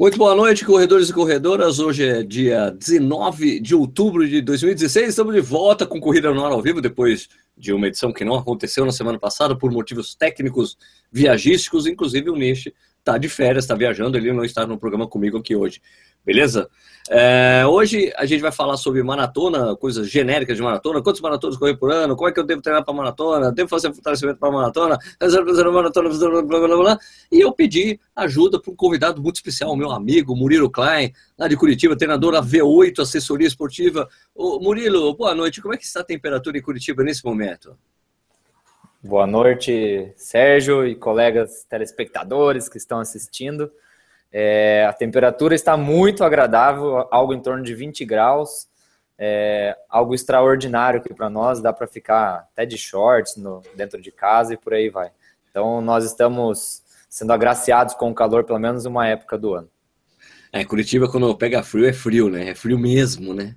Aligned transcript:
Muito 0.00 0.16
boa 0.16 0.32
noite, 0.32 0.64
corredores 0.64 1.08
e 1.08 1.12
corredoras. 1.12 1.80
Hoje 1.80 2.08
é 2.08 2.22
dia 2.22 2.70
19 2.70 3.58
de 3.58 3.74
outubro 3.74 4.28
de 4.28 4.40
2016. 4.40 5.08
Estamos 5.08 5.34
de 5.34 5.40
volta 5.40 5.84
com 5.84 6.00
Corrida 6.00 6.32
no 6.32 6.46
Ar 6.46 6.52
ao 6.52 6.62
vivo, 6.62 6.80
depois 6.80 7.28
de 7.56 7.72
uma 7.72 7.88
edição 7.88 8.12
que 8.12 8.24
não 8.24 8.36
aconteceu 8.36 8.86
na 8.86 8.92
semana 8.92 9.18
passada 9.18 9.58
por 9.58 9.72
motivos 9.72 10.14
técnicos, 10.14 10.78
viagísticos. 11.10 11.84
Inclusive, 11.84 12.30
o 12.30 12.36
Nish 12.36 12.70
está 12.98 13.18
de 13.18 13.28
férias, 13.28 13.64
está 13.64 13.74
viajando, 13.74 14.16
ele 14.16 14.32
não 14.32 14.44
está 14.44 14.66
no 14.66 14.78
programa 14.78 15.06
comigo 15.06 15.38
aqui 15.38 15.56
hoje. 15.56 15.80
Beleza? 16.24 16.68
É, 17.10 17.64
hoje 17.66 18.12
a 18.16 18.26
gente 18.26 18.42
vai 18.42 18.52
falar 18.52 18.76
sobre 18.76 19.02
maratona, 19.02 19.74
coisas 19.76 20.10
genéricas 20.10 20.58
de 20.58 20.62
maratona, 20.62 21.00
quantos 21.02 21.22
maratonas 21.22 21.56
correr 21.56 21.74
por 21.74 21.90
ano, 21.90 22.14
como 22.14 22.28
é 22.28 22.32
que 22.32 22.38
eu 22.38 22.44
devo 22.44 22.60
treinar 22.60 22.84
para 22.84 22.92
maratona, 22.92 23.50
devo 23.50 23.66
fazer 23.66 23.94
fortalecimento 23.94 24.38
para 24.38 24.52
maratona, 24.52 24.98
maratona, 25.72 26.10
blá, 26.10 26.42
blá, 26.42 26.76
blá, 26.76 26.98
e 27.32 27.40
eu 27.40 27.50
pedi 27.52 27.98
ajuda 28.14 28.60
para 28.60 28.70
um 28.70 28.76
convidado 28.76 29.22
muito 29.22 29.36
especial, 29.36 29.74
meu 29.74 29.90
amigo 29.90 30.36
Murilo 30.36 30.70
Klein, 30.70 31.10
lá 31.38 31.48
de 31.48 31.56
Curitiba, 31.56 31.96
treinador 31.96 32.32
da 32.32 32.42
V8, 32.42 32.98
assessoria 33.00 33.46
esportiva. 33.46 34.06
Ô, 34.34 34.60
Murilo, 34.60 35.14
boa 35.16 35.34
noite, 35.34 35.62
como 35.62 35.72
é 35.72 35.78
que 35.78 35.84
está 35.84 36.00
a 36.00 36.04
temperatura 36.04 36.58
em 36.58 36.62
Curitiba 36.62 37.02
nesse 37.02 37.24
momento? 37.24 37.74
Boa 39.00 39.28
noite, 39.28 40.12
Sérgio 40.16 40.84
e 40.84 40.96
colegas 40.96 41.64
telespectadores 41.68 42.68
que 42.68 42.78
estão 42.78 42.98
assistindo. 42.98 43.70
É, 44.32 44.84
a 44.88 44.92
temperatura 44.92 45.54
está 45.54 45.76
muito 45.76 46.24
agradável, 46.24 47.06
algo 47.08 47.32
em 47.32 47.40
torno 47.40 47.62
de 47.62 47.76
20 47.76 48.04
graus. 48.04 48.66
É, 49.16 49.76
algo 49.88 50.14
extraordinário 50.14 50.98
aqui 50.98 51.14
para 51.14 51.30
nós, 51.30 51.60
dá 51.60 51.72
para 51.72 51.86
ficar 51.86 52.48
até 52.52 52.66
de 52.66 52.76
shorts 52.76 53.36
no, 53.36 53.62
dentro 53.76 54.02
de 54.02 54.10
casa 54.10 54.54
e 54.54 54.56
por 54.56 54.74
aí 54.74 54.90
vai. 54.90 55.12
Então, 55.48 55.80
nós 55.80 56.04
estamos 56.04 56.82
sendo 57.08 57.32
agraciados 57.32 57.94
com 57.94 58.10
o 58.10 58.14
calor, 58.14 58.42
pelo 58.42 58.58
menos 58.58 58.84
uma 58.84 59.06
época 59.06 59.38
do 59.38 59.54
ano. 59.54 59.68
É, 60.52 60.64
Curitiba, 60.64 61.08
quando 61.08 61.32
pega 61.36 61.62
frio, 61.62 61.86
é 61.86 61.92
frio, 61.92 62.28
né? 62.28 62.50
É 62.50 62.54
frio 62.54 62.78
mesmo, 62.78 63.32
né? 63.32 63.54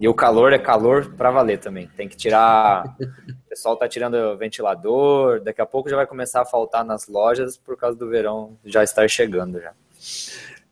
E 0.00 0.08
o 0.08 0.14
calor 0.14 0.52
é 0.54 0.58
calor 0.58 1.12
para 1.14 1.30
valer 1.30 1.58
também. 1.58 1.86
Tem 1.94 2.08
que 2.08 2.16
tirar. 2.16 2.96
O 2.98 3.48
pessoal 3.50 3.76
tá 3.76 3.86
tirando 3.86 4.34
ventilador. 4.38 5.40
Daqui 5.40 5.60
a 5.60 5.66
pouco 5.66 5.90
já 5.90 5.96
vai 5.96 6.06
começar 6.06 6.40
a 6.40 6.46
faltar 6.46 6.82
nas 6.84 7.06
lojas 7.06 7.58
por 7.58 7.76
causa 7.76 7.98
do 7.98 8.08
verão 8.08 8.56
já 8.64 8.82
estar 8.82 9.06
chegando 9.08 9.60
já. 9.60 9.72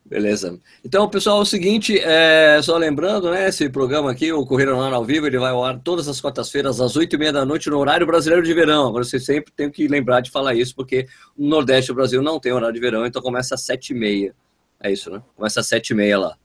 Beleza. 0.03 0.59
Então, 0.83 1.07
pessoal, 1.07 1.37
é 1.37 1.41
o 1.41 1.45
seguinte, 1.45 1.99
é, 1.99 2.59
só 2.63 2.75
lembrando, 2.77 3.29
né, 3.29 3.47
esse 3.47 3.69
programa 3.69 4.09
aqui, 4.09 4.33
o 4.33 4.43
Correio 4.43 4.81
Ar 4.81 4.91
ao 4.91 5.05
Vivo, 5.05 5.27
ele 5.27 5.37
vai 5.37 5.51
ao 5.51 5.63
ar 5.63 5.79
todas 5.79 6.07
as 6.07 6.19
quartas-feiras, 6.19 6.81
às 6.81 6.95
oito 6.95 7.15
e 7.15 7.19
meia 7.19 7.31
da 7.31 7.45
noite, 7.45 7.69
no 7.69 7.77
horário 7.77 8.07
brasileiro 8.07 8.43
de 8.43 8.51
verão. 8.51 8.87
Agora, 8.87 9.03
você 9.03 9.19
sempre 9.19 9.53
tem 9.55 9.69
que 9.69 9.87
lembrar 9.87 10.21
de 10.21 10.31
falar 10.31 10.55
isso, 10.55 10.73
porque 10.75 11.05
no 11.37 11.47
Nordeste 11.47 11.91
do 11.91 11.95
Brasil 11.95 12.23
não 12.23 12.39
tem 12.39 12.51
horário 12.51 12.73
de 12.73 12.79
verão, 12.79 13.05
então 13.05 13.21
começa 13.21 13.53
às 13.53 13.61
sete 13.61 13.91
e 13.91 13.93
meia. 13.93 14.33
É 14.81 14.91
isso, 14.91 15.11
né? 15.11 15.21
Começa 15.35 15.59
às 15.59 15.67
sete 15.67 15.91
e 15.91 15.95
meia 15.95 16.17
lá. 16.17 16.35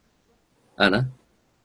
Ah, 0.76 0.90
né? 0.90 1.08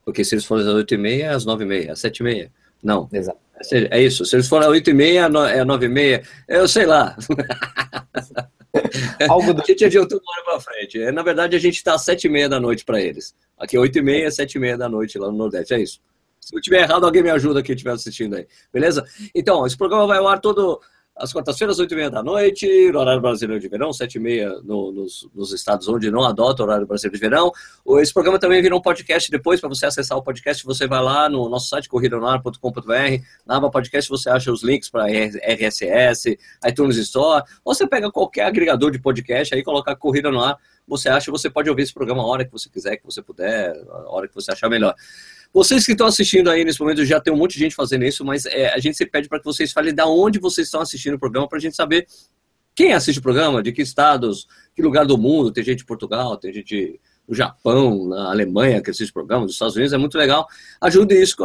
Porque 0.09 0.25
se 0.25 0.33
eles 0.33 0.43
forem 0.43 0.67
às 0.67 0.73
oito 0.73 0.91
e 0.91 0.97
meia, 0.97 1.25
é 1.25 1.29
às 1.29 1.45
nove 1.45 1.63
e 1.63 1.67
meia. 1.67 1.93
Às 1.93 1.99
sete 1.99 2.21
e 2.21 2.23
meia. 2.23 2.51
Não. 2.83 3.07
Exato. 3.13 3.37
É 3.91 4.01
isso. 4.01 4.25
Se 4.25 4.35
eles 4.35 4.47
forem 4.47 4.67
às 4.67 4.71
oito 4.71 4.89
e 4.89 4.93
meia, 4.93 5.29
é 5.53 5.63
nove 5.63 5.85
e 5.85 5.89
meia. 5.89 6.23
Eu 6.47 6.67
sei 6.67 6.87
lá. 6.87 7.15
Algo 9.29 9.53
do... 9.53 9.61
A 9.61 9.65
gente 9.65 9.85
adiantou 9.85 10.19
uma 10.19 10.33
hora 10.33 10.43
para 10.45 10.73
frente. 10.73 10.99
É, 10.99 11.11
na 11.11 11.21
verdade, 11.21 11.55
a 11.55 11.59
gente 11.59 11.75
está 11.75 11.93
às 11.93 12.01
sete 12.01 12.25
e 12.25 12.29
meia 12.29 12.49
da 12.49 12.59
noite 12.59 12.83
para 12.83 12.99
eles. 12.99 13.35
Aqui 13.55 13.77
é 13.77 13.79
oito 13.79 13.99
e 13.99 14.01
meia, 14.01 14.31
sete 14.31 14.55
e 14.55 14.59
meia 14.59 14.75
da 14.75 14.89
noite 14.89 15.19
lá 15.19 15.27
no 15.27 15.37
Nordeste. 15.37 15.75
É 15.75 15.79
isso. 15.79 16.01
Se 16.39 16.55
eu 16.55 16.59
tiver 16.59 16.81
errado, 16.81 17.05
alguém 17.05 17.21
me 17.21 17.29
ajuda 17.29 17.59
aqui 17.59 17.73
estiver 17.73 17.91
assistindo 17.91 18.35
aí. 18.35 18.47
Beleza? 18.73 19.05
Então, 19.35 19.63
esse 19.67 19.77
programa 19.77 20.07
vai 20.07 20.17
ao 20.17 20.27
ar 20.27 20.39
todo 20.39 20.81
às 21.19 21.33
quartas-feiras, 21.33 21.77
oito 21.79 21.93
e 21.93 21.97
meia 21.97 22.09
da 22.09 22.23
noite, 22.23 22.91
no 22.91 22.99
horário 22.99 23.21
brasileiro 23.21 23.61
de 23.61 23.67
verão, 23.67 23.91
sete 23.91 24.15
e 24.15 24.19
meia 24.19 24.49
no, 24.63 24.91
nos, 24.91 25.27
nos, 25.35 25.51
estados 25.51 25.87
onde 25.89 26.09
não 26.09 26.23
adota 26.23 26.63
o 26.63 26.65
horário 26.65 26.87
brasileiro 26.87 27.15
de 27.15 27.19
verão. 27.19 27.51
Esse 27.99 28.13
programa 28.13 28.39
também 28.39 28.61
vira 28.61 28.73
um 28.73 28.81
podcast 28.81 29.29
depois, 29.29 29.59
para 29.59 29.67
você 29.67 29.85
acessar 29.85 30.17
o 30.17 30.23
podcast, 30.23 30.63
você 30.65 30.87
vai 30.87 31.03
lá 31.03 31.27
no 31.27 31.49
nosso 31.49 31.67
site, 31.67 31.89
corridonar.com.br, 31.89 33.23
na 33.45 33.57
aba 33.57 33.69
podcast 33.69 34.09
você 34.09 34.29
acha 34.29 34.49
os 34.49 34.63
links 34.63 34.89
para 34.89 35.07
RSS, 35.07 36.39
iTunes 36.65 36.95
Store, 36.95 37.43
ou 37.65 37.75
você 37.75 37.85
pega 37.85 38.09
qualquer 38.09 38.45
agregador 38.45 38.89
de 38.89 38.99
podcast 38.99 39.53
aí, 39.53 39.61
colocar 39.61 39.95
Corrida 39.97 40.31
no 40.31 40.41
Ar, 40.41 40.57
você 40.87 41.09
acha, 41.09 41.29
você 41.29 41.49
pode 41.49 41.69
ouvir 41.69 41.83
esse 41.83 41.93
programa 41.93 42.23
a 42.23 42.25
hora 42.25 42.45
que 42.45 42.51
você 42.51 42.69
quiser, 42.69 42.95
que 42.97 43.05
você 43.05 43.21
puder, 43.21 43.75
a 43.89 44.09
hora 44.09 44.27
que 44.27 44.33
você 44.33 44.51
achar 44.51 44.69
melhor. 44.69 44.95
Vocês 45.51 45.85
que 45.85 45.93
estão 45.93 46.07
assistindo 46.07 46.49
aí 46.49 46.63
nesse 46.63 46.79
momento, 46.79 47.03
já 47.03 47.19
tem 47.19 47.33
um 47.33 47.37
monte 47.37 47.53
de 47.53 47.59
gente 47.59 47.75
fazendo 47.75 48.05
isso, 48.05 48.23
mas 48.23 48.45
é, 48.45 48.71
a 48.73 48.79
gente 48.79 48.95
se 48.95 49.05
pede 49.05 49.27
para 49.27 49.39
que 49.39 49.45
vocês 49.45 49.71
falem 49.71 49.93
da 49.93 50.05
onde 50.05 50.39
vocês 50.39 50.67
estão 50.67 50.81
assistindo 50.81 51.15
o 51.15 51.19
programa, 51.19 51.47
para 51.47 51.57
a 51.57 51.61
gente 51.61 51.75
saber 51.75 52.05
quem 52.75 52.93
assiste 52.93 53.17
o 53.19 53.21
programa, 53.21 53.61
de 53.61 53.71
que 53.71 53.81
estados, 53.81 54.47
que 54.75 54.81
lugar 54.81 55.05
do 55.05 55.17
mundo. 55.17 55.51
Tem 55.51 55.63
gente 55.63 55.79
de 55.79 55.85
Portugal, 55.85 56.37
tem 56.37 56.53
gente 56.53 56.99
do 57.29 57.35
Japão, 57.35 58.07
na 58.07 58.31
Alemanha 58.31 58.81
que 58.81 58.89
assiste 58.89 59.11
o 59.11 59.13
programa, 59.13 59.45
dos 59.45 59.53
Estados 59.53 59.75
Unidos, 59.75 59.93
é 59.93 59.97
muito 59.99 60.17
legal. 60.17 60.47
Ajude-nos 60.81 61.35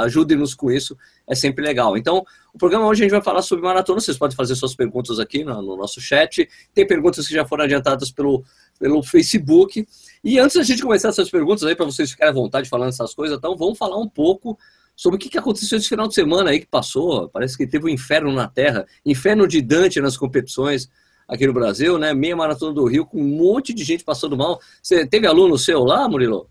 ajude 0.00 0.56
com 0.56 0.68
isso, 0.68 0.98
é 1.28 1.34
sempre 1.36 1.64
legal. 1.64 1.96
Então, 1.96 2.24
o 2.52 2.58
programa 2.58 2.86
hoje 2.86 3.02
a 3.02 3.04
gente 3.04 3.12
vai 3.12 3.22
falar 3.22 3.40
sobre 3.42 3.64
maratona. 3.64 4.00
Vocês 4.00 4.18
podem 4.18 4.36
fazer 4.36 4.56
suas 4.56 4.74
perguntas 4.74 5.20
aqui 5.20 5.44
no, 5.44 5.62
no 5.62 5.76
nosso 5.76 6.00
chat. 6.00 6.48
Tem 6.74 6.84
perguntas 6.84 7.28
que 7.28 7.32
já 7.32 7.46
foram 7.46 7.64
adiantadas 7.64 8.10
pelo, 8.10 8.42
pelo 8.80 9.00
Facebook. 9.00 9.86
E 10.24 10.40
antes 10.40 10.56
da 10.56 10.64
gente 10.64 10.82
começar 10.82 11.10
essas 11.10 11.30
perguntas 11.30 11.62
aí, 11.62 11.76
para 11.76 11.86
vocês 11.86 12.10
ficarem 12.10 12.32
à 12.32 12.34
vontade 12.34 12.68
falando 12.68 12.88
essas 12.88 13.14
coisas, 13.14 13.38
então 13.38 13.56
vamos 13.56 13.78
falar 13.78 13.96
um 13.96 14.08
pouco 14.08 14.58
sobre 14.96 15.16
o 15.16 15.20
que 15.20 15.38
aconteceu 15.38 15.78
esse 15.78 15.88
final 15.88 16.08
de 16.08 16.14
semana 16.14 16.50
aí 16.50 16.58
que 16.58 16.66
passou. 16.66 17.28
Parece 17.28 17.56
que 17.56 17.64
teve 17.64 17.86
um 17.86 17.88
inferno 17.88 18.32
na 18.32 18.48
Terra, 18.48 18.84
inferno 19.06 19.46
de 19.46 19.62
Dante 19.62 20.00
nas 20.00 20.16
competições 20.16 20.90
aqui 21.28 21.46
no 21.46 21.52
Brasil, 21.52 21.98
né? 21.98 22.14
Meia 22.14 22.34
maratona 22.34 22.72
do 22.72 22.86
Rio, 22.86 23.04
com 23.04 23.20
um 23.20 23.36
monte 23.36 23.74
de 23.74 23.84
gente 23.84 24.02
passando 24.02 24.36
mal. 24.36 24.58
Você 24.82 25.06
teve 25.06 25.26
aluno 25.26 25.58
seu 25.58 25.84
lá, 25.84 26.08
Murilo? 26.08 26.48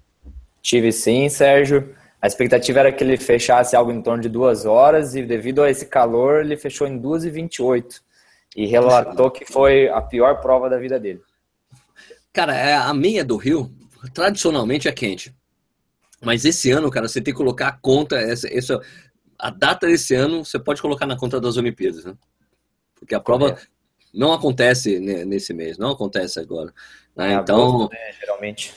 Tive 0.62 0.92
sim, 0.92 1.28
Sérgio. 1.28 1.96
A 2.22 2.28
expectativa 2.28 2.80
era 2.80 2.92
que 2.92 3.04
ele 3.04 3.18
fechasse 3.18 3.76
algo 3.76 3.92
em 3.92 4.02
torno 4.02 4.22
de 4.22 4.30
duas 4.30 4.66
horas 4.66 5.16
e 5.16 5.24
devido 5.24 5.64
a 5.64 5.70
esse 5.70 5.86
calor 5.86 6.42
ele 6.42 6.58
fechou 6.58 6.88
em 6.88 7.00
2h28 7.00 8.02
e 8.56 8.66
relatou 8.66 9.30
que 9.30 9.46
foi 9.46 9.88
a 9.88 10.02
pior 10.02 10.42
prova 10.42 10.70
da 10.70 10.78
vida 10.78 11.00
dele. 11.00 11.22
Cara, 12.34 12.56
é, 12.56 12.74
a 12.74 12.94
meia 12.94 13.24
do 13.24 13.38
Rio, 13.38 13.72
tradicionalmente 14.14 14.88
é 14.88 14.92
quente. 14.92 15.34
Mas 16.22 16.46
esse 16.46 16.72
ano, 16.72 16.90
cara, 16.90 17.08
você 17.08 17.22
tem 17.22 17.34
que 17.34 17.38
colocar 17.38 17.68
a 17.68 17.72
conta, 17.72 18.16
essa, 18.18 18.52
essa, 18.52 18.82
a 19.38 19.52
data 19.52 19.86
desse 19.86 20.16
ano, 20.16 20.44
você 20.44 20.58
pode 20.58 20.82
colocar 20.82 21.06
na 21.06 21.16
conta 21.16 21.40
das 21.40 21.58
Olimpíadas, 21.58 22.04
né? 22.04 22.16
Porque 22.96 23.14
a 23.14 23.20
prova 23.20 23.50
é. 23.52 23.58
Não 24.18 24.34
acontece 24.34 25.00
nesse 25.00 25.54
mês, 25.54 25.78
não 25.78 25.92
acontece 25.92 26.40
agora. 26.40 26.74
Né? 27.16 27.34
É 27.34 27.36
então, 27.36 27.70
agosto, 27.70 27.92
né, 27.92 28.12
geralmente. 28.20 28.74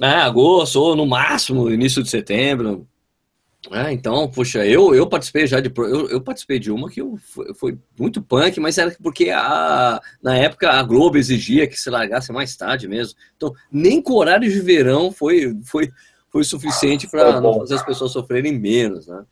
É, 0.00 0.06
agosto, 0.06 0.76
ou 0.80 0.94
no 0.94 1.06
máximo, 1.06 1.70
início 1.70 2.02
de 2.02 2.10
setembro. 2.10 2.86
É, 3.72 3.90
então, 3.92 4.30
puxa, 4.30 4.64
eu, 4.64 4.94
eu 4.94 5.06
participei 5.08 5.46
já 5.46 5.58
de. 5.58 5.72
Eu, 5.76 6.08
eu 6.08 6.20
participei 6.20 6.58
de 6.58 6.70
uma 6.70 6.88
que 6.88 7.00
eu, 7.00 7.18
foi, 7.56 7.76
muito 7.98 8.22
punk, 8.22 8.60
mas 8.60 8.78
era 8.78 8.94
porque 9.02 9.30
a, 9.30 10.00
na 10.22 10.36
época 10.36 10.70
a 10.70 10.82
Globo 10.82 11.18
exigia 11.18 11.66
que 11.66 11.78
se 11.78 11.90
largasse 11.90 12.32
mais 12.32 12.56
tarde 12.56 12.86
mesmo. 12.86 13.18
Então, 13.36 13.52
nem 13.70 14.00
com 14.00 14.12
horário 14.14 14.48
de 14.48 14.60
verão 14.60 15.10
foi, 15.10 15.56
foi, 15.64 15.90
foi 16.30 16.44
suficiente 16.44 17.08
para 17.08 17.40
não 17.40 17.58
fazer 17.58 17.74
as 17.74 17.84
pessoas 17.84 18.12
sofrerem 18.12 18.56
menos, 18.56 19.08
né? 19.08 19.24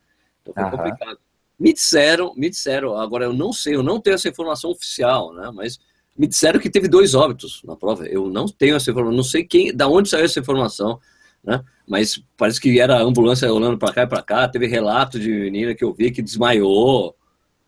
Então 0.43 0.55
foi 0.55 0.77
complicado. 0.77 1.19
Me 1.59 1.73
disseram, 1.73 2.35
me 2.37 2.51
disseram, 2.51 2.97
agora 2.97 3.25
eu 3.25 3.33
não 3.33 3.53
sei, 3.53 3.75
eu 3.75 3.83
não 3.83 4.01
tenho 4.01 4.15
essa 4.15 4.29
informação 4.29 4.71
oficial, 4.71 5.33
né? 5.33 5.51
Mas 5.55 5.79
me 6.17 6.27
disseram 6.27 6.61
que 6.61 6.71
teve 6.71 6.89
dois 6.89 7.15
óbitos 7.15 7.63
na 7.65 7.77
prova. 7.77 8.07
Eu 8.07 8.29
não 8.29 8.47
tenho 8.47 8.77
essa 8.77 8.91
informação, 8.91 9.17
não 9.17 9.25
sei 9.25 9.45
quem, 9.45 9.75
da 9.75 9.89
onde 9.89 10.09
saiu 10.09 10.25
essa 10.25 10.41
informação 10.41 11.01
né? 11.47 11.63
Mas 11.87 12.21
parece 12.37 12.61
que 12.61 12.81
era 12.81 12.97
a 12.97 13.03
ambulância 13.03 13.49
rolando 13.49 13.79
para 13.79 13.95
cá 13.95 14.03
e 14.03 14.07
para 14.07 14.23
cá. 14.23 14.49
Teve 14.49 14.67
relato 14.67 15.19
de 15.19 15.31
menina 15.31 15.75
que 15.75 15.85
eu 15.85 15.95
vi 15.95 16.11
que 16.11 16.21
desmaiou 16.21 17.15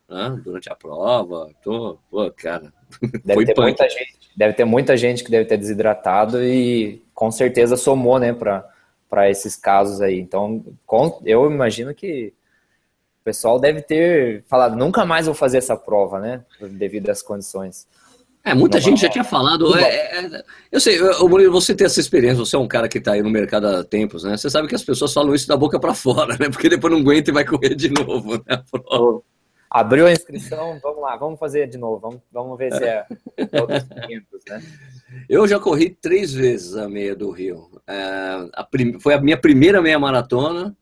né? 0.08 0.40
durante 0.42 0.70
a 0.70 0.74
prova. 0.74 1.50
Tô, 1.62 1.98
pô, 2.10 2.28
cara. 2.32 2.72
Deve 3.24 3.44
ter, 3.44 3.60
muita 3.60 3.88
gente, 3.88 4.18
deve 4.34 4.54
ter 4.54 4.64
muita 4.64 4.96
gente 4.96 5.22
que 5.22 5.30
deve 5.30 5.44
ter 5.44 5.58
desidratado 5.58 6.42
e 6.42 7.02
com 7.12 7.30
certeza 7.30 7.76
somou, 7.76 8.18
né, 8.18 8.32
para 8.32 9.28
esses 9.28 9.54
casos 9.54 10.00
aí. 10.00 10.18
Então, 10.18 10.64
com, 10.86 11.20
eu 11.26 11.50
imagino 11.50 11.94
que 11.94 12.32
pessoal 13.28 13.60
deve 13.60 13.82
ter 13.82 14.42
falado, 14.48 14.74
nunca 14.74 15.04
mais 15.04 15.26
vou 15.26 15.34
fazer 15.34 15.58
essa 15.58 15.76
prova, 15.76 16.18
né, 16.18 16.42
devido 16.70 17.10
às 17.10 17.20
condições. 17.20 17.86
É, 18.42 18.54
muita 18.54 18.80
gente 18.80 19.02
já 19.02 19.10
tinha 19.10 19.24
falado. 19.24 19.76
É, 19.76 20.24
é, 20.24 20.42
eu 20.72 20.80
sei, 20.80 20.98
o 21.02 21.28
Murilo, 21.28 21.52
você 21.52 21.74
tem 21.74 21.84
essa 21.84 22.00
experiência, 22.00 22.38
você 22.38 22.56
é 22.56 22.58
um 22.58 22.66
cara 22.66 22.88
que 22.88 22.96
está 22.96 23.12
aí 23.12 23.22
no 23.22 23.28
mercado 23.28 23.66
há 23.66 23.84
tempos, 23.84 24.24
né? 24.24 24.34
Você 24.34 24.48
sabe 24.48 24.66
que 24.66 24.74
as 24.74 24.82
pessoas 24.82 25.12
falam 25.12 25.34
isso 25.34 25.46
da 25.46 25.58
boca 25.58 25.78
para 25.78 25.92
fora, 25.94 26.38
né? 26.40 26.48
Porque 26.48 26.70
depois 26.70 26.90
não 26.90 27.00
aguenta 27.00 27.30
e 27.30 27.34
vai 27.34 27.44
correr 27.44 27.74
de 27.74 27.90
novo, 27.90 28.42
né? 28.46 28.62
Abriu 29.70 30.06
a 30.06 30.12
inscrição, 30.12 30.80
vamos 30.82 31.02
lá, 31.02 31.14
vamos 31.16 31.38
fazer 31.38 31.68
de 31.68 31.76
novo, 31.76 31.98
vamos, 31.98 32.20
vamos 32.32 32.56
ver 32.56 32.72
se 32.72 32.82
é 32.82 33.04
outros 33.60 33.82
500, 33.82 34.40
né? 34.48 34.62
Eu 35.28 35.46
já 35.46 35.60
corri 35.60 35.90
três 35.90 36.32
vezes 36.32 36.74
a 36.74 36.88
meia 36.88 37.14
do 37.14 37.30
Rio. 37.30 37.68
É, 37.86 38.48
a 38.54 38.64
prim... 38.64 38.98
Foi 38.98 39.12
a 39.12 39.20
minha 39.20 39.36
primeira 39.36 39.82
meia 39.82 39.98
maratona, 39.98 40.74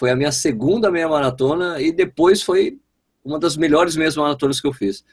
foi 0.00 0.10
a 0.10 0.16
minha 0.16 0.32
segunda 0.32 0.90
meia 0.90 1.06
maratona 1.06 1.78
e 1.80 1.92
depois 1.92 2.42
foi 2.42 2.80
uma 3.22 3.38
das 3.38 3.54
melhores 3.54 3.94
meias 3.94 4.16
maratonas 4.16 4.58
que 4.58 4.66
eu 4.66 4.72
fiz 4.72 5.04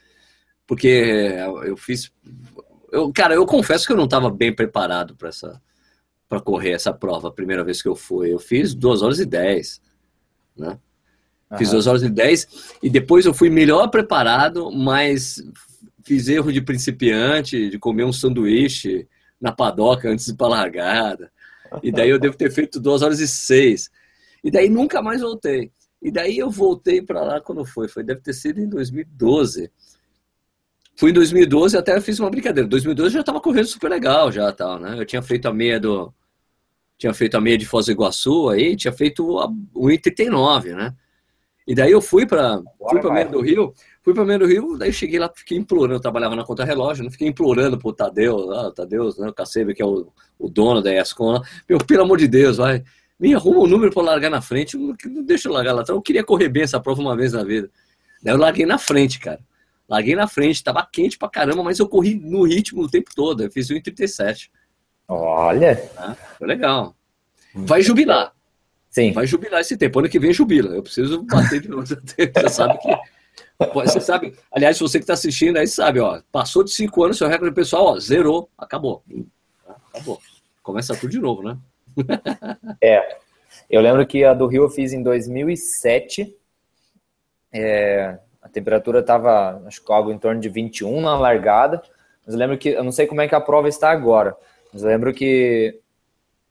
porque 0.65 1.35
eu 1.65 1.75
fiz 1.75 2.09
eu, 2.91 3.11
cara, 3.11 3.33
eu 3.35 3.45
confesso 3.45 3.85
que 3.85 3.91
eu 3.91 3.97
não 3.97 4.05
estava 4.05 4.29
bem 4.29 4.53
preparado 4.53 5.15
para 5.15 5.29
essa 5.29 5.61
para 6.27 6.41
correr 6.41 6.71
essa 6.71 6.93
prova 6.93 7.29
a 7.29 7.31
primeira 7.31 7.63
vez 7.63 7.81
que 7.81 7.87
eu 7.87 7.95
fui. 7.95 8.33
Eu 8.33 8.39
fiz 8.39 8.73
2 8.73 9.01
horas 9.01 9.19
e 9.19 9.25
10, 9.25 9.81
né? 10.57 10.77
Fiz 11.57 11.71
2 11.71 11.87
horas 11.87 12.03
e 12.03 12.09
10 12.09 12.75
e 12.83 12.89
depois 12.89 13.25
eu 13.25 13.33
fui 13.33 13.49
melhor 13.49 13.87
preparado, 13.87 14.69
mas 14.69 15.41
fiz 16.03 16.27
erro 16.27 16.51
de 16.51 16.61
principiante, 16.61 17.69
de 17.69 17.79
comer 17.79 18.03
um 18.03 18.11
sanduíche 18.11 19.07
na 19.39 19.53
padoca 19.53 20.09
antes 20.09 20.25
de 20.25 20.31
ir 20.33 20.35
para 20.35 20.47
largada. 20.47 21.31
E 21.81 21.91
daí 21.91 22.09
eu 22.09 22.19
devo 22.19 22.35
ter 22.35 22.51
feito 22.51 22.79
2 22.79 23.01
horas 23.01 23.19
e 23.21 23.27
6. 23.27 23.89
E 24.43 24.51
daí 24.51 24.69
nunca 24.69 25.01
mais 25.01 25.21
voltei. 25.21 25.71
E 26.01 26.11
daí 26.11 26.37
eu 26.37 26.49
voltei 26.49 27.01
para 27.01 27.21
lá 27.21 27.41
quando 27.41 27.65
foi? 27.65 27.87
Foi 27.87 28.03
deve 28.03 28.21
ter 28.21 28.33
sido 28.33 28.59
em 28.59 28.69
2012. 28.69 29.71
Fui 30.95 31.11
em 31.11 31.13
2012 31.13 31.77
até 31.77 31.99
fiz 32.01 32.19
uma 32.19 32.29
brincadeira. 32.29 32.67
2012 32.67 33.13
já 33.13 33.19
estava 33.19 33.41
correndo 33.41 33.67
super 33.67 33.89
legal 33.89 34.31
já, 34.31 34.51
tal, 34.51 34.79
né? 34.79 34.99
Eu 34.99 35.05
tinha 35.05 35.21
feito 35.21 35.47
a 35.47 35.53
meia 35.53 35.79
do 35.79 36.13
tinha 36.97 37.13
feito 37.13 37.37
a 37.37 37.41
meia 37.41 37.57
de 37.57 37.65
Foz 37.65 37.85
do 37.85 37.91
Iguaçu 37.91 38.49
aí, 38.49 38.75
tinha 38.75 38.91
feito 38.91 39.37
a, 39.37 39.45
o 39.73 39.87
1,39, 39.87 40.75
né? 40.75 40.95
E 41.67 41.75
daí 41.75 41.91
eu 41.91 42.01
fui 42.01 42.25
para 42.25 42.61
fui 42.89 43.01
para 43.01 43.13
meia 43.13 43.27
do 43.27 43.41
Rio, 43.41 43.73
fui 44.01 44.13
para 44.13 44.23
meia 44.23 44.39
do 44.39 44.45
Rio, 44.47 44.77
daí 44.77 44.91
cheguei 44.91 45.19
lá, 45.19 45.29
fiquei 45.35 45.57
implorando, 45.57 45.95
eu 45.95 45.99
trabalhava 45.99 46.35
na 46.35 46.45
conta 46.45 46.63
relógio, 46.63 47.03
não 47.03 47.09
né? 47.09 47.11
fiquei 47.11 47.27
implorando 47.27 47.77
pro 47.77 47.91
Tadeu, 47.91 48.51
ah, 48.53 48.71
Tadeu, 48.71 49.09
né, 49.19 49.27
o 49.27 49.33
Cacebe, 49.33 49.73
que 49.75 49.81
é 49.81 49.85
o, 49.85 50.07
o 50.39 50.49
dono 50.49 50.81
da 50.81 50.93
ESCOM 50.93 51.33
lá, 51.33 51.41
meu, 51.69 51.77
pelo 51.77 52.03
amor 52.03 52.17
de 52.17 52.27
Deus, 52.27 52.55
vai, 52.57 52.83
me 53.19 53.33
arruma 53.33 53.59
um 53.61 53.67
número 53.67 53.91
para 53.91 54.03
largar 54.03 54.29
na 54.29 54.41
frente, 54.41 54.77
não, 54.77 54.95
deixa 55.23 55.47
eu 55.47 55.53
largar 55.53 55.73
lá 55.73 55.81
atrás, 55.81 55.95
eu 55.95 56.01
queria 56.01 56.23
correr 56.23 56.49
bem 56.49 56.63
essa 56.63 56.79
prova 56.79 57.01
uma 57.01 57.15
vez 57.15 57.33
na 57.33 57.43
vida. 57.43 57.69
Daí 58.21 58.33
eu 58.33 58.37
larguei 58.37 58.65
na 58.65 58.77
frente, 58.77 59.19
cara. 59.19 59.39
Larguei 59.89 60.15
na 60.15 60.27
frente, 60.27 60.63
tava 60.63 60.85
quente 60.91 61.17
pra 61.17 61.29
caramba, 61.29 61.63
mas 61.63 61.79
eu 61.79 61.87
corri 61.87 62.15
no 62.15 62.43
ritmo 62.43 62.83
o 62.83 62.89
tempo 62.89 63.09
todo. 63.15 63.43
Eu 63.43 63.51
fiz 63.51 63.69
1,37. 63.69 64.49
Olha! 65.07 65.89
Ah, 65.97 66.15
foi 66.37 66.47
legal. 66.47 66.95
Vai 67.55 67.81
jubilar. 67.81 68.33
Sim. 68.89 69.13
Vai 69.13 69.25
jubilar 69.25 69.61
esse 69.61 69.77
tempo. 69.77 69.99
Ano 69.99 70.09
que 70.09 70.19
vem 70.19 70.33
jubila. 70.33 70.75
Eu 70.75 70.83
preciso 70.83 71.23
bater 71.23 71.61
de 71.61 71.69
novo. 71.69 71.85
Você 71.87 72.49
sabe 72.49 72.77
que. 72.79 72.89
Você 73.73 73.99
sabe, 73.99 74.35
aliás, 74.51 74.77
você 74.77 74.99
que 74.99 75.03
está 75.03 75.13
assistindo 75.13 75.57
aí 75.57 75.65
sabe, 75.65 75.99
ó, 75.99 76.21
passou 76.31 76.63
de 76.63 76.71
cinco 76.71 77.03
anos, 77.03 77.17
seu 77.17 77.27
recorde 77.27 77.55
pessoal, 77.55 77.87
ó, 77.87 77.99
zerou, 77.99 78.47
acabou. 78.55 79.03
Acabou. 79.89 80.21
Começa 80.61 80.95
tudo 80.95 81.09
de 81.09 81.19
novo, 81.19 81.41
né? 81.41 81.57
É. 82.81 83.17
Eu 83.69 83.81
lembro 83.81 84.05
que 84.05 84.23
a 84.23 84.33
do 84.33 84.47
Rio 84.47 84.63
eu 84.63 84.69
fiz 84.69 84.93
em 84.93 85.03
2007. 85.03 86.35
É, 87.51 88.17
a 88.41 88.49
temperatura 88.49 88.99
estava, 88.99 89.61
acho 89.65 89.83
que 89.83 89.91
algo 89.91 90.11
em 90.11 90.17
torno 90.17 90.39
de 90.39 90.49
21 90.49 91.01
na 91.01 91.17
largada. 91.17 91.81
Mas 92.25 92.33
eu 92.33 92.39
lembro 92.39 92.57
que, 92.57 92.69
eu 92.69 92.83
não 92.83 92.91
sei 92.91 93.07
como 93.07 93.21
é 93.21 93.27
que 93.27 93.35
a 93.35 93.41
prova 93.41 93.69
está 93.69 93.89
agora, 93.89 94.35
mas 94.71 94.83
eu 94.83 94.89
lembro 94.89 95.13
que 95.13 95.79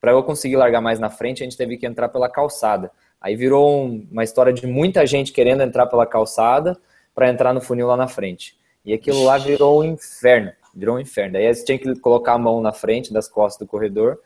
para 0.01 0.13
eu 0.13 0.23
conseguir 0.23 0.57
largar 0.57 0.81
mais 0.81 0.99
na 0.99 1.11
frente, 1.11 1.43
a 1.43 1.45
gente 1.45 1.57
teve 1.57 1.77
que 1.77 1.87
entrar 1.87 2.09
pela 2.09 2.29
calçada. 2.29 2.91
Aí 3.21 3.35
virou 3.35 3.85
um, 3.85 4.07
uma 4.11 4.25
história 4.25 4.53
de 4.53 4.67
muita 4.67 5.07
gente 5.07 5.33
querendo 5.33 5.63
entrar 5.63 5.87
pela 5.87 6.07
calçada 6.07 6.79
para 7.15 7.29
entrar 7.29 7.53
no 7.53 7.61
funil 7.61 7.87
lá 7.87 7.97
na 7.97 8.09
frente. 8.09 8.57
E 8.85 8.93
aquilo 8.93 9.25
lá 9.25 9.37
virou 9.37 9.81
um 9.81 9.85
inferno, 9.85 10.53
virou 10.75 10.97
um 10.97 11.01
inferno. 11.01 11.37
Aí 11.37 11.53
você 11.53 11.65
tinha 11.65 11.79
que 11.79 11.99
colocar 12.01 12.35
a 12.35 12.39
mão 12.39 12.61
na 12.61 12.73
frente 12.73 13.13
das 13.13 13.27
costas 13.27 13.67
do 13.67 13.69
corredor 13.69 14.19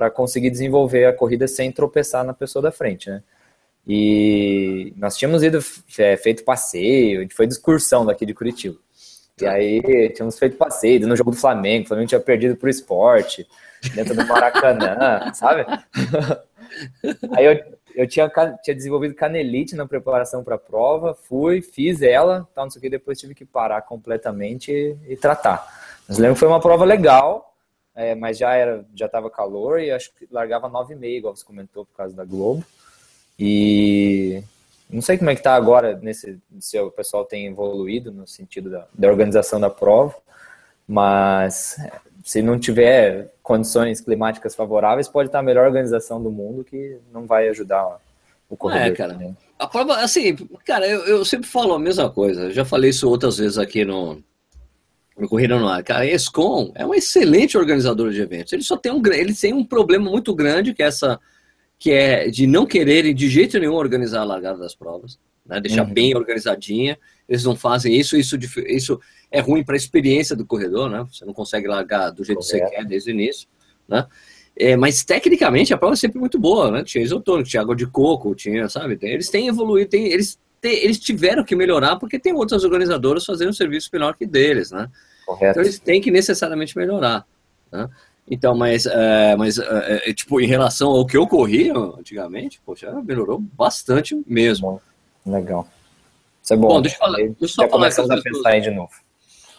para 0.00 0.10
conseguir 0.10 0.48
desenvolver 0.48 1.04
a 1.04 1.12
corrida 1.12 1.46
sem 1.46 1.70
tropeçar 1.70 2.24
na 2.24 2.32
pessoa 2.32 2.62
da 2.62 2.72
frente, 2.72 3.10
né? 3.10 3.22
E 3.86 4.94
nós 4.96 5.14
tínhamos 5.14 5.42
ido, 5.42 5.58
é, 5.98 6.16
feito 6.16 6.42
passeio, 6.42 7.18
a 7.18 7.22
gente 7.22 7.34
foi 7.34 7.46
de 7.46 7.52
excursão 7.52 8.06
daqui 8.06 8.24
de 8.24 8.32
Curitiba. 8.32 8.78
E 9.38 9.46
aí 9.46 10.08
tínhamos 10.14 10.38
feito 10.38 10.56
passeio 10.56 11.06
no 11.06 11.14
jogo 11.14 11.32
do 11.32 11.36
Flamengo, 11.36 11.84
o 11.84 11.88
Flamengo 11.88 12.08
tinha 12.08 12.20
perdido 12.20 12.56
pro 12.56 12.70
esporte, 12.70 13.46
dentro 13.94 14.14
do 14.14 14.26
Maracanã, 14.26 15.30
sabe? 15.36 15.66
aí 17.36 17.44
eu, 17.44 17.62
eu 17.94 18.08
tinha, 18.08 18.26
tinha 18.62 18.74
desenvolvido 18.74 19.14
canelite 19.14 19.76
na 19.76 19.86
preparação 19.86 20.42
para 20.42 20.54
a 20.54 20.58
prova, 20.58 21.14
fui, 21.14 21.60
fiz 21.60 22.00
ela, 22.00 22.48
tal, 22.54 22.64
não 22.64 22.70
sei 22.70 22.78
o 22.78 22.82
que, 22.82 22.88
depois 22.88 23.20
tive 23.20 23.34
que 23.34 23.44
parar 23.44 23.82
completamente 23.82 24.72
e, 24.72 25.12
e 25.12 25.16
tratar. 25.18 25.62
Mas 26.08 26.16
lembro 26.16 26.36
que 26.36 26.40
foi 26.40 26.48
uma 26.48 26.58
prova 26.58 26.86
legal, 26.86 27.49
é, 28.00 28.14
mas 28.14 28.38
já 28.38 28.54
era 28.54 28.84
já 28.94 29.06
estava 29.06 29.30
calor 29.30 29.78
e 29.80 29.90
acho 29.90 30.12
que 30.14 30.26
largava 30.30 30.70
9,5, 30.70 31.04
igual 31.04 31.36
você 31.36 31.44
comentou, 31.44 31.84
por 31.84 31.94
causa 31.94 32.16
da 32.16 32.24
Globo. 32.24 32.64
E 33.38 34.42
não 34.88 35.02
sei 35.02 35.18
como 35.18 35.30
é 35.30 35.34
que 35.34 35.40
está 35.40 35.54
agora, 35.54 35.98
nesse, 36.02 36.38
se 36.58 36.78
o 36.78 36.90
pessoal 36.90 37.24
tem 37.24 37.46
evoluído 37.46 38.10
no 38.10 38.26
sentido 38.26 38.70
da, 38.70 38.86
da 38.92 39.08
organização 39.08 39.60
da 39.60 39.70
prova, 39.70 40.14
mas 40.88 41.76
se 42.24 42.42
não 42.42 42.58
tiver 42.58 43.32
condições 43.42 44.00
climáticas 44.00 44.54
favoráveis, 44.54 45.08
pode 45.08 45.28
estar 45.28 45.40
a 45.40 45.42
melhor 45.42 45.66
organização 45.66 46.22
do 46.22 46.30
mundo 46.30 46.64
que 46.64 46.98
não 47.12 47.26
vai 47.26 47.48
ajudar 47.48 47.98
o 48.48 48.56
corredor. 48.56 48.88
É, 48.88 48.92
cara. 48.92 49.12
Também. 49.12 49.36
A 49.58 49.66
prova, 49.66 49.96
assim, 49.98 50.34
cara, 50.64 50.86
eu, 50.86 51.06
eu, 51.06 51.24
sempre 51.24 51.48
falo 51.48 51.74
a 51.74 51.78
mesma 51.78 52.10
coisa. 52.10 52.44
Eu 52.44 52.50
já 52.50 52.64
falei 52.64 52.90
isso 52.90 53.08
outras 53.08 53.38
vezes 53.38 53.58
aqui 53.58 53.84
no 53.84 54.22
Corrida 55.28 55.58
no 55.58 55.68
Ar. 55.68 55.82
Cara, 55.82 56.00
a 56.00 56.06
ESCOM 56.06 56.72
é 56.74 56.84
um 56.86 56.94
excelente 56.94 57.56
organizador 57.56 58.10
de 58.10 58.20
eventos. 58.20 58.52
Ele 58.52 58.62
só 58.62 58.76
tem 58.76 58.92
um, 58.92 59.02
ele 59.06 59.34
tem 59.34 59.52
um 59.52 59.64
problema 59.64 60.10
muito 60.10 60.34
grande, 60.34 60.74
que 60.74 60.82
é 60.82 60.86
essa 60.86 61.18
que 61.78 61.90
é 61.90 62.28
de 62.28 62.46
não 62.46 62.66
quererem 62.66 63.14
de 63.14 63.28
jeito 63.28 63.58
nenhum 63.58 63.74
organizar 63.74 64.20
a 64.20 64.24
largada 64.24 64.58
das 64.58 64.74
provas, 64.74 65.18
né? 65.46 65.58
deixar 65.60 65.86
uhum. 65.86 65.94
bem 65.94 66.14
organizadinha. 66.14 66.98
Eles 67.26 67.42
não 67.42 67.56
fazem 67.56 67.96
isso, 67.98 68.16
isso, 68.16 68.36
isso 68.66 69.00
é 69.30 69.40
ruim 69.40 69.64
para 69.64 69.74
a 69.74 69.78
experiência 69.78 70.36
do 70.36 70.44
corredor, 70.44 70.90
né? 70.90 71.06
Você 71.10 71.24
não 71.24 71.32
consegue 71.32 71.66
largar 71.66 72.10
do 72.10 72.22
jeito 72.22 72.40
Correto. 72.40 72.58
que 72.58 72.68
você 72.68 72.76
quer 72.76 72.84
desde 72.84 73.10
o 73.10 73.14
início, 73.14 73.48
né? 73.88 74.06
É, 74.56 74.76
mas 74.76 75.02
tecnicamente 75.04 75.72
a 75.72 75.78
prova 75.78 75.94
é 75.94 75.96
sempre 75.96 76.18
muito 76.18 76.38
boa, 76.38 76.70
né? 76.70 76.84
Tinha 76.84 77.02
isotônico, 77.02 77.48
tinha 77.48 77.62
água 77.62 77.74
de 77.74 77.86
coco, 77.86 78.34
tinha, 78.34 78.68
sabe? 78.68 78.98
Eles 79.00 79.30
têm 79.30 79.48
evoluído, 79.48 79.88
têm, 79.88 80.06
eles, 80.06 80.38
têm, 80.60 80.84
eles 80.84 80.98
tiveram 80.98 81.44
que 81.44 81.56
melhorar 81.56 81.96
porque 81.96 82.18
tem 82.18 82.32
outras 82.32 82.64
organizadoras 82.64 83.24
fazendo 83.24 83.50
um 83.50 83.54
serviço 83.54 83.88
melhor 83.92 84.14
que 84.14 84.26
deles, 84.26 84.70
né? 84.70 84.88
Correto. 85.26 85.52
Então 85.52 85.62
eles 85.62 85.78
têm 85.78 86.00
que 86.00 86.10
necessariamente 86.10 86.76
melhorar, 86.76 87.26
né? 87.70 87.88
Então, 88.30 88.54
mas, 88.56 88.86
é, 88.86 89.34
mas 89.36 89.58
é, 89.58 90.12
tipo, 90.12 90.40
em 90.40 90.46
relação 90.46 90.90
ao 90.90 91.04
que 91.04 91.16
eu 91.16 91.26
corria 91.26 91.74
antigamente, 91.76 92.60
poxa, 92.64 92.92
melhorou 93.02 93.40
bastante 93.40 94.22
mesmo. 94.24 94.80
Legal. 95.26 95.66
Isso 96.42 96.54
é 96.54 96.56
bom. 96.56 96.68
Bom, 96.68 96.80
deixa 96.82 96.96
eu, 96.96 97.00
falar, 97.00 97.16
deixa 97.16 97.36
eu 97.40 97.48
só 97.48 97.68
falar 97.68 97.92
com 97.92 98.02
as 98.02 98.22
pessoas. 98.22 98.46
Aí 98.46 98.60
de 98.60 98.70
novo. 98.70 98.92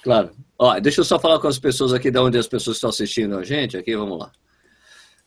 Claro. 0.04 0.32
Ó, 0.58 0.80
deixa 0.80 1.02
eu 1.02 1.06
só 1.06 1.20
falar 1.20 1.40
com 1.40 1.48
as 1.48 1.60
pessoas 1.60 1.94
aqui, 1.94 2.10
de 2.10 2.20
onde 2.20 2.38
as 2.38 2.48
pessoas 2.48 2.78
estão 2.78 2.90
assistindo 2.90 3.38
a 3.38 3.44
gente. 3.44 3.78
Aqui, 3.78 3.96
vamos 3.96 4.20
lá. 4.20 4.32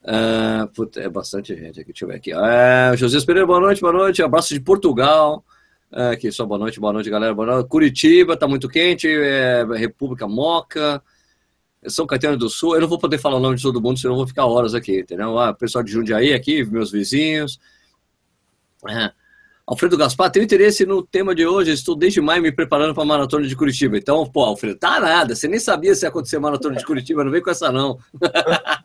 Uh, 0.04 0.68
puta, 0.68 1.00
é 1.00 1.08
bastante 1.08 1.56
gente 1.56 1.80
aqui, 1.80 1.92
deixa 1.92 2.04
eu 2.04 2.08
ver 2.08 2.16
aqui. 2.16 2.32
Uh, 2.34 2.96
José 2.96 3.18
Pereira, 3.24 3.46
boa 3.46 3.60
noite, 3.60 3.80
boa 3.80 3.92
noite. 3.92 4.22
Abraço 4.22 4.52
de 4.54 4.60
Portugal. 4.60 5.44
Uh, 5.94 6.10
aqui, 6.10 6.32
só 6.32 6.44
boa 6.44 6.58
noite, 6.58 6.80
boa 6.80 6.92
noite, 6.92 7.08
galera. 7.08 7.32
Boa 7.32 7.46
noite. 7.46 7.68
Curitiba, 7.68 8.36
tá 8.36 8.48
muito 8.48 8.68
quente. 8.68 9.06
É, 9.08 9.64
República 9.76 10.26
Moca. 10.26 11.00
São 11.86 12.06
Caetano 12.06 12.36
do 12.36 12.48
Sul, 12.48 12.74
eu 12.74 12.80
não 12.80 12.88
vou 12.88 12.98
poder 12.98 13.18
falar 13.18 13.36
o 13.36 13.40
nome 13.40 13.56
de 13.56 13.62
todo 13.62 13.80
mundo, 13.80 13.98
senão 13.98 14.14
eu 14.14 14.18
vou 14.18 14.26
ficar 14.26 14.46
horas 14.46 14.74
aqui, 14.74 15.00
entendeu? 15.00 15.38
Ah, 15.38 15.52
pessoal 15.52 15.84
de 15.84 15.92
Jundiaí 15.92 16.32
aqui, 16.32 16.64
meus 16.64 16.90
vizinhos. 16.90 17.60
É. 18.88 19.12
Alfredo 19.66 19.96
Gaspar, 19.96 20.30
tenho 20.30 20.44
interesse 20.44 20.84
no 20.84 21.02
tema 21.02 21.34
de 21.34 21.46
hoje, 21.46 21.72
estou 21.72 21.94
desde 21.94 22.20
maio 22.20 22.42
me 22.42 22.52
preparando 22.52 22.94
para 22.94 23.02
a 23.02 23.06
Maratona 23.06 23.46
de 23.46 23.56
Curitiba. 23.56 23.96
Então, 23.96 24.26
pô, 24.26 24.44
Alfredo, 24.44 24.78
tá 24.78 25.00
nada, 25.00 25.34
você 25.34 25.46
nem 25.46 25.60
sabia 25.60 25.94
se 25.94 26.04
ia 26.04 26.08
acontecer 26.08 26.38
Maratona 26.38 26.76
de 26.76 26.84
Curitiba, 26.84 27.22
não 27.22 27.30
vem 27.30 27.42
com 27.42 27.50
essa 27.50 27.70
não. 27.70 27.98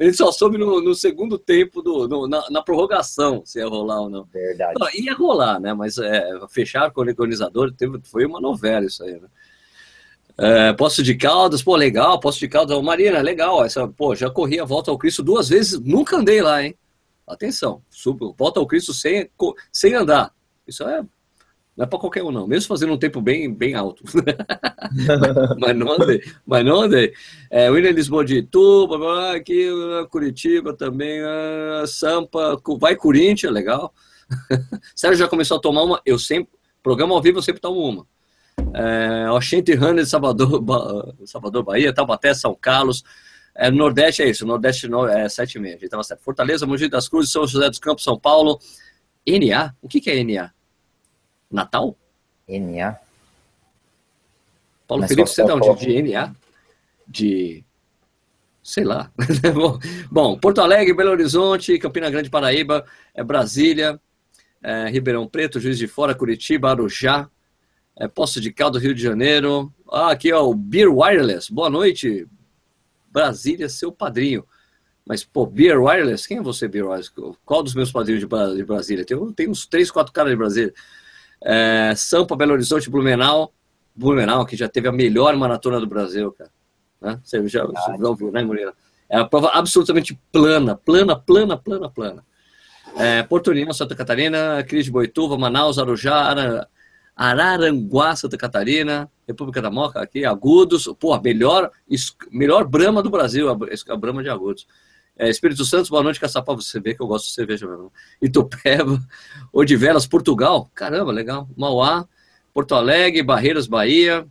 Ele 0.00 0.12
só 0.12 0.32
soube 0.32 0.58
no, 0.58 0.80
no 0.80 0.94
segundo 0.94 1.38
tempo, 1.38 1.82
do, 1.82 2.08
no, 2.08 2.26
na, 2.26 2.44
na, 2.50 2.62
prorrogação, 2.62 3.42
se 3.44 3.58
ia 3.58 3.66
rolar 3.66 4.00
ou 4.00 4.10
não. 4.10 4.24
Verdade. 4.24 4.74
Não, 4.78 4.88
ia 4.92 5.14
rolar, 5.14 5.60
né, 5.60 5.72
mas 5.72 5.98
é, 5.98 6.28
fechar 6.48 6.90
com 6.90 7.00
o 7.00 7.04
organizador, 7.04 7.72
teve, 7.72 8.00
foi 8.04 8.26
uma 8.26 8.40
novela 8.40 8.86
isso 8.86 9.04
aí, 9.04 9.12
né? 9.12 9.28
É, 10.40 10.72
Poço 10.72 11.02
de 11.02 11.16
Caldas, 11.16 11.62
pô, 11.62 11.74
legal, 11.74 12.20
Poço 12.20 12.38
de 12.38 12.48
Caldas, 12.48 12.80
Marina, 12.80 13.20
legal, 13.20 13.64
essa, 13.64 13.88
pô, 13.88 14.14
já 14.14 14.30
corri 14.30 14.60
a 14.60 14.64
Volta 14.64 14.90
ao 14.90 14.98
Cristo 14.98 15.22
duas 15.22 15.48
vezes, 15.48 15.80
nunca 15.80 16.16
andei 16.16 16.40
lá, 16.40 16.62
hein? 16.62 16.76
Atenção, 17.26 17.82
subo, 17.90 18.34
Volta 18.38 18.60
ao 18.60 18.66
Cristo 18.66 18.94
sem, 18.94 19.28
sem 19.72 19.94
andar, 19.94 20.32
isso 20.66 20.84
é, 20.84 21.04
não 21.78 21.84
é 21.84 21.86
para 21.86 21.98
qualquer 22.00 22.24
um 22.24 22.32
não, 22.32 22.44
mesmo 22.44 22.66
fazendo 22.66 22.92
um 22.92 22.98
tempo 22.98 23.22
bem, 23.22 23.54
bem 23.54 23.76
alto, 23.76 24.02
mas 25.60 25.76
não 25.76 25.92
andei, 25.92 26.20
mas 26.44 26.64
não 26.64 26.80
andei. 26.80 27.14
É, 27.48 27.70
William 27.70 27.92
Lisboa 27.92 28.24
de 28.24 28.38
Ituba, 28.38 29.36
aqui, 29.36 29.68
Curitiba 30.10 30.74
também, 30.74 31.20
uh, 31.22 31.86
Sampa, 31.86 32.60
vai 32.80 32.96
Corinthians, 32.96 33.52
legal. 33.52 33.94
Sérgio 34.92 35.20
já 35.20 35.28
começou 35.28 35.56
a 35.56 35.60
tomar 35.60 35.84
uma, 35.84 36.02
eu 36.04 36.18
sempre, 36.18 36.52
programa 36.82 37.14
ao 37.14 37.22
vivo 37.22 37.38
eu 37.38 37.42
sempre 37.42 37.60
tomo 37.60 37.78
uma. 37.78 38.04
É, 38.74 39.30
Oxente 39.30 39.72
Runner, 39.72 40.04
Salvador, 40.04 41.14
Salvador, 41.26 41.62
Bahia, 41.62 41.94
Taubaté, 41.94 42.34
São 42.34 42.56
Carlos. 42.56 43.04
É, 43.54 43.70
Nordeste 43.70 44.22
é 44.22 44.28
isso, 44.28 44.44
Nordeste 44.44 44.88
é 45.10 45.28
7 45.28 45.58
e 45.60 45.84
estava 45.84 46.02
certo. 46.02 46.24
Fortaleza, 46.24 46.66
Mogi 46.66 46.88
das 46.88 47.08
Cruzes, 47.08 47.30
São 47.30 47.46
José 47.46 47.70
dos 47.70 47.78
Campos, 47.78 48.02
São 48.02 48.18
Paulo. 48.18 48.58
NA? 49.24 49.74
O 49.80 49.86
que, 49.86 50.00
que 50.00 50.10
é 50.10 50.24
NA? 50.24 50.57
Natal? 51.50 51.96
NA? 52.48 52.96
Paulo 54.86 55.02
Mas 55.02 55.10
Felipe, 55.10 55.28
você 55.28 55.44
dá 55.44 55.54
um 55.54 55.74
de 55.74 56.02
NA? 56.02 56.34
De. 57.06 57.64
Sei 58.62 58.84
lá. 58.84 59.10
Bom, 60.10 60.38
Porto 60.38 60.60
Alegre, 60.60 60.94
Belo 60.94 61.10
Horizonte, 61.10 61.78
Campina 61.78 62.10
Grande, 62.10 62.30
Paraíba, 62.30 62.84
é 63.14 63.22
Brasília, 63.22 64.00
é, 64.62 64.88
Ribeirão 64.88 65.26
Preto, 65.26 65.60
Juiz 65.60 65.78
de 65.78 65.86
Fora, 65.86 66.14
Curitiba, 66.14 66.70
Arujá, 66.70 67.30
é, 67.96 68.08
Poço 68.08 68.40
de 68.40 68.52
Caldo, 68.52 68.78
Rio 68.78 68.94
de 68.94 69.02
Janeiro. 69.02 69.72
Ah, 69.90 70.10
aqui, 70.10 70.32
ó, 70.32 70.46
o 70.46 70.54
Beer 70.54 70.92
Wireless. 70.92 71.52
Boa 71.52 71.70
noite, 71.70 72.26
Brasília, 73.10 73.68
seu 73.68 73.92
padrinho. 73.92 74.44
Mas, 75.06 75.24
pô, 75.24 75.46
Beer 75.46 75.82
Wireless, 75.82 76.28
quem 76.28 76.38
é 76.38 76.42
você, 76.42 76.68
Beer 76.68 76.86
Wireless? 76.86 77.10
Qual 77.44 77.62
dos 77.62 77.74
meus 77.74 77.90
padrinhos 77.90 78.20
de, 78.20 78.64
Brasília? 78.64 79.04
Tem, 79.04 79.32
tem 79.32 79.48
uns 79.48 79.66
três, 79.66 79.90
quatro 79.90 80.12
caras 80.12 80.30
de 80.30 80.36
Brasília. 80.36 80.74
É, 81.44 81.94
Sampa, 81.96 82.36
Belo 82.36 82.52
Horizonte, 82.52 82.90
Blumenau. 82.90 83.52
Blumenau, 83.94 84.46
que 84.46 84.56
já 84.56 84.68
teve 84.68 84.88
a 84.88 84.92
melhor 84.92 85.36
maratona 85.36 85.80
do 85.80 85.86
Brasil, 85.86 86.32
cara. 86.32 86.50
Né? 87.00 87.20
Você 87.22 87.46
já, 87.48 87.64
você 87.64 87.96
já 87.98 88.08
ouviu, 88.08 88.30
né, 88.30 88.42
Murilo? 88.42 88.72
É 89.08 89.16
uma 89.18 89.28
prova 89.28 89.50
absolutamente 89.54 90.18
plana, 90.30 90.76
plana, 90.76 91.16
plana, 91.16 91.56
plana, 91.56 91.88
plana. 91.88 92.24
É, 92.96 93.22
Porto 93.22 93.50
União, 93.50 93.72
Santa 93.72 93.94
Catarina, 93.94 94.62
Cris 94.64 94.84
de 94.84 94.90
Boituva, 94.90 95.38
Manaus, 95.38 95.78
Arujá, 95.78 96.34
Araranguá, 97.16 98.14
Santa 98.16 98.36
Catarina, 98.36 99.10
República 99.26 99.62
da 99.62 99.70
Moca, 99.70 100.00
aqui, 100.00 100.24
Agudos, 100.24 100.88
pô, 100.98 101.18
melhor, 101.20 101.70
melhor 102.30 102.66
brama 102.66 103.02
do 103.02 103.10
Brasil, 103.10 103.48
a, 103.48 103.56
a 103.92 103.96
brama 103.96 104.22
de 104.22 104.28
Agudos. 104.28 104.66
É, 105.18 105.28
Espírito 105.28 105.64
Santo, 105.64 105.90
boa 105.90 106.02
noite, 106.02 106.20
Caçapá. 106.20 106.54
Você 106.54 106.78
vê 106.78 106.94
que 106.94 107.02
eu 107.02 107.06
gosto 107.08 107.26
de 107.26 107.32
cerveja 107.32 107.66
mesmo. 107.66 107.92
Itupeva, 108.22 109.00
Odivelas, 109.52 110.06
Portugal. 110.06 110.70
Caramba, 110.72 111.10
legal. 111.10 111.48
Mauá, 111.56 112.06
Porto 112.54 112.76
Alegre, 112.76 113.20
Barreiras, 113.20 113.66
Bahia, 113.66 114.24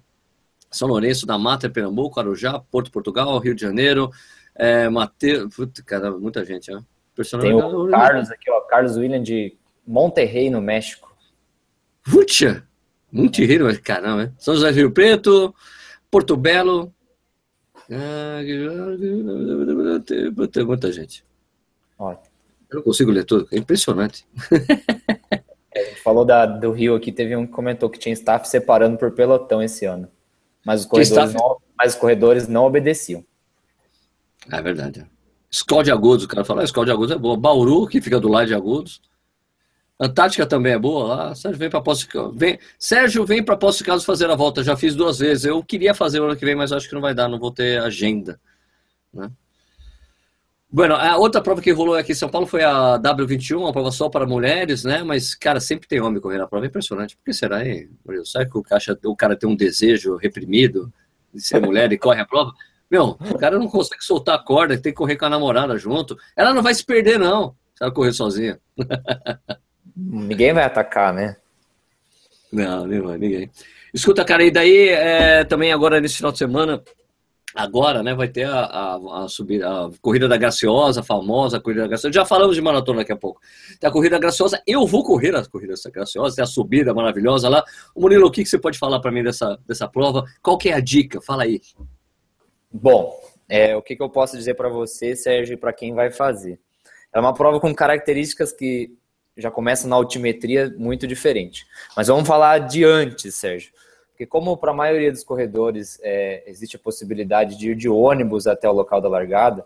São 0.71 0.87
Lourenço 0.87 1.25
da 1.25 1.37
Mata, 1.37 1.69
Pernambuco, 1.69 2.17
Arujá, 2.17 2.57
Porto, 2.71 2.89
Portugal, 2.89 3.37
Rio 3.39 3.53
de 3.53 3.61
Janeiro, 3.61 4.09
é, 4.55 4.87
Mateus. 4.87 5.53
Puta, 5.53 5.83
cara, 5.83 6.09
muita 6.11 6.45
gente, 6.45 6.71
né? 6.71 6.81
Tem 7.41 7.53
o 7.53 7.89
Carlos 7.89 8.31
aqui, 8.31 8.49
ó. 8.49 8.61
Carlos 8.61 8.95
William 8.95 9.21
de 9.21 9.57
Monterrey, 9.85 10.49
no 10.49 10.61
México. 10.61 11.13
Puxa! 12.03 12.63
Monterrey, 13.11 13.77
caramba, 13.79 14.23
né? 14.23 14.33
São 14.37 14.53
José 14.53 14.71
Rio 14.71 14.91
Preto, 14.91 15.53
Porto 16.09 16.37
Belo, 16.37 16.93
tem 20.51 20.65
muita 20.65 20.91
gente. 20.91 21.23
Ó. 21.97 22.11
Eu 22.69 22.77
não 22.77 22.83
consigo 22.83 23.11
ler 23.11 23.23
tudo, 23.23 23.47
é 23.51 23.57
impressionante. 23.57 24.25
É, 25.77 25.81
a 25.81 25.83
gente 25.89 26.01
falou 26.01 26.25
da, 26.25 26.43
do 26.43 26.71
Rio 26.71 26.95
aqui, 26.95 27.11
teve 27.11 27.35
um 27.35 27.45
que 27.45 27.51
comentou 27.51 27.87
que 27.87 27.99
tinha 27.99 28.11
staff 28.13 28.49
separando 28.49 28.97
por 28.97 29.11
pelotão 29.11 29.61
esse 29.61 29.85
ano. 29.85 30.07
Mas 30.65 30.81
os 30.81 30.87
corredores, 30.87 31.33
não, 31.35 31.57
mas 31.77 31.93
os 31.93 31.99
corredores 31.99 32.47
não 32.47 32.65
obedeciam. 32.65 33.23
É 34.51 34.59
verdade. 34.59 35.05
Escola 35.51 35.83
de 35.83 35.91
Agudos, 35.91 36.25
o 36.25 36.27
cara 36.27 36.43
fala, 36.43 36.61
ah, 36.61 36.63
Escola 36.63 36.87
de 36.87 36.91
Agudos 36.91 37.15
é 37.15 37.17
boa. 37.19 37.37
Bauru, 37.37 37.85
que 37.85 38.01
fica 38.01 38.19
do 38.19 38.27
lado 38.27 38.47
de 38.47 38.55
Agudos. 38.55 39.01
Antártica 39.99 40.45
também 40.45 40.73
é 40.73 40.79
boa 40.79 41.15
lá. 41.15 41.35
Sérgio 41.35 41.59
vem 41.59 41.69
para 41.69 41.81
Poços 41.81 42.07
vem 42.35 42.59
Sérgio 42.77 43.25
vem 43.25 43.43
para 43.43 43.57
Poços 43.57 43.81
Caldas 43.81 44.05
fazer 44.05 44.29
a 44.29 44.35
volta. 44.35 44.63
Já 44.63 44.77
fiz 44.77 44.95
duas 44.95 45.19
vezes. 45.19 45.45
Eu 45.45 45.63
queria 45.63 45.93
fazer 45.93 46.21
ano 46.21 46.35
que 46.35 46.45
vem, 46.45 46.55
mas 46.55 46.71
acho 46.71 46.87
que 46.87 46.93
não 46.93 47.01
vai 47.01 47.15
dar. 47.15 47.27
Não 47.27 47.39
vou 47.39 47.51
ter 47.51 47.79
agenda. 47.81 48.39
Né? 49.11 49.31
Bueno, 50.69 50.95
a 50.95 51.17
outra 51.17 51.41
prova 51.41 51.61
que 51.61 51.71
rolou 51.71 51.95
aqui 51.95 52.11
em 52.11 52.15
São 52.15 52.29
Paulo 52.29 52.45
foi 52.45 52.61
a 52.63 52.99
W21, 52.99 53.57
uma 53.57 53.71
prova 53.71 53.89
só 53.89 54.09
para 54.09 54.27
mulheres, 54.27 54.83
né? 54.83 55.01
Mas, 55.01 55.33
cara, 55.33 55.61
sempre 55.61 55.87
tem 55.87 56.01
homem 56.01 56.21
correndo 56.21 56.43
a 56.43 56.47
prova. 56.47 56.65
É 56.65 56.67
impressionante. 56.67 57.15
Por 57.15 57.23
que 57.23 57.33
será, 57.33 57.65
hein, 57.65 57.89
Murilo? 58.05 58.25
Sabe 58.25 58.51
que 58.51 58.57
o, 58.57 58.63
o 59.05 59.15
cara 59.15 59.35
tem 59.35 59.49
um 59.49 59.55
desejo 59.55 60.17
reprimido 60.17 60.93
de 61.33 61.41
ser 61.41 61.59
mulher 61.61 61.91
e 61.91 61.97
corre 61.97 62.21
a 62.21 62.25
prova? 62.25 62.53
Meu, 62.91 63.17
o 63.19 63.37
cara 63.37 63.57
não 63.57 63.67
consegue 63.67 64.03
soltar 64.03 64.35
a 64.35 64.39
corda, 64.39 64.77
tem 64.77 64.91
que 64.91 64.97
correr 64.97 65.15
com 65.17 65.25
a 65.25 65.29
namorada 65.29 65.77
junto. 65.77 66.17
Ela 66.35 66.53
não 66.53 66.61
vai 66.61 66.73
se 66.73 66.85
perder, 66.85 67.17
não, 67.17 67.55
se 67.75 67.83
ela 67.83 67.91
correr 67.91 68.13
sozinha. 68.13 68.59
Ninguém 69.97 70.53
vai 70.53 70.63
atacar, 70.63 71.11
né? 71.11 71.37
Não, 72.51 72.85
nem 72.85 73.01
vai, 73.01 73.17
ninguém. 73.17 73.49
Escuta, 73.91 74.23
cara, 74.23 74.43
e 74.43 74.51
daí 74.51 74.89
é, 74.89 75.43
também 75.43 75.73
agora 75.73 75.99
nesse 75.99 76.17
final 76.17 76.31
de 76.31 76.37
semana, 76.37 76.83
agora, 77.55 78.03
né, 78.03 78.13
vai 78.13 78.27
ter 78.27 78.43
a, 78.43 78.59
a, 78.59 79.23
a, 79.23 79.27
subida, 79.27 79.67
a 79.67 79.89
Corrida 79.99 80.27
da 80.27 80.37
Graciosa, 80.37 80.99
a 80.99 81.03
famosa 81.03 81.59
Corrida 81.59 81.81
da 81.81 81.87
Graciosa. 81.87 82.13
Já 82.13 82.25
falamos 82.25 82.55
de 82.55 82.61
maratona 82.61 82.99
daqui 82.99 83.11
a 83.11 83.17
pouco. 83.17 83.41
Tem 83.79 83.89
a 83.89 83.91
Corrida 83.91 84.19
Graciosa, 84.19 84.61
eu 84.67 84.85
vou 84.85 85.03
correr 85.03 85.35
a 85.35 85.43
Corrida 85.45 85.73
Graciosa, 85.91 86.35
tem 86.35 86.43
a 86.43 86.47
subida 86.47 86.93
maravilhosa 86.93 87.49
lá. 87.49 87.63
O 87.95 88.01
Murilo, 88.01 88.27
o 88.27 88.31
que, 88.31 88.43
que 88.43 88.49
você 88.49 88.59
pode 88.59 88.77
falar 88.77 88.99
para 88.99 89.11
mim 89.11 89.23
dessa, 89.23 89.57
dessa 89.67 89.87
prova? 89.87 90.23
Qual 90.43 90.59
que 90.59 90.69
é 90.69 90.73
a 90.73 90.79
dica? 90.79 91.19
Fala 91.21 91.43
aí. 91.43 91.59
Bom, 92.71 93.19
é, 93.49 93.75
o 93.75 93.81
que, 93.81 93.95
que 93.95 94.03
eu 94.03 94.09
posso 94.09 94.37
dizer 94.37 94.53
para 94.53 94.69
você, 94.69 95.15
Sérgio, 95.15 95.57
para 95.57 95.73
quem 95.73 95.95
vai 95.95 96.11
fazer? 96.11 96.59
É 97.11 97.19
uma 97.19 97.33
prova 97.33 97.59
com 97.59 97.73
características 97.73 98.51
que 98.51 98.91
já 99.37 99.51
começa 99.51 99.87
na 99.87 99.95
altimetria 99.95 100.73
muito 100.77 101.07
diferente. 101.07 101.65
Mas 101.95 102.07
vamos 102.07 102.27
falar 102.27 102.59
de 102.59 102.83
antes, 102.83 103.35
Sérgio. 103.35 103.71
Porque 104.11 104.25
como 104.25 104.57
para 104.57 104.71
a 104.71 104.75
maioria 104.75 105.11
dos 105.11 105.23
corredores 105.23 105.99
é, 106.01 106.43
existe 106.47 106.75
a 106.75 106.79
possibilidade 106.79 107.55
de 107.55 107.71
ir 107.71 107.75
de 107.75 107.87
ônibus 107.87 108.47
até 108.47 108.67
o 108.67 108.73
local 108.73 108.99
da 108.99 109.07
largada, 109.07 109.63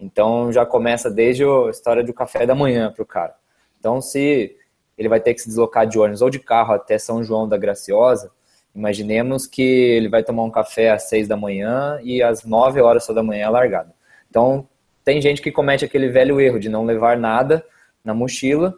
então 0.00 0.50
já 0.50 0.64
começa 0.64 1.10
desde 1.10 1.44
a 1.44 1.68
história 1.68 2.02
do 2.02 2.14
café 2.14 2.46
da 2.46 2.54
manhã 2.54 2.90
para 2.90 3.02
o 3.02 3.06
cara. 3.06 3.34
Então 3.78 4.00
se 4.00 4.56
ele 4.96 5.08
vai 5.08 5.20
ter 5.20 5.34
que 5.34 5.42
se 5.42 5.48
deslocar 5.48 5.86
de 5.86 5.98
ônibus 5.98 6.22
ou 6.22 6.30
de 6.30 6.38
carro 6.38 6.72
até 6.72 6.96
São 6.96 7.22
João 7.22 7.46
da 7.46 7.58
Graciosa, 7.58 8.30
imaginemos 8.74 9.46
que 9.46 9.62
ele 9.62 10.08
vai 10.08 10.22
tomar 10.22 10.44
um 10.44 10.50
café 10.50 10.90
às 10.90 11.02
seis 11.10 11.28
da 11.28 11.36
manhã 11.36 12.00
e 12.02 12.22
às 12.22 12.42
nove 12.42 12.80
horas 12.80 13.04
só 13.04 13.12
da 13.12 13.22
manhã 13.22 13.46
é 13.46 13.50
largada. 13.50 13.94
Então 14.30 14.66
tem 15.04 15.20
gente 15.20 15.42
que 15.42 15.52
comete 15.52 15.84
aquele 15.84 16.08
velho 16.08 16.40
erro 16.40 16.58
de 16.58 16.70
não 16.70 16.86
levar 16.86 17.18
nada 17.18 17.62
na 18.02 18.14
mochila 18.14 18.74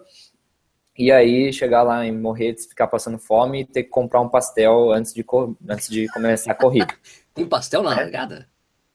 e 0.97 1.11
aí 1.11 1.53
chegar 1.53 1.83
lá 1.83 2.05
em 2.05 2.13
Morretes, 2.13 2.67
ficar 2.67 2.87
passando 2.87 3.19
fome 3.19 3.63
e 3.63 3.65
ter 3.65 3.85
que 3.85 3.89
comprar 3.89 4.21
um 4.21 4.29
pastel 4.29 4.93
antes 4.93 5.15
de, 5.15 5.25
antes 5.69 5.89
de 5.89 6.07
começar 6.09 6.53
a 6.53 6.55
corrida. 6.55 6.95
Tem 7.35 7.45
pastel 7.49 7.83
na 7.83 7.91
largada? 7.91 8.47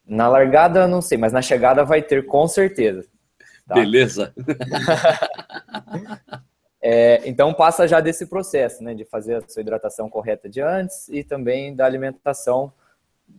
Na 0.06 0.30
largada, 0.30 0.88
não 0.88 1.02
sei, 1.02 1.18
mas 1.18 1.34
na 1.34 1.42
chegada 1.42 1.84
vai 1.84 2.02
ter 2.02 2.26
com 2.26 2.48
certeza. 2.48 3.06
Tá? 3.68 3.76
Beleza. 3.76 4.34
é, 6.80 7.28
então 7.28 7.54
passa 7.54 7.88
já 7.88 8.00
desse 8.00 8.28
processo, 8.28 8.84
né, 8.84 8.94
de 8.94 9.04
fazer 9.04 9.36
a 9.36 9.48
sua 9.48 9.62
hidratação 9.62 10.10
correta 10.10 10.48
de 10.48 10.62
antes 10.62 11.10
e 11.10 11.24
também 11.24 11.76
da 11.76 11.86
alimentação, 11.86 12.72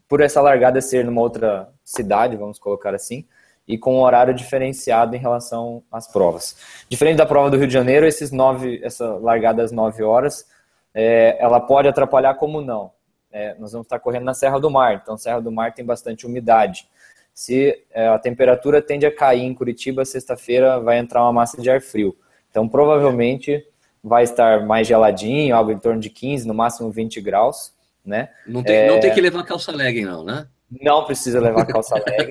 por 0.06 0.20
essa 0.20 0.42
largada 0.42 0.80
ser 0.80 1.04
numa 1.04 1.22
outra 1.22 1.72
cidade, 1.82 2.36
vamos 2.36 2.58
colocar 2.58 2.94
assim, 2.94 3.26
e 3.68 3.76
com 3.76 3.96
um 3.96 4.00
horário 4.00 4.32
diferenciado 4.32 5.14
em 5.14 5.18
relação 5.18 5.82
às 5.92 6.10
provas. 6.10 6.56
Diferente 6.88 7.18
da 7.18 7.26
prova 7.26 7.50
do 7.50 7.58
Rio 7.58 7.66
de 7.66 7.72
Janeiro, 7.72 8.06
esses 8.06 8.32
nove, 8.32 8.80
essa 8.82 9.14
largada 9.16 9.62
às 9.62 9.70
9 9.70 10.02
horas, 10.02 10.46
é, 10.94 11.36
ela 11.38 11.60
pode 11.60 11.86
atrapalhar 11.86 12.34
como 12.34 12.62
não. 12.62 12.90
É, 13.30 13.54
nós 13.58 13.72
vamos 13.72 13.84
estar 13.84 13.98
correndo 13.98 14.24
na 14.24 14.32
Serra 14.32 14.58
do 14.58 14.70
Mar, 14.70 14.94
então 15.02 15.18
Serra 15.18 15.40
do 15.40 15.52
Mar 15.52 15.74
tem 15.74 15.84
bastante 15.84 16.26
umidade. 16.26 16.88
Se 17.34 17.84
é, 17.92 18.08
a 18.08 18.18
temperatura 18.18 18.80
tende 18.80 19.04
a 19.04 19.14
cair 19.14 19.42
em 19.42 19.54
Curitiba, 19.54 20.04
sexta-feira 20.04 20.80
vai 20.80 20.98
entrar 20.98 21.22
uma 21.22 21.32
massa 21.32 21.60
de 21.60 21.70
ar 21.70 21.82
frio. 21.82 22.16
Então 22.50 22.66
provavelmente 22.66 23.64
vai 24.02 24.24
estar 24.24 24.64
mais 24.66 24.88
geladinho, 24.88 25.54
algo 25.54 25.70
em 25.70 25.78
torno 25.78 26.00
de 26.00 26.08
15, 26.08 26.48
no 26.48 26.54
máximo 26.54 26.90
20 26.90 27.20
graus. 27.20 27.72
Né? 28.04 28.30
Não, 28.46 28.62
tem, 28.62 28.88
não 28.88 28.98
tem 28.98 29.12
que 29.12 29.20
levar 29.20 29.44
calça 29.44 29.70
legging, 29.70 30.06
não, 30.06 30.24
né? 30.24 30.48
Não 30.80 31.04
precisa 31.04 31.40
levar 31.40 31.66
calça 31.66 31.94
legging. 31.94 32.30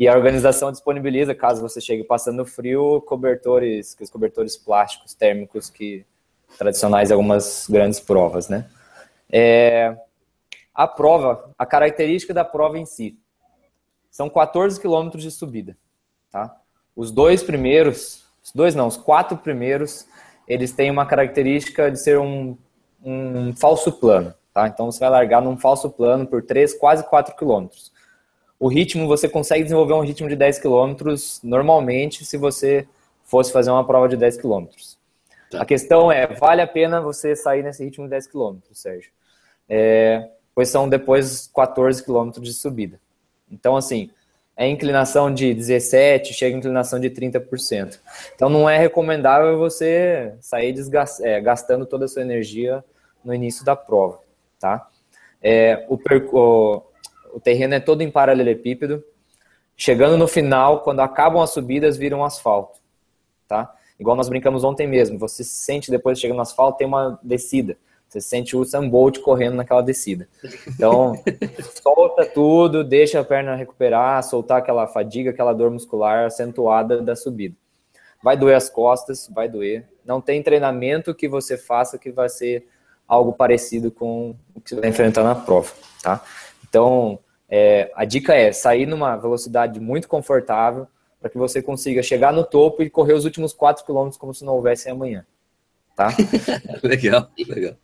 E 0.00 0.08
a 0.08 0.16
organização 0.16 0.72
disponibiliza, 0.72 1.34
caso 1.34 1.60
você 1.60 1.78
chegue 1.78 2.02
passando 2.02 2.46
frio, 2.46 3.02
cobertores, 3.02 3.92
aqueles 3.92 4.08
cobertores 4.08 4.56
plásticos 4.56 5.12
térmicos 5.12 5.68
que 5.68 6.06
tradicionais 6.56 7.12
algumas 7.12 7.66
grandes 7.68 8.00
provas, 8.00 8.48
né? 8.48 8.66
É, 9.30 9.94
a 10.74 10.88
prova, 10.88 11.52
a 11.58 11.66
característica 11.66 12.32
da 12.32 12.42
prova 12.46 12.78
em 12.78 12.86
si, 12.86 13.18
são 14.10 14.30
14 14.30 14.80
quilômetros 14.80 15.22
de 15.22 15.30
subida, 15.30 15.76
tá? 16.30 16.56
Os 16.96 17.10
dois 17.10 17.42
primeiros, 17.42 18.24
os 18.42 18.52
dois 18.52 18.74
não, 18.74 18.86
os 18.86 18.96
quatro 18.96 19.36
primeiros, 19.36 20.06
eles 20.48 20.72
têm 20.72 20.90
uma 20.90 21.04
característica 21.04 21.90
de 21.90 22.00
ser 22.00 22.18
um, 22.18 22.56
um 23.04 23.54
falso 23.54 23.92
plano, 23.92 24.32
tá? 24.54 24.66
Então 24.66 24.90
você 24.90 24.98
vai 24.98 25.10
largar 25.10 25.42
num 25.42 25.58
falso 25.58 25.90
plano 25.90 26.26
por 26.26 26.42
3, 26.42 26.72
quase 26.78 27.04
4 27.04 27.36
quilômetros 27.36 27.92
o 28.60 28.68
ritmo, 28.68 29.08
você 29.08 29.26
consegue 29.26 29.62
desenvolver 29.62 29.94
um 29.94 30.02
ritmo 30.02 30.28
de 30.28 30.36
10 30.36 30.58
km 30.58 30.94
normalmente 31.42 32.26
se 32.26 32.36
você 32.36 32.86
fosse 33.24 33.50
fazer 33.50 33.70
uma 33.70 33.86
prova 33.86 34.06
de 34.06 34.18
10 34.18 34.36
km. 34.36 34.66
Tá. 35.50 35.62
A 35.62 35.64
questão 35.64 36.12
é, 36.12 36.26
vale 36.26 36.60
a 36.60 36.66
pena 36.66 37.00
você 37.00 37.34
sair 37.34 37.62
nesse 37.62 37.82
ritmo 37.82 38.04
de 38.04 38.10
10 38.10 38.26
km, 38.26 38.58
Sérgio? 38.72 39.10
É, 39.66 40.28
pois 40.54 40.68
são 40.68 40.86
depois 40.86 41.50
14 41.54 42.04
km 42.04 42.32
de 42.32 42.52
subida. 42.52 43.00
Então, 43.50 43.76
assim, 43.76 44.10
é 44.54 44.68
inclinação 44.68 45.32
de 45.32 45.54
17, 45.54 46.34
chega 46.34 46.54
a 46.54 46.58
inclinação 46.58 47.00
de 47.00 47.08
30%. 47.08 47.98
Então, 48.34 48.50
não 48.50 48.68
é 48.68 48.76
recomendável 48.76 49.56
você 49.56 50.34
sair 50.38 50.74
é, 51.22 51.40
gastando 51.40 51.86
toda 51.86 52.04
a 52.04 52.08
sua 52.08 52.20
energia 52.20 52.84
no 53.24 53.32
início 53.32 53.64
da 53.64 53.74
prova, 53.74 54.20
tá? 54.58 54.86
É, 55.42 55.86
o, 55.88 55.96
o, 57.34 57.40
terreno 57.40 57.74
é 57.74 57.80
todo 57.80 58.02
em 58.02 58.10
paralelepípedo. 58.10 59.02
Chegando 59.76 60.16
no 60.16 60.28
final, 60.28 60.80
quando 60.80 61.00
acabam 61.00 61.42
as 61.42 61.50
subidas, 61.50 61.96
viram 61.96 62.24
asfalto, 62.24 62.78
tá? 63.48 63.74
Igual 63.98 64.16
nós 64.16 64.28
brincamos 64.28 64.64
ontem 64.64 64.86
mesmo. 64.86 65.18
Você 65.18 65.42
se 65.42 65.54
sente 65.54 65.90
depois 65.90 66.18
de 66.18 66.22
chegar 66.22 66.34
no 66.34 66.40
asfalto, 66.40 66.78
tem 66.78 66.86
uma 66.86 67.18
descida. 67.22 67.76
Você 68.08 68.20
sente 68.20 68.56
o 68.56 68.64
Sam 68.64 68.88
Bolt 68.88 69.20
correndo 69.20 69.54
naquela 69.54 69.82
descida. 69.82 70.28
Então, 70.66 71.14
solta 71.82 72.26
tudo, 72.26 72.82
deixa 72.82 73.20
a 73.20 73.24
perna 73.24 73.54
recuperar, 73.54 74.22
soltar 74.24 74.58
aquela 74.58 74.86
fadiga, 74.86 75.30
aquela 75.30 75.52
dor 75.52 75.70
muscular 75.70 76.26
acentuada 76.26 77.00
da 77.00 77.14
subida. 77.14 77.54
Vai 78.22 78.36
doer 78.36 78.56
as 78.56 78.68
costas, 78.68 79.30
vai 79.32 79.48
doer. 79.48 79.88
Não 80.04 80.20
tem 80.20 80.42
treinamento 80.42 81.14
que 81.14 81.28
você 81.28 81.56
faça 81.56 81.98
que 81.98 82.10
vai 82.10 82.28
ser 82.28 82.66
algo 83.06 83.32
parecido 83.32 83.90
com 83.90 84.34
o 84.54 84.60
que 84.60 84.70
você 84.70 84.80
vai 84.80 84.90
enfrentar 84.90 85.22
na 85.22 85.34
prova, 85.34 85.72
tá? 86.02 86.22
Então, 86.70 87.18
é, 87.48 87.90
a 87.94 88.04
dica 88.04 88.32
é 88.32 88.52
sair 88.52 88.86
numa 88.86 89.16
velocidade 89.16 89.78
muito 89.80 90.08
confortável 90.08 90.86
para 91.20 91.28
que 91.28 91.36
você 91.36 91.60
consiga 91.60 92.02
chegar 92.02 92.32
no 92.32 92.44
topo 92.44 92.82
e 92.82 92.88
correr 92.88 93.12
os 93.12 93.24
últimos 93.24 93.52
4 93.52 93.84
km 93.84 94.08
como 94.18 94.32
se 94.32 94.44
não 94.44 94.54
houvesse 94.54 94.88
amanhã, 94.88 95.26
tá? 95.94 96.08
legal, 96.82 97.28
legal. 97.46 97.74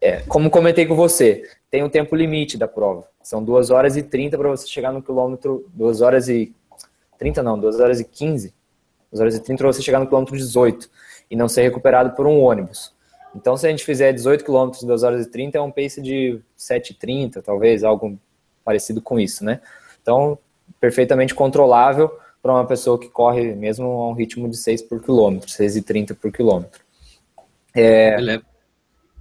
É, 0.00 0.20
como 0.20 0.48
comentei 0.48 0.86
com 0.86 0.94
você, 0.94 1.42
tem 1.68 1.82
um 1.82 1.88
tempo 1.88 2.14
limite 2.14 2.56
da 2.56 2.68
prova. 2.68 3.08
São 3.20 3.42
2 3.42 3.70
horas 3.70 3.96
e 3.96 4.02
30 4.02 4.38
para 4.38 4.48
você 4.48 4.66
chegar 4.66 4.92
no 4.92 5.02
quilômetro. 5.02 5.68
2 5.74 6.00
horas 6.00 6.28
e. 6.28 6.54
30 7.18 7.42
não, 7.42 7.58
2 7.58 7.80
horas 7.80 7.98
e 7.98 8.04
15. 8.04 8.54
2 9.10 9.20
horas 9.20 9.34
e 9.34 9.40
30 9.40 9.58
para 9.58 9.72
você 9.72 9.82
chegar 9.82 9.98
no 9.98 10.06
quilômetro 10.06 10.36
18 10.36 10.88
e 11.28 11.34
não 11.34 11.48
ser 11.48 11.62
recuperado 11.62 12.14
por 12.14 12.26
um 12.26 12.40
ônibus. 12.40 12.94
Então, 13.34 13.56
se 13.56 13.66
a 13.66 13.70
gente 13.70 13.84
fizer 13.84 14.12
18 14.12 14.44
km 14.44 14.70
em 14.82 14.86
2 14.86 15.02
horas 15.02 15.26
e 15.26 15.30
30, 15.30 15.58
é 15.58 15.60
um 15.60 15.70
pace 15.70 16.00
de 16.00 16.40
7,30, 16.56 17.42
talvez, 17.42 17.84
algo 17.84 18.18
parecido 18.68 19.00
com 19.00 19.18
isso, 19.18 19.42
né? 19.42 19.62
Então, 20.02 20.38
perfeitamente 20.78 21.34
controlável 21.34 22.12
para 22.42 22.52
uma 22.52 22.66
pessoa 22.66 22.98
que 23.00 23.08
corre 23.08 23.54
mesmo 23.54 23.86
a 23.86 24.10
um 24.10 24.12
ritmo 24.12 24.46
de 24.46 24.58
6 24.58 24.82
por 24.82 25.02
quilômetro, 25.02 25.48
6,30 25.48 26.14
por 26.14 26.30
quilômetro. 26.30 26.82
É, 27.74 28.40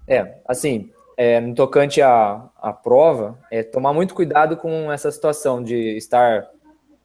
é, 0.06 0.36
assim, 0.46 0.92
é, 1.16 1.40
no 1.40 1.56
tocante 1.56 2.02
à, 2.02 2.50
à 2.62 2.74
prova, 2.74 3.40
é 3.50 3.64
tomar 3.64 3.94
muito 3.94 4.14
cuidado 4.14 4.58
com 4.58 4.92
essa 4.92 5.10
situação 5.10 5.64
de 5.64 5.96
estar 5.96 6.46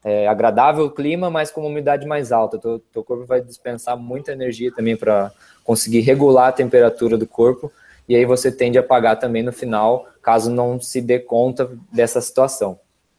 é, 0.03 0.27
agradável 0.27 0.87
o 0.87 0.91
clima, 0.91 1.31
mas 1.31 1.53
com 1.53 1.61
uma 1.61 1.71
umidade 1.71 2.09
mais 2.09 2.33
alta. 2.33 2.59
Teu, 2.59 2.81
teu 2.93 3.05
corpo 3.05 3.25
vai 3.25 3.41
dispensar 3.41 3.97
muita 3.97 4.33
energia 4.33 4.75
também 4.75 4.97
para 4.97 5.31
conseguir 5.63 6.01
regular 6.01 6.49
a 6.49 6.53
temperatura 6.53 7.17
do 7.17 7.27
corpo, 7.27 7.71
e 8.09 8.17
aí 8.17 8.25
você 8.25 8.51
tende 8.51 8.79
a 8.79 8.81
apagar 8.81 9.19
também 9.19 9.43
no 9.43 9.53
final, 9.53 10.09
caso 10.23 10.51
não 10.51 10.81
se 10.81 11.01
dê 11.01 11.19
conta 11.19 11.71
dessa 11.93 12.21
situação, 12.21 12.79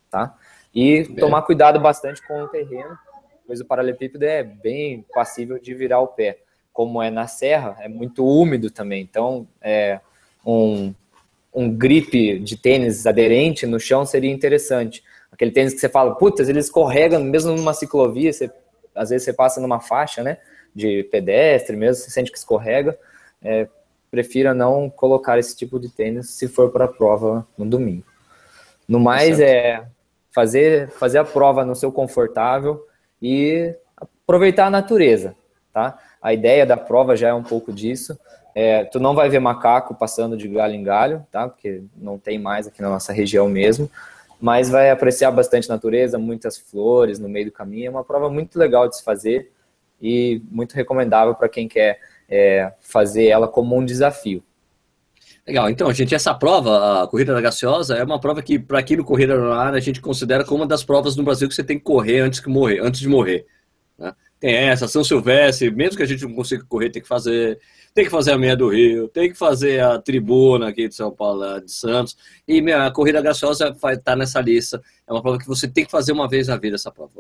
tá? 0.10 0.36
E 0.74 1.04
tomar 1.20 1.44
cuidado 1.44 1.80
bastante 1.80 2.26
com 2.28 2.42
o 2.42 2.48
terreno, 2.48 2.98
pois 3.46 3.62
o 3.62 3.66
paralelepípedo 3.66 4.26
é 4.26 4.44
bem 4.44 5.06
passível 5.14 5.60
de 5.60 5.74
virar 5.74 6.00
o 6.00 6.08
pé 6.08 6.40
como 6.74 7.02
é 7.02 7.12
na 7.12 7.28
serra, 7.28 7.78
é 7.80 7.88
muito 7.88 8.26
úmido 8.26 8.72
também. 8.72 9.02
Então, 9.04 9.48
é, 9.62 10.00
um, 10.44 10.94
um 11.54 11.72
gripe 11.72 12.40
de 12.40 12.58
tênis 12.58 13.06
aderente 13.06 13.68
no 13.68 13.80
chão 13.80 14.06
seria 14.06 14.32
interessante. 14.32 15.04
Aquele 15.32 15.52
tênis 15.52 15.74
que 15.74 15.80
você 15.80 15.88
fala, 15.88 16.16
putas, 16.16 16.50
ele 16.50 16.60
escorrega 16.60 17.20
mesmo 17.20 17.56
numa 17.56 17.74
ciclovia, 17.74 18.34
você, 18.34 18.52
às 18.96 19.12
vezes 19.12 19.24
você 19.24 19.32
passa 19.32 19.62
numa 19.62 19.80
faixa, 19.80 20.24
né, 20.24 20.40
de 20.74 21.04
pedestre 21.12 21.78
mesmo, 21.78 22.04
você 22.04 22.10
sente 22.10 22.32
que 22.32 22.38
escorrega. 22.38 22.98
É, 23.42 23.68
prefira 24.14 24.54
não 24.54 24.92
colocar 24.92 25.40
esse 25.40 25.56
tipo 25.56 25.80
de 25.80 25.90
tênis 25.90 26.30
se 26.30 26.48
for 26.48 26.70
para 26.70 26.86
a 26.86 26.88
prova 26.88 27.48
no 27.58 27.66
domingo. 27.66 28.06
No 28.88 29.00
mais, 29.00 29.40
é 29.40 29.88
fazer, 30.30 30.92
fazer 30.92 31.18
a 31.18 31.26
prova 31.26 31.66
no 31.66 31.76
seu 31.76 31.92
confortável 31.92 32.86
e 33.20 33.74
aproveitar 33.98 34.68
a 34.68 34.70
natureza, 34.70 35.36
tá? 35.74 35.98
A 36.22 36.32
ideia 36.32 36.64
da 36.64 36.78
prova 36.78 37.16
já 37.16 37.30
é 37.30 37.34
um 37.34 37.42
pouco 37.42 37.74
disso. 37.74 38.16
É, 38.54 38.84
tu 38.84 39.00
não 39.00 39.16
vai 39.16 39.30
ver 39.30 39.40
macaco 39.40 39.96
passando 39.96 40.38
de 40.38 40.48
galho 40.48 40.76
em 40.76 40.84
galho, 40.84 41.26
tá? 41.32 41.50
Porque 41.50 41.82
não 41.98 42.20
tem 42.20 42.38
mais 42.38 42.68
aqui 42.68 42.84
na 42.84 42.90
nossa 42.90 43.12
região 43.12 43.50
mesmo. 43.50 43.90
Mas 44.40 44.70
vai 44.70 44.92
apreciar 44.92 45.32
bastante 45.32 45.68
natureza, 45.68 46.20
muitas 46.20 46.56
flores 46.56 47.18
no 47.18 47.28
meio 47.28 47.48
do 47.48 47.52
caminho. 47.52 47.88
É 47.88 47.90
uma 47.90 48.04
prova 48.04 48.30
muito 48.30 48.60
legal 48.60 48.88
de 48.88 48.96
se 48.96 49.04
fazer 49.04 49.52
e 50.00 50.40
muito 50.52 50.74
recomendável 50.74 51.34
para 51.34 51.50
quem 51.50 51.68
quer 51.68 52.13
é, 52.34 52.74
fazer 52.82 53.28
ela 53.28 53.48
como 53.48 53.78
um 53.78 53.86
desafio. 53.86 54.44
Legal, 55.46 55.70
então, 55.70 55.94
gente, 55.94 56.16
essa 56.16 56.34
prova, 56.34 57.04
a 57.04 57.08
Corrida 57.08 57.34
da 57.34 57.42
Gaciosa, 57.42 57.96
é 57.96 58.04
uma 58.04 58.20
prova 58.20 58.42
que, 58.42 58.58
para 58.58 58.80
aqui 58.80 58.96
no 58.96 59.04
Corrida 59.04 59.38
no 59.38 59.52
Ar, 59.52 59.76
a 59.76 59.80
gente 59.80 60.02
considera 60.02 60.44
como 60.44 60.62
uma 60.62 60.68
das 60.68 60.84
provas 60.84 61.16
no 61.16 61.24
Brasil 61.24 61.48
que 61.48 61.54
você 61.54 61.64
tem 61.64 61.78
que 61.78 61.84
correr 61.84 62.22
antes, 62.22 62.40
que 62.40 62.50
morrer, 62.50 62.80
antes 62.82 63.02
de 63.02 63.08
morrer. 63.08 63.46
Né? 64.00 64.14
Tem 64.40 64.56
essa, 64.56 64.88
São 64.88 65.04
Silvestre, 65.04 65.70
mesmo 65.70 65.98
que 65.98 66.04
a 66.04 66.08
gente 66.08 66.24
não 66.24 66.34
consiga 66.34 66.66
correr, 66.66 66.90
tem 66.90 67.02
que 67.02 67.08
fazer. 67.08 67.60
Tem 67.94 68.06
que 68.06 68.10
fazer 68.10 68.32
a 68.32 68.38
meia 68.40 68.58
do 68.58 68.70
Rio, 68.70 69.08
tem 69.08 69.30
que 69.30 69.38
fazer 69.38 69.80
a 69.80 70.00
tribuna 70.00 70.70
aqui 70.70 70.88
de 70.88 70.96
São 70.96 71.12
Paulo, 71.12 71.62
de 71.62 71.72
Santos. 71.72 72.18
E 72.48 72.60
a 72.72 72.90
Corrida 72.90 73.22
Graciosa 73.22 73.70
estar 73.70 73.98
tá 73.98 74.16
nessa 74.16 74.42
lista. 74.42 74.82
É 75.08 75.14
uma 75.14 75.22
prova 75.22 75.38
que 75.38 75.46
você 75.46 75.68
tem 75.68 75.86
que 75.86 75.92
fazer 75.92 76.12
uma 76.12 76.28
vez 76.28 76.48
na 76.48 76.58
vida, 76.58 76.76
essa 76.76 76.92
prova. 76.92 77.14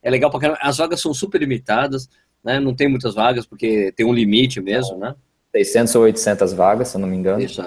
É 0.00 0.10
legal 0.10 0.30
caramba. 0.38 0.60
As 0.62 0.76
vagas 0.76 1.00
são 1.00 1.12
super 1.12 1.40
limitadas, 1.40 2.08
né? 2.46 2.60
Não 2.60 2.72
tem 2.72 2.88
muitas 2.88 3.14
vagas, 3.14 3.44
porque 3.44 3.92
tem 3.96 4.06
um 4.06 4.14
limite 4.14 4.60
mesmo, 4.60 4.96
né? 4.96 5.16
600 5.50 5.94
ou 5.96 6.02
800 6.04 6.52
vagas, 6.52 6.88
se 6.88 6.96
eu 6.96 7.00
não 7.00 7.08
me 7.08 7.16
engano. 7.16 7.42
Isso, 7.42 7.60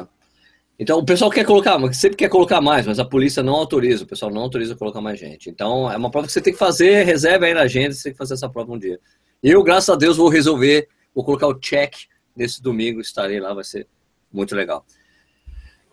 então, 0.79 0.99
o 0.99 1.05
pessoal 1.05 1.29
quer 1.29 1.45
colocar, 1.45 1.77
sempre 1.93 2.15
quer 2.15 2.29
colocar 2.29 2.61
mais, 2.61 2.87
mas 2.87 2.99
a 2.99 3.03
polícia 3.03 3.43
não 3.43 3.53
autoriza, 3.53 4.05
o 4.05 4.07
pessoal 4.07 4.31
não 4.31 4.43
autoriza 4.43 4.77
colocar 4.77 5.01
mais 5.01 5.19
gente. 5.19 5.49
Então, 5.49 5.91
é 5.91 5.97
uma 5.97 6.09
prova 6.09 6.25
que 6.25 6.31
você 6.31 6.39
tem 6.39 6.53
que 6.53 6.59
fazer, 6.59 7.03
reserva 7.03 7.45
aí 7.45 7.53
na 7.53 7.63
agenda, 7.63 7.91
você 7.91 8.03
tem 8.03 8.11
que 8.13 8.17
fazer 8.17 8.35
essa 8.35 8.47
prova 8.47 8.71
um 8.71 8.79
dia. 8.79 8.97
Eu, 9.43 9.61
graças 9.61 9.89
a 9.89 9.97
Deus, 9.97 10.15
vou 10.15 10.29
resolver, 10.29 10.87
vou 11.13 11.25
colocar 11.25 11.47
o 11.47 11.59
check 11.59 11.93
nesse 12.33 12.63
domingo, 12.63 13.01
estarei 13.01 13.41
lá, 13.41 13.53
vai 13.53 13.65
ser 13.65 13.85
muito 14.31 14.55
legal. 14.55 14.85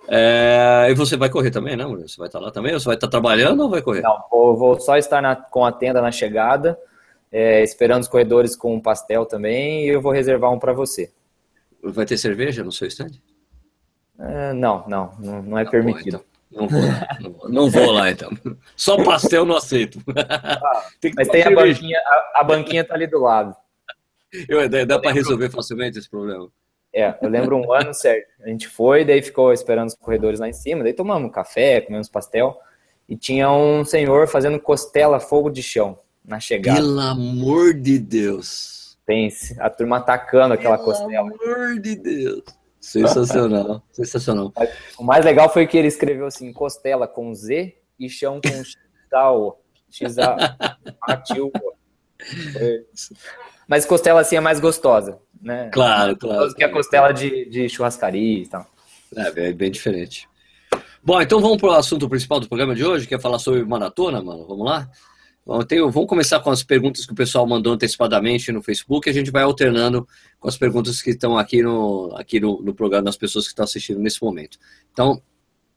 É, 0.09 0.87
e 0.89 0.95
você 0.95 1.17
vai 1.17 1.29
correr 1.29 1.51
também, 1.51 1.77
né, 1.77 1.85
Maurício? 1.85 2.11
Você 2.11 2.19
vai 2.19 2.29
estar 2.29 2.39
lá 2.39 2.53
também? 2.53 2.73
Ou 2.73 2.79
você 2.79 2.87
vai 2.87 2.95
estar 2.95 3.09
trabalhando 3.09 3.65
ou 3.65 3.69
vai 3.69 3.83
correr? 3.83 4.03
Não, 4.03 4.25
vou, 4.31 4.57
vou 4.57 4.81
só 4.81 4.97
estar 4.97 5.21
na, 5.21 5.35
com 5.35 5.65
a 5.65 5.73
tenda 5.73 6.01
na 6.01 6.13
chegada, 6.13 6.79
é, 7.31 7.63
esperando 7.63 8.03
os 8.03 8.09
corredores 8.09 8.55
com 8.57 8.75
um 8.75 8.81
pastel 8.81 9.27
também, 9.27 9.85
e 9.85 9.89
eu 9.89 10.01
vou 10.01 10.13
reservar 10.13 10.53
um 10.53 10.59
para 10.59 10.73
você. 10.73 11.13
Vai 11.83 12.07
ter 12.07 12.17
cerveja 12.17 12.65
no 12.65 12.73
seu 12.73 12.87
stand? 12.89 13.21
É, 14.19 14.53
não, 14.53 14.85
não, 14.89 15.13
não, 15.19 15.43
não 15.43 15.59
é 15.59 15.65
tá 15.65 15.71
permitido. 15.71 16.19
Bom, 16.51 16.65
então. 16.65 16.69
não, 16.69 16.69
vou, 16.69 16.81
não, 17.21 17.33
vou, 17.33 17.49
não, 17.49 17.71
vou, 17.71 17.93
lá 17.93 18.11
então. 18.11 18.31
Só 18.75 19.03
pastel 19.03 19.45
não 19.45 19.57
aceito. 19.57 20.01
Ah, 20.17 20.89
tem 21.01 21.13
mas 21.15 21.29
tem 21.29 21.43
a 21.43 21.51
banquinha, 21.51 21.99
a, 21.99 22.41
a, 22.41 22.45
banquinha 22.45 22.85
tá 22.85 22.95
ali 22.95 23.07
do 23.07 23.21
lado. 23.21 23.55
Eu, 24.49 24.69
dá 24.69 24.85
dá 24.85 24.99
para 24.99 25.13
resolver 25.13 25.51
facilmente 25.51 25.99
esse 25.99 26.09
problema. 26.09 26.49
É, 26.95 27.15
eu 27.21 27.29
lembro 27.29 27.59
um 27.59 27.73
ano 27.73 27.93
certo. 27.93 28.29
A 28.43 28.49
gente 28.49 28.69
foi, 28.69 29.05
daí 29.05 29.21
ficou 29.21 29.53
esperando 29.53 29.89
os 29.89 29.95
corredores 29.95 30.41
lá 30.41 30.49
em 30.49 30.53
cima, 30.53 30.83
daí 30.83 30.95
tomamos 30.95 31.31
café, 31.31 31.83
comemos 31.83 32.09
pastel, 32.09 32.59
e 33.07 33.17
tinha 33.17 33.51
um 33.53 33.85
senhor 33.85 34.27
fazendo 34.27 34.59
costela 34.59 35.21
fogo 35.21 35.51
de 35.51 35.63
chão 35.63 35.99
na 36.27 36.41
chegada. 36.41 36.81
Pelo 36.81 37.01
amor 37.01 37.75
de 37.75 37.99
Deus! 37.99 38.99
Pense, 39.07 39.57
a 39.61 39.71
turma 39.71 39.99
atacando 39.99 40.55
aquela 40.55 40.77
Pelo 40.77 40.87
costela. 40.87 41.09
Pelo 41.09 41.27
amor 41.27 41.81
de 41.81 41.95
Deus! 41.95 42.43
Sensacional, 42.81 43.83
sensacional. 43.93 44.53
O 44.99 45.05
mais 45.05 45.25
legal 45.25 45.53
foi 45.53 45.67
que 45.67 45.77
ele 45.77 45.89
escreveu 45.89 46.27
assim, 46.27 46.53
costela 46.53 47.09
com 47.09 47.35
Z 47.35 47.77
e 47.99 48.09
chão 48.09 48.41
com 48.41 48.49
X 48.49 48.77
X 49.91 50.19
A 50.19 50.37
Mas 53.67 53.87
costela 53.87 54.21
assim 54.21 54.37
é 54.37 54.41
mais 54.41 54.61
gostosa, 54.61 55.19
né? 55.41 55.71
Claro, 55.73 56.17
claro. 56.17 56.55
Que 56.55 56.65
a 56.65 56.71
costela 56.71 57.13
de, 57.13 57.49
de 57.49 57.69
churrascaria 57.69 58.43
e 58.43 58.47
tal. 58.47 58.67
É, 59.17 59.49
é 59.49 59.53
bem 59.53 59.71
diferente. 59.71 60.29
Bom, 61.03 61.21
então 61.21 61.41
vamos 61.41 61.59
para 61.59 61.69
o 61.69 61.73
assunto 61.73 62.09
principal 62.09 62.41
do 62.41 62.49
programa 62.49 62.75
de 62.75 62.85
hoje, 62.85 63.07
que 63.07 63.15
é 63.15 63.19
falar 63.19 63.39
sobre 63.39 63.65
maratona, 63.65 64.21
mano. 64.23 64.47
Vamos 64.47 64.67
lá? 64.67 64.91
Tenho, 65.69 65.89
vamos 65.93 66.09
começar 66.09 66.41
com 66.41 66.51
as 66.51 66.65
perguntas 66.65 67.07
que 67.07 67.13
o 67.13 67.17
pessoal 67.17 67.47
mandou 67.47 67.73
antecipadamente 67.73 68.51
no 68.51 68.61
Facebook 68.61 69.09
a 69.09 69.13
gente 69.13 69.31
vai 69.31 69.45
alternando 69.45 70.07
com 70.41 70.49
as 70.49 70.59
perguntas 70.59 71.01
que 71.01 71.11
estão 71.11 71.39
aqui 71.39 71.63
no, 71.63 72.13
aqui 72.17 72.41
no, 72.41 72.61
no 72.61 72.75
programa 72.75 73.05
das 73.05 73.17
pessoas 73.17 73.45
que 73.45 73.53
estão 73.53 73.63
assistindo 73.63 74.01
nesse 74.01 74.21
momento. 74.21 74.59
Então, 74.93 75.23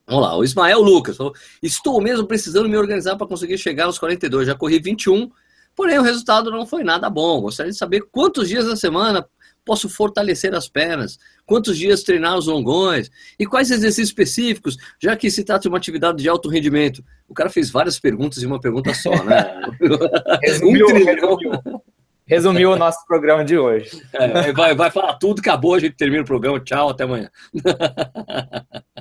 vamos 0.04 0.24
lá. 0.24 0.36
O 0.36 0.42
Ismael 0.42 0.80
Lucas 0.80 1.16
falou: 1.16 1.32
Estou 1.62 2.00
mesmo 2.00 2.26
precisando 2.26 2.68
me 2.68 2.76
organizar 2.76 3.16
para 3.16 3.28
conseguir 3.28 3.58
chegar 3.58 3.84
aos 3.84 3.96
42. 3.96 4.48
Já 4.48 4.56
corri 4.56 4.80
21, 4.80 5.30
porém 5.76 6.00
o 6.00 6.02
resultado 6.02 6.50
não 6.50 6.66
foi 6.66 6.82
nada 6.82 7.08
bom. 7.08 7.40
Gostaria 7.40 7.70
de 7.70 7.78
saber 7.78 8.02
quantos 8.10 8.48
dias 8.48 8.66
da 8.66 8.74
semana 8.74 9.24
posso 9.64 9.88
fortalecer 9.88 10.54
as 10.54 10.68
pernas? 10.68 11.18
Quantos 11.46 11.76
dias 11.76 12.02
treinar 12.02 12.36
os 12.36 12.46
longões? 12.46 13.10
E 13.38 13.46
quais 13.46 13.70
exercícios 13.70 14.08
específicos, 14.08 14.76
já 14.98 15.16
que 15.16 15.30
se 15.30 15.44
trata 15.44 15.62
de 15.62 15.68
uma 15.68 15.78
atividade 15.78 16.22
de 16.22 16.28
alto 16.28 16.48
rendimento? 16.48 17.04
O 17.28 17.34
cara 17.34 17.50
fez 17.50 17.70
várias 17.70 17.98
perguntas 17.98 18.42
em 18.42 18.46
uma 18.46 18.60
pergunta 18.60 18.92
só, 18.94 19.10
né? 19.24 19.60
resumiu, 20.42 20.86
um 20.86 20.92
resumiu, 20.92 21.82
resumiu, 22.26 22.72
o 22.72 22.76
nosso 22.76 23.06
programa 23.06 23.44
de 23.44 23.58
hoje. 23.58 24.02
É, 24.12 24.52
vai, 24.52 24.74
vai 24.74 24.90
falar 24.90 25.14
tudo, 25.14 25.40
acabou, 25.40 25.74
a 25.74 25.80
gente 25.80 25.96
termina 25.96 26.22
o 26.22 26.26
programa. 26.26 26.60
Tchau, 26.60 26.90
até 26.90 27.04
amanhã. 27.04 27.30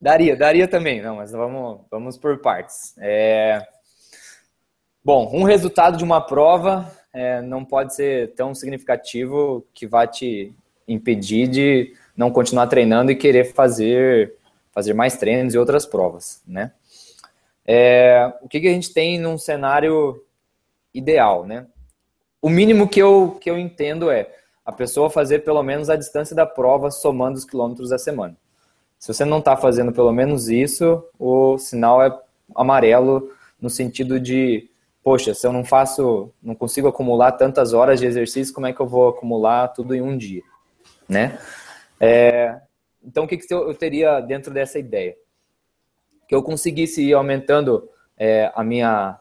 Daria, 0.00 0.34
daria 0.34 0.66
também, 0.66 1.02
não, 1.02 1.16
mas 1.16 1.30
vamos, 1.30 1.82
vamos 1.90 2.16
por 2.16 2.38
partes. 2.38 2.94
É... 2.98 3.60
Bom, 5.04 5.30
um 5.34 5.42
resultado 5.42 5.98
de 5.98 6.04
uma 6.04 6.22
prova 6.22 6.90
é, 7.12 7.40
não 7.42 7.64
pode 7.64 7.94
ser 7.94 8.34
tão 8.34 8.54
significativo 8.54 9.66
que 9.74 9.86
vá 9.86 10.06
te 10.06 10.52
impedir 10.86 11.48
de 11.48 11.94
não 12.16 12.30
continuar 12.30 12.66
treinando 12.66 13.10
e 13.10 13.16
querer 13.16 13.52
fazer, 13.52 14.34
fazer 14.72 14.92
mais 14.92 15.16
treinos 15.16 15.54
e 15.54 15.58
outras 15.58 15.86
provas, 15.86 16.42
né? 16.46 16.72
É, 17.66 18.32
o 18.42 18.48
que, 18.48 18.60
que 18.60 18.68
a 18.68 18.72
gente 18.72 18.92
tem 18.92 19.18
num 19.18 19.38
cenário 19.38 20.24
ideal, 20.92 21.46
né? 21.46 21.66
O 22.42 22.48
mínimo 22.48 22.88
que 22.88 23.00
eu, 23.00 23.38
que 23.40 23.50
eu 23.50 23.58
entendo 23.58 24.10
é 24.10 24.28
a 24.64 24.72
pessoa 24.72 25.10
fazer 25.10 25.40
pelo 25.40 25.62
menos 25.62 25.90
a 25.90 25.96
distância 25.96 26.34
da 26.34 26.46
prova 26.46 26.90
somando 26.90 27.36
os 27.36 27.44
quilômetros 27.44 27.90
da 27.90 27.98
semana. 27.98 28.36
Se 28.98 29.12
você 29.12 29.24
não 29.24 29.38
está 29.38 29.56
fazendo 29.56 29.92
pelo 29.92 30.12
menos 30.12 30.48
isso, 30.48 31.04
o 31.18 31.58
sinal 31.58 32.02
é 32.02 32.16
amarelo 32.54 33.30
no 33.60 33.68
sentido 33.68 34.18
de 34.18 34.69
poxa, 35.10 35.34
se 35.34 35.44
eu 35.44 35.52
não 35.52 35.64
faço, 35.64 36.32
não 36.40 36.54
consigo 36.54 36.86
acumular 36.86 37.32
tantas 37.32 37.72
horas 37.72 37.98
de 37.98 38.06
exercício, 38.06 38.54
como 38.54 38.68
é 38.68 38.72
que 38.72 38.78
eu 38.78 38.86
vou 38.86 39.08
acumular 39.08 39.66
tudo 39.66 39.92
em 39.92 40.00
um 40.00 40.16
dia, 40.16 40.42
né? 41.08 41.36
É, 41.98 42.60
então, 43.04 43.24
o 43.24 43.26
que, 43.26 43.36
que 43.36 43.52
eu 43.52 43.74
teria 43.74 44.20
dentro 44.20 44.54
dessa 44.54 44.78
ideia? 44.78 45.16
Que 46.28 46.34
eu 46.36 46.44
conseguisse 46.44 47.02
ir 47.02 47.12
aumentando 47.12 47.90
é, 48.16 48.52
a 48.54 48.62
minha, 48.62 49.18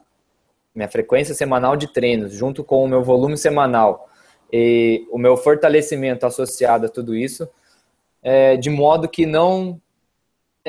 minha 0.75 0.87
frequência 0.87 1.33
semanal 1.33 1.75
de 1.75 1.91
treinos, 1.91 2.33
junto 2.33 2.63
com 2.63 2.83
o 2.83 2.87
meu 2.87 3.03
volume 3.03 3.35
semanal 3.35 4.07
e 4.53 5.07
o 5.09 5.17
meu 5.17 5.35
fortalecimento 5.37 6.23
associado 6.23 6.85
a 6.85 6.89
tudo 6.89 7.15
isso, 7.15 7.49
é, 8.21 8.55
de 8.55 8.69
modo 8.69 9.09
que 9.09 9.25
não 9.25 9.81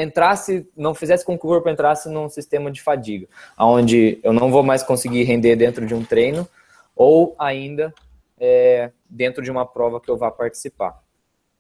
entrasse, 0.01 0.69
não 0.77 0.95
fizesse 0.95 1.25
com 1.25 1.39
que 1.39 1.45
o 1.45 1.49
corpo 1.49 1.69
entrasse 1.69 2.09
num 2.09 2.29
sistema 2.29 2.71
de 2.71 2.83
fadiga, 2.83 3.27
onde 3.59 4.19
eu 4.23 4.33
não 4.33 4.51
vou 4.51 4.63
mais 4.63 4.83
conseguir 4.83 5.25
render 5.25 5.57
dentro 5.57 5.87
de 5.87 5.95
um 5.95 6.05
treino 6.05 6.49
ou 6.95 7.35
ainda 7.39 7.95
é, 8.39 8.91
dentro 9.09 9.43
de 9.43 9.51
uma 9.51 9.67
prova 9.67 10.01
que 10.01 10.11
eu 10.11 10.17
vá 10.17 10.31
participar, 10.31 11.03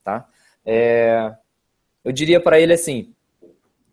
tá? 0.02 0.26
É, 0.64 1.34
eu 2.04 2.12
diria 2.12 2.40
para 2.40 2.58
ele 2.60 2.72
assim 2.72 3.14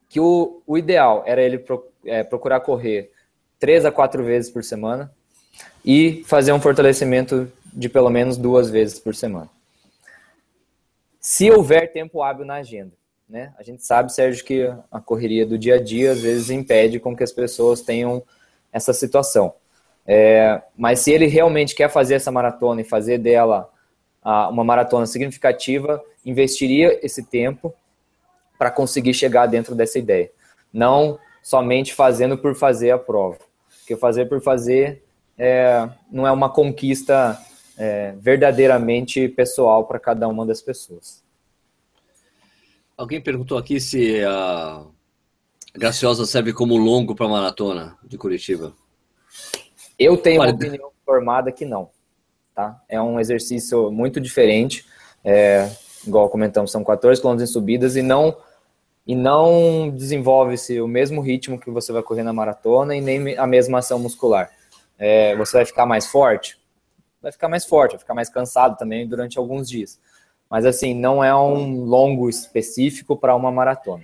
que 0.09 0.19
o, 0.19 0.61
o 0.65 0.77
ideal 0.77 1.23
era 1.25 1.41
ele 1.41 1.59
pro, 1.59 1.85
é, 2.05 2.23
procurar 2.23 2.61
correr 2.61 3.11
três 3.59 3.85
a 3.85 3.91
quatro 3.91 4.23
vezes 4.23 4.49
por 4.49 4.63
semana 4.63 5.11
e 5.83 6.23
fazer 6.25 6.53
um 6.53 6.61
fortalecimento 6.61 7.51
de 7.73 7.89
pelo 7.89 8.09
menos 8.09 8.37
duas 8.37 8.69
vezes 8.69 8.99
por 8.99 9.13
semana. 9.15 9.49
Se 11.19 11.51
houver 11.51 11.91
tempo 11.91 12.23
hábil 12.23 12.45
na 12.45 12.55
agenda. 12.55 12.93
Né? 13.29 13.53
A 13.57 13.63
gente 13.63 13.85
sabe, 13.85 14.13
Sérgio, 14.13 14.45
que 14.45 14.73
a 14.91 15.01
correria 15.01 15.45
do 15.45 15.57
dia 15.57 15.75
a 15.75 15.83
dia 15.83 16.11
às 16.11 16.21
vezes 16.21 16.49
impede 16.49 16.99
com 16.99 17.15
que 17.15 17.23
as 17.23 17.31
pessoas 17.31 17.81
tenham 17.81 18.23
essa 18.71 18.93
situação. 18.93 19.53
É, 20.05 20.61
mas 20.77 21.01
se 21.01 21.11
ele 21.11 21.27
realmente 21.27 21.75
quer 21.75 21.89
fazer 21.89 22.15
essa 22.15 22.31
maratona 22.31 22.79
e 22.79 22.85
fazer 22.85 23.17
dela 23.17 23.69
a, 24.23 24.47
uma 24.47 24.63
maratona 24.63 25.05
significativa, 25.05 26.01
investiria 26.25 26.97
esse 27.05 27.23
tempo 27.23 27.73
para 28.57 28.71
conseguir 28.71 29.13
chegar 29.13 29.45
dentro 29.47 29.75
dessa 29.75 29.99
ideia. 29.99 30.31
Não 30.71 31.19
somente 31.43 31.93
fazendo 31.93 32.37
por 32.37 32.55
fazer 32.55 32.91
a 32.91 32.97
prova. 32.97 33.37
Porque 33.79 33.95
fazer 33.97 34.27
por 34.27 34.41
fazer 34.41 35.03
é, 35.37 35.89
não 36.09 36.25
é 36.25 36.31
uma 36.31 36.49
conquista 36.49 37.37
é, 37.77 38.13
verdadeiramente 38.17 39.27
pessoal 39.29 39.85
para 39.85 39.99
cada 39.99 40.27
uma 40.27 40.45
das 40.45 40.61
pessoas. 40.61 41.26
Alguém 42.97 43.21
perguntou 43.21 43.59
aqui 43.59 43.79
se 43.79 44.23
a 44.23 44.83
Graciosa 45.75 46.25
serve 46.25 46.51
como 46.51 46.75
longo 46.75 47.13
para 47.13 47.27
a 47.27 47.29
maratona 47.29 47.95
de 48.03 48.17
Curitiba. 48.17 48.73
Eu 49.99 50.17
tenho 50.17 50.41
uma 50.41 50.49
opinião 50.49 50.89
formada 51.05 51.51
que 51.51 51.63
não. 51.63 51.91
Tá? 52.55 52.81
É 52.89 52.99
um 52.99 53.19
exercício 53.19 53.91
muito 53.91 54.19
diferente. 54.19 54.83
É, 55.23 55.69
igual 56.07 56.27
comentamos, 56.27 56.71
são 56.71 56.83
14 56.83 57.21
km 57.21 57.39
em 57.39 57.45
subidas 57.45 57.95
e 57.95 58.01
não 58.01 58.35
e 59.05 59.15
não 59.15 59.89
desenvolve-se 59.89 60.81
o 60.81 60.87
mesmo 60.87 61.21
ritmo 61.21 61.59
que 61.59 61.69
você 61.69 61.93
vai 61.93 62.01
correr 62.01 62.23
na 62.23 62.33
maratona 62.33 62.95
e 62.95 62.99
nem 62.99 63.37
a 63.37 63.45
mesma 63.45 63.77
ação 63.77 63.99
muscular. 63.99 64.51
É, 64.97 65.35
você 65.35 65.57
vai 65.57 65.65
ficar 65.65 65.85
mais 65.85 66.07
forte? 66.07 66.59
Vai 67.21 67.31
ficar 67.31 67.47
mais 67.47 67.63
forte, 67.63 67.91
vai 67.91 67.99
ficar 67.99 68.13
mais 68.15 68.29
cansado 68.29 68.75
também 68.75 69.07
durante 69.07 69.37
alguns 69.37 69.69
dias. 69.69 69.99
Mas 70.49 70.65
assim, 70.65 70.93
não 70.93 71.23
é 71.23 71.35
um 71.35 71.83
longo 71.83 72.29
específico 72.29 73.17
para 73.17 73.35
uma 73.35 73.51
maratona. 73.51 74.03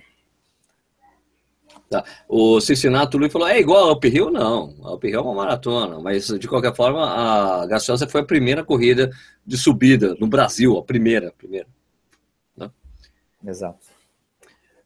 Tá. 1.88 2.04
O 2.28 2.60
Cincinnati 2.60 3.16
Luiz 3.16 3.32
falou, 3.32 3.46
é 3.46 3.60
igual 3.60 3.88
a 3.88 3.92
Uphill? 3.92 4.30
Não, 4.30 4.74
a 4.82 4.94
Uphill 4.94 5.18
é 5.18 5.22
uma 5.22 5.34
maratona, 5.34 6.00
mas 6.00 6.26
de 6.26 6.48
qualquer 6.48 6.74
forma 6.74 7.04
a 7.04 7.66
Graciosa 7.66 8.08
foi 8.08 8.22
a 8.22 8.24
primeira 8.24 8.64
corrida 8.64 9.10
de 9.46 9.56
subida 9.56 10.16
no 10.18 10.26
Brasil, 10.26 10.76
a 10.76 10.82
primeira, 10.82 11.28
a 11.28 11.32
primeira. 11.32 11.66
Né? 12.56 12.70
Exato. 13.46 13.94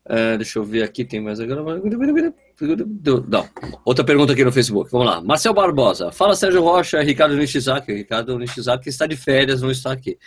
É, 0.04 0.38
deixa 0.38 0.58
eu 0.58 0.64
ver 0.64 0.82
aqui, 0.82 1.04
tem 1.04 1.20
mais 1.20 1.38
agora. 1.38 1.62
Não. 1.62 3.48
Outra 3.84 4.02
pergunta 4.02 4.32
aqui 4.32 4.42
no 4.42 4.50
Facebook. 4.50 4.90
Vamos 4.90 5.06
lá. 5.06 5.20
Marcel 5.20 5.52
Barbosa. 5.52 6.10
Fala 6.10 6.34
Sérgio 6.34 6.62
Rocha, 6.62 7.02
Ricardo 7.02 7.36
Nishizaki. 7.36 7.92
Ricardo 7.92 8.38
Nishizaki 8.38 8.88
está 8.88 9.06
de 9.06 9.16
férias, 9.16 9.60
não 9.60 9.70
está 9.70 9.92
aqui. 9.92 10.18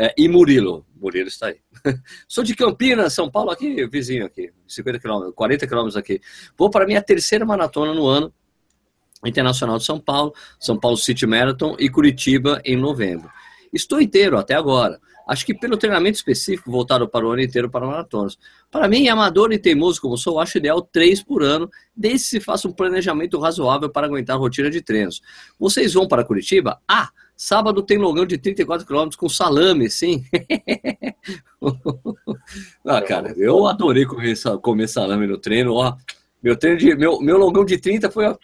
É, 0.00 0.14
e 0.16 0.28
Murilo. 0.28 0.86
Murilo 0.94 1.26
está 1.26 1.48
aí. 1.48 1.56
Sou 2.28 2.44
de 2.44 2.54
Campinas, 2.54 3.12
São 3.12 3.28
Paulo, 3.28 3.50
aqui, 3.50 3.84
vizinho 3.88 4.24
aqui, 4.24 4.52
50 4.68 5.00
quilômetros, 5.00 5.34
40 5.34 5.66
quilômetros 5.66 5.96
aqui. 5.96 6.20
Vou 6.56 6.70
para 6.70 6.86
minha 6.86 7.02
terceira 7.02 7.44
maratona 7.44 7.92
no 7.92 8.06
ano, 8.06 8.32
Internacional 9.26 9.76
de 9.78 9.84
São 9.84 9.98
Paulo, 9.98 10.32
São 10.60 10.78
Paulo 10.78 10.96
City 10.96 11.26
Marathon 11.26 11.74
e 11.80 11.90
Curitiba 11.90 12.62
em 12.64 12.76
novembro. 12.76 13.28
Estou 13.72 14.00
inteiro 14.00 14.38
até 14.38 14.54
agora. 14.54 15.00
Acho 15.28 15.44
que 15.44 15.52
pelo 15.52 15.76
treinamento 15.76 16.16
específico 16.16 16.70
voltado 16.70 17.08
para 17.08 17.26
o 17.26 17.32
ano 17.32 17.42
inteiro 17.42 17.68
para 17.68 17.84
maratonas. 17.84 18.38
Para 18.70 18.86
mim, 18.86 19.08
amador 19.08 19.52
e 19.52 19.58
teimoso 19.58 20.00
como 20.00 20.16
sou, 20.16 20.38
acho 20.38 20.58
ideal 20.58 20.80
três 20.80 21.20
por 21.20 21.42
ano, 21.42 21.68
desde 21.94 22.24
que 22.24 22.30
se 22.30 22.40
faça 22.40 22.68
um 22.68 22.72
planejamento 22.72 23.38
razoável 23.38 23.90
para 23.90 24.06
aguentar 24.06 24.36
a 24.36 24.38
rotina 24.38 24.70
de 24.70 24.80
treinos. 24.80 25.20
Vocês 25.58 25.92
vão 25.92 26.06
para 26.06 26.24
Curitiba? 26.24 26.80
Ah, 26.88 27.10
Sábado 27.40 27.84
tem 27.84 27.98
longão 27.98 28.26
de 28.26 28.36
34 28.36 28.84
km 28.84 29.10
com 29.16 29.28
salame, 29.28 29.88
sim. 29.88 30.24
ah, 32.84 33.00
cara, 33.00 33.32
eu 33.36 33.68
adorei 33.68 34.04
comer, 34.04 34.36
comer 34.60 34.88
salame 34.88 35.24
no 35.24 35.38
treino. 35.38 35.74
Ó, 35.74 35.96
meu, 36.42 36.56
treino 36.56 36.78
de, 36.78 36.96
meu, 36.96 37.20
meu 37.20 37.38
longão 37.38 37.64
de 37.64 37.78
30 37.78 38.10
foi 38.10 38.26
ó, 38.26 38.36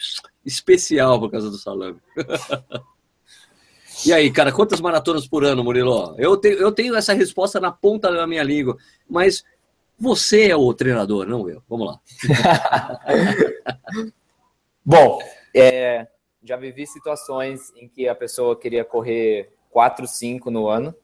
especial 0.46 1.18
por 1.18 1.28
causa 1.28 1.50
do 1.50 1.59
salame. 1.59 1.98
e 4.07 4.12
aí, 4.12 4.30
cara, 4.30 4.52
quantas 4.52 4.80
maratonas 4.80 5.26
por 5.26 5.44
ano, 5.44 5.64
Murilo? 5.64 6.14
Eu 6.16 6.37
tenho, 6.37 6.59
eu 6.59 6.70
tenho 6.70 6.94
essa 6.94 7.12
resposta 7.12 7.59
na 7.59 7.72
ponta 7.72 8.12
da 8.12 8.28
minha 8.28 8.44
língua, 8.44 8.76
mas 9.11 9.42
você 9.98 10.50
é 10.50 10.57
o 10.57 10.72
treinador, 10.72 11.26
não 11.26 11.50
eu. 11.50 11.61
Vamos 11.68 11.88
lá. 11.88 11.98
Bom, 14.87 15.18
é, 15.52 16.07
já 16.44 16.57
vivi 16.57 16.87
situações 16.87 17.72
em 17.74 17.88
que 17.88 18.07
a 18.07 18.14
pessoa 18.14 18.54
queria 18.59 18.85
correr 18.85 19.50
4, 19.70 20.07
5 20.07 20.50
no 20.50 20.68
ano. 20.68 20.94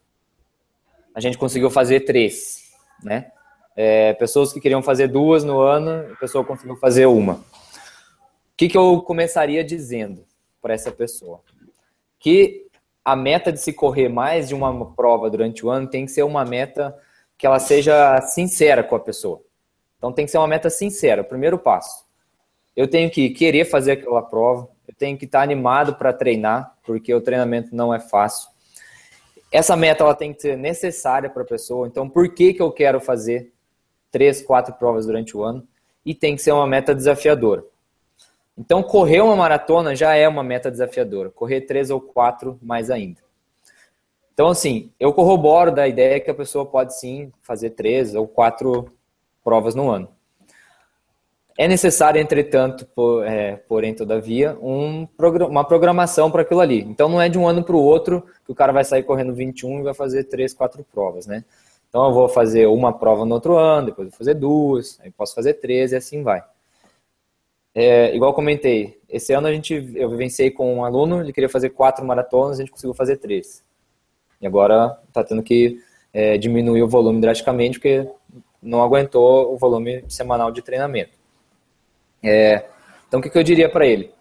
A 1.14 1.20
gente 1.20 1.38
conseguiu 1.38 1.70
fazer 1.70 2.00
três, 2.00 2.72
né? 3.02 3.32
É, 3.74 4.12
pessoas 4.14 4.52
que 4.52 4.60
queriam 4.60 4.82
fazer 4.82 5.08
duas 5.08 5.42
no 5.42 5.60
ano, 5.60 6.12
a 6.12 6.16
pessoa 6.16 6.44
conseguiu 6.44 6.76
fazer 6.76 7.06
uma. 7.06 7.34
O 7.34 7.44
que, 8.56 8.68
que 8.68 8.76
eu 8.76 9.00
começaria 9.00 9.64
dizendo 9.64 10.26
para 10.60 10.74
essa 10.74 10.92
pessoa? 10.92 11.40
Que 12.18 12.66
a 13.02 13.16
meta 13.16 13.50
de 13.50 13.58
se 13.58 13.72
correr 13.72 14.10
mais 14.10 14.48
de 14.48 14.54
uma 14.54 14.92
prova 14.92 15.30
durante 15.30 15.64
o 15.64 15.70
ano 15.70 15.88
tem 15.88 16.04
que 16.04 16.12
ser 16.12 16.22
uma 16.22 16.44
meta 16.44 16.96
que 17.38 17.46
ela 17.46 17.58
seja 17.58 18.20
sincera 18.20 18.84
com 18.84 18.94
a 18.94 19.00
pessoa. 19.00 19.42
Então 19.96 20.12
tem 20.12 20.26
que 20.26 20.30
ser 20.30 20.38
uma 20.38 20.46
meta 20.46 20.68
sincera, 20.68 21.22
o 21.22 21.24
primeiro 21.24 21.58
passo. 21.58 22.04
Eu 22.76 22.86
tenho 22.86 23.10
que 23.10 23.30
querer 23.30 23.64
fazer 23.64 23.92
aquela 23.92 24.22
prova, 24.22 24.68
eu 24.90 24.94
tenho 24.98 25.16
que 25.16 25.24
estar 25.24 25.40
animado 25.40 25.94
para 25.94 26.12
treinar, 26.12 26.76
porque 26.82 27.14
o 27.14 27.20
treinamento 27.20 27.74
não 27.74 27.94
é 27.94 28.00
fácil. 28.00 28.50
Essa 29.52 29.76
meta 29.76 30.02
ela 30.02 30.16
tem 30.16 30.34
que 30.34 30.42
ser 30.42 30.58
necessária 30.58 31.30
para 31.30 31.42
a 31.42 31.46
pessoa. 31.46 31.86
Então, 31.86 32.08
por 32.08 32.34
que, 32.34 32.52
que 32.52 32.60
eu 32.60 32.72
quero 32.72 33.00
fazer 33.00 33.52
três, 34.10 34.42
quatro 34.42 34.74
provas 34.74 35.06
durante 35.06 35.36
o 35.36 35.44
ano? 35.44 35.66
E 36.04 36.12
tem 36.12 36.34
que 36.34 36.42
ser 36.42 36.50
uma 36.50 36.66
meta 36.66 36.92
desafiadora. 36.92 37.64
Então, 38.58 38.82
correr 38.82 39.20
uma 39.20 39.36
maratona 39.36 39.94
já 39.94 40.16
é 40.16 40.26
uma 40.26 40.42
meta 40.42 40.68
desafiadora. 40.70 41.30
Correr 41.30 41.60
três 41.60 41.88
ou 41.88 42.00
quatro, 42.00 42.58
mais 42.60 42.90
ainda. 42.90 43.20
Então, 44.34 44.48
assim, 44.48 44.90
eu 44.98 45.12
corroboro 45.12 45.70
da 45.70 45.86
ideia 45.86 46.18
que 46.18 46.30
a 46.32 46.34
pessoa 46.34 46.66
pode 46.66 46.98
sim 46.98 47.32
fazer 47.42 47.70
três 47.70 48.16
ou 48.16 48.26
quatro 48.26 48.92
provas 49.44 49.76
no 49.76 49.88
ano. 49.88 50.08
É 51.60 51.68
necessário, 51.68 52.18
entretanto, 52.18 52.86
por, 52.86 53.22
é, 53.22 53.56
porém, 53.68 53.92
todavia, 53.92 54.56
um, 54.62 55.06
uma 55.46 55.62
programação 55.62 56.30
para 56.30 56.40
aquilo 56.40 56.60
ali. 56.60 56.80
Então, 56.80 57.06
não 57.06 57.20
é 57.20 57.28
de 57.28 57.38
um 57.38 57.46
ano 57.46 57.62
para 57.62 57.76
o 57.76 57.82
outro 57.82 58.24
que 58.46 58.50
o 58.50 58.54
cara 58.54 58.72
vai 58.72 58.82
sair 58.82 59.02
correndo 59.02 59.34
21 59.34 59.80
e 59.80 59.82
vai 59.82 59.92
fazer 59.92 60.24
3, 60.24 60.54
4 60.54 60.82
provas, 60.90 61.26
né? 61.26 61.44
Então 61.86 62.06
eu 62.06 62.14
vou 62.14 62.30
fazer 62.30 62.66
uma 62.66 62.98
prova 62.98 63.26
no 63.26 63.34
outro 63.34 63.58
ano, 63.58 63.88
depois 63.88 64.08
vou 64.08 64.16
fazer 64.16 64.32
duas, 64.32 64.98
aí 65.02 65.10
posso 65.10 65.34
fazer 65.34 65.54
três 65.54 65.92
e 65.92 65.96
assim 65.96 66.22
vai. 66.22 66.42
É, 67.74 68.16
igual 68.16 68.32
comentei, 68.32 68.98
esse 69.06 69.34
ano 69.34 69.46
a 69.46 69.52
gente, 69.52 69.92
eu 69.94 70.08
vivenciei 70.08 70.50
com 70.50 70.76
um 70.76 70.84
aluno, 70.84 71.20
ele 71.20 71.30
queria 71.30 71.50
fazer 71.50 71.68
quatro 71.70 72.06
maratonas, 72.06 72.58
a 72.58 72.62
gente 72.62 72.72
conseguiu 72.72 72.94
fazer 72.94 73.18
três. 73.18 73.62
E 74.40 74.46
agora 74.46 74.98
está 75.08 75.22
tendo 75.22 75.42
que 75.42 75.78
é, 76.10 76.38
diminuir 76.38 76.82
o 76.82 76.88
volume 76.88 77.20
drasticamente, 77.20 77.78
porque 77.78 78.08
não 78.62 78.82
aguentou 78.82 79.52
o 79.52 79.58
volume 79.58 80.02
semanal 80.08 80.50
de 80.50 80.62
treinamento. 80.62 81.19
É, 82.22 82.66
então, 83.08 83.20
o 83.20 83.22
que, 83.22 83.30
que 83.30 83.38
eu 83.38 83.42
diria 83.42 83.68
para 83.68 83.86
ele? 83.86 84.12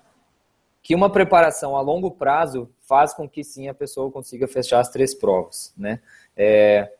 Que 0.82 0.96
uma 0.96 1.10
preparação 1.10 1.76
a 1.76 1.82
longo 1.82 2.12
prazo 2.12 2.70
faz 2.88 3.14
com 3.14 3.28
que 3.28 3.44
sim 3.44 3.68
a 3.68 3.74
pessoa 3.74 4.12
consiga 4.12 4.48
fechar 4.48 4.80
as 4.80 4.90
três 4.90 5.14
provas, 5.14 5.74
né? 5.78 6.00
É, 6.36 6.92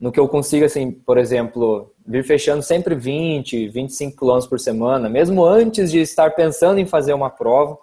no 0.00 0.12
que 0.12 0.20
eu 0.20 0.28
consigo, 0.28 0.64
assim, 0.64 0.92
por 0.92 1.18
exemplo, 1.18 1.92
vir 2.06 2.24
fechando 2.24 2.62
sempre 2.62 2.94
20, 2.94 3.68
25 3.68 4.16
quilômetros 4.16 4.48
por 4.48 4.60
semana, 4.60 5.08
mesmo 5.08 5.44
antes 5.44 5.90
de 5.90 5.98
estar 6.00 6.30
pensando 6.30 6.78
em 6.78 6.86
fazer 6.86 7.12
uma 7.12 7.28
prova, 7.28 7.76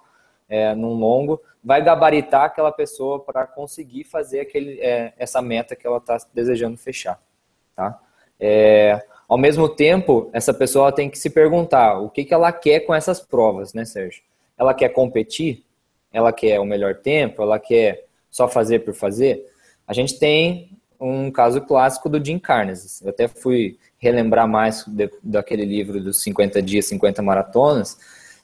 é, 0.48 0.74
num 0.74 0.94
longo, 0.94 1.40
vai 1.62 1.82
gabaritar 1.82 2.44
aquela 2.44 2.72
pessoa 2.72 3.20
para 3.20 3.46
conseguir 3.46 4.04
fazer 4.04 4.40
aquele, 4.40 4.80
é, 4.80 5.12
essa 5.18 5.42
meta 5.42 5.76
que 5.76 5.86
ela 5.86 5.98
está 5.98 6.16
desejando 6.32 6.78
fechar, 6.78 7.20
tá? 7.74 8.00
É, 8.40 9.04
ao 9.28 9.36
mesmo 9.36 9.68
tempo, 9.68 10.30
essa 10.32 10.54
pessoa 10.54 10.92
tem 10.92 11.10
que 11.10 11.18
se 11.18 11.30
perguntar 11.30 11.98
o 11.98 12.08
que, 12.08 12.24
que 12.24 12.32
ela 12.32 12.52
quer 12.52 12.80
com 12.80 12.94
essas 12.94 13.20
provas, 13.20 13.74
né, 13.74 13.84
Sérgio? 13.84 14.22
Ela 14.56 14.72
quer 14.72 14.90
competir? 14.90 15.64
Ela 16.12 16.32
quer 16.32 16.60
o 16.60 16.64
melhor 16.64 16.94
tempo? 16.94 17.42
Ela 17.42 17.58
quer 17.58 18.04
só 18.30 18.46
fazer 18.46 18.80
por 18.80 18.94
fazer? 18.94 19.44
A 19.86 19.92
gente 19.92 20.18
tem 20.18 20.70
um 21.00 21.30
caso 21.30 21.60
clássico 21.60 22.08
do 22.08 22.24
Jim 22.24 22.38
Carnes. 22.38 23.02
Eu 23.02 23.10
até 23.10 23.28
fui 23.28 23.78
relembrar 23.98 24.48
mais 24.48 24.84
de, 24.86 25.10
daquele 25.22 25.64
livro 25.64 26.00
dos 26.00 26.22
50 26.22 26.62
dias, 26.62 26.86
50 26.86 27.22
maratonas, 27.22 27.98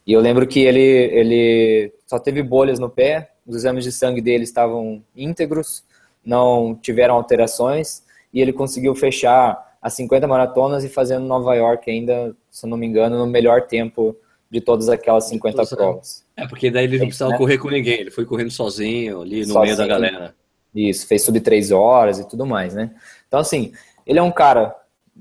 e 0.07 0.13
eu 0.13 0.21
lembro 0.21 0.47
que 0.47 0.61
ele, 0.61 0.81
ele 0.81 1.93
só 2.07 2.19
teve 2.19 2.43
bolhas 2.43 2.79
no 2.79 2.91
pé, 2.91 3.31
os 3.47 3.57
exames 3.57 3.85
de 3.85 3.93
sangue 3.93 4.21
dele 4.21 4.45
estavam 4.45 5.03
íntegros, 5.15 5.85
não 6.25 6.75
tiveram 6.75 7.15
alterações, 7.15 8.03
e 8.33 8.41
ele 8.41 8.53
conseguiu 8.53 8.95
fechar 8.95 9.72
as 9.83 9.95
50 9.95 10.29
maratonas 10.29 10.85
e 10.85 10.89
fazendo 10.89 11.27
Nova 11.27 11.55
York 11.57 11.91
ainda, 11.91 12.37
se 12.49 12.65
não 12.69 12.77
me 12.77 12.87
engano, 12.87 13.19
no 13.19 13.27
melhor 13.27 13.67
tempo 13.67 14.17
de 14.49 14.61
todas 14.61 14.89
aquelas 14.89 15.25
50 15.25 15.67
provas. 15.67 16.25
É, 16.37 16.47
porque 16.47 16.71
daí 16.71 16.85
ele 16.85 16.99
não 16.99 17.07
precisava 17.07 17.33
né? 17.33 17.39
correr 17.39 17.59
com 17.59 17.69
ninguém, 17.69 18.01
ele 18.01 18.11
foi 18.11 18.25
correndo 18.25 18.51
sozinho 18.51 19.23
ali 19.23 19.41
no 19.41 19.47
sozinho, 19.47 19.63
meio 19.65 19.77
da 19.77 19.87
galera. 19.87 20.35
Isso, 20.73 21.07
fez 21.07 21.23
sub 21.23 21.39
3 21.41 21.73
horas 21.73 22.21
e 22.21 22.29
tudo 22.29 22.47
mais, 22.47 22.75
né? 22.75 22.95
Então, 23.27 23.41
assim, 23.41 23.73
ele 24.07 24.21
é 24.21 24.23
um 24.23 24.31
cara, 24.31 24.75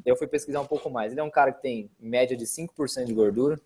eu 0.06 0.16
fui 0.16 0.28
pesquisar 0.28 0.62
um 0.62 0.66
pouco 0.66 0.90
mais, 0.90 1.12
ele 1.12 1.20
é 1.20 1.24
um 1.24 1.32
cara 1.32 1.52
que 1.52 1.62
tem 1.62 1.90
média 2.00 2.38
de 2.38 2.46
5% 2.46 3.06
de 3.06 3.14
gordura, 3.14 3.60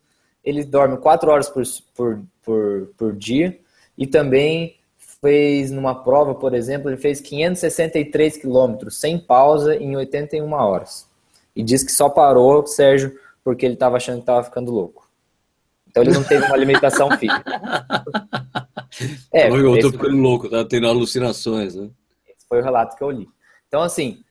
ele 0.43 0.63
dorme 0.63 0.97
4 0.97 1.29
horas 1.29 1.49
por, 1.49 1.63
por, 1.93 2.23
por, 2.41 2.93
por 2.97 3.15
dia 3.15 3.59
e 3.97 4.07
também 4.07 4.77
fez 5.21 5.71
numa 5.71 6.03
prova, 6.03 6.35
por 6.35 6.53
exemplo, 6.53 6.89
ele 6.89 6.97
fez 6.97 7.21
563 7.21 8.37
quilômetros 8.37 8.99
sem 8.99 9.17
pausa 9.17 9.75
em 9.75 9.95
81 9.95 10.51
horas. 10.53 11.07
E 11.55 11.63
diz 11.63 11.83
que 11.83 11.91
só 11.91 12.09
parou, 12.09 12.65
Sérgio, 12.67 13.17
porque 13.43 13.65
ele 13.65 13.75
estava 13.75 13.97
achando 13.97 14.17
que 14.17 14.23
estava 14.23 14.43
ficando 14.43 14.71
louco. 14.71 15.09
Então 15.87 16.03
ele 16.03 16.11
não 16.11 16.23
teve 16.23 16.45
uma 16.45 16.55
alimentação 16.55 17.09
física. 17.17 17.61
É, 19.31 19.49
eu 19.49 19.79
tô 19.79 19.91
ficando 19.91 20.17
louco, 20.17 20.49
tá 20.49 20.65
tendo 20.65 20.87
alucinações, 20.87 21.75
né? 21.75 21.89
Esse 22.27 22.45
foi 22.47 22.59
o 22.59 22.63
relato 22.63 22.97
que 22.97 23.03
eu 23.03 23.11
li. 23.11 23.27
Então, 23.67 23.81
assim, 23.81 24.23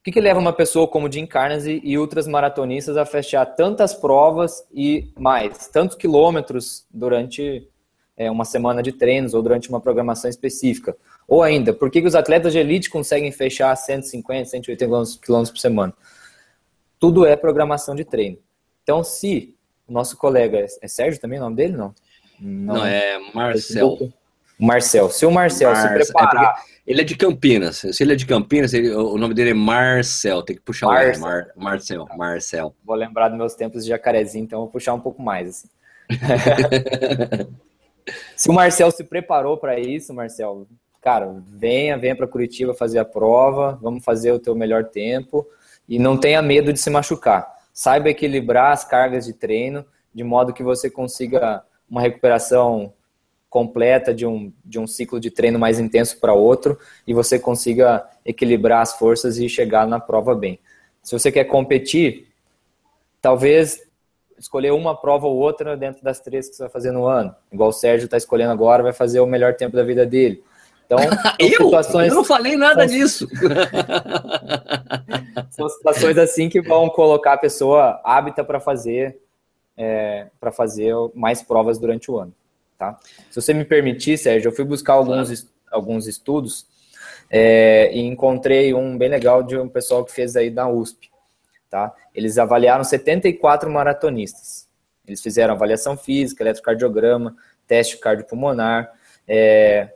o 0.00 0.04
que, 0.04 0.12
que 0.12 0.20
leva 0.20 0.38
uma 0.38 0.52
pessoa 0.52 0.86
como 0.86 1.10
Jim 1.10 1.26
Carnesy 1.26 1.80
e 1.82 1.98
outras 1.98 2.28
maratonistas 2.28 2.96
a 2.96 3.04
fechar 3.04 3.44
tantas 3.44 3.92
provas 3.92 4.64
e 4.72 5.12
mais, 5.18 5.66
tantos 5.68 5.96
quilômetros 5.96 6.86
durante 6.90 7.68
é, 8.18 8.28
uma 8.30 8.44
semana 8.44 8.82
de 8.82 8.92
treinos 8.92 9.32
ou 9.32 9.40
durante 9.40 9.68
uma 9.70 9.80
programação 9.80 10.28
específica? 10.28 10.96
Ou 11.26 11.42
ainda, 11.42 11.72
por 11.72 11.90
que, 11.90 12.00
que 12.02 12.08
os 12.08 12.16
atletas 12.16 12.52
de 12.52 12.58
elite 12.58 12.90
conseguem 12.90 13.30
fechar 13.30 13.74
150, 13.76 14.50
180 14.50 14.84
quilômetros 15.22 15.50
por 15.50 15.58
semana? 15.58 15.94
Tudo 16.98 17.24
é 17.24 17.36
programação 17.36 17.94
de 17.94 18.04
treino. 18.04 18.38
Então, 18.82 19.04
se 19.04 19.54
o 19.86 19.92
nosso 19.92 20.16
colega, 20.16 20.66
é 20.82 20.88
Sérgio 20.88 21.20
também 21.20 21.38
o 21.38 21.42
nome 21.42 21.56
dele, 21.56 21.76
não? 21.76 21.94
Não, 22.40 22.74
não 22.74 22.86
é 22.86 23.18
Marcel. 23.32 24.10
Marcel. 24.58 25.08
Se 25.10 25.24
o 25.24 25.30
Marcel 25.30 25.74
se 25.76 25.86
é 25.86 25.94
preparar. 25.94 26.62
É 26.64 26.78
ele 26.88 27.02
é 27.02 27.04
de 27.04 27.16
Campinas. 27.16 27.84
Se 27.92 28.02
ele 28.02 28.14
é 28.14 28.16
de 28.16 28.26
Campinas, 28.26 28.72
ele, 28.72 28.90
o 28.90 29.18
nome 29.18 29.34
dele 29.34 29.50
é 29.50 29.54
Marcel. 29.54 30.42
Tem 30.42 30.56
que 30.56 30.62
puxar 30.62 30.86
Marcel. 30.86 31.18
o 31.18 31.20
Mar, 31.20 31.46
Marcel. 31.54 32.08
Marcel. 32.16 32.74
Vou 32.84 32.96
lembrar 32.96 33.28
dos 33.28 33.36
meus 33.36 33.54
tempos 33.54 33.84
de 33.84 33.90
jacarezinho, 33.90 34.44
então 34.44 34.60
vou 34.60 34.68
puxar 34.68 34.94
um 34.94 35.00
pouco 35.00 35.22
mais. 35.22 35.48
Assim. 35.48 35.68
se 38.36 38.48
o 38.48 38.52
Marcel 38.52 38.90
se 38.90 39.04
preparou 39.04 39.56
para 39.56 39.78
isso, 39.78 40.14
Marcel, 40.14 40.66
cara, 41.00 41.42
venha, 41.46 41.96
venha 41.96 42.16
para 42.16 42.26
Curitiba 42.26 42.74
fazer 42.74 42.98
a 42.98 43.04
prova, 43.04 43.78
vamos 43.80 44.04
fazer 44.04 44.32
o 44.32 44.38
teu 44.38 44.54
melhor 44.54 44.84
tempo 44.84 45.46
e 45.88 45.98
não 45.98 46.16
tenha 46.16 46.42
medo 46.42 46.72
de 46.72 46.78
se 46.78 46.90
machucar. 46.90 47.46
Saiba 47.72 48.10
equilibrar 48.10 48.72
as 48.72 48.84
cargas 48.84 49.26
de 49.26 49.32
treino 49.32 49.84
de 50.14 50.24
modo 50.24 50.52
que 50.52 50.62
você 50.62 50.90
consiga 50.90 51.62
uma 51.88 52.00
recuperação 52.00 52.92
completa 53.48 54.12
de 54.12 54.26
um, 54.26 54.52
de 54.64 54.78
um 54.78 54.86
ciclo 54.86 55.18
de 55.18 55.30
treino 55.30 55.58
mais 55.58 55.78
intenso 55.78 56.18
para 56.18 56.34
outro 56.34 56.78
e 57.06 57.14
você 57.14 57.38
consiga 57.38 58.06
equilibrar 58.24 58.82
as 58.82 58.94
forças 58.94 59.38
e 59.38 59.48
chegar 59.48 59.86
na 59.86 59.98
prova 59.98 60.34
bem. 60.34 60.58
Se 61.02 61.18
você 61.18 61.32
quer 61.32 61.44
competir, 61.44 62.28
talvez 63.22 63.87
escolher 64.38 64.72
uma 64.72 64.96
prova 64.96 65.26
ou 65.26 65.36
outra 65.36 65.76
dentro 65.76 66.02
das 66.02 66.20
três 66.20 66.48
que 66.48 66.56
você 66.56 66.64
vai 66.64 66.70
fazer 66.70 66.92
no 66.92 67.06
ano. 67.06 67.34
Igual 67.52 67.70
o 67.70 67.72
Sérgio 67.72 68.04
está 68.04 68.16
escolhendo 68.16 68.52
agora, 68.52 68.82
vai 68.82 68.92
fazer 68.92 69.20
o 69.20 69.26
melhor 69.26 69.54
tempo 69.54 69.76
da 69.76 69.82
vida 69.82 70.06
dele. 70.06 70.42
Então, 70.86 70.98
eu? 71.38 71.64
Situações... 71.64 72.08
eu 72.08 72.14
não 72.14 72.24
falei 72.24 72.56
nada 72.56 72.88
são... 72.88 72.96
disso. 72.96 73.28
são 75.50 75.68
situações 75.68 76.18
assim 76.18 76.48
que 76.48 76.62
vão 76.62 76.88
colocar 76.88 77.34
a 77.34 77.38
pessoa 77.38 78.00
hábita 78.04 78.42
para 78.42 78.60
fazer 78.60 79.18
é, 79.78 80.26
para 80.40 80.50
fazer 80.50 80.92
mais 81.14 81.40
provas 81.40 81.78
durante 81.78 82.10
o 82.10 82.18
ano. 82.18 82.34
Tá? 82.76 82.98
Se 83.30 83.40
você 83.40 83.54
me 83.54 83.64
permitir, 83.64 84.18
Sérgio, 84.18 84.48
eu 84.48 84.52
fui 84.52 84.64
buscar 84.64 84.94
alguns, 84.94 85.28
claro. 85.28 85.52
alguns 85.70 86.08
estudos 86.08 86.66
é, 87.30 87.90
e 87.92 88.00
encontrei 88.00 88.74
um 88.74 88.98
bem 88.98 89.08
legal 89.08 89.42
de 89.42 89.56
um 89.56 89.68
pessoal 89.68 90.04
que 90.04 90.12
fez 90.12 90.36
aí 90.36 90.50
da 90.50 90.68
USP. 90.68 91.07
Tá? 91.70 91.92
Eles 92.14 92.38
avaliaram 92.38 92.82
74 92.82 93.70
maratonistas. 93.70 94.68
Eles 95.06 95.20
fizeram 95.20 95.54
avaliação 95.54 95.96
física, 95.96 96.42
eletrocardiograma, 96.42 97.36
teste 97.66 97.98
cardiopulmonar, 97.98 98.92
é, 99.26 99.94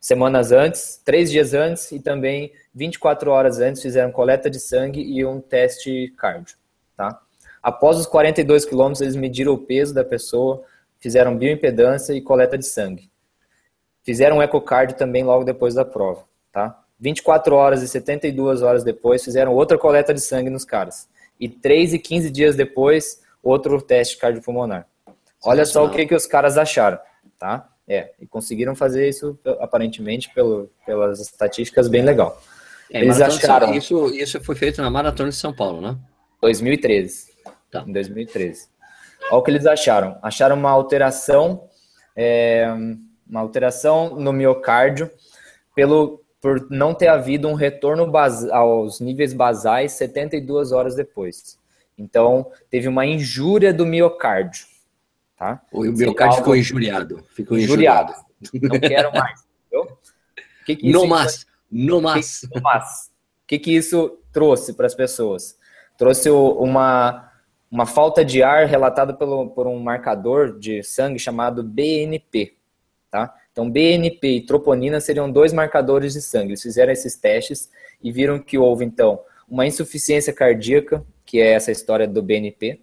semanas 0.00 0.52
antes, 0.52 1.00
três 1.04 1.30
dias 1.30 1.54
antes 1.54 1.90
e 1.92 2.00
também 2.00 2.52
24 2.74 3.30
horas 3.30 3.58
antes 3.58 3.82
fizeram 3.82 4.12
coleta 4.12 4.48
de 4.48 4.60
sangue 4.60 5.00
e 5.00 5.24
um 5.24 5.40
teste 5.40 6.12
cardio. 6.16 6.56
Tá? 6.96 7.20
Após 7.62 7.98
os 7.98 8.06
42 8.06 8.64
quilômetros, 8.64 9.00
eles 9.00 9.16
mediram 9.16 9.52
o 9.52 9.58
peso 9.58 9.92
da 9.92 10.04
pessoa, 10.04 10.62
fizeram 10.98 11.36
bioimpedância 11.36 12.12
e 12.12 12.20
coleta 12.20 12.56
de 12.56 12.66
sangue. 12.66 13.10
Fizeram 14.02 14.38
um 14.38 14.42
ecocardio 14.42 14.96
também 14.96 15.22
logo 15.24 15.44
depois 15.44 15.74
da 15.74 15.84
prova, 15.84 16.24
tá? 16.50 16.82
24 17.00 17.54
horas 17.54 17.82
e 17.82 17.88
72 17.88 18.62
horas 18.62 18.82
depois, 18.82 19.24
fizeram 19.24 19.54
outra 19.54 19.78
coleta 19.78 20.12
de 20.12 20.20
sangue 20.20 20.50
nos 20.50 20.64
caras. 20.64 21.08
E 21.38 21.48
3 21.48 21.94
e 21.94 21.98
15 21.98 22.30
dias 22.30 22.56
depois, 22.56 23.22
outro 23.42 23.80
teste 23.80 24.16
cardiopulmonar. 24.18 24.86
Olha 25.44 25.64
só 25.64 25.84
o 25.84 25.90
que, 25.90 26.06
que 26.06 26.14
os 26.14 26.26
caras 26.26 26.58
acharam, 26.58 26.98
tá? 27.38 27.68
É, 27.86 28.12
e 28.20 28.26
conseguiram 28.26 28.74
fazer 28.74 29.08
isso, 29.08 29.38
aparentemente, 29.60 30.32
pelo, 30.34 30.70
pelas 30.84 31.20
estatísticas, 31.20 31.88
bem 31.88 32.02
legal. 32.02 32.42
É, 32.90 33.00
Eles 33.00 33.20
acharam... 33.20 33.72
Isso, 33.72 34.08
isso 34.14 34.40
foi 34.42 34.54
feito 34.54 34.82
na 34.82 34.90
Maratona 34.90 35.30
de 35.30 35.36
São 35.36 35.54
Paulo, 35.54 35.80
né? 35.80 35.96
2013. 36.42 37.28
Tá. 37.70 37.84
Em 37.86 37.92
2013. 37.92 38.68
Olha 39.30 39.38
o 39.38 39.42
que 39.42 39.50
eles 39.50 39.66
acharam. 39.66 40.18
Acharam 40.22 40.56
uma 40.56 40.70
alteração, 40.70 41.68
é, 42.16 42.66
uma 43.28 43.40
alteração 43.40 44.16
no 44.16 44.32
miocárdio 44.32 45.10
pelo, 45.74 46.22
por 46.40 46.70
não 46.70 46.94
ter 46.94 47.08
havido 47.08 47.48
um 47.48 47.54
retorno 47.54 48.10
aos 48.52 49.00
níveis 49.00 49.32
basais 49.32 49.92
72 49.92 50.72
horas 50.72 50.94
depois. 50.94 51.58
Então, 51.96 52.50
teve 52.70 52.86
uma 52.86 53.04
injúria 53.04 53.72
do 53.72 53.84
miocárdio. 53.84 54.66
Tá? 55.36 55.60
O 55.72 55.82
miocárdio 55.82 56.38
ficou 56.38 56.56
injuriado. 56.56 57.24
Ficou 57.30 57.58
injuriado. 57.58 58.14
Não 58.54 58.78
quero 58.78 59.12
mais. 59.12 59.44
Entendeu? 59.66 59.98
Que 60.64 60.76
que 60.76 60.92
no 60.92 61.06
mais. 61.06 61.46
No 61.70 62.00
mais. 62.00 62.42
O 62.44 63.46
que, 63.46 63.58
que 63.58 63.74
isso 63.74 64.18
trouxe 64.32 64.72
para 64.74 64.86
as 64.86 64.94
pessoas? 64.94 65.58
Trouxe 65.96 66.30
uma 66.30 67.28
uma 67.70 67.86
falta 67.86 68.24
de 68.24 68.42
ar 68.42 68.66
relatada 68.66 69.12
pelo, 69.12 69.50
por 69.50 69.66
um 69.66 69.78
marcador 69.78 70.58
de 70.58 70.82
sangue 70.82 71.18
chamado 71.18 71.62
BNP. 71.62 72.56
Tá? 73.10 73.34
Então, 73.58 73.68
BNP 73.68 74.28
e 74.36 74.40
troponina 74.40 75.00
seriam 75.00 75.28
dois 75.28 75.52
marcadores 75.52 76.12
de 76.12 76.22
sangue. 76.22 76.50
Eles 76.50 76.62
fizeram 76.62 76.92
esses 76.92 77.16
testes 77.16 77.68
e 78.00 78.12
viram 78.12 78.38
que 78.38 78.56
houve, 78.56 78.84
então, 78.84 79.20
uma 79.48 79.66
insuficiência 79.66 80.32
cardíaca, 80.32 81.04
que 81.26 81.40
é 81.40 81.54
essa 81.54 81.72
história 81.72 82.06
do 82.06 82.22
BNP, 82.22 82.80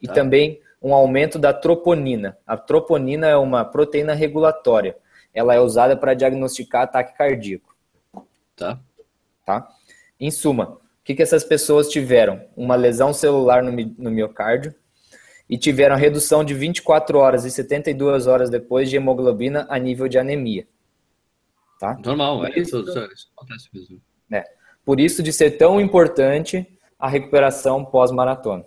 e 0.00 0.06
tá. 0.06 0.14
também 0.14 0.58
um 0.80 0.94
aumento 0.94 1.38
da 1.38 1.52
troponina. 1.52 2.38
A 2.46 2.56
troponina 2.56 3.26
é 3.26 3.36
uma 3.36 3.62
proteína 3.62 4.14
regulatória. 4.14 4.96
Ela 5.34 5.54
é 5.54 5.60
usada 5.60 5.94
para 5.94 6.14
diagnosticar 6.14 6.84
ataque 6.84 7.14
cardíaco. 7.14 7.76
Tá. 8.56 8.80
Tá? 9.44 9.68
Em 10.18 10.30
suma, 10.30 10.64
o 10.70 10.80
que, 11.04 11.14
que 11.14 11.22
essas 11.22 11.44
pessoas 11.44 11.90
tiveram? 11.90 12.40
Uma 12.56 12.74
lesão 12.74 13.12
celular 13.12 13.62
no, 13.62 13.70
no 13.70 14.10
miocárdio 14.10 14.74
e 15.48 15.56
tiveram 15.56 15.96
redução 15.96 16.44
de 16.44 16.54
24 16.54 17.18
horas 17.18 17.44
e 17.44 17.50
72 17.50 18.26
horas 18.26 18.50
depois 18.50 18.90
de 18.90 18.96
hemoglobina 18.96 19.66
a 19.68 19.78
nível 19.78 20.08
de 20.08 20.18
anemia. 20.18 20.66
Tá? 21.78 21.98
Normal, 22.04 22.46
é, 22.46 22.58
isso, 22.58 22.80
isso, 22.80 22.98
isso 23.12 23.30
acontece 23.36 23.68
mesmo. 23.72 24.00
É. 24.32 24.44
Por 24.84 24.98
isso 24.98 25.22
de 25.22 25.32
ser 25.32 25.52
tão 25.52 25.80
importante 25.80 26.66
a 26.98 27.08
recuperação 27.08 27.84
pós-maratona, 27.84 28.64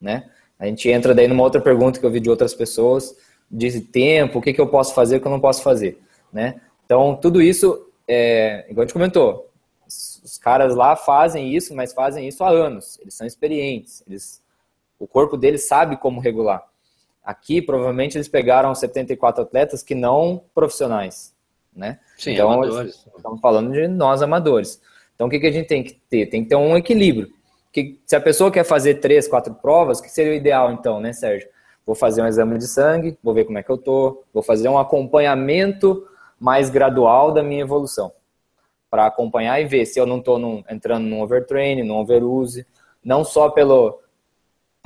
né? 0.00 0.30
A 0.58 0.66
gente 0.66 0.88
entra 0.88 1.14
daí 1.14 1.28
numa 1.28 1.42
outra 1.42 1.60
pergunta 1.60 2.00
que 2.00 2.06
eu 2.06 2.10
vi 2.10 2.20
de 2.20 2.30
outras 2.30 2.54
pessoas, 2.54 3.16
de 3.50 3.80
tempo, 3.80 4.38
o 4.38 4.42
que, 4.42 4.52
que 4.52 4.60
eu 4.60 4.66
posso 4.66 4.94
fazer, 4.94 5.16
o 5.16 5.20
que 5.20 5.26
eu 5.26 5.32
não 5.32 5.40
posso 5.40 5.62
fazer, 5.62 6.00
né? 6.32 6.60
Então, 6.84 7.16
tudo 7.16 7.40
isso, 7.40 7.90
é, 8.06 8.66
igual 8.68 8.82
a 8.82 8.86
gente 8.86 8.92
comentou, 8.92 9.50
os 9.86 10.38
caras 10.38 10.74
lá 10.74 10.96
fazem 10.96 11.54
isso, 11.54 11.74
mas 11.74 11.92
fazem 11.92 12.28
isso 12.28 12.44
há 12.44 12.50
anos, 12.50 12.98
eles 13.00 13.14
são 13.14 13.26
experientes, 13.26 14.02
eles, 14.06 14.42
o 14.98 15.06
corpo 15.06 15.36
deles 15.36 15.66
sabe 15.66 15.96
como 15.96 16.20
regular. 16.20 16.64
Aqui, 17.24 17.60
provavelmente, 17.60 18.16
eles 18.16 18.28
pegaram 18.28 18.74
74 18.74 19.42
atletas 19.42 19.82
que 19.82 19.94
não 19.94 20.42
profissionais, 20.54 21.34
né? 21.74 21.98
Sim, 22.16 22.32
então, 22.32 22.50
amadores. 22.50 23.06
Estamos 23.16 23.40
falando 23.40 23.72
de 23.72 23.86
nós 23.86 24.22
amadores. 24.22 24.80
Então, 25.14 25.26
o 25.26 25.30
que, 25.30 25.38
que 25.38 25.46
a 25.46 25.52
gente 25.52 25.66
tem 25.66 25.82
que 25.82 25.94
ter? 26.08 26.26
Tem 26.26 26.42
que 26.42 26.48
ter 26.48 26.56
um 26.56 26.76
equilíbrio 26.76 27.30
que, 27.72 28.00
se 28.04 28.16
a 28.16 28.20
pessoa 28.20 28.50
quer 28.50 28.64
fazer 28.64 28.94
três, 28.94 29.28
quatro 29.28 29.54
provas, 29.54 30.00
que 30.00 30.10
seria 30.10 30.32
o 30.32 30.34
ideal 30.34 30.72
então, 30.72 31.00
né, 31.00 31.12
Sérgio? 31.12 31.48
Vou 31.86 31.94
fazer 31.94 32.22
um 32.22 32.26
exame 32.26 32.58
de 32.58 32.66
sangue, 32.66 33.16
vou 33.22 33.32
ver 33.32 33.44
como 33.44 33.58
é 33.58 33.62
que 33.62 33.70
eu 33.70 33.78
tô, 33.78 34.24
vou 34.32 34.42
fazer 34.42 34.68
um 34.68 34.78
acompanhamento 34.78 36.06
mais 36.38 36.70
gradual 36.70 37.32
da 37.32 37.42
minha 37.42 37.62
evolução, 37.62 38.12
para 38.90 39.06
acompanhar 39.06 39.60
e 39.60 39.64
ver 39.64 39.86
se 39.86 39.98
eu 39.98 40.06
não 40.06 40.18
estou 40.18 40.64
entrando 40.70 41.04
num 41.04 41.22
overtraining, 41.22 41.82
num 41.82 41.96
overuse, 41.96 42.66
não 43.02 43.24
só 43.24 43.48
pelo 43.48 44.00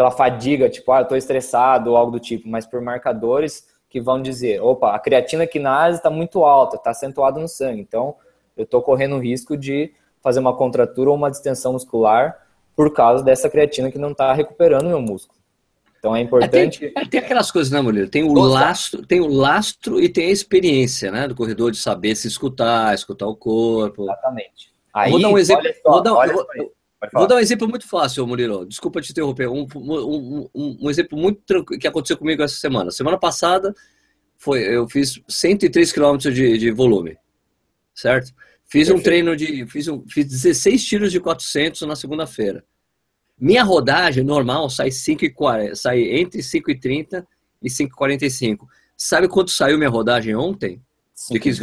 pela 0.03 0.11
fadiga, 0.11 0.69
tipo, 0.69 0.91
ah, 0.91 0.99
eu 0.99 1.03
estou 1.03 1.17
estressado 1.17 1.91
ou 1.91 1.97
algo 1.97 2.11
do 2.11 2.19
tipo, 2.19 2.49
mas 2.49 2.67
por 2.67 2.81
marcadores 2.81 3.69
que 3.89 4.01
vão 4.01 4.21
dizer, 4.21 4.61
opa, 4.61 4.93
a 4.93 4.99
creatina 4.99 5.47
quinase 5.47 5.99
está 5.99 6.11
muito 6.11 6.43
alta, 6.43 6.75
está 6.75 6.91
acentuada 6.91 7.39
no 7.39 7.47
sangue, 7.47 7.83
então 7.83 8.17
eu 8.57 8.65
estou 8.65 8.83
correndo 8.83 9.15
o 9.15 9.21
risco 9.21 9.57
de 9.57 9.93
fazer 10.21 10.41
uma 10.41 10.57
contratura 10.57 11.09
ou 11.09 11.15
uma 11.15 11.31
distensão 11.31 11.75
muscular 11.75 12.37
por 12.75 12.93
causa 12.93 13.23
dessa 13.23 13.49
creatina 13.49 13.93
que 13.93 13.99
não 13.99 14.11
está 14.11 14.33
recuperando 14.33 14.87
o 14.87 14.89
meu 14.89 15.01
músculo. 15.01 15.39
Então 16.01 16.17
é 16.17 16.21
importante. 16.21 16.91
Tem, 16.91 17.09
tem, 17.09 17.21
aquelas 17.21 17.53
coisas, 17.53 17.73
né, 17.73 17.81
Murilo? 17.81 18.09
Tem 18.09 18.25
o 18.25 18.33
lastro, 18.33 19.07
tem 19.07 19.21
o 19.21 19.29
lastro 19.29 20.01
e 20.01 20.09
tem 20.09 20.27
a 20.27 20.33
experiência, 20.33 21.13
né, 21.13 21.29
do 21.29 21.37
corredor 21.37 21.71
de 21.71 21.79
saber 21.79 22.17
se 22.17 22.27
escutar, 22.27 22.93
escutar 22.93 23.29
o 23.29 23.37
corpo. 23.37 24.03
Exatamente. 24.03 24.73
Aí, 24.93 25.13
vou 25.13 25.21
dar 25.21 25.29
um 25.29 25.39
exemplo. 25.39 25.63
Só, 25.81 25.91
vou, 25.93 26.03
dar, 26.03 26.33
vou, 26.33 26.45
vou 27.13 27.27
dar 27.27 27.37
um 27.37 27.41
exemplo 27.41 27.69
muito 27.69 27.89
fácil, 27.89 28.27
Murilo. 28.27 28.67
Desculpa 28.67 29.01
te 29.01 29.11
interromper. 29.11 29.49
Um, 29.49 29.67
um, 29.75 30.49
um, 30.55 30.79
um 30.83 30.91
exemplo 30.91 31.19
muito 31.19 31.41
tranquilo 31.47 31.81
que 31.81 31.89
aconteceu 31.89 32.17
comigo 32.17 32.43
essa 32.43 32.57
semana. 32.57 32.91
Semana 32.91 33.19
passada 33.19 33.75
foi, 34.37 34.63
eu 34.63 34.89
fiz 34.89 35.21
103 35.29 35.93
km 35.93 36.17
de, 36.19 36.59
de 36.59 36.71
volume, 36.71 37.17
certo? 37.95 38.33
Fiz 38.67 38.89
Perfeito. 38.89 38.99
um 38.99 39.03
treino 39.03 39.37
de. 39.37 39.67
Fiz, 39.67 39.89
um, 39.89 40.05
fiz 40.09 40.27
16 40.27 40.85
tiros 40.85 41.13
de 41.13 41.21
400 41.21 41.83
na 41.83 41.95
segunda-feira. 41.95 42.65
Minha 43.39 43.65
rodagem 43.65 44.25
normal 44.25 44.71
sai, 44.71 44.89
5,40, 44.89 45.75
sai 45.75 46.01
entre 46.03 46.41
5,30 46.41 47.27
e 47.63 47.69
5,45. 47.69 48.67
Sabe 48.97 49.29
quanto 49.29 49.51
saiu 49.51 49.77
minha 49.77 49.91
rodagem 49.91 50.35
ontem? 50.35 50.81
5, 51.15 51.33
de 51.35 51.41
15 51.41 51.61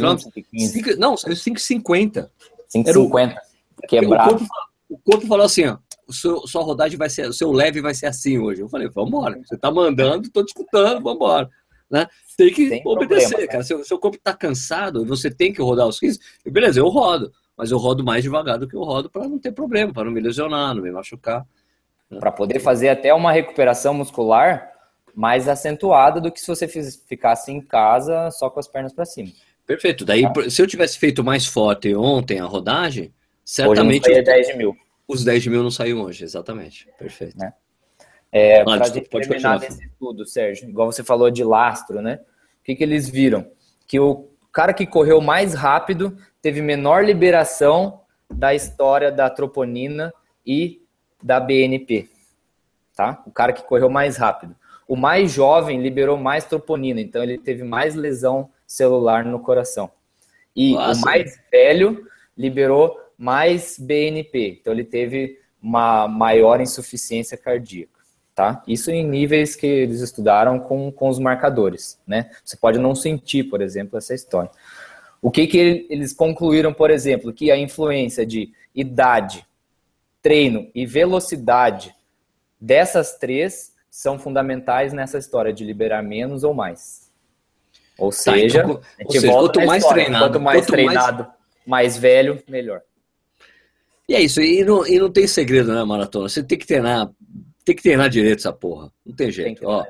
km? 0.82 0.98
Não, 0.98 1.16
saiu 1.16 1.34
5,50. 1.34 2.28
5,50. 2.74 3.36
Quebrado. 3.88 4.34
O 4.34 4.38
corpo, 4.38 4.54
o 4.90 4.98
corpo 4.98 5.26
falou 5.26 5.46
assim: 5.46 5.66
ó, 5.66 5.78
o 6.06 6.12
seu, 6.12 6.46
sua 6.46 6.62
rodagem 6.62 6.98
vai 6.98 7.08
ser, 7.08 7.28
o 7.28 7.32
seu 7.32 7.52
leve 7.52 7.80
vai 7.80 7.94
ser 7.94 8.06
assim 8.06 8.38
hoje. 8.38 8.60
Eu 8.60 8.68
falei, 8.68 8.88
vamos 8.88 9.10
embora. 9.10 9.40
Você 9.44 9.56
tá 9.56 9.70
mandando, 9.70 10.28
tô 10.30 10.44
te 10.44 10.48
escutando, 10.48 11.00
vamos 11.00 11.14
embora. 11.14 11.48
Né? 11.88 12.06
Tem 12.36 12.52
que 12.52 12.68
Sem 12.68 12.82
obedecer, 12.84 13.28
problema, 13.28 13.52
cara. 13.52 13.64
Seu, 13.64 13.84
seu 13.84 13.98
corpo 13.98 14.16
está 14.16 14.34
cansado 14.34 15.04
você 15.04 15.30
tem 15.30 15.52
que 15.52 15.62
rodar 15.62 15.86
os 15.86 15.98
15, 15.98 16.18
beleza, 16.46 16.80
eu 16.80 16.88
rodo. 16.88 17.32
Mas 17.56 17.70
eu 17.70 17.78
rodo 17.78 18.02
mais 18.02 18.22
devagar 18.22 18.58
do 18.58 18.66
que 18.66 18.74
eu 18.74 18.82
rodo 18.82 19.10
para 19.10 19.28
não 19.28 19.38
ter 19.38 19.52
problema, 19.52 19.92
para 19.92 20.04
não 20.04 20.12
me 20.12 20.20
lesionar, 20.20 20.74
não 20.74 20.82
me 20.82 20.90
machucar. 20.90 21.46
Né? 22.10 22.18
Para 22.18 22.32
poder 22.32 22.58
fazer 22.58 22.88
até 22.88 23.12
uma 23.12 23.32
recuperação 23.32 23.92
muscular 23.92 24.72
mais 25.14 25.48
acentuada 25.48 26.20
do 26.20 26.30
que 26.32 26.40
se 26.40 26.46
você 26.46 26.66
ficasse 26.66 27.52
em 27.52 27.60
casa 27.60 28.30
só 28.30 28.48
com 28.48 28.60
as 28.60 28.68
pernas 28.68 28.92
para 28.92 29.04
cima. 29.04 29.30
Perfeito. 29.66 30.04
Daí, 30.04 30.22
tá? 30.32 30.48
se 30.48 30.62
eu 30.62 30.66
tivesse 30.66 30.98
feito 30.98 31.22
mais 31.22 31.46
forte 31.46 31.94
ontem 31.94 32.40
a 32.40 32.44
rodagem, 32.44 33.12
certamente. 33.50 34.08
Hoje 34.08 34.16
não 34.16 34.24
10 34.24 34.56
mil. 34.56 34.76
Os 35.08 35.24
10 35.24 35.46
mil 35.48 35.62
não 35.62 35.70
saíram 35.72 36.02
hoje, 36.02 36.22
exatamente. 36.22 36.88
Perfeito. 36.96 37.36
Né? 37.36 37.52
É, 38.30 38.60
ah, 38.60 38.64
para 38.64 38.88
terminar 38.88 39.58
desse 39.58 39.84
estudo, 39.84 40.24
Sérgio, 40.24 40.68
igual 40.68 40.90
você 40.90 41.02
falou 41.02 41.30
de 41.32 41.42
lastro, 41.42 42.00
né? 42.00 42.20
O 42.60 42.64
que, 42.64 42.76
que 42.76 42.84
eles 42.84 43.08
viram? 43.08 43.50
Que 43.88 43.98
o 43.98 44.28
cara 44.52 44.72
que 44.72 44.86
correu 44.86 45.20
mais 45.20 45.52
rápido 45.52 46.16
teve 46.40 46.62
menor 46.62 47.04
liberação 47.04 48.02
da 48.32 48.54
história 48.54 49.10
da 49.10 49.28
troponina 49.28 50.14
e 50.46 50.80
da 51.20 51.40
BNP, 51.40 52.08
tá? 52.94 53.20
O 53.26 53.32
cara 53.32 53.52
que 53.52 53.64
correu 53.64 53.90
mais 53.90 54.16
rápido. 54.16 54.54
O 54.86 54.94
mais 54.94 55.32
jovem 55.32 55.82
liberou 55.82 56.16
mais 56.16 56.44
troponina, 56.44 57.00
então 57.00 57.22
ele 57.22 57.36
teve 57.36 57.64
mais 57.64 57.96
lesão 57.96 58.48
celular 58.64 59.24
no 59.24 59.40
coração. 59.40 59.90
E 60.54 60.74
Nossa. 60.74 61.00
o 61.00 61.04
mais 61.04 61.36
velho 61.50 62.06
liberou 62.38 62.96
mais 63.20 63.78
BNP, 63.78 64.58
então 64.60 64.72
ele 64.72 64.84
teve 64.84 65.38
uma 65.62 66.08
maior 66.08 66.60
insuficiência 66.60 67.36
cardíaca 67.36 68.00
tá? 68.40 68.62
Isso 68.66 68.90
em 68.90 69.06
níveis 69.06 69.54
que 69.54 69.66
eles 69.66 70.00
estudaram 70.00 70.58
com, 70.58 70.90
com 70.90 71.10
os 71.10 71.18
marcadores, 71.18 72.00
né? 72.06 72.30
Você 72.42 72.56
pode 72.56 72.78
não 72.78 72.94
sentir, 72.94 73.44
por 73.44 73.60
exemplo, 73.60 73.98
essa 73.98 74.14
história. 74.14 74.50
O 75.20 75.30
que, 75.30 75.46
que 75.46 75.86
eles 75.90 76.14
concluíram, 76.14 76.72
por 76.72 76.90
exemplo, 76.90 77.34
que 77.34 77.50
a 77.50 77.58
influência 77.58 78.24
de 78.24 78.50
idade, 78.74 79.46
treino 80.22 80.70
e 80.74 80.86
velocidade 80.86 81.94
dessas 82.58 83.18
três 83.18 83.74
são 83.90 84.18
fundamentais 84.18 84.94
nessa 84.94 85.18
história 85.18 85.52
de 85.52 85.62
liberar 85.62 86.02
menos 86.02 86.42
ou 86.42 86.54
mais. 86.54 87.10
Ou 87.98 88.10
seja, 88.10 88.62
tá, 88.62 88.70
então, 88.70 88.82
a 88.98 89.02
gente 89.02 89.20
seja, 89.20 89.32
volta 89.32 89.58
quanto 89.58 89.66
mais 89.66 89.82
história, 89.82 90.04
treinado, 90.04 90.24
quanto 90.24 90.40
mais 90.40 90.60
quanto 90.60 90.72
treinado, 90.72 91.22
mais... 91.24 91.36
mais... 91.66 91.96
velho, 91.98 92.42
melhor. 92.48 92.80
E 94.10 94.14
é 94.16 94.20
isso, 94.20 94.40
e 94.42 94.64
não, 94.64 94.84
e 94.84 94.98
não 94.98 95.08
tem 95.08 95.24
segredo, 95.24 95.72
né, 95.72 95.84
maratona? 95.84 96.28
Você 96.28 96.42
tem 96.42 96.58
que 96.58 96.66
treinar 96.66 97.08
tem 97.64 97.76
que 97.76 97.82
treinar 97.82 98.10
direito 98.10 98.40
essa 98.40 98.52
porra. 98.52 98.90
Não 99.06 99.14
tem 99.14 99.30
jeito. 99.30 99.60
Tem 99.60 99.68
Ó, 99.68 99.84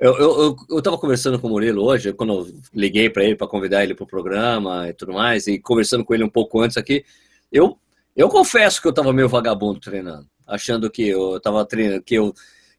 eu, 0.00 0.16
eu, 0.16 0.40
eu, 0.42 0.56
eu 0.70 0.82
tava 0.82 0.98
conversando 0.98 1.38
com 1.38 1.46
o 1.46 1.50
Murilo 1.50 1.84
hoje, 1.84 2.12
quando 2.12 2.32
eu 2.32 2.48
liguei 2.74 3.08
para 3.08 3.22
ele 3.22 3.36
para 3.36 3.46
convidar 3.46 3.84
ele 3.84 3.94
para 3.94 4.02
o 4.02 4.08
programa 4.08 4.88
e 4.88 4.92
tudo 4.92 5.12
mais, 5.12 5.46
e 5.46 5.56
conversando 5.56 6.04
com 6.04 6.12
ele 6.12 6.24
um 6.24 6.28
pouco 6.28 6.60
antes 6.60 6.76
aqui, 6.76 7.04
eu, 7.52 7.78
eu 8.16 8.28
confesso 8.28 8.82
que 8.82 8.88
eu 8.88 8.92
tava 8.92 9.12
meio 9.12 9.28
vagabundo 9.28 9.78
treinando, 9.78 10.26
achando 10.48 10.90
que 10.90 11.06
eu 11.06 11.38
tava 11.38 11.64
treinando, 11.64 12.02
que 12.02 12.16
eu, 12.16 12.34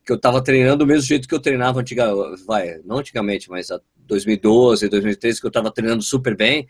que 0.05 0.11
eu 0.11 0.19
tava 0.19 0.43
treinando 0.43 0.79
do 0.79 0.87
mesmo 0.87 1.07
jeito 1.07 1.25
que 1.25 1.33
eu 1.33 1.39
treinava 1.39 1.79
antigamente, 1.79 2.43
vai, 2.45 2.81
não 2.83 2.97
antigamente, 2.97 3.49
mas 3.49 3.69
2012, 4.07 4.89
2013, 4.89 5.39
que 5.39 5.47
eu 5.47 5.51
tava 5.51 5.71
treinando 5.71 6.03
super 6.03 6.35
bem, 6.35 6.67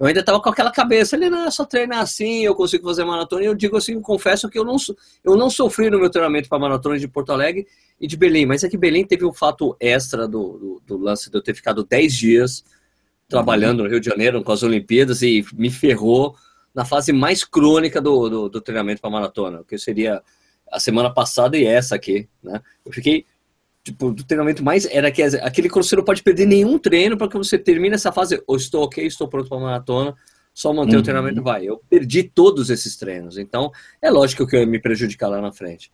eu 0.00 0.06
ainda 0.06 0.20
estava 0.20 0.40
com 0.40 0.48
aquela 0.48 0.70
cabeça, 0.70 1.14
ele 1.14 1.28
não 1.28 1.44
é 1.44 1.50
só 1.50 1.62
treinar 1.62 1.98
assim, 1.98 2.42
eu 2.42 2.54
consigo 2.54 2.88
fazer 2.88 3.04
maratona. 3.04 3.42
E 3.42 3.46
eu 3.46 3.54
digo 3.54 3.76
assim, 3.76 4.00
confesso 4.00 4.48
que 4.48 4.58
eu 4.58 4.64
não, 4.64 4.76
eu 5.22 5.36
não 5.36 5.50
sofri 5.50 5.90
no 5.90 5.98
meu 5.98 6.08
treinamento 6.08 6.48
para 6.48 6.58
maratona 6.58 6.98
de 6.98 7.06
Porto 7.06 7.32
Alegre 7.32 7.66
e 8.00 8.06
de 8.06 8.16
Belém, 8.16 8.46
mas 8.46 8.64
é 8.64 8.68
que 8.70 8.78
Belém 8.78 9.04
teve 9.04 9.26
um 9.26 9.32
fato 9.32 9.76
extra 9.78 10.26
do, 10.26 10.56
do, 10.56 10.82
do 10.86 10.96
lance 10.96 11.30
de 11.30 11.36
eu 11.36 11.42
ter 11.42 11.54
ficado 11.54 11.84
10 11.84 12.14
dias 12.14 12.64
trabalhando 13.28 13.82
no 13.82 13.90
Rio 13.90 14.00
de 14.00 14.08
Janeiro 14.08 14.42
com 14.42 14.50
as 14.50 14.62
Olimpíadas 14.62 15.20
e 15.20 15.44
me 15.52 15.70
ferrou 15.70 16.34
na 16.74 16.86
fase 16.86 17.12
mais 17.12 17.44
crônica 17.44 18.00
do, 18.00 18.30
do, 18.30 18.48
do 18.48 18.60
treinamento 18.62 19.02
para 19.02 19.10
maratona, 19.10 19.62
que 19.68 19.76
seria 19.76 20.22
a 20.72 20.80
semana 20.80 21.12
passada 21.12 21.58
e 21.58 21.66
essa 21.66 21.94
aqui, 21.94 22.26
né? 22.42 22.62
Eu 22.86 22.92
fiquei 22.92 23.26
tipo, 23.82 24.12
do 24.12 24.24
treinamento 24.24 24.62
mais 24.62 24.86
era 24.86 25.10
que 25.10 25.22
aquele 25.22 25.68
que 25.68 25.74
você 25.74 25.96
não 25.96 26.04
pode 26.04 26.22
perder 26.22 26.46
nenhum 26.46 26.78
treino 26.78 27.16
para 27.16 27.28
que 27.28 27.36
você 27.36 27.58
termine 27.58 27.94
essa 27.94 28.12
fase, 28.12 28.42
ou 28.46 28.56
estou 28.56 28.84
ok, 28.84 29.06
estou 29.06 29.28
pronto 29.28 29.48
para 29.48 29.58
maratona, 29.58 30.14
só 30.52 30.72
manter 30.72 30.96
uhum. 30.96 31.00
o 31.00 31.04
treinamento 31.04 31.42
vai. 31.42 31.64
Eu 31.64 31.80
perdi 31.88 32.24
todos 32.24 32.70
esses 32.70 32.96
treinos, 32.96 33.38
então 33.38 33.70
é 34.02 34.10
lógico 34.10 34.46
que 34.46 34.56
eu 34.56 34.60
ia 34.60 34.66
me 34.66 34.80
prejudicar 34.80 35.28
lá 35.28 35.40
na 35.40 35.52
frente. 35.52 35.90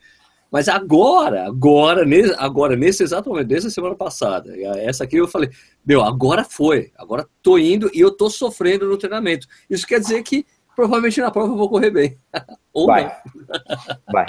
Mas 0.50 0.68
agora, 0.68 1.44
agora, 1.46 2.06
agora, 2.38 2.76
nesse 2.76 3.02
exato 3.02 3.28
momento, 3.28 3.48
desde 3.48 3.68
a 3.68 3.70
semana 3.70 3.96
passada, 3.96 4.56
essa 4.78 5.04
aqui 5.04 5.16
eu 5.16 5.26
falei, 5.26 5.50
meu, 5.84 6.02
agora 6.02 6.44
foi, 6.44 6.92
agora 6.96 7.28
tô 7.42 7.58
indo 7.58 7.90
e 7.92 8.00
eu 8.00 8.10
tô 8.10 8.30
sofrendo 8.30 8.88
no 8.88 8.96
treinamento. 8.96 9.46
Isso 9.68 9.86
quer 9.86 9.98
dizer 9.98 10.22
que 10.22 10.46
provavelmente 10.74 11.20
na 11.20 11.30
prova 11.30 11.52
eu 11.52 11.56
vou 11.56 11.68
correr 11.68 11.90
bem. 11.90 12.18
Ou 12.72 12.86
Vai. 12.86 13.04
Não. 13.04 14.12
Vai. 14.12 14.26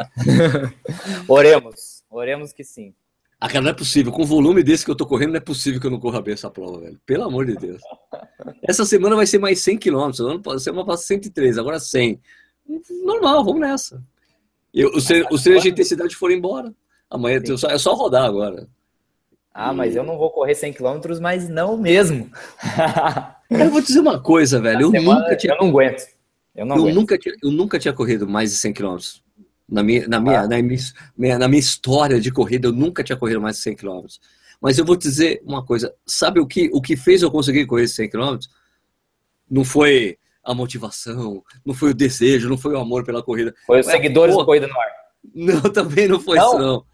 oremos, 1.27 2.03
oremos 2.09 2.51
que 2.51 2.63
sim. 2.63 2.93
Ah, 3.39 3.47
cara, 3.47 3.61
não 3.61 3.69
é 3.69 3.73
possível. 3.73 4.11
Com 4.11 4.23
o 4.23 4.25
volume 4.25 4.63
desse 4.63 4.83
que 4.83 4.89
eu 4.89 4.95
tô 4.95 5.05
correndo, 5.05 5.29
não 5.29 5.37
é 5.37 5.41
possível 5.41 5.79
que 5.79 5.85
eu 5.85 5.91
não 5.91 5.99
corra 5.99 6.21
bem 6.21 6.33
essa 6.33 6.49
prova, 6.49 6.79
velho. 6.79 6.99
Pelo 7.05 7.23
amor 7.23 7.45
de 7.45 7.55
Deus. 7.55 7.81
Essa 8.63 8.83
semana 8.83 9.15
vai 9.15 9.27
ser 9.27 9.37
mais 9.37 9.59
100 9.61 9.77
km. 9.77 10.09
A 10.47 10.59
semana 10.59 10.85
passa 10.85 11.03
103, 11.03 11.57
agora 11.59 11.79
100. 11.79 12.19
Normal, 13.03 13.45
vamos 13.45 13.61
nessa. 13.61 14.03
Eu, 14.73 14.91
os 14.95 15.05
treinos 15.43 15.63
de 15.63 15.69
intensidade 15.69 16.15
foram 16.15 16.33
embora. 16.33 16.73
Amanhã 17.09 17.39
só, 17.55 17.69
é 17.69 17.77
só 17.77 17.93
rodar 17.93 18.25
agora. 18.25 18.67
Ah, 19.53 19.71
mas 19.71 19.95
eu 19.95 20.03
não 20.03 20.17
vou 20.17 20.31
correr 20.31 20.55
100 20.55 20.73
km, 20.73 21.19
mas 21.21 21.47
não 21.47 21.77
mesmo. 21.77 22.29
eu 23.49 23.69
vou 23.69 23.81
dizer 23.81 23.99
uma 23.99 24.19
coisa, 24.19 24.59
velho. 24.59 24.93
Eu 24.93 25.01
nunca 25.01 25.35
tinha... 25.35 25.53
Eu 25.53 25.59
não 25.59 25.69
aguento. 25.69 26.07
Eu, 26.55 26.65
não 26.65 26.75
eu 26.75 26.81
aguento. 26.81 26.95
Nunca 26.95 27.17
tinha, 27.17 27.35
eu 27.43 27.51
nunca 27.51 27.79
tinha 27.79 27.93
corrido 27.93 28.27
mais 28.27 28.51
de 28.51 28.57
100 28.57 28.73
km. 28.73 28.97
Na 29.69 29.83
minha, 29.83 30.07
na, 30.07 30.19
minha, 30.19 30.41
ah. 30.41 30.47
na, 30.47 30.55
minha, 31.17 31.39
na 31.39 31.47
minha 31.47 31.59
história 31.59 32.19
de 32.21 32.31
corrida, 32.31 32.67
eu 32.67 32.71
nunca 32.71 33.03
tinha 33.03 33.17
corrido 33.17 33.41
mais 33.41 33.57
de 33.57 33.63
100 33.63 33.75
km. 33.75 34.05
Mas 34.61 34.77
eu 34.77 34.85
vou 34.85 34.95
te 34.95 35.03
dizer 35.03 35.41
uma 35.45 35.63
coisa. 35.63 35.93
Sabe 36.05 36.39
o 36.39 36.47
que, 36.47 36.69
o 36.73 36.81
que 36.81 36.95
fez 36.95 37.21
eu 37.21 37.29
conseguir 37.29 37.65
correr 37.65 37.87
100 37.87 38.09
km? 38.09 38.37
Não 39.49 39.65
foi 39.65 40.17
a 40.43 40.53
motivação, 40.53 41.43
não 41.65 41.73
foi 41.73 41.91
o 41.91 41.93
desejo, 41.93 42.49
não 42.49 42.57
foi 42.57 42.73
o 42.73 42.79
amor 42.79 43.03
pela 43.03 43.21
corrida. 43.21 43.53
Foi 43.65 43.81
os 43.81 43.87
é, 43.87 43.91
seguidores 43.91 44.33
pô, 44.33 44.41
do 44.41 44.45
Corrida 44.45 44.67
no 44.67 44.79
Ar. 44.79 44.87
Não, 45.35 45.61
também 45.73 46.07
não 46.07 46.19
foi 46.21 46.37
não? 46.37 46.47
isso, 46.47 46.59
não. 46.59 46.85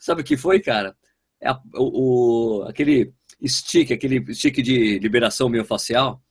Sabe 0.00 0.22
o 0.22 0.24
que 0.24 0.36
foi, 0.36 0.60
cara? 0.60 0.96
É 1.40 1.48
a, 1.48 1.60
o, 1.74 2.60
o, 2.60 2.62
aquele 2.68 3.12
stick, 3.44 3.90
aquele 3.90 4.32
stick 4.32 4.62
de 4.62 5.00
liberação 5.00 5.48
miofascial. 5.48 6.22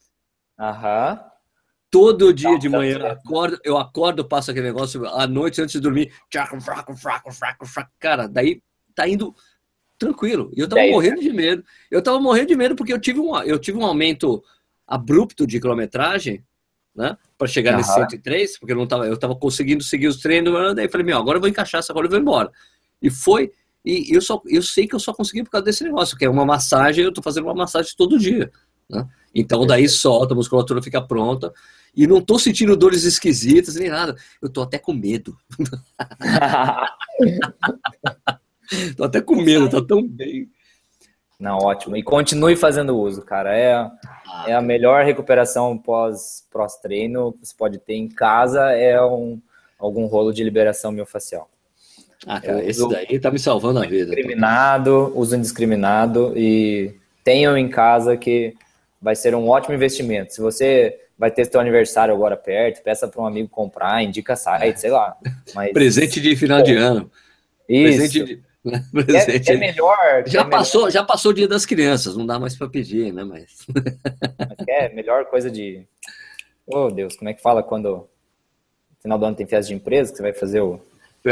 Aham. 0.58 1.29
Todo 1.92 2.34
dia 2.34 2.58
de 2.60 2.70
manhã 2.70 3.00
eu 3.00 3.08
acordo, 3.08 3.60
eu 3.64 3.78
acordo, 3.78 4.26
passo 4.26 4.52
aquele 4.52 4.68
negócio 4.68 5.06
à 5.08 5.26
noite 5.26 5.62
antes 5.62 5.74
de 5.74 5.80
dormir. 5.80 6.14
Fraco, 6.32 6.62
fraco, 6.62 6.96
fraco, 6.96 7.32
fraco, 7.32 7.66
fraco. 7.66 7.92
Cara, 8.00 8.28
daí 8.28 8.62
tá 8.94 9.08
indo 9.08 9.36
tranquilo. 9.98 10.52
E 10.56 10.60
eu 10.60 10.70
tava 10.70 10.82
morrendo 10.88 11.22
de 11.22 11.32
medo. 11.32 11.64
Eu 11.90 12.02
tava 12.02 12.20
morrendo 12.20 12.48
de 12.48 12.56
medo 12.56 12.76
porque 12.76 12.94
eu 12.94 13.00
tive 13.00 13.20
um, 13.20 13.36
eu 13.42 13.58
tive 13.58 13.78
um 13.78 13.86
aumento 13.86 14.44
abrupto 14.88 15.48
de 15.48 15.60
quilometragem 15.60 16.44
né? 17.00 17.18
Para 17.38 17.48
chegar 17.48 17.72
uhum. 17.72 17.78
nesse 17.78 17.94
103, 17.94 18.60
porque 18.60 18.74
eu 18.74 18.78
não 18.78 18.86
tava, 18.86 19.08
eu 19.08 19.18
tava 19.18 19.34
conseguindo 19.34 19.82
seguir 19.84 20.08
os 20.08 20.18
treinos, 20.18 20.76
daí 20.76 20.90
falei, 20.90 21.06
meu, 21.06 21.18
agora 21.18 21.38
eu 21.38 21.42
vou 21.42 21.50
encaixar 21.50 21.80
essa 21.80 21.94
agora 21.94 22.08
eu 22.08 22.12
vou 22.12 22.20
embora. 22.20 22.52
E 23.02 23.10
foi, 23.10 23.52
e 23.86 24.14
eu 24.14 24.22
só 24.22 24.42
eu 24.46 24.62
sei 24.62 24.86
que 24.86 24.96
eu 24.96 25.00
só 25.00 25.14
consegui 25.14 25.44
por 25.44 25.52
causa 25.52 25.64
desse 25.64 25.84
negócio, 25.84 26.18
que 26.18 26.26
é 26.26 26.30
uma 26.30 26.46
massagem, 26.46 27.04
eu 27.06 27.14
tô 27.14 27.22
fazendo 27.22 27.46
uma 27.46 27.56
massagem 27.56 27.94
todo 27.98 28.20
dia, 28.20 28.52
né? 28.90 29.08
Então 29.34 29.66
daí 29.66 29.88
solta, 29.88 30.34
a 30.34 30.36
musculatura 30.36 30.82
fica 30.82 31.02
pronta. 31.02 31.54
E 31.96 32.08
não 32.08 32.22
tô 32.22 32.40
sentindo 32.40 32.78
dores 32.78 33.04
esquisitas 33.04 33.76
nem 33.76 33.90
nada. 33.90 34.16
Eu 34.42 34.50
tô 34.50 34.62
até 34.62 34.78
com 34.78 34.94
medo. 34.94 35.38
tô 38.96 39.04
até 39.04 39.20
com 39.22 39.36
medo, 39.36 39.70
tá 39.70 39.86
tão 39.86 40.08
bem. 40.08 40.50
Não, 41.40 41.58
ótimo. 41.58 41.96
E 41.96 42.04
continue 42.04 42.56
fazendo 42.56 42.98
uso, 42.98 43.22
cara. 43.22 43.58
É, 43.58 43.74
ah, 43.74 44.46
é 44.48 44.54
a 44.54 44.62
melhor 44.62 45.06
recuperação 45.06 45.78
pós 45.78 46.46
pós-treino 46.52 47.32
que 47.34 47.48
você 47.48 47.56
pode 47.58 47.78
ter 47.78 47.96
em 47.96 48.10
casa 48.10 48.72
é 48.72 49.02
um, 49.02 49.42
algum 49.80 50.06
rolo 50.08 50.34
de 50.34 50.44
liberação 50.44 50.92
miofascial. 50.92 51.50
Ah, 52.28 52.42
cara, 52.42 52.62
esse 52.66 52.86
daí 52.90 53.18
tá 53.18 53.32
me 53.32 53.40
salvando 53.40 53.80
a 53.80 53.84
vida. 53.84 54.12
Indiscriminado, 54.12 55.14
uso 55.16 55.38
indiscriminado 55.38 56.34
e 56.36 56.94
tenham 57.24 57.58
em 57.58 57.70
casa 57.70 58.18
que 58.18 58.54
vai 59.02 59.16
ser 59.16 59.34
um 59.34 59.48
ótimo 59.48 59.74
investimento. 59.74 60.34
Se 60.34 60.42
você 60.42 61.00
vai 61.20 61.30
ter 61.30 61.44
seu 61.46 61.60
aniversário 61.60 62.14
agora 62.14 62.38
perto, 62.38 62.82
peça 62.82 63.06
para 63.06 63.22
um 63.22 63.28
amigo 63.28 63.50
comprar, 63.50 64.02
indica 64.02 64.38
site, 64.38 64.80
sei 64.80 64.90
lá. 64.90 65.18
Mas... 65.54 65.74
Presente 65.74 66.22
de 66.22 66.34
final 66.38 66.62
de 66.64 66.76
ano. 66.76 67.12
Isso. 67.68 67.84
Presente 68.00 68.26
de 68.26 68.36
né? 68.64 68.84
É, 69.28 69.54
é, 69.54 69.58
melhor. 69.58 70.24
Já 70.26 70.42
é 70.42 70.46
passou, 70.46 70.82
melhor. 70.82 70.92
já 70.92 71.04
passou 71.04 71.32
o 71.32 71.34
dia 71.34 71.48
das 71.48 71.66
crianças, 71.66 72.16
não 72.16 72.26
dá 72.26 72.40
mais 72.40 72.56
para 72.56 72.70
pedir, 72.70 73.12
né? 73.14 73.24
Mas... 73.26 73.66
Mas 73.68 74.68
é 74.68 74.90
melhor 74.90 75.26
coisa 75.26 75.52
de. 75.52 75.86
Oh 76.66 76.90
Deus, 76.90 77.16
como 77.18 77.30
é 77.30 77.34
que 77.34 77.42
fala 77.42 77.64
quando 77.64 77.90
no 77.90 78.08
final 79.02 79.18
do 79.18 79.26
ano 79.26 79.36
tem 79.36 79.46
festa 79.46 79.68
de 79.68 79.74
empresa 79.74 80.12
que 80.12 80.18
você 80.18 80.24
vai 80.24 80.34
fazer 80.34 80.62
o. 80.62 80.80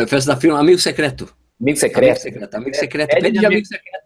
Festa 0.07 0.33
da 0.33 0.39
firma, 0.39 0.59
amigo 0.59 0.79
secreto. 0.79 1.33
Amigo 1.61 1.77
secreto. 1.77 2.03
Amigo 2.05 2.19
secreto, 2.19 2.55
amigo 2.55 2.75
secreto. 2.75 3.11
É, 3.11 3.21
pede 3.21 3.39
de 3.39 3.45
amigo 3.45 3.65
secreto. 3.65 4.05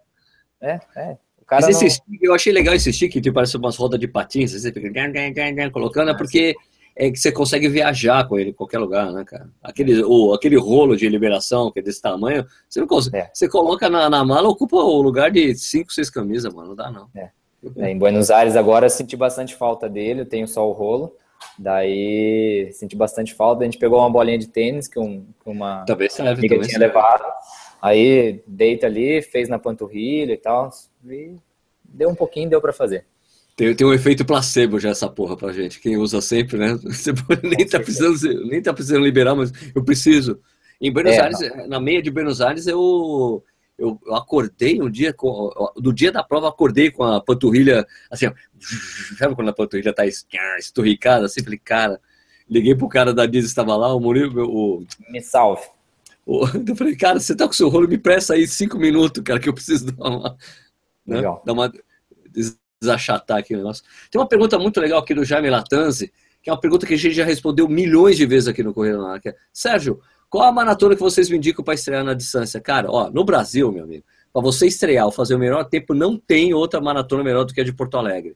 É, 0.61 0.79
é. 0.95 1.17
Mas 1.51 1.67
esse 1.67 1.83
não... 1.83 1.89
stick, 1.89 2.23
eu 2.23 2.33
achei 2.33 2.53
legal 2.53 2.73
esse 2.73 2.93
stick, 2.93 3.21
que 3.21 3.31
parece 3.31 3.57
umas 3.57 3.75
rodas 3.75 3.99
de 3.99 4.07
patins, 4.07 4.53
você 4.53 4.71
fica 4.71 5.69
colocando, 5.71 6.11
é 6.11 6.17
porque 6.17 6.55
é 6.95 7.09
que 7.09 7.17
você 7.17 7.31
consegue 7.31 7.67
viajar 7.67 8.27
com 8.27 8.37
ele 8.37 8.51
em 8.51 8.53
qualquer 8.53 8.79
lugar, 8.79 9.11
né, 9.11 9.23
cara? 9.25 9.49
Aquele, 9.63 10.03
o, 10.03 10.33
aquele 10.33 10.57
rolo 10.57 10.95
de 10.95 11.07
liberação 11.07 11.71
que 11.71 11.79
é 11.79 11.81
desse 11.81 12.01
tamanho, 12.01 12.45
você 12.69 12.79
não 12.79 12.87
consegue. 12.87 13.17
É. 13.17 13.29
Você 13.33 13.47
coloca 13.47 13.89
na, 13.89 14.09
na 14.09 14.23
mala, 14.23 14.49
ocupa 14.49 14.77
o 14.77 15.01
lugar 15.01 15.31
de 15.31 15.55
cinco, 15.55 15.91
seis 15.91 16.09
camisas, 16.09 16.53
mano. 16.53 16.69
Não 16.69 16.75
dá, 16.75 16.91
não. 16.91 17.07
É. 17.15 17.29
É, 17.77 17.91
em 17.91 17.97
Buenos 17.97 18.31
Aires 18.31 18.55
agora 18.55 18.89
senti 18.89 19.15
bastante 19.15 19.55
falta 19.55 19.87
dele, 19.87 20.21
eu 20.21 20.25
tenho 20.25 20.47
só 20.47 20.67
o 20.67 20.71
rolo. 20.71 21.15
Daí 21.57 22.69
senti 22.73 22.95
bastante 22.95 23.33
falta. 23.33 23.61
A 23.61 23.65
gente 23.65 23.77
pegou 23.77 23.99
uma 23.99 24.09
bolinha 24.09 24.37
de 24.37 24.47
tênis 24.47 24.87
que, 24.87 24.99
um, 24.99 25.25
que 25.43 25.49
uma 25.49 25.83
talvez 25.85 26.19
amiga 26.19 26.47
talvez 26.47 26.67
tinha 26.67 26.79
levado. 26.79 27.23
Aí 27.81 28.43
deita 28.45 28.85
ali, 28.85 29.21
fez 29.21 29.49
na 29.49 29.57
panturrilha 29.57 30.33
e 30.33 30.37
tal. 30.37 30.69
E 31.07 31.35
deu 31.83 32.09
um 32.09 32.15
pouquinho, 32.15 32.49
deu 32.49 32.61
para 32.61 32.73
fazer. 32.73 33.05
Tem, 33.55 33.75
tem 33.75 33.85
um 33.85 33.93
efeito 33.93 34.25
placebo 34.25 34.79
já 34.79 34.89
essa 34.89 35.09
porra 35.09 35.35
pra 35.35 35.51
gente. 35.51 35.79
Quem 35.79 35.97
usa 35.97 36.21
sempre, 36.21 36.57
né? 36.57 36.73
Você 36.83 37.11
nem 37.43 37.67
tá, 37.67 37.79
precisando, 37.79 38.45
nem 38.45 38.61
tá 38.61 38.73
precisando 38.73 39.03
liberar, 39.03 39.35
mas 39.35 39.51
eu 39.75 39.83
preciso. 39.83 40.39
Em 40.79 40.91
Buenos 40.91 41.13
é, 41.13 41.21
Aires, 41.21 41.39
não. 41.39 41.67
na 41.67 41.79
meia 41.79 42.01
de 42.01 42.09
Buenos 42.09 42.41
Aires, 42.41 42.65
eu, 42.65 43.43
eu, 43.77 43.99
eu, 44.03 44.15
acordei 44.15 44.81
um 44.81 44.89
dia, 44.89 45.13
com, 45.13 45.51
do 45.77 45.93
dia 45.93 46.11
da 46.11 46.23
prova, 46.23 46.49
acordei 46.49 46.89
com 46.89 47.03
a 47.03 47.21
panturrilha, 47.21 47.85
assim, 48.09 48.25
ó, 48.25 48.33
sabe 49.15 49.35
quando 49.35 49.49
a 49.49 49.53
panturrilha 49.53 49.93
tá 49.93 50.05
esturricada, 50.57 51.27
assim, 51.27 51.43
falei, 51.43 51.59
cara, 51.59 52.01
liguei 52.49 52.73
pro 52.73 52.89
cara 52.89 53.13
da 53.13 53.27
Disney, 53.27 53.47
estava 53.47 53.75
lá, 53.75 53.93
o 53.93 53.99
Murilo, 53.99 54.43
o... 54.43 54.85
Me 55.09 55.21
salve. 55.21 55.63
O, 56.25 56.47
eu 56.67 56.75
falei, 56.75 56.95
cara, 56.95 57.19
você 57.19 57.35
tá 57.35 57.45
com 57.45 57.51
o 57.51 57.55
seu 57.55 57.69
rolo, 57.69 57.87
me 57.87 57.99
presta 57.99 58.33
aí 58.33 58.47
cinco 58.47 58.79
minutos, 58.79 59.21
cara, 59.23 59.39
que 59.39 59.49
eu 59.49 59.53
preciso 59.53 59.91
dar 59.91 60.09
uma... 60.09 60.37
Né, 61.05 61.21
dar 61.21 61.53
uma 61.53 61.71
desachatar 62.81 63.37
aqui 63.37 63.53
o 63.53 63.57
negócio. 63.57 63.83
Tem 64.09 64.19
uma 64.19 64.27
pergunta 64.27 64.57
muito 64.57 64.79
legal 64.79 64.99
aqui 64.99 65.13
do 65.13 65.23
Jaime 65.23 65.49
Latanzi, 65.49 66.11
que 66.41 66.49
é 66.49 66.53
uma 66.53 66.59
pergunta 66.59 66.85
que 66.85 66.93
a 66.93 66.97
gente 66.97 67.13
já 67.13 67.23
respondeu 67.23 67.67
milhões 67.67 68.17
de 68.17 68.25
vezes 68.25 68.47
aqui 68.47 68.63
no 68.63 68.73
Correio 68.73 69.01
na 69.01 69.19
é, 69.23 69.35
Sérgio, 69.53 70.01
qual 70.29 70.47
a 70.47 70.51
maratona 70.51 70.95
que 70.95 71.01
vocês 71.01 71.29
me 71.29 71.37
indicam 71.37 71.63
para 71.63 71.73
estrear 71.73 72.03
na 72.03 72.13
distância? 72.13 72.59
Cara, 72.59 72.89
ó, 72.89 73.09
no 73.09 73.23
Brasil, 73.23 73.71
meu 73.71 73.83
amigo, 73.83 74.03
para 74.33 74.41
você 74.41 74.65
estrear 74.65 75.05
ou 75.05 75.11
fazer 75.11 75.35
o 75.35 75.39
melhor 75.39 75.65
tempo, 75.65 75.93
não 75.93 76.17
tem 76.17 76.53
outra 76.53 76.81
maratona 76.81 77.23
melhor 77.23 77.43
do 77.43 77.53
que 77.53 77.61
a 77.61 77.63
de 77.63 77.73
Porto 77.73 77.97
Alegre. 77.97 78.35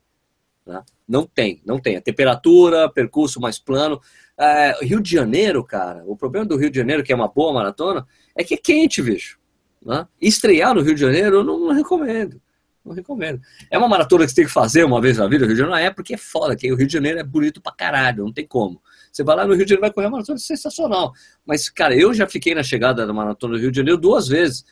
Né? 0.65 0.83
Não 1.07 1.25
tem, 1.25 1.61
não 1.65 1.79
tem. 1.79 1.95
A 1.95 2.01
temperatura, 2.01 2.89
percurso 2.89 3.39
mais 3.39 3.57
plano. 3.57 3.99
É, 4.37 4.83
Rio 4.83 5.01
de 5.01 5.09
Janeiro, 5.09 5.63
cara, 5.63 6.03
o 6.05 6.17
problema 6.17 6.45
do 6.45 6.57
Rio 6.57 6.69
de 6.69 6.77
Janeiro, 6.77 7.03
que 7.03 7.13
é 7.13 7.15
uma 7.15 7.29
boa 7.29 7.53
maratona, 7.53 8.05
é 8.35 8.43
que 8.43 8.55
é 8.55 8.57
quente, 8.57 9.01
bicho. 9.01 9.39
Né? 9.83 10.05
Estrear 10.19 10.75
no 10.75 10.81
Rio 10.81 10.95
de 10.95 11.01
Janeiro 11.01 11.37
eu 11.37 11.43
não, 11.43 11.59
não 11.59 11.73
recomendo. 11.73 12.41
Não 12.85 12.93
recomendo. 12.93 13.41
É 13.71 13.77
uma 13.77 13.87
maratona 13.87 14.25
que 14.25 14.29
você 14.29 14.35
tem 14.35 14.45
que 14.45 14.51
fazer 14.51 14.83
uma 14.83 15.01
vez 15.01 15.17
na 15.17 15.27
vida, 15.27 15.43
o 15.43 15.47
Rio 15.47 15.55
de 15.55 15.61
Janeiro 15.61 15.81
não 15.81 15.87
é 15.87 15.89
porque 15.89 16.13
é 16.13 16.17
foda, 16.17 16.55
que 16.55 16.71
o 16.71 16.75
Rio 16.75 16.85
de 16.85 16.93
Janeiro 16.93 17.19
é 17.19 17.23
bonito 17.23 17.59
pra 17.59 17.71
caralho, 17.71 18.23
não 18.23 18.31
tem 18.31 18.45
como. 18.45 18.79
Você 19.11 19.23
vai 19.23 19.35
lá 19.35 19.47
no 19.47 19.55
Rio 19.55 19.65
de 19.65 19.69
Janeiro 19.69 19.81
vai 19.81 19.91
correr 19.91 20.05
uma 20.05 20.11
maratona 20.11 20.37
sensacional. 20.37 21.11
Mas, 21.45 21.67
cara, 21.67 21.95
eu 21.95 22.13
já 22.13 22.27
fiquei 22.27 22.53
na 22.53 22.61
chegada 22.61 23.07
da 23.07 23.13
maratona 23.13 23.55
do 23.55 23.59
Rio 23.59 23.71
de 23.71 23.77
Janeiro 23.77 23.99
duas 23.99 24.27
vezes. 24.27 24.63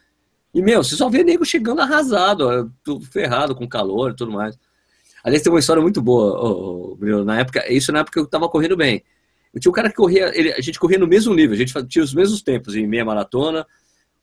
E, 0.54 0.62
meu, 0.62 0.84
você 0.84 0.96
só 0.96 1.10
vê 1.10 1.24
nego 1.24 1.44
chegando 1.44 1.82
arrasado, 1.82 2.72
tudo 2.84 3.04
ferrado 3.06 3.56
com 3.56 3.68
calor 3.68 4.12
e 4.12 4.16
tudo 4.16 4.32
mais. 4.32 4.56
Aliás, 5.24 5.42
tem 5.42 5.52
uma 5.52 5.60
história 5.60 5.82
muito 5.82 6.02
boa, 6.02 6.40
oh, 6.40 6.96
Bruno, 6.96 7.24
na 7.24 7.40
época, 7.40 7.72
isso 7.72 7.92
na 7.92 8.00
época 8.00 8.20
eu 8.20 8.28
tava 8.28 8.48
correndo 8.50 8.78
bem. 8.78 9.02
Eu 9.54 9.60
tinha 9.60 9.72
um 9.72 9.74
cara 9.74 9.90
que 9.90 9.96
corria, 9.96 10.32
ele, 10.38 10.52
a 10.52 10.62
gente 10.62 10.80
corria 10.80 11.00
no 11.00 11.08
mesmo 11.08 11.34
nível, 11.34 11.56
a 11.56 11.58
gente 11.58 11.74
tinha 11.88 12.04
os 12.04 12.14
mesmos 12.14 12.42
tempos 12.42 12.76
em 12.76 12.86
meia 12.86 13.06
maratona, 13.06 13.66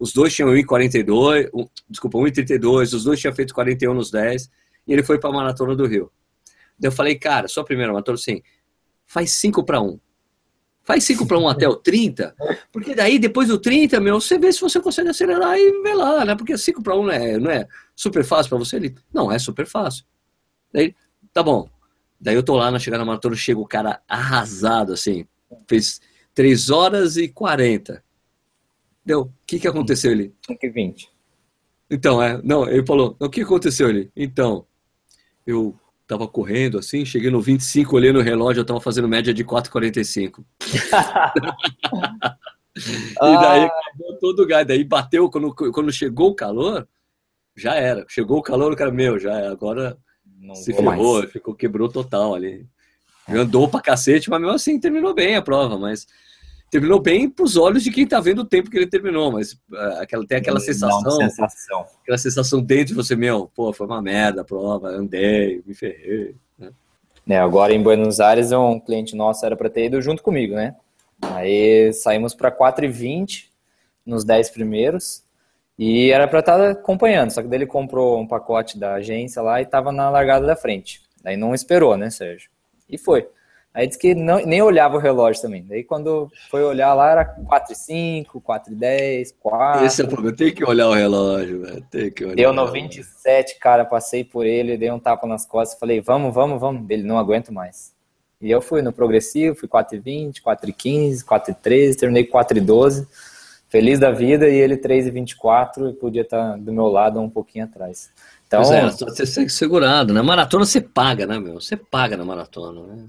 os 0.01 0.15
dois 0.15 0.35
tinham 0.35 0.51
1,42, 0.51 1.51
um, 1.53 1.69
desculpa, 1.89 2.17
1,32, 2.19 2.95
os 2.95 3.05
dois 3.05 3.21
tinham 3.21 3.35
feito 3.35 3.53
41 3.53 3.93
nos 3.93 4.11
10, 4.11 4.51
e 4.89 4.93
ele 4.95 5.03
foi 5.03 5.21
para 5.21 5.29
a 5.29 5.33
maratona 5.33 5.77
do 5.77 5.87
Rio. 5.87 6.11
Daí 6.79 6.89
eu 6.89 6.93
falei, 6.93 7.17
cara, 7.17 7.47
sua 7.47 7.63
primeira 7.63 7.93
maratona, 7.93 8.15
assim, 8.15 8.43
faz 9.07 9.31
5 9.33 9.63
para 9.63 9.83
1. 9.83 10.01
Faz 10.83 11.05
5 11.05 11.27
para 11.27 11.39
1 11.39 11.49
até 11.49 11.69
o 11.69 11.77
30, 11.77 12.35
porque 12.73 12.95
daí 12.95 13.19
depois 13.19 13.49
do 13.49 13.59
30, 13.59 14.01
meu, 14.01 14.19
você 14.19 14.39
vê 14.39 14.51
se 14.51 14.63
você 14.63 14.81
consegue 14.81 15.11
acelerar 15.11 15.59
e 15.59 15.83
vê 15.83 15.93
lá, 15.93 16.25
né? 16.25 16.35
Porque 16.35 16.57
5 16.57 16.83
para 16.83 16.97
1 16.97 17.03
não 17.05 17.13
é, 17.13 17.39
não 17.39 17.51
é 17.51 17.69
super 17.95 18.25
fácil 18.25 18.49
para 18.49 18.59
você 18.59 18.77
ali. 18.77 18.95
Não, 19.13 19.31
é 19.31 19.39
super 19.39 19.67
fácil. 19.67 20.07
Daí, 20.73 20.95
tá 21.35 21.43
bom. 21.43 21.69
Daí 22.19 22.35
eu 22.35 22.43
tô 22.43 22.57
lá 22.57 22.71
na 22.71 22.79
chegada 22.79 23.03
da 23.03 23.07
maratona, 23.07 23.37
chega 23.37 23.61
o 23.61 23.67
cara 23.67 24.01
arrasado, 24.09 24.95
assim, 24.95 25.27
fez 25.69 26.01
3 26.35 26.71
horas 26.71 27.19
e 27.19 27.29
40. 27.29 28.03
Deu. 29.05 29.23
O 29.23 29.33
que, 29.47 29.59
que 29.59 29.69
aconteceu 29.69 30.13
ali? 30.13 30.35
5 30.47 30.67
e 30.67 30.71
20. 30.71 31.11
Então, 31.91 32.23
é. 32.23 32.41
Não, 32.43 32.69
ele 32.69 32.87
falou, 32.87 33.17
o 33.19 33.29
que 33.29 33.41
aconteceu 33.41 33.89
ali? 33.89 34.11
Então, 34.15 34.67
eu 35.47 35.79
tava 36.07 36.27
correndo 36.27 36.79
assim, 36.79 37.05
cheguei 37.05 37.31
no 37.31 37.41
25, 37.41 37.95
olhei 37.95 38.13
no 38.13 38.21
relógio, 38.21 38.61
eu 38.61 38.65
tava 38.65 38.81
fazendo 38.81 39.09
média 39.09 39.33
de 39.33 39.45
4,45. 39.45 40.45
e 42.77 43.19
daí 43.19 43.63
ah. 43.63 43.67
acabou 43.67 44.19
todo 44.21 44.43
o 44.43 44.47
gás. 44.47 44.67
Daí 44.67 44.85
bateu, 44.85 45.31
quando, 45.31 45.55
quando 45.55 45.93
chegou 45.93 46.31
o 46.31 46.35
calor, 46.35 46.87
já 47.57 47.75
era. 47.75 48.05
Chegou 48.09 48.39
o 48.39 48.43
calor, 48.43 48.73
o 48.73 48.77
cara, 48.77 48.91
meu, 48.91 49.19
já 49.19 49.39
é, 49.39 49.49
agora 49.49 49.97
Não 50.39 50.55
se 50.55 50.73
ferrou, 50.73 51.19
mais. 51.19 51.31
ficou, 51.31 51.55
quebrou 51.55 51.89
total 51.89 52.35
ali. 52.35 52.67
Andou 53.29 53.69
pra 53.69 53.81
cacete, 53.81 54.29
mas 54.29 54.41
mesmo 54.41 54.55
assim 54.55 54.81
terminou 54.81 55.15
bem 55.15 55.37
a 55.37 55.43
prova, 55.43 55.79
mas 55.79 56.07
terminou 56.71 57.01
bem 57.01 57.29
pros 57.29 57.57
olhos 57.57 57.83
de 57.83 57.91
quem 57.91 58.07
tá 58.07 58.21
vendo 58.21 58.41
o 58.41 58.45
tempo 58.45 58.71
que 58.71 58.77
ele 58.77 58.87
terminou, 58.87 59.33
mas 59.33 59.53
uh, 59.53 60.01
aquela, 60.01 60.25
tem 60.25 60.39
aquela 60.39 60.61
sensação, 60.61 61.11
sensação, 61.11 61.87
aquela 62.03 62.19
sensação 62.19 62.63
dentro 62.63 62.87
de 62.87 62.95
você, 62.95 63.17
meu, 63.17 63.51
pô, 63.55 63.73
foi 63.73 63.87
uma 63.87 64.01
merda 64.01 64.43
a 64.43 64.45
prova, 64.45 64.89
andei, 64.89 65.63
me 65.67 65.75
ferrei. 65.75 66.37
Né? 66.57 66.71
É, 67.29 67.39
agora 67.39 67.75
em 67.75 67.83
Buenos 67.83 68.21
Aires, 68.21 68.53
um 68.53 68.79
cliente 68.79 69.17
nosso 69.17 69.45
era 69.45 69.57
para 69.57 69.69
ter 69.69 69.87
ido 69.87 70.01
junto 70.01 70.23
comigo, 70.23 70.55
né? 70.55 70.77
Aí 71.21 71.93
saímos 71.93 72.35
para 72.35 72.51
4,20 72.51 73.47
nos 74.07 74.25
10 74.25 74.51
primeiros 74.51 75.23
e 75.77 76.11
era 76.11 76.29
para 76.29 76.39
estar 76.39 76.57
tá 76.57 76.71
acompanhando, 76.71 77.31
só 77.31 77.43
que 77.43 77.49
daí 77.49 77.59
ele 77.59 77.67
comprou 77.67 78.19
um 78.19 78.27
pacote 78.27 78.79
da 78.79 78.95
agência 78.95 79.43
lá 79.43 79.61
e 79.61 79.65
estava 79.65 79.91
na 79.91 80.09
largada 80.09 80.47
da 80.47 80.55
frente. 80.55 81.03
Daí 81.23 81.37
não 81.37 81.53
esperou, 81.53 81.97
né, 81.97 82.11
Sérgio? 82.11 82.49
E 82.89 82.97
foi. 82.97 83.29
Aí 83.73 83.87
disse 83.87 83.99
que 83.99 84.15
não, 84.17 84.45
nem 84.45 84.61
olhava 84.61 84.97
o 84.97 85.01
relógio 85.01 85.41
também. 85.41 85.65
Daí 85.65 85.85
quando 85.85 86.29
foi 86.51 86.65
olhar 86.65 86.93
lá 86.93 87.11
era 87.11 87.25
4 87.25 87.73
e 87.73 87.77
5, 87.77 88.41
4 88.41 88.73
e 88.73 88.77
10, 88.77 89.35
4. 89.39 89.85
Esse 89.85 90.03
é 90.03 90.05
o 90.05 90.09
problema, 90.09 90.37
tem 90.37 90.53
que 90.53 90.65
olhar 90.65 90.89
o 90.89 90.93
relógio, 90.93 91.63
velho. 91.63 91.87
Tem 91.89 92.11
que 92.11 92.25
olhar. 92.25 92.35
Deu 92.35 92.53
no 92.53 92.67
27, 92.67 93.59
cara, 93.61 93.85
passei 93.85 94.25
por 94.25 94.45
ele, 94.45 94.77
dei 94.77 94.91
um 94.91 94.99
tapa 94.99 95.27
nas 95.27 95.47
costas, 95.47 95.79
falei, 95.79 96.01
vamos, 96.01 96.35
vamos, 96.35 96.61
vamos. 96.61 96.91
Ele 96.91 97.05
não 97.05 97.17
aguento 97.17 97.53
mais. 97.53 97.93
E 98.41 98.51
eu 98.51 98.61
fui 98.61 98.83
no 98.83 98.93
progressivo, 98.93 99.55
fui 99.55 99.69
4 99.69 99.97
e 99.97 100.01
20, 100.01 100.43
4 100.43 100.71
e 100.71 100.73
15, 100.73 101.25
4 101.25 101.51
e 101.53 101.55
13, 101.55 101.97
terminei 101.97 102.25
4 102.25 102.59
e 102.59 102.61
12. 102.61 103.07
Feliz 103.69 104.01
da 104.01 104.11
vida 104.11 104.49
e 104.49 104.57
ele 104.57 104.77
3 104.77 105.07
e 105.07 105.11
24 105.13 105.91
e 105.91 105.93
podia 105.93 106.23
estar 106.23 106.57
do 106.57 106.73
meu 106.73 106.89
lado 106.89 107.21
um 107.21 107.31
pouquinho 107.31 107.67
atrás. 107.67 108.11
Então, 108.45 108.63
pois 108.63 108.73
é, 108.73 108.91
você 108.91 109.25
ser 109.25 109.49
segurado. 109.49 110.13
Na 110.13 110.25
maratona 110.25 110.65
você 110.65 110.81
paga, 110.81 111.25
né, 111.25 111.39
meu? 111.39 111.61
Você 111.61 111.77
paga 111.77 112.17
na 112.17 112.25
maratona, 112.25 112.83
né? 112.83 113.05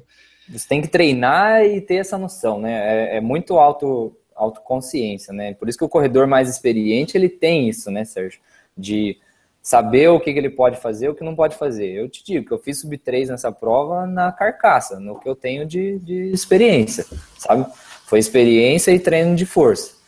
Você 0.51 0.67
tem 0.67 0.81
que 0.81 0.87
treinar 0.87 1.63
e 1.63 1.79
ter 1.79 1.95
essa 1.95 2.17
noção, 2.17 2.59
né? 2.59 3.13
É, 3.13 3.17
é 3.17 3.21
muito 3.21 3.57
auto, 3.57 4.15
autoconsciência, 4.35 5.33
né? 5.33 5.53
Por 5.53 5.69
isso 5.69 5.77
que 5.77 5.83
o 5.83 5.89
corredor 5.89 6.27
mais 6.27 6.49
experiente, 6.49 7.17
ele 7.17 7.29
tem 7.29 7.69
isso, 7.69 7.89
né, 7.89 8.03
Sérgio? 8.03 8.39
De 8.77 9.17
saber 9.61 10.09
o 10.09 10.19
que, 10.19 10.33
que 10.33 10.39
ele 10.39 10.49
pode 10.49 10.77
fazer 10.77 11.05
e 11.05 11.09
o 11.09 11.15
que 11.15 11.23
não 11.23 11.35
pode 11.35 11.55
fazer. 11.55 11.87
Eu 11.87 12.09
te 12.09 12.23
digo 12.23 12.45
que 12.45 12.51
eu 12.51 12.57
fiz 12.57 12.79
sub 12.79 12.97
3 12.97 13.29
nessa 13.29 13.51
prova 13.51 14.07
na 14.07 14.31
carcaça, 14.31 14.99
no 14.99 15.19
que 15.19 15.29
eu 15.29 15.35
tenho 15.35 15.65
de, 15.65 15.99
de 15.99 16.31
experiência, 16.31 17.05
sabe? 17.37 17.65
Foi 18.05 18.19
experiência 18.19 18.91
e 18.91 18.99
treino 18.99 19.35
de 19.35 19.45
força. 19.45 20.01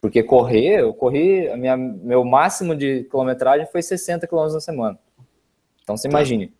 Porque 0.00 0.22
correr, 0.22 0.80
eu 0.80 0.94
corri, 0.94 1.48
a 1.48 1.56
minha, 1.56 1.76
meu 1.76 2.24
máximo 2.24 2.74
de 2.74 3.04
quilometragem 3.10 3.66
foi 3.66 3.82
60 3.82 4.26
km 4.26 4.52
na 4.52 4.60
semana. 4.60 4.98
Então 5.82 5.96
você 5.96 6.08
tá. 6.08 6.16
imagine, 6.16 6.52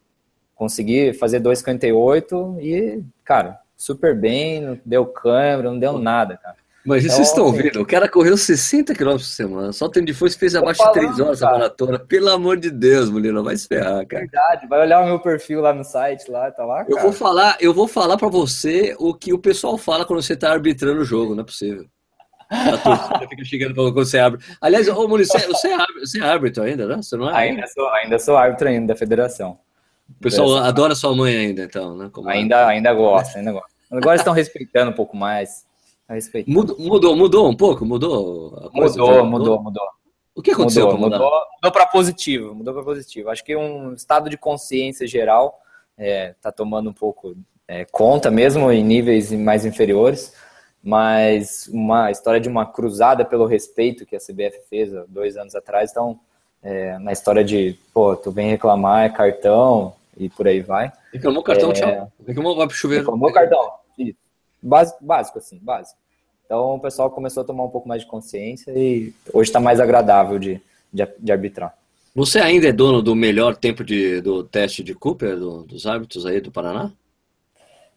consegui 0.61 1.15
fazer 1.15 1.41
2,58 1.41 2.61
e, 2.61 3.03
cara, 3.25 3.59
super 3.75 4.15
bem, 4.15 4.61
não 4.61 4.79
deu 4.85 5.07
câmera, 5.07 5.71
não 5.71 5.79
deu 5.79 5.99
nada, 5.99 6.37
cara. 6.37 6.57
Mas 6.85 7.03
então, 7.03 7.17
vocês 7.17 7.29
estão 7.29 7.49
assim, 7.49 7.63
vendo, 7.63 7.81
o 7.81 7.87
cara 7.87 8.07
correu 8.07 8.37
60 8.37 8.95
km 8.95 9.13
por 9.13 9.21
semana, 9.21 9.73
só 9.73 9.89
tem 9.89 10.05
de 10.05 10.13
força 10.13 10.39
fez 10.39 10.55
abaixo 10.55 10.83
falando, 10.83 11.01
de 11.01 11.07
3 11.07 11.21
horas 11.21 11.41
cara. 11.41 11.53
a 11.53 11.59
maratona. 11.59 11.99
Pelo 11.99 12.29
amor 12.29 12.59
de 12.59 12.71
Deus, 12.71 13.09
não 13.09 13.43
vai 13.43 13.57
se 13.57 13.67
ferrar, 13.67 14.07
cara. 14.07 14.21
Verdade, 14.21 14.67
vai 14.67 14.81
olhar 14.81 15.01
o 15.01 15.07
meu 15.07 15.19
perfil 15.19 15.63
lá 15.63 15.73
no 15.73 15.83
site, 15.83 16.31
lá, 16.31 16.51
tá 16.51 16.63
lá, 16.67 16.85
cara. 16.85 16.91
Eu 16.91 17.01
vou 17.01 17.13
falar, 17.13 17.57
eu 17.59 17.73
vou 17.73 17.89
falar 17.89 18.19
para 18.19 18.29
você 18.29 18.95
o 18.99 19.15
que 19.15 19.33
o 19.33 19.39
pessoal 19.39 19.79
fala 19.79 20.05
quando 20.05 20.21
você 20.21 20.37
tá 20.37 20.53
arbitrando 20.53 21.01
o 21.01 21.05
jogo, 21.07 21.35
não 21.35 21.43
é 21.43 21.47
possível. 21.47 21.87
A 22.51 22.77
torcida 22.77 23.29
fica 23.31 23.45
chegando 23.45 23.75
quando 23.75 23.95
você 23.95 24.19
abre. 24.19 24.45
Aliás, 24.61 24.89
ô 24.89 25.09
Muniz, 25.09 25.29
você, 25.29 25.69
é, 25.69 25.87
você 25.87 26.19
é 26.19 26.25
árbitro 26.25 26.65
ainda, 26.65 26.87
né? 26.87 26.97
Você 26.97 27.17
não 27.17 27.31
é? 27.31 27.35
Ainda 27.35 27.67
sou, 27.67 27.89
ainda 27.89 28.19
sou 28.19 28.37
árbitro 28.37 28.69
ainda 28.69 28.93
da 28.93 28.97
federação. 28.97 29.59
O 30.19 30.23
pessoal 30.23 30.57
adora 30.57 30.95
sua 30.95 31.15
mãe 31.15 31.35
ainda, 31.37 31.65
então, 31.65 31.97
né? 31.97 32.11
Como 32.13 32.29
ainda, 32.29 32.57
é? 32.57 32.65
ainda 32.65 32.93
gosta, 32.93 33.39
ainda 33.39 33.53
gosta. 33.53 33.69
Agora 33.91 34.17
estão 34.17 34.33
respeitando 34.33 34.91
um 34.91 34.95
pouco 34.95 35.17
mais. 35.17 35.67
Mudou, 36.47 36.77
mudou, 36.79 37.17
mudou 37.17 37.49
um 37.49 37.57
pouco? 37.57 37.85
Mudou? 37.85 38.71
mudou, 38.73 39.25
mudou, 39.25 39.63
mudou. 39.63 39.89
O 40.35 40.43
que 40.43 40.51
aconteceu? 40.53 40.87
Mudou, 40.87 41.11
mudou, 41.11 41.31
mudou 41.57 41.73
para 41.73 41.87
positivo, 41.87 42.55
mudou 42.55 42.75
para 42.75 42.83
positivo. 42.83 43.31
Acho 43.31 43.45
que 43.45 43.55
um 43.57 43.95
estado 43.95 44.29
de 44.29 44.37
consciência 44.37 45.07
geral 45.07 45.61
está 45.97 46.05
é, 46.05 46.35
tá 46.41 46.53
tomando 46.53 46.91
um 46.91 46.93
pouco 46.93 47.37
é, 47.69 47.85
conta, 47.85 48.31
mesmo 48.31 48.71
em 48.73 48.83
níveis 48.83 49.31
mais 49.33 49.65
inferiores. 49.65 50.33
Mas 50.83 51.69
uma 51.73 52.11
história 52.11 52.41
de 52.41 52.49
uma 52.49 52.65
cruzada 52.65 53.25
pelo 53.25 53.47
respeito 53.47 54.07
que 54.07 54.17
a 54.17 54.19
CBF 54.19 54.61
fez 54.69 54.95
há 54.95 55.05
dois 55.07 55.37
anos 55.37 55.55
atrás, 55.55 55.91
então 55.91 56.19
é, 56.63 56.99
na 56.99 57.13
história 57.13 57.45
de, 57.45 57.79
pô, 57.93 58.17
tu 58.17 58.31
vem 58.31 58.49
reclamar, 58.49 59.05
é 59.05 59.09
cartão, 59.11 59.95
e 60.17 60.29
por 60.29 60.47
aí 60.47 60.61
vai. 60.61 60.93
Reclamou 61.13 61.43
cartão, 61.43 61.71
é, 61.71 61.75
tchau. 61.75 62.13
Reclamou, 62.27 62.57
vai 62.57 62.67
pro 62.67 62.77
chuveiro. 62.77 63.05
Reclamou 63.05 63.33
cartão. 63.33 63.73
Básico, 64.63 65.05
básico, 65.05 65.39
assim, 65.39 65.59
básico. 65.59 65.99
Então 66.45 66.75
o 66.75 66.81
pessoal 66.81 67.11
começou 67.11 67.43
a 67.43 67.47
tomar 67.47 67.65
um 67.65 67.71
pouco 67.71 67.89
mais 67.89 68.03
de 68.03 68.09
consciência 68.09 68.73
e 68.77 69.15
hoje 69.33 69.49
está 69.49 69.61
mais 69.61 69.81
agradável 69.81 70.39
de, 70.39 70.61
de, 70.93 71.07
de, 71.19 71.33
arbitrar. 71.33 71.75
Você 72.15 72.41
ainda 72.41 72.69
é 72.69 72.73
dono 72.73 73.01
do 73.01 73.15
melhor 73.15 73.57
tempo 73.57 73.85
de, 73.85 74.21
do 74.21 74.43
teste 74.43 74.83
de 74.83 74.95
Cooper, 74.95 75.37
do, 75.37 75.63
dos 75.63 75.87
árbitros 75.87 76.27
aí 76.27 76.41
do 76.41 76.51
Paraná? 76.51 76.91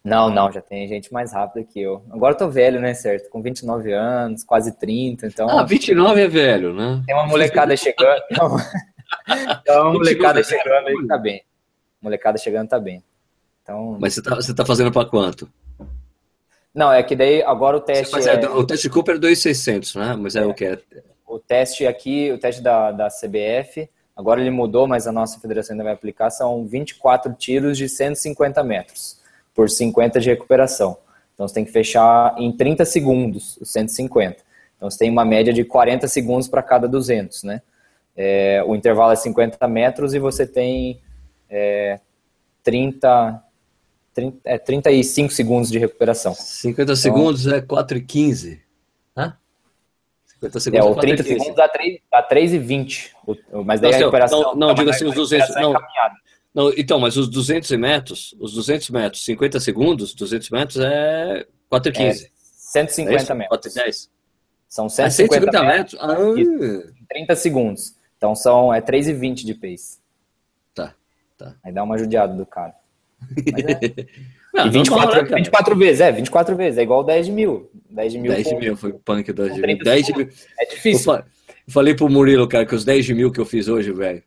Não, 0.04 0.30
não, 0.30 0.52
já 0.52 0.62
tem 0.62 0.88
gente 0.88 1.12
mais 1.12 1.34
rápida 1.34 1.66
que 1.66 1.82
eu. 1.82 2.04
Agora 2.12 2.34
eu 2.34 2.38
tô 2.38 2.50
velho, 2.50 2.80
né, 2.80 2.94
certo? 2.94 3.30
Com 3.30 3.42
29 3.42 3.92
anos, 3.92 4.44
quase 4.44 4.72
30, 4.78 5.28
então... 5.28 5.50
Ah, 5.50 5.64
29 5.64 6.22
é 6.22 6.28
velho, 6.28 6.74
né? 6.74 7.02
Tem 7.06 7.16
uma 7.16 7.26
molecada 7.26 7.76
chegando... 7.76 8.22
tem 9.66 9.76
uma 9.76 9.94
molecada 9.94 10.44
chegando 10.44 10.88
aí 10.88 11.08
tá 11.08 11.18
bem 11.18 11.44
molecada 12.04 12.38
chegando 12.38 12.68
tá 12.68 12.80
bem. 12.80 13.04
Então, 13.64 13.98
Mas 14.00 14.14
você 14.14 14.22
tá, 14.22 14.36
você 14.36 14.54
tá 14.54 14.66
fazendo 14.66 14.92
para 14.92 15.10
quanto? 15.10 15.50
Não, 16.76 16.92
é 16.92 17.02
que 17.02 17.16
daí 17.16 17.42
agora 17.44 17.78
o 17.78 17.80
teste. 17.80 18.12
Faz, 18.12 18.28
é... 18.28 18.50
O 18.50 18.66
teste 18.66 18.90
Cooper 18.90 19.16
é 19.16 19.20
2,600, 19.20 19.96
né? 19.96 20.16
Mas 20.20 20.36
é, 20.36 20.42
é, 20.42 20.46
o 20.46 20.54
que? 20.54 20.78
O 21.26 21.40
teste 21.40 21.88
aqui, 21.88 22.32
o 22.32 22.38
teste 22.38 22.62
da, 22.62 22.92
da 22.92 23.08
CBF, 23.08 23.90
agora 24.16 24.42
ele 24.42 24.52
mudou, 24.52 24.88
mas 24.88 25.08
a 25.08 25.12
nossa 25.12 25.40
federação 25.40 25.74
ainda 25.74 25.84
vai 25.84 25.94
aplicar, 25.94 26.30
são 26.30 26.66
24 26.66 27.34
tiros 27.34 27.78
de 27.78 27.88
150 27.88 28.64
metros, 28.64 29.20
por 29.54 29.70
50 29.70 30.20
de 30.20 30.30
recuperação. 30.30 30.98
Então 31.34 31.48
você 31.48 31.54
tem 31.54 31.66
que 31.66 31.72
fechar 31.72 32.36
em 32.38 32.52
30 32.52 32.86
segundos 32.86 33.58
os 33.58 33.72
150. 33.72 34.38
Então 34.76 34.90
você 34.90 34.98
tem 34.98 35.10
uma 35.10 35.24
média 35.24 35.54
de 35.54 35.64
40 35.64 36.08
segundos 36.08 36.48
para 36.48 36.62
cada 36.62 36.88
200, 36.88 37.44
né? 37.44 37.62
É, 38.16 38.64
o 38.68 38.76
intervalo 38.76 39.12
é 39.12 39.16
50 39.16 39.68
metros 39.68 40.14
e 40.14 40.20
você 40.20 40.46
tem 40.46 41.02
é, 41.56 42.00
30, 42.64 43.44
30, 44.16 44.38
é, 44.44 44.58
35 44.58 45.32
segundos 45.32 45.70
de 45.70 45.78
recuperação. 45.78 46.34
50 46.34 46.82
então, 46.82 46.96
segundos 46.96 47.46
é 47.46 47.62
4 47.62 47.98
e 48.00 48.02
15. 48.02 48.62
Hã? 49.16 49.38
50 50.26 50.60
segundos 50.60 50.88
é, 50.88 50.90
o 50.90 50.96
30 50.96 51.24
segundos 51.24 51.56
dá 51.56 51.70
3, 51.70 52.00
dá 52.12 52.24
3 52.24 52.54
e 52.54 52.60
20. 52.60 53.16
Mas 53.66 53.80
daí 53.80 53.92
não, 53.92 53.98
a 53.98 54.00
recuperação... 54.00 54.42
Não, 54.42 54.56
não 54.56 54.74
diga 54.74 54.90
assim, 54.90 55.06
os 55.06 55.14
200... 55.14 55.56
É 55.56 55.62
não, 55.62 55.74
não, 56.56 56.74
então, 56.76 57.00
mas 57.00 57.18
os 57.18 57.28
200 57.28 57.70
metros, 57.72 58.36
os 58.40 58.54
200 58.54 58.90
metros, 58.90 59.24
50 59.24 59.60
segundos, 59.60 60.14
200 60.16 60.50
metros 60.50 60.80
é 60.80 61.46
4 61.70 61.90
e 61.90 61.94
15. 61.94 62.26
É 62.26 62.30
150 62.56 63.34
é 63.34 63.36
metros. 63.36 63.48
4 63.50 63.70
e 63.70 63.74
10. 63.74 64.10
São 64.70 64.90
150, 64.90 65.06
ah, 65.06 65.12
150 65.12 65.64
metros. 65.64 65.94
metros. 65.94 66.90
Ah. 66.90 67.06
30 67.10 67.36
segundos. 67.36 67.96
Então 68.18 68.34
são 68.36 68.74
é 68.74 68.82
3 68.82 69.10
e 69.10 69.14
20 69.14 69.46
de 69.46 69.54
pace. 69.54 70.03
Tá. 71.44 71.56
Aí 71.62 71.74
dá 71.74 71.84
uma 71.84 71.98
judiada 71.98 72.34
do 72.34 72.46
cara. 72.46 72.74
É... 73.38 74.06
Não, 74.54 74.68
e 74.68 74.70
24, 74.70 75.16
normal, 75.16 75.38
24 75.38 75.76
vezes, 75.76 76.00
é, 76.00 76.12
24 76.12 76.56
vezes, 76.56 76.78
é 76.78 76.84
igual 76.84 77.04
10 77.04 77.30
mil. 77.30 77.72
10 77.90 78.16
mil, 78.18 78.32
10 78.32 78.60
mil 78.60 78.78
foi 78.78 78.92
o 78.92 79.00
punk 79.00 79.34
10 79.34 79.58
mil. 79.58 79.78
10 79.80 80.10
mil. 80.16 80.30
É 80.60 80.66
difícil. 80.68 81.12
Eu 81.12 81.24
falei 81.68 81.96
pro 81.96 82.08
Murilo, 82.08 82.48
cara, 82.48 82.64
que 82.64 82.76
os 82.76 82.86
10 82.86 83.10
mil 83.10 83.32
que 83.32 83.40
eu 83.40 83.46
fiz 83.46 83.68
hoje, 83.68 83.92
velho, 83.92 84.22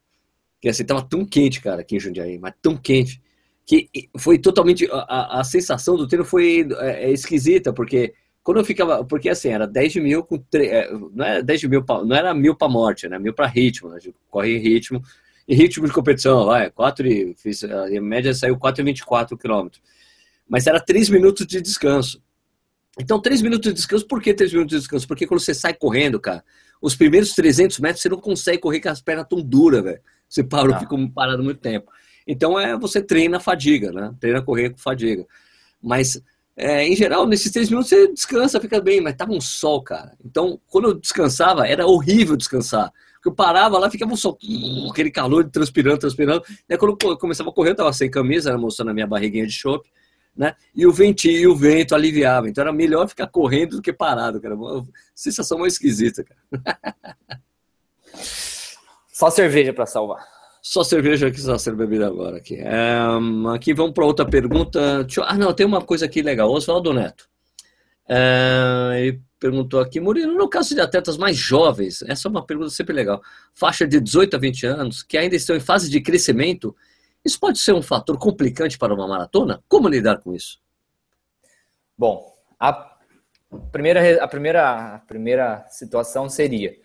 que 0.60 0.68
assim, 0.68 0.84
tava 0.84 1.00
tão 1.00 1.24
quente, 1.24 1.60
cara, 1.60 1.82
aqui 1.82 1.94
em 1.94 2.00
Jundiaí, 2.00 2.38
mas 2.38 2.52
tão 2.60 2.76
quente, 2.76 3.22
que 3.64 3.88
foi 4.18 4.36
totalmente, 4.36 4.88
a, 4.90 5.40
a 5.40 5.44
sensação 5.44 5.96
do 5.96 6.08
treino 6.08 6.24
foi 6.24 6.66
é, 6.80 7.04
é, 7.04 7.10
esquisita, 7.12 7.72
porque 7.72 8.12
quando 8.42 8.58
eu 8.58 8.64
ficava, 8.64 9.04
porque 9.04 9.28
assim, 9.28 9.50
era 9.50 9.64
10 9.64 9.96
mil 9.96 10.24
com, 10.24 10.42
é, 10.54 10.90
não 11.12 11.24
era 11.24 11.42
10 11.42 11.64
mil, 11.64 11.84
pra, 11.84 12.04
não 12.04 12.16
era 12.16 12.34
mil 12.34 12.56
pra 12.56 12.68
morte, 12.68 13.08
né, 13.08 13.16
mil 13.16 13.32
pra 13.32 13.46
ritmo, 13.46 13.90
né, 13.90 14.00
corre 14.28 14.56
em 14.56 14.60
ritmo, 14.60 15.00
em 15.48 15.54
ritmo 15.54 15.86
de 15.86 15.92
competição, 15.92 16.46
vai, 16.46 16.70
4 16.70 17.06
e, 17.06 17.34
fiz, 17.36 17.62
a 17.64 17.88
média 18.00 18.34
saiu 18.34 18.56
4,24 18.56 19.36
km. 19.36 19.68
Mas 20.48 20.66
era 20.66 20.80
3 20.80 21.08
minutos 21.08 21.46
de 21.46 21.60
descanso. 21.60 22.20
Então, 22.98 23.20
três 23.20 23.42
minutos 23.42 23.68
de 23.68 23.74
descanso, 23.74 24.06
por 24.06 24.22
que 24.22 24.32
três 24.32 24.52
minutos 24.52 24.74
de 24.74 24.80
descanso? 24.80 25.06
Porque 25.06 25.26
quando 25.26 25.40
você 25.40 25.52
sai 25.52 25.74
correndo, 25.74 26.18
cara, 26.18 26.42
os 26.80 26.96
primeiros 26.96 27.34
300 27.34 27.78
metros 27.78 28.00
você 28.00 28.08
não 28.08 28.18
consegue 28.18 28.58
correr 28.58 28.80
com 28.80 28.88
as 28.88 29.02
pernas 29.02 29.26
tão 29.28 29.42
duras, 29.42 29.84
velho. 29.84 30.00
Você 30.28 30.42
parou, 30.42 30.74
ah. 30.74 30.80
ficou 30.80 31.10
parado 31.10 31.42
muito 31.42 31.60
tempo. 31.60 31.90
Então, 32.26 32.58
é 32.58 32.76
você 32.76 33.02
treina 33.02 33.36
a 33.36 33.40
fadiga, 33.40 33.92
né? 33.92 34.14
Treina 34.18 34.38
a 34.38 34.42
correr 34.42 34.70
com 34.70 34.78
fadiga. 34.78 35.26
Mas, 35.80 36.20
é, 36.56 36.86
em 36.88 36.96
geral, 36.96 37.26
nesses 37.26 37.52
três 37.52 37.68
minutos 37.68 37.90
você 37.90 38.08
descansa, 38.08 38.60
fica 38.60 38.80
bem, 38.80 39.00
mas 39.00 39.14
tava 39.14 39.32
um 39.32 39.40
sol, 39.40 39.82
cara. 39.82 40.16
Então, 40.24 40.58
quando 40.66 40.88
eu 40.88 40.94
descansava, 40.94 41.68
era 41.68 41.86
horrível 41.86 42.34
descansar. 42.34 42.90
Eu 43.26 43.34
parava 43.34 43.78
lá, 43.78 43.90
ficava 43.90 44.12
um 44.12 44.16
sol, 44.16 44.38
aquele 44.90 45.10
calor 45.10 45.50
transpirando, 45.50 45.98
transpirando. 45.98 46.42
E 46.68 46.76
quando 46.78 46.96
eu 47.02 47.18
começava 47.18 47.50
a 47.50 47.52
correr, 47.52 47.70
eu 47.70 47.76
tava 47.76 47.92
sem 47.92 48.10
camisa, 48.10 48.50
era 48.50 48.58
mostrando 48.58 48.90
a 48.90 48.94
minha 48.94 49.06
barriguinha 49.06 49.46
de 49.46 49.52
chope 49.52 49.88
né? 50.36 50.54
E 50.74 50.86
o 50.86 50.92
ventinho, 50.92 51.38
e 51.38 51.46
o 51.46 51.56
vento 51.56 51.94
aliviava. 51.94 52.48
Então 52.48 52.62
era 52.62 52.72
melhor 52.72 53.08
ficar 53.08 53.26
correndo 53.26 53.76
do 53.76 53.82
que 53.82 53.92
parado, 53.92 54.40
cara. 54.40 54.54
Uma 54.54 54.86
sensação 55.14 55.58
mais 55.58 55.72
esquisita, 55.72 56.22
cara. 56.22 56.96
Só 59.08 59.30
cerveja 59.30 59.72
para 59.72 59.86
salvar. 59.86 60.22
Só 60.60 60.84
cerveja 60.84 61.30
que 61.30 61.38
está 61.38 61.58
sendo 61.58 61.76
bebida 61.76 62.06
agora 62.06 62.36
aqui. 62.36 62.56
É, 62.56 62.98
aqui 63.54 63.72
vamos 63.72 63.92
para 63.92 64.04
outra 64.04 64.26
pergunta. 64.26 65.06
Ah, 65.24 65.38
não, 65.38 65.54
tem 65.54 65.64
uma 65.64 65.80
coisa 65.80 66.04
aqui 66.04 66.20
legal. 66.20 66.50
Oswaldo 66.50 66.92
Neto. 66.92 67.26
É, 68.08 69.00
ele 69.00 69.22
perguntou 69.38 69.80
aqui, 69.80 70.00
Murilo, 70.00 70.34
no 70.34 70.48
caso 70.48 70.74
de 70.74 70.80
atletas 70.80 71.16
mais 71.16 71.36
jovens, 71.36 72.02
essa 72.02 72.28
é 72.28 72.30
uma 72.30 72.44
pergunta 72.44 72.70
sempre 72.70 72.94
legal, 72.94 73.20
faixa 73.54 73.86
de 73.86 74.00
18 74.00 74.36
a 74.36 74.38
20 74.38 74.66
anos, 74.66 75.02
que 75.02 75.18
ainda 75.18 75.36
estão 75.36 75.54
em 75.54 75.60
fase 75.60 75.90
de 75.90 76.00
crescimento, 76.00 76.74
isso 77.24 77.38
pode 77.38 77.58
ser 77.58 77.72
um 77.72 77.82
fator 77.82 78.16
complicante 78.18 78.78
para 78.78 78.94
uma 78.94 79.06
maratona? 79.06 79.62
Como 79.68 79.88
lidar 79.88 80.18
com 80.18 80.32
isso? 80.32 80.60
Bom, 81.98 82.32
a 82.58 82.96
primeira, 83.72 84.22
a 84.22 84.28
primeira, 84.28 84.94
a 84.94 84.98
primeira 85.00 85.66
situação 85.68 86.28
seria: 86.28 86.76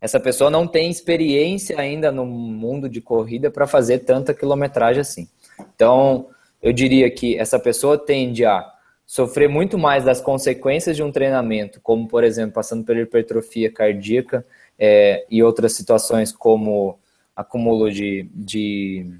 essa 0.00 0.20
pessoa 0.20 0.48
não 0.48 0.66
tem 0.66 0.90
experiência 0.90 1.78
ainda 1.78 2.12
no 2.12 2.24
mundo 2.24 2.88
de 2.88 3.00
corrida 3.00 3.50
para 3.50 3.66
fazer 3.66 4.00
tanta 4.00 4.32
quilometragem 4.32 5.00
assim. 5.00 5.28
Então, 5.74 6.28
eu 6.62 6.72
diria 6.72 7.10
que 7.10 7.36
essa 7.36 7.58
pessoa 7.58 7.98
tende 7.98 8.44
a 8.44 8.64
sofrer 9.08 9.48
muito 9.48 9.78
mais 9.78 10.04
das 10.04 10.20
consequências 10.20 10.94
de 10.94 11.02
um 11.02 11.10
treinamento, 11.10 11.80
como, 11.80 12.06
por 12.06 12.22
exemplo, 12.22 12.52
passando 12.52 12.84
por 12.84 12.94
hipertrofia 12.94 13.72
cardíaca 13.72 14.44
é, 14.78 15.24
e 15.30 15.42
outras 15.42 15.72
situações 15.72 16.30
como 16.30 16.98
acúmulo 17.34 17.90
de, 17.90 18.28
de 18.34 19.10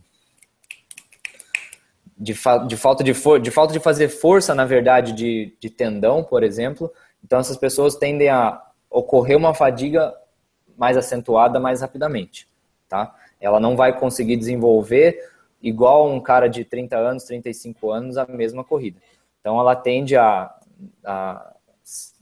de, 2.18 2.34
fa 2.34 2.59
de 2.59 2.76
falta 2.76 3.03
de, 3.03 3.12
de 3.12 3.51
falta 3.51 3.72
de 3.72 3.80
fazer 3.80 4.09
força, 4.09 4.55
na 4.55 4.66
verdade, 4.66 5.12
de, 5.12 5.57
de 5.59 5.70
tendão, 5.70 6.22
por 6.22 6.43
exemplo. 6.43 6.93
Então, 7.24 7.39
essas 7.39 7.57
pessoas 7.57 7.97
tendem 7.97 8.28
a 8.28 8.61
ocorrer 8.91 9.39
uma 9.39 9.55
fadiga 9.55 10.14
mais 10.76 10.99
acentuada 10.99 11.59
mais 11.59 11.80
rapidamente, 11.80 12.47
tá? 12.89 13.14
Ela 13.41 13.59
não 13.59 13.74
vai 13.74 13.99
conseguir 13.99 14.36
desenvolver 14.36 15.18
igual 15.62 16.11
um 16.11 16.20
cara 16.20 16.47
de 16.47 16.62
30 16.62 16.97
anos, 16.97 17.24
35 17.24 17.91
anos 17.91 18.18
a 18.18 18.26
mesma 18.26 18.62
corrida. 18.62 19.01
Então, 19.49 19.59
ela 19.59 19.75
tende 19.75 20.15
a, 20.15 20.51
a 21.03 21.55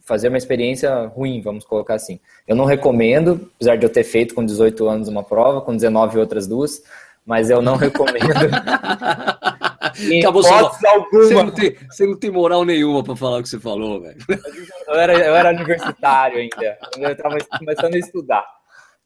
fazer 0.05 0.29
uma 0.29 0.39
experiência 0.39 1.07
ruim, 1.07 1.41
vamos 1.41 1.64
colocar 1.64 1.95
assim. 1.95 2.20
Eu 2.47 2.55
não 2.55 2.64
recomendo, 2.64 3.51
apesar 3.57 3.74
de 3.74 3.85
eu 3.85 3.91
ter 3.91 4.05
feito 4.05 4.33
com 4.33 4.47
18 4.47 4.89
anos 4.89 5.09
uma 5.09 5.24
prova, 5.24 5.61
com 5.61 5.74
19 5.74 6.20
outras 6.20 6.47
duas, 6.47 6.85
mas 7.27 7.51
eu 7.51 7.61
não 7.61 7.74
recomendo. 7.83 8.31
Acabou 10.20 10.45
só. 10.45 10.70
Você 11.11 11.35
não, 11.35 11.51
tem, 11.51 11.77
você 11.91 12.07
não 12.07 12.16
tem 12.16 12.31
moral 12.31 12.64
nenhuma 12.64 13.03
para 13.03 13.16
falar 13.16 13.39
o 13.39 13.43
que 13.43 13.49
você 13.49 13.59
falou, 13.59 14.03
velho. 14.03 14.18
Eu 14.87 14.95
era, 14.95 15.12
eu 15.14 15.35
era 15.35 15.51
universitário 15.51 16.39
ainda. 16.39 16.79
Eu 16.97 17.11
estava 17.11 17.39
começando 17.59 17.95
a 17.95 17.99
estudar. 17.99 18.55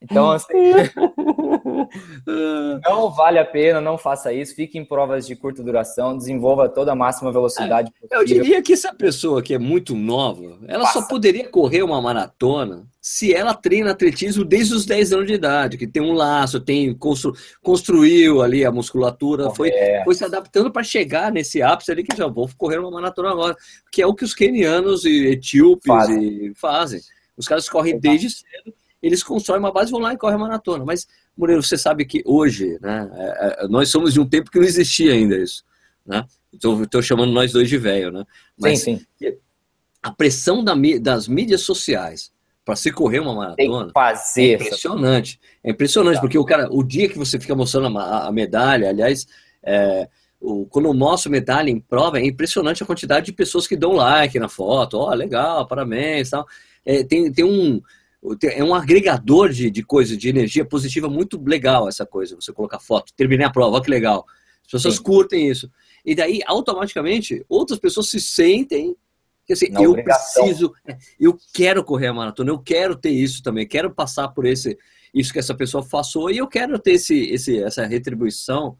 Então, 0.03 0.30
assim, 0.32 0.55
não 2.84 3.11
vale 3.11 3.38
a 3.38 3.44
pena, 3.44 3.80
não 3.80 3.98
faça 3.98 4.32
isso. 4.32 4.55
Fique 4.55 4.78
em 4.78 4.84
provas 4.84 5.26
de 5.26 5.36
curta 5.36 5.62
duração, 5.62 6.16
desenvolva 6.16 6.68
toda 6.68 6.92
a 6.92 6.96
máxima 6.96 7.30
velocidade 7.30 7.92
é, 8.11 8.16
Eu 8.16 8.24
diria 8.24 8.62
que 8.62 8.72
essa 8.72 8.94
pessoa 8.94 9.42
que 9.42 9.55
é 9.55 9.59
muito 9.59 9.94
nova, 9.94 10.59
ela 10.66 10.84
Passa. 10.84 11.01
só 11.01 11.07
poderia 11.07 11.48
correr 11.48 11.82
uma 11.82 12.01
maratona 12.01 12.88
se 13.01 13.34
ela 13.34 13.55
treina 13.55 13.92
atletismo 13.92 14.44
desde 14.44 14.74
os 14.74 14.84
10 14.84 15.14
anos 15.14 15.26
de 15.26 15.32
idade, 15.32 15.78
que 15.78 15.86
tem 15.86 16.03
um 16.03 16.12
laço, 16.12 16.61
tem 16.61 16.94
constru, 16.94 17.34
construiu 17.62 18.42
ali 18.42 18.62
a 18.62 18.70
musculatura, 18.70 19.48
foi, 19.51 19.72
foi 20.05 20.14
se 20.14 20.22
adaptando 20.22 20.70
para 20.70 20.82
chegar 20.82 21.32
nesse 21.32 21.62
ápice 21.62 21.90
ali 21.90 22.05
que 22.05 22.14
já 22.14 22.26
vou 22.26 22.51
correr 22.59 22.78
uma 22.78 22.90
maratona 22.90 23.30
agora, 23.30 23.57
que 23.90 24.03
é 24.03 24.07
o 24.07 24.14
que 24.14 24.24
os 24.24 24.34
kenianos 24.34 25.07
e 25.07 25.28
etíopes 25.28 25.86
fazem. 25.86 26.22
E 26.22 26.55
fazem. 26.55 27.01
Os 27.38 27.48
caras 27.48 27.70
correm 27.70 27.98
desde 27.98 28.28
cedo 28.28 28.74
eles 29.03 29.22
constroem 29.22 29.61
uma 29.61 29.72
base, 29.72 29.90
vão 29.90 30.01
lá 30.01 30.12
e 30.12 30.18
correm 30.18 30.36
a 30.36 30.38
maratona. 30.38 30.84
Mas, 30.84 31.07
Moreira, 31.36 31.62
você 31.62 31.76
sabe 31.76 32.05
que 32.05 32.22
hoje, 32.24 32.78
né, 32.80 33.11
é, 33.14 33.64
é, 33.64 33.68
nós 33.68 33.90
somos 33.90 34.12
de 34.12 34.20
um 34.20 34.28
tempo 34.28 34.51
que 34.51 34.59
não 34.59 34.66
existia 34.66 35.12
ainda 35.12 35.36
isso. 35.36 35.64
Né? 36.07 36.24
Estou 36.53 37.03
chamando 37.03 37.32
nós 37.32 37.53
dois 37.53 37.68
de 37.68 37.78
velho, 37.78 38.11
né? 38.11 38.24
Mas 38.59 38.80
sim, 38.80 39.01
sim. 39.18 39.36
a 40.03 40.11
pressão 40.11 40.64
da, 40.64 40.74
das 41.01 41.28
mídias 41.28 41.62
sociais 41.62 42.32
para 42.64 42.76
se 42.76 42.90
correr 42.92 43.20
uma 43.20 43.34
maratona 43.34 43.90
fazer 43.94 44.51
é 44.51 44.55
impressionante. 44.55 45.40
É 45.62 45.70
impressionante, 45.70 46.16
tá. 46.16 46.20
porque 46.20 46.38
o 46.38 46.44
cara, 46.44 46.68
o 46.70 46.82
dia 46.82 47.09
que 47.09 47.18
você 47.18 47.38
fica 47.38 47.55
mostrando 47.55 47.96
a, 47.98 48.26
a 48.26 48.32
medalha, 48.32 48.90
aliás, 48.90 49.26
é, 49.62 50.09
o, 50.40 50.66
quando 50.66 50.86
eu 50.86 50.94
mostro 50.94 51.30
medalha 51.30 51.70
em 51.70 51.78
prova, 51.78 52.18
é 52.18 52.24
impressionante 52.24 52.82
a 52.82 52.86
quantidade 52.86 53.26
de 53.26 53.32
pessoas 53.32 53.66
que 53.66 53.76
dão 53.76 53.92
like 53.92 54.38
na 54.38 54.48
foto. 54.48 54.98
Ó, 54.98 55.11
oh, 55.11 55.14
legal, 55.14 55.66
parabéns 55.66 56.30
tal. 56.30 56.46
É, 56.84 57.05
tem, 57.05 57.30
tem 57.32 57.44
um 57.44 57.80
é 58.43 58.62
um 58.62 58.75
agregador 58.75 59.51
de, 59.51 59.71
de 59.71 59.83
coisas, 59.83 60.16
de 60.16 60.29
energia 60.29 60.64
positiva 60.64 61.09
muito 61.09 61.43
legal 61.43 61.89
essa 61.89 62.05
coisa, 62.05 62.37
você 62.37 62.53
colocar 62.53 62.79
foto, 62.79 63.12
terminei 63.16 63.47
a 63.47 63.51
prova, 63.51 63.77
olha 63.77 63.85
que 63.85 63.91
legal. 63.91 64.27
As 64.64 64.71
pessoas 64.71 64.97
Sim. 64.97 65.03
curtem 65.03 65.49
isso. 65.49 65.71
E 66.05 66.14
daí, 66.14 66.41
automaticamente, 66.47 67.45
outras 67.49 67.79
pessoas 67.79 68.09
se 68.09 68.21
sentem 68.21 68.95
que 69.47 69.55
assim, 69.55 69.66
eu 69.73 69.91
obrigação. 69.91 70.45
preciso, 70.45 70.73
é, 70.87 70.97
eu 71.18 71.37
quero 71.53 71.83
correr 71.83 72.07
a 72.07 72.14
maratona, 72.14 72.51
eu 72.51 72.59
quero 72.59 72.95
ter 72.95 73.11
isso 73.11 73.43
também, 73.43 73.66
quero 73.66 73.93
passar 73.93 74.29
por 74.29 74.47
esse 74.47 74.79
isso 75.12 75.33
que 75.33 75.41
essa 75.41 75.55
pessoa 75.55 75.85
passou 75.85 76.31
e 76.31 76.39
eu 76.39 76.47
quero 76.47 76.79
ter 76.79 76.93
esse, 76.93 77.18
esse, 77.33 77.61
essa 77.61 77.85
retribuição 77.85 78.77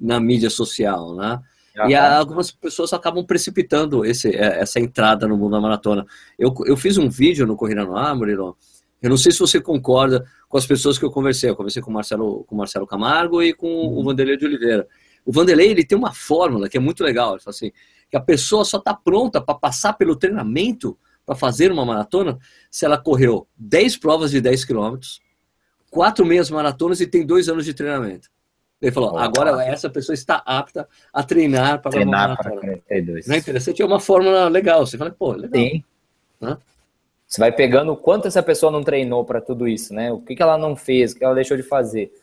na 0.00 0.18
mídia 0.18 0.48
social, 0.48 1.14
né? 1.14 1.40
E 1.88 1.94
algumas 1.94 2.52
pessoas 2.52 2.92
acabam 2.92 3.26
precipitando 3.26 4.04
esse, 4.04 4.28
é, 4.28 4.60
essa 4.60 4.78
entrada 4.78 5.26
no 5.26 5.36
mundo 5.36 5.52
da 5.52 5.60
maratona. 5.60 6.06
Eu, 6.38 6.54
eu 6.66 6.76
fiz 6.76 6.96
um 6.96 7.08
vídeo 7.08 7.46
no 7.46 7.56
Corrida 7.56 7.84
no 7.84 7.96
Ar, 7.96 8.14
Murilo, 8.14 8.56
eu 9.04 9.10
não 9.10 9.18
sei 9.18 9.30
se 9.32 9.38
você 9.38 9.60
concorda 9.60 10.24
com 10.48 10.56
as 10.56 10.66
pessoas 10.66 10.98
que 10.98 11.04
eu 11.04 11.10
conversei. 11.10 11.50
Eu 11.50 11.54
conversei 11.54 11.82
com 11.82 11.90
o 11.90 11.92
Marcelo, 11.92 12.42
com 12.44 12.54
o 12.54 12.58
Marcelo 12.58 12.86
Camargo 12.86 13.42
e 13.42 13.52
com 13.52 13.66
uhum. 13.66 13.98
o 13.98 14.02
Vanderlei 14.02 14.34
de 14.34 14.46
Oliveira. 14.46 14.88
O 15.26 15.30
Vanderlei 15.30 15.70
ele 15.70 15.84
tem 15.84 15.96
uma 15.96 16.14
fórmula 16.14 16.70
que 16.70 16.78
é 16.78 16.80
muito 16.80 17.04
legal. 17.04 17.32
Ele 17.32 17.42
fala 17.42 17.54
assim, 17.54 17.70
que 18.10 18.16
a 18.16 18.20
pessoa 18.20 18.64
só 18.64 18.78
está 18.78 18.94
pronta 18.94 19.42
para 19.42 19.56
passar 19.56 19.92
pelo 19.92 20.16
treinamento 20.16 20.96
para 21.26 21.34
fazer 21.34 21.70
uma 21.70 21.84
maratona 21.84 22.38
se 22.70 22.86
ela 22.86 22.96
correu 22.96 23.46
10 23.58 23.98
provas 23.98 24.30
de 24.30 24.40
10 24.40 24.64
quilômetros, 24.64 25.20
quatro 25.90 26.24
meias 26.24 26.48
maratonas 26.48 26.98
e 27.02 27.06
tem 27.06 27.26
dois 27.26 27.46
anos 27.50 27.66
de 27.66 27.74
treinamento. 27.74 28.30
Ele 28.80 28.90
falou, 28.90 29.12
oh, 29.12 29.18
agora 29.18 29.62
essa 29.66 29.90
pessoa 29.90 30.14
está 30.14 30.42
apta 30.46 30.88
a 31.12 31.22
treinar 31.22 31.82
para 31.82 31.90
treinar 31.90 32.30
uma 32.30 32.36
maratona. 32.36 32.60
Para 32.60 32.78
42. 32.78 33.26
Não 33.26 33.34
é 33.34 33.38
interessante? 33.38 33.82
É 33.82 33.84
uma 33.84 34.00
fórmula 34.00 34.48
legal. 34.48 34.86
Você 34.86 34.96
fala, 34.96 35.10
pô, 35.10 35.32
legal. 35.32 35.60
Sim. 35.60 35.84
Você 37.34 37.40
vai 37.40 37.50
pegando 37.50 37.90
o 37.90 37.96
quanto 37.96 38.28
essa 38.28 38.40
pessoa 38.44 38.70
não 38.70 38.84
treinou 38.84 39.24
para 39.24 39.40
tudo 39.40 39.66
isso, 39.66 39.92
né? 39.92 40.12
O 40.12 40.20
que, 40.20 40.36
que 40.36 40.42
ela 40.42 40.56
não 40.56 40.76
fez, 40.76 41.10
o 41.10 41.16
que 41.16 41.24
ela 41.24 41.34
deixou 41.34 41.56
de 41.56 41.64
fazer. 41.64 42.14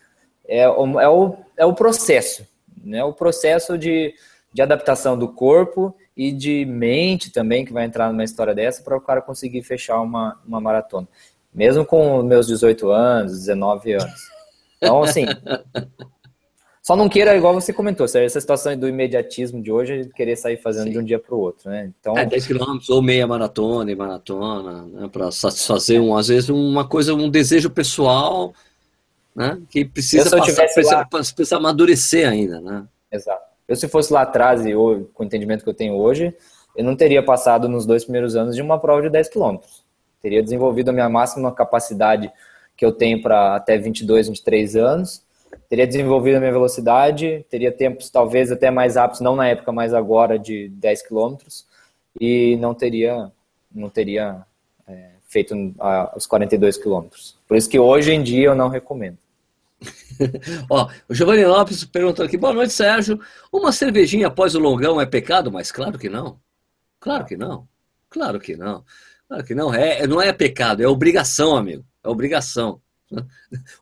É, 0.48 0.60
é, 0.60 0.70
o, 0.70 1.36
é 1.58 1.66
o 1.66 1.74
processo, 1.74 2.48
né? 2.82 3.04
O 3.04 3.12
processo 3.12 3.78
de, 3.78 4.16
de 4.54 4.62
adaptação 4.62 5.20
do 5.20 5.28
corpo 5.28 5.94
e 6.16 6.32
de 6.32 6.64
mente 6.64 7.30
também, 7.30 7.66
que 7.66 7.74
vai 7.74 7.84
entrar 7.84 8.10
numa 8.10 8.24
história 8.24 8.56
dessa, 8.56 8.84
para 8.84 8.96
o 8.96 9.02
cara 9.02 9.22
conseguir 9.22 9.62
fechar 9.64 10.00
uma, 10.00 10.40
uma 10.48 10.62
maratona. 10.62 11.10
Mesmo 11.54 11.86
com 11.86 12.24
meus 12.24 12.48
18 12.48 12.90
anos, 12.90 13.34
19 13.34 13.92
anos. 13.92 14.22
Então, 14.78 15.04
assim, 15.04 15.26
Só 16.82 16.96
não 16.96 17.08
queira, 17.08 17.38
igual 17.38 17.54
você 17.54 17.72
comentou, 17.72 18.06
essa 18.06 18.42
situação 18.42 18.76
do 18.76 18.88
imediatismo 18.88 19.62
de 19.62 19.72
hoje, 19.72 20.10
querer 20.16 20.36
sair 20.36 20.58
fazendo 20.58 20.86
Sim. 20.86 20.92
de 20.92 21.00
um 21.00 21.04
dia 21.04 21.20
para 21.20 21.36
o 21.36 21.40
outro, 21.40 21.70
né? 21.70 21.92
Então... 22.00 22.18
É, 22.18 22.26
10 22.26 22.48
quilômetros 22.48 22.90
ou 22.90 23.04
meia 23.04 23.28
maratona 23.28 23.92
e 23.92 23.96
maratona, 23.96 24.86
né? 24.88 25.08
Para 25.12 25.32
satisfazer, 25.32 26.02
um, 26.02 26.18
às 26.18 26.28
vezes, 26.30 26.50
uma 26.50 26.88
coisa, 26.88 27.14
um 27.14 27.30
desejo 27.30 27.70
pessoal, 27.70 28.52
né? 29.36 29.62
Que 29.70 29.86
precisa, 29.86 30.36
passar, 30.36 30.56
precisa, 30.56 30.96
lá... 30.96 31.06
precisa 31.06 31.58
amadurecer 31.58 32.28
ainda, 32.28 32.60
né? 32.60 32.84
Exato. 33.12 33.44
Eu, 33.68 33.76
se 33.76 33.88
fosse 33.88 34.12
lá 34.12 34.24
atrás, 34.24 34.66
e 34.66 34.72
eu, 34.72 35.10
com 35.14 35.22
o 35.22 35.26
entendimento 35.26 35.64
que 35.64 35.70
eu 35.70 35.76
tenho 35.76 35.94
hoje, 35.94 36.36
eu 36.76 36.84
não 36.84 36.96
teria 36.96 37.22
passado 37.22 37.70
nos 37.70 37.86
dois 37.86 38.04
primeiros 38.04 38.36
anos 38.36 38.56
de 38.56 38.62
uma 38.62 38.80
prova 38.80 39.04
de 39.04 39.10
10 39.10 39.30
quilômetros. 39.30 39.84
Teria 40.20 40.42
desenvolvido 40.42 40.90
a 40.90 40.94
minha 40.94 41.10
máxima 41.10 41.52
capacidade 41.54 42.32
que 42.76 42.84
eu 42.84 42.92
tenho 42.92 43.22
para 43.22 43.56
até 43.56 43.78
22, 43.78 44.28
23 44.28 44.76
anos, 44.76 45.24
teria 45.70 45.88
desenvolvido 45.88 46.36
a 46.36 46.40
minha 46.40 46.52
velocidade, 46.52 47.46
teria 47.50 47.72
tempos 47.72 48.10
talvez 48.10 48.52
até 48.52 48.70
mais 48.70 48.96
rápidos, 48.96 49.22
não 49.22 49.36
na 49.36 49.48
época, 49.48 49.72
mas 49.72 49.94
agora 49.94 50.38
de 50.38 50.70
10 50.70 51.02
km. 51.04 51.36
e 52.20 52.58
não 52.58 52.74
teria, 52.74 53.32
não 53.74 53.90
teria 53.90 54.46
é, 54.88 55.12
feito 55.28 55.54
a, 55.80 56.14
os 56.16 56.26
42 56.26 56.78
quilômetros. 56.78 57.38
Por 57.48 57.58
isso 57.58 57.70
que 57.70 57.80
hoje 57.80 58.12
em 58.12 58.22
dia 58.22 58.48
eu 58.48 58.56
não 58.56 58.70
recomendo. 58.70 59.18
Ó, 60.70 60.90
o 61.10 61.14
Giovanni 61.14 61.46
Lopes 61.46 61.84
perguntou 61.86 62.26
aqui, 62.26 62.38
boa 62.38 62.54
noite, 62.54 62.74
Sérgio. 62.74 63.20
Uma 63.52 63.72
cervejinha 63.72 64.28
após 64.28 64.56
o 64.56 64.60
longão 64.60 65.02
é 65.02 65.06
pecado? 65.06 65.52
Mas 65.52 65.72
claro 65.72 65.98
que 65.98 66.10
não. 66.10 66.40
Claro 67.00 67.26
que 67.26 67.36
não. 67.36 67.68
Claro 68.10 68.40
que 68.40 68.56
não. 68.56 68.84
Claro 69.28 69.44
que 69.44 69.56
não. 69.56 69.74
É, 69.74 70.06
não 70.06 70.22
é 70.22 70.32
pecado, 70.34 70.84
é 70.84 70.88
obrigação, 70.88 71.56
amigo. 71.56 71.86
É 72.04 72.10
obrigação. 72.10 72.82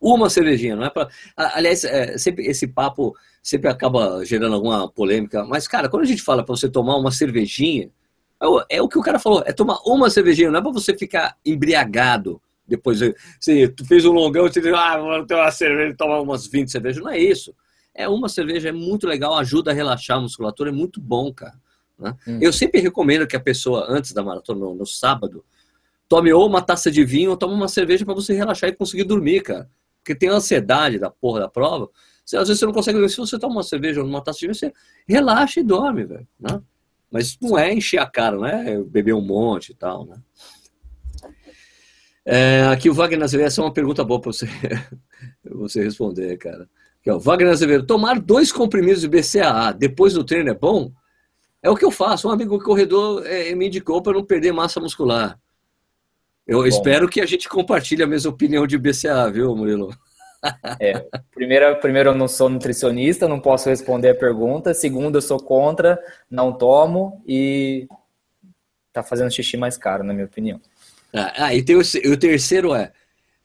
Uma 0.02 0.30
cervejinha, 0.30 0.76
não 0.76 0.86
é 0.86 0.90
para. 0.90 1.10
Aliás, 1.36 1.84
é, 1.84 2.18
sempre 2.18 2.46
esse 2.46 2.68
papo 2.68 3.16
sempre 3.42 3.70
acaba 3.70 4.24
gerando 4.26 4.56
alguma 4.56 4.90
polêmica. 4.90 5.44
Mas, 5.44 5.68
cara, 5.68 5.90
quando 5.90 6.04
a 6.04 6.08
gente 6.08 6.22
fala 6.22 6.44
para 6.44 6.56
você 6.56 6.70
tomar 6.70 6.98
uma 6.98 7.12
cervejinha, 7.12 7.90
é 8.42 8.48
o, 8.48 8.66
é 8.70 8.82
o, 8.82 8.88
que 8.88 8.98
o 8.98 9.02
cara 9.02 9.20
falou, 9.20 9.44
é 9.46 9.52
tomar 9.52 9.80
uma 9.86 10.10
cervejinha, 10.10 10.52
não 10.52 10.60
é 10.60 10.62
para 10.62 10.72
você 10.72 10.98
ficar 10.98 11.38
embriagado. 11.46 12.42
Depois, 12.68 13.00
você 13.40 13.68
tu 13.68 13.86
fez 13.86 14.06
um 14.06 14.12
longão, 14.12 14.44
você 14.44 14.62
diz, 14.62 14.74
ah, 14.74 14.98
vou 14.98 15.26
ter 15.26 15.36
uma 15.36 15.52
cerveja, 15.52 15.96
tomar 15.98 16.22
umas 16.22 16.46
20 16.48 16.72
cervejas. 16.72 17.04
Não 17.04 17.10
é 17.10 17.18
isso. 17.18 17.54
É 17.94 18.08
uma 18.08 18.30
cerveja, 18.30 18.70
é 18.70 18.72
muito 18.72 19.08
legal, 19.08 19.36
ajuda 19.36 19.72
a 19.72 19.74
relaxar 19.74 20.18
a 20.18 20.22
musculatura, 20.22 20.70
é 20.70 20.74
muito 20.74 21.02
bom, 21.02 21.34
cara. 21.34 21.60
Né? 21.98 22.16
Hum. 22.28 22.40
Eu 22.42 22.54
sempre 22.54 22.80
recomendo 22.80 23.28
que 23.28 23.36
a 23.36 23.40
pessoa, 23.40 23.88
antes 23.90 24.14
da 24.14 24.24
maratona, 24.24 24.60
no, 24.60 24.76
no 24.76 24.86
sábado, 24.86 25.44
tome 26.10 26.34
ou 26.34 26.46
uma 26.48 26.62
taça 26.62 26.92
de 26.92 27.06
vinho 27.06 27.30
ou 27.30 27.38
tome 27.38 27.54
uma 27.54 27.68
cerveja 27.68 28.04
para 28.04 28.16
você 28.16 28.34
relaxar 28.34 28.70
e 28.70 28.76
conseguir 28.76 29.04
dormir, 29.04 29.42
cara. 29.42 29.70
Porque 30.00 30.16
tem 30.16 30.28
ansiedade 30.28 30.98
da 30.98 31.12
porra 31.12 31.42
da 31.42 31.48
prova. 31.48 31.90
Você, 32.26 32.36
às 32.36 32.48
vezes 32.48 32.60
você 32.60 32.66
não 32.66 32.74
consegue. 32.74 33.10
Se 33.10 33.18
você 33.18 33.38
toma 33.38 33.56
uma 33.56 33.64
cerveja 33.64 34.02
ou 34.02 34.08
uma 34.08 34.22
taça 34.22 34.40
de 34.40 34.48
vinho, 34.48 34.56
você 34.56 34.74
relaxa 35.08 35.60
e 35.60 35.64
dorme, 35.64 36.06
velho. 36.06 36.28
Né? 36.40 36.62
Mas 37.12 37.38
não 37.40 37.58
é 37.58 37.74
encher 37.74 38.00
a 38.00 38.08
cara, 38.08 38.38
não 38.38 38.46
é 38.46 38.84
beber 38.84 39.14
um 39.14 39.22
monte 39.22 39.70
e 39.70 39.76
tal, 39.76 40.06
né? 40.06 40.18
É, 42.26 42.68
aqui 42.68 42.90
o 42.90 42.94
Wagner 42.94 43.24
Azevedo, 43.24 43.48
essa 43.48 43.62
é 43.62 43.64
uma 43.64 43.74
pergunta 43.74 44.04
boa 44.04 44.22
para 44.22 44.32
você, 44.32 44.48
você 45.44 45.84
responder, 45.84 46.38
cara. 46.38 46.70
Aqui, 47.00 47.10
ó, 47.10 47.18
Wagner 47.18 47.52
Azevedo, 47.52 47.86
tomar 47.86 48.20
dois 48.20 48.52
comprimidos 48.52 49.02
de 49.02 49.08
BCAA 49.08 49.72
depois 49.72 50.14
do 50.14 50.24
treino 50.24 50.50
é 50.50 50.54
bom? 50.54 50.92
É 51.64 51.70
o 51.70 51.76
que 51.76 51.86
eu 51.86 51.92
faço. 51.92 52.28
Um 52.28 52.32
amigo 52.32 52.60
corredor 52.60 53.26
é, 53.26 53.54
me 53.56 53.68
indicou 53.68 54.02
para 54.02 54.14
não 54.14 54.24
perder 54.24 54.52
massa 54.52 54.80
muscular. 54.80 55.40
Eu 56.50 56.62
Bom. 56.62 56.66
espero 56.66 57.08
que 57.08 57.22
a 57.22 57.28
gente 57.28 57.48
compartilhe 57.48 58.02
a 58.02 58.08
mesma 58.08 58.32
opinião 58.32 58.66
de 58.66 58.76
BCA, 58.76 59.30
viu, 59.32 59.56
Murilo? 59.56 59.96
É, 60.80 61.06
primeiro, 61.36 61.76
primeiro, 61.82 62.12
eu 62.12 62.16
não 62.16 62.26
sou 62.26 62.48
nutricionista, 62.48 63.28
não 63.28 63.42
posso 63.42 63.68
responder 63.68 64.08
a 64.12 64.16
pergunta. 64.16 64.74
Segundo, 64.74 65.18
eu 65.18 65.22
sou 65.22 65.38
contra, 65.38 66.00
não 66.32 66.54
tomo 66.54 67.22
e 67.28 67.86
tá 68.94 69.04
fazendo 69.04 69.30
xixi 69.30 69.58
mais 69.58 69.76
caro, 69.78 70.02
na 70.02 70.14
minha 70.14 70.26
opinião. 70.26 70.62
Ah, 71.14 71.34
ah 71.48 71.54
e, 71.54 71.62
tem 71.62 71.76
o, 71.76 71.82
o 71.82 72.18
terceiro 72.18 72.74
é 72.74 72.94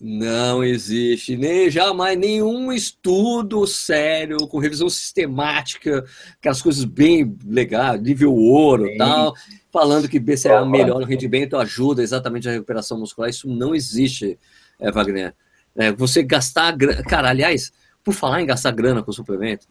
não 0.00 0.62
existe 0.62 1.36
nem 1.36 1.70
jamais 1.70 2.18
nenhum 2.18 2.72
estudo 2.72 3.66
sério 3.66 4.36
com 4.48 4.58
revisão 4.58 4.88
sistemática, 4.90 6.04
aquelas 6.38 6.60
coisas 6.60 6.84
bem 6.84 7.36
legais, 7.46 8.00
nível 8.00 8.34
ouro, 8.34 8.86
Sim. 8.86 8.96
tal, 8.96 9.34
falando 9.72 10.08
que 10.08 10.18
BCA 10.18 10.64
melhora 10.64 11.04
o 11.04 11.06
rendimento, 11.06 11.56
ajuda 11.56 12.02
exatamente 12.02 12.48
a 12.48 12.52
recuperação 12.52 12.98
muscular. 12.98 13.30
Isso 13.30 13.48
não 13.48 13.74
existe, 13.74 14.38
é, 14.78 14.90
Wagner. 14.90 15.34
É, 15.76 15.92
você 15.92 16.22
gastar 16.22 16.72
grana. 16.72 17.02
Cara, 17.02 17.30
aliás, 17.30 17.72
por 18.02 18.14
falar 18.14 18.42
em 18.42 18.46
gastar 18.46 18.72
grana 18.72 19.02
com 19.02 19.10
suplemento, 19.10 19.66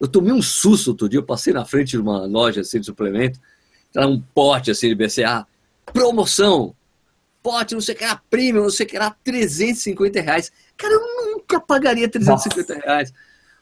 eu 0.00 0.08
tomei 0.08 0.32
um 0.32 0.42
susto 0.42 0.88
outro 0.88 1.08
dia, 1.08 1.18
eu 1.18 1.24
passei 1.24 1.52
na 1.52 1.64
frente 1.64 1.90
de 1.90 1.98
uma 1.98 2.26
loja 2.26 2.62
assim, 2.62 2.80
de 2.80 2.86
suplemento, 2.86 3.38
era 3.94 4.08
um 4.08 4.20
pote 4.20 4.70
assim 4.70 4.88
de 4.88 4.94
BCA, 4.94 5.46
promoção, 5.92 6.74
pote, 7.44 7.74
não 7.74 7.82
sei 7.82 7.94
o 7.94 7.98
que 7.98 8.04
era 8.04 8.20
premium, 8.30 8.62
não 8.62 8.70
sei 8.70 8.86
o 8.86 8.88
que 8.88 8.96
era 8.96 9.14
350 9.22 10.20
reais. 10.22 10.50
Cara, 10.78 10.94
eu 10.94 11.32
nunca 11.32 11.60
pagaria 11.60 12.08
350 12.08 12.74
Nossa. 12.74 12.86
reais 12.86 13.12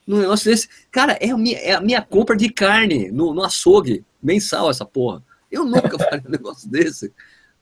num 0.07 0.21
negócio 0.21 0.49
desse. 0.49 0.69
Cara, 0.91 1.19
é 1.21 1.31
a 1.31 1.37
minha, 1.37 1.59
é 1.59 1.73
a 1.73 1.81
minha 1.81 2.01
compra 2.01 2.37
de 2.37 2.49
carne 2.49 3.11
no, 3.11 3.35
no 3.35 3.43
açougue, 3.43 4.05
mensal 4.23 4.71
essa 4.71 4.85
porra. 4.85 5.21
Eu 5.51 5.65
nunca 5.65 5.99
faria 5.99 6.23
um 6.27 6.31
negócio 6.31 6.71
desse. 6.71 7.13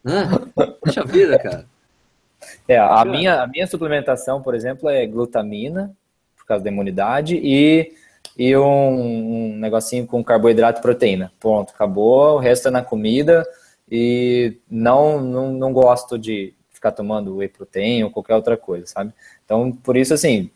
Ah, 0.05 0.41
deixa 0.85 1.01
a 1.01 1.05
vida, 1.05 1.39
cara. 1.39 1.67
É, 2.69 2.79
a 2.79 3.05
minha, 3.05 3.43
a 3.43 3.47
minha 3.47 3.67
suplementação, 3.67 4.43
por 4.43 4.55
exemplo, 4.55 4.89
é 4.89 5.07
glutamina, 5.07 5.95
por 6.37 6.45
causa 6.47 6.63
da 6.65 6.71
imunidade, 6.71 7.37
e, 7.43 7.93
e 8.37 8.57
um, 8.57 9.53
um 9.53 9.57
negocinho 9.57 10.07
com 10.07 10.23
carboidrato 10.23 10.81
e 10.81 10.83
proteína. 10.83 11.33
Pronto, 11.41 11.73
acabou, 11.75 12.37
o 12.37 12.39
resto 12.39 12.69
é 12.69 12.71
na 12.71 12.83
comida. 12.83 13.47
E 13.91 14.59
não, 14.71 15.21
não, 15.21 15.53
não 15.53 15.73
gosto 15.73 16.19
de 16.19 16.55
ficar 16.71 16.93
tomando 16.93 17.37
whey 17.37 17.49
protein 17.49 18.05
ou 18.05 18.11
qualquer 18.11 18.35
outra 18.35 18.57
coisa, 18.57 18.87
sabe? 18.87 19.13
Então, 19.45 19.73
por 19.73 19.97
isso, 19.97 20.15
assim, 20.15 20.51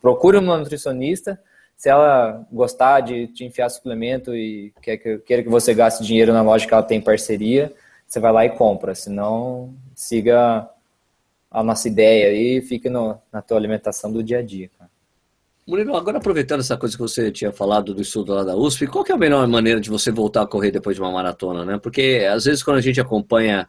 procure 0.00 0.36
uma 0.38 0.58
nutricionista. 0.58 1.40
Se 1.76 1.88
ela 1.88 2.46
gostar 2.52 3.00
de 3.00 3.28
te 3.28 3.44
enfiar 3.44 3.70
suplemento 3.70 4.34
e 4.34 4.72
quer 4.82 4.98
que, 4.98 5.18
queira 5.18 5.42
que 5.42 5.48
você 5.48 5.72
gaste 5.72 6.04
dinheiro 6.04 6.32
na 6.32 6.42
loja 6.42 6.66
que 6.66 6.74
ela 6.74 6.82
tem 6.82 7.00
parceria, 7.00 7.72
você 8.06 8.20
vai 8.20 8.32
lá 8.32 8.44
e 8.44 8.50
compra. 8.50 8.94
Senão, 8.94 9.72
siga 9.94 10.68
a 11.50 11.62
nossa 11.62 11.88
ideia 11.88 12.32
e 12.32 12.60
fique 12.60 12.90
no, 12.90 13.18
na 13.32 13.40
tua 13.40 13.56
alimentação 13.56 14.12
do 14.12 14.22
dia 14.22 14.40
a 14.40 14.42
dia. 14.42 14.70
Murilo, 15.70 15.94
agora 15.94 16.18
aproveitando 16.18 16.58
essa 16.58 16.76
coisa 16.76 16.96
que 16.96 17.00
você 17.00 17.30
tinha 17.30 17.52
falado 17.52 17.94
do 17.94 18.02
estudo 18.02 18.34
lá 18.34 18.42
da 18.42 18.56
USP, 18.56 18.88
qual 18.88 19.04
é 19.08 19.12
a 19.12 19.16
melhor 19.16 19.46
maneira 19.46 19.80
de 19.80 19.88
você 19.88 20.10
voltar 20.10 20.42
a 20.42 20.46
correr 20.46 20.72
depois 20.72 20.96
de 20.96 21.00
uma 21.00 21.12
maratona, 21.12 21.64
né? 21.64 21.78
Porque 21.78 22.26
às 22.28 22.44
vezes 22.44 22.60
quando 22.60 22.78
a 22.78 22.80
gente 22.80 23.00
acompanha, 23.00 23.68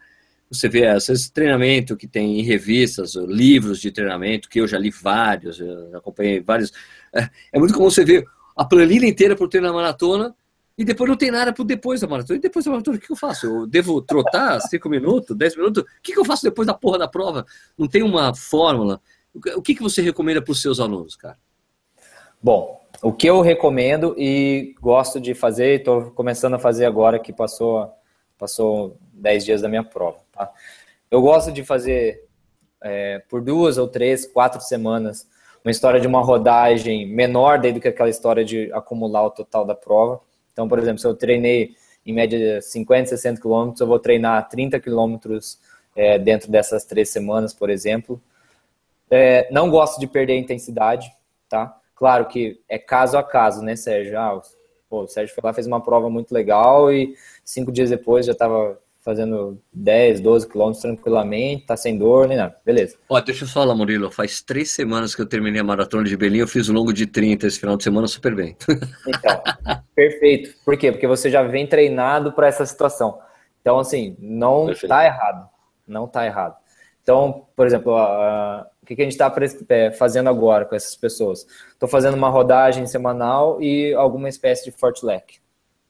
você 0.49 0.67
vê 0.67 0.87
às 0.87 1.05
vezes 1.05 1.29
treinamento 1.29 1.95
que 1.95 2.07
tem 2.07 2.39
em 2.39 2.41
revistas, 2.41 3.13
livros 3.13 3.79
de 3.79 3.91
treinamento, 3.91 4.49
que 4.49 4.59
eu 4.59 4.67
já 4.67 4.79
li 4.79 4.89
vários, 4.89 5.59
eu 5.59 5.95
acompanhei 5.95 6.41
vários. 6.41 6.71
É, 7.13 7.29
é 7.53 7.59
muito 7.59 7.71
comum 7.71 7.87
você 7.87 8.03
ver 8.03 8.25
a 8.57 8.65
planilha 8.65 9.05
inteira 9.05 9.35
para 9.35 9.45
o 9.45 9.47
treino 9.47 9.67
da 9.67 9.73
maratona 9.73 10.35
e 10.75 10.83
depois 10.83 11.07
não 11.07 11.15
tem 11.15 11.29
nada 11.29 11.53
para 11.53 11.63
depois 11.63 12.01
da 12.01 12.07
maratona. 12.07 12.39
E 12.39 12.41
depois 12.41 12.65
da 12.65 12.71
maratona, 12.71 12.97
o 12.97 12.99
que 12.99 13.11
eu 13.11 13.15
faço? 13.15 13.45
Eu 13.45 13.67
devo 13.67 14.01
trotar 14.01 14.59
5 14.67 14.89
minutos, 14.89 15.37
10 15.37 15.55
minutos? 15.55 15.83
O 15.83 16.01
que 16.01 16.17
eu 16.17 16.25
faço 16.25 16.41
depois 16.41 16.65
da 16.65 16.73
porra 16.73 16.97
da 16.97 17.07
prova? 17.07 17.45
Não 17.77 17.87
tem 17.87 18.01
uma 18.01 18.33
fórmula. 18.33 18.99
O 19.55 19.61
que 19.61 19.75
você 19.75 20.01
recomenda 20.01 20.41
para 20.41 20.51
os 20.51 20.63
seus 20.63 20.79
alunos, 20.79 21.15
cara? 21.15 21.37
Bom, 22.43 22.81
o 23.03 23.13
que 23.13 23.27
eu 23.27 23.41
recomendo 23.41 24.15
e 24.17 24.75
gosto 24.81 25.19
de 25.19 25.33
fazer, 25.33 25.79
estou 25.79 26.11
começando 26.11 26.55
a 26.55 26.59
fazer 26.59 26.85
agora 26.85 27.19
que 27.19 27.31
passou 27.31 27.93
passou 28.37 28.97
10 29.13 29.45
dias 29.45 29.61
da 29.61 29.69
minha 29.69 29.83
prova. 29.83 30.17
Tá? 30.31 30.51
Eu 31.11 31.21
gosto 31.21 31.51
de 31.51 31.63
fazer 31.63 32.27
é, 32.81 33.19
por 33.29 33.41
duas 33.41 33.77
ou 33.77 33.87
três, 33.87 34.25
quatro 34.25 34.59
semanas 34.61 35.29
uma 35.63 35.69
história 35.69 36.01
de 36.01 36.07
uma 36.07 36.21
rodagem 36.21 37.05
menor 37.05 37.59
do 37.59 37.79
que 37.79 37.87
aquela 37.87 38.09
história 38.09 38.43
de 38.43 38.73
acumular 38.73 39.23
o 39.23 39.29
total 39.29 39.63
da 39.63 39.75
prova. 39.75 40.19
Então, 40.51 40.67
por 40.67 40.79
exemplo, 40.79 40.99
se 40.99 41.05
eu 41.05 41.13
treinei 41.13 41.75
em 42.03 42.13
média 42.13 42.59
50, 42.59 43.09
60 43.09 43.39
quilômetros, 43.39 43.79
eu 43.79 43.85
vou 43.85 43.99
treinar 43.99 44.49
30 44.49 44.79
quilômetros 44.79 45.59
é, 45.95 46.17
dentro 46.17 46.51
dessas 46.51 46.83
três 46.83 47.09
semanas, 47.09 47.53
por 47.53 47.69
exemplo. 47.69 48.19
É, 49.11 49.47
não 49.51 49.69
gosto 49.69 49.99
de 49.99 50.07
perder 50.07 50.33
a 50.33 50.37
intensidade, 50.37 51.11
tá? 51.47 51.79
Claro 52.01 52.25
que 52.25 52.59
é 52.67 52.79
caso 52.79 53.15
a 53.15 53.21
caso, 53.21 53.61
né, 53.61 53.75
Sérgio? 53.75 54.17
Ah, 54.17 54.41
pô, 54.89 55.03
o 55.03 55.07
Sérgio 55.07 55.35
foi 55.35 55.43
lá, 55.43 55.53
fez 55.53 55.67
uma 55.67 55.83
prova 55.83 56.09
muito 56.09 56.33
legal 56.33 56.91
e 56.91 57.13
cinco 57.45 57.71
dias 57.71 57.91
depois 57.91 58.25
já 58.25 58.31
estava 58.31 58.79
fazendo 59.01 59.61
10, 59.71 60.19
12 60.19 60.49
quilômetros 60.49 60.81
tranquilamente, 60.81 61.67
tá 61.67 61.77
sem 61.77 61.99
dor 61.99 62.27
nem 62.27 62.37
nada. 62.37 62.57
Beleza. 62.65 62.97
Ó, 63.07 63.21
deixa 63.21 63.43
eu 63.43 63.47
falar, 63.47 63.75
Murilo. 63.75 64.09
Faz 64.09 64.41
três 64.41 64.71
semanas 64.71 65.13
que 65.13 65.21
eu 65.21 65.27
terminei 65.27 65.61
a 65.61 65.63
maratona 65.63 66.03
de 66.03 66.17
Belém, 66.17 66.39
eu 66.39 66.47
fiz 66.47 66.69
o 66.69 66.73
longo 66.73 66.91
de 66.91 67.05
30 67.05 67.45
esse 67.45 67.59
final 67.59 67.77
de 67.77 67.83
semana 67.83 68.07
super 68.07 68.33
bem. 68.33 68.57
Então, 69.07 69.43
perfeito. 69.93 70.55
Por 70.65 70.75
quê? 70.75 70.91
Porque 70.91 71.05
você 71.05 71.29
já 71.29 71.43
vem 71.43 71.67
treinado 71.67 72.31
para 72.31 72.47
essa 72.47 72.65
situação. 72.65 73.19
Então, 73.61 73.77
assim, 73.77 74.17
não 74.17 74.65
perfeito. 74.65 74.89
tá 74.89 75.05
errado. 75.05 75.47
Não 75.87 76.07
tá 76.07 76.25
errado. 76.25 76.55
Então, 77.03 77.45
por 77.55 77.67
exemplo, 77.67 77.95
a, 77.95 78.65
que, 78.91 78.95
que 78.95 79.01
a 79.01 79.05
gente 79.05 79.13
está 79.13 79.33
é, 79.69 79.91
fazendo 79.91 80.29
agora 80.29 80.65
com 80.65 80.75
essas 80.75 80.95
pessoas? 80.95 81.47
Estou 81.71 81.87
fazendo 81.87 82.15
uma 82.15 82.29
rodagem 82.29 82.85
semanal 82.85 83.61
e 83.61 83.93
alguma 83.93 84.27
espécie 84.27 84.65
de 84.65 84.71
fortleck, 84.71 85.39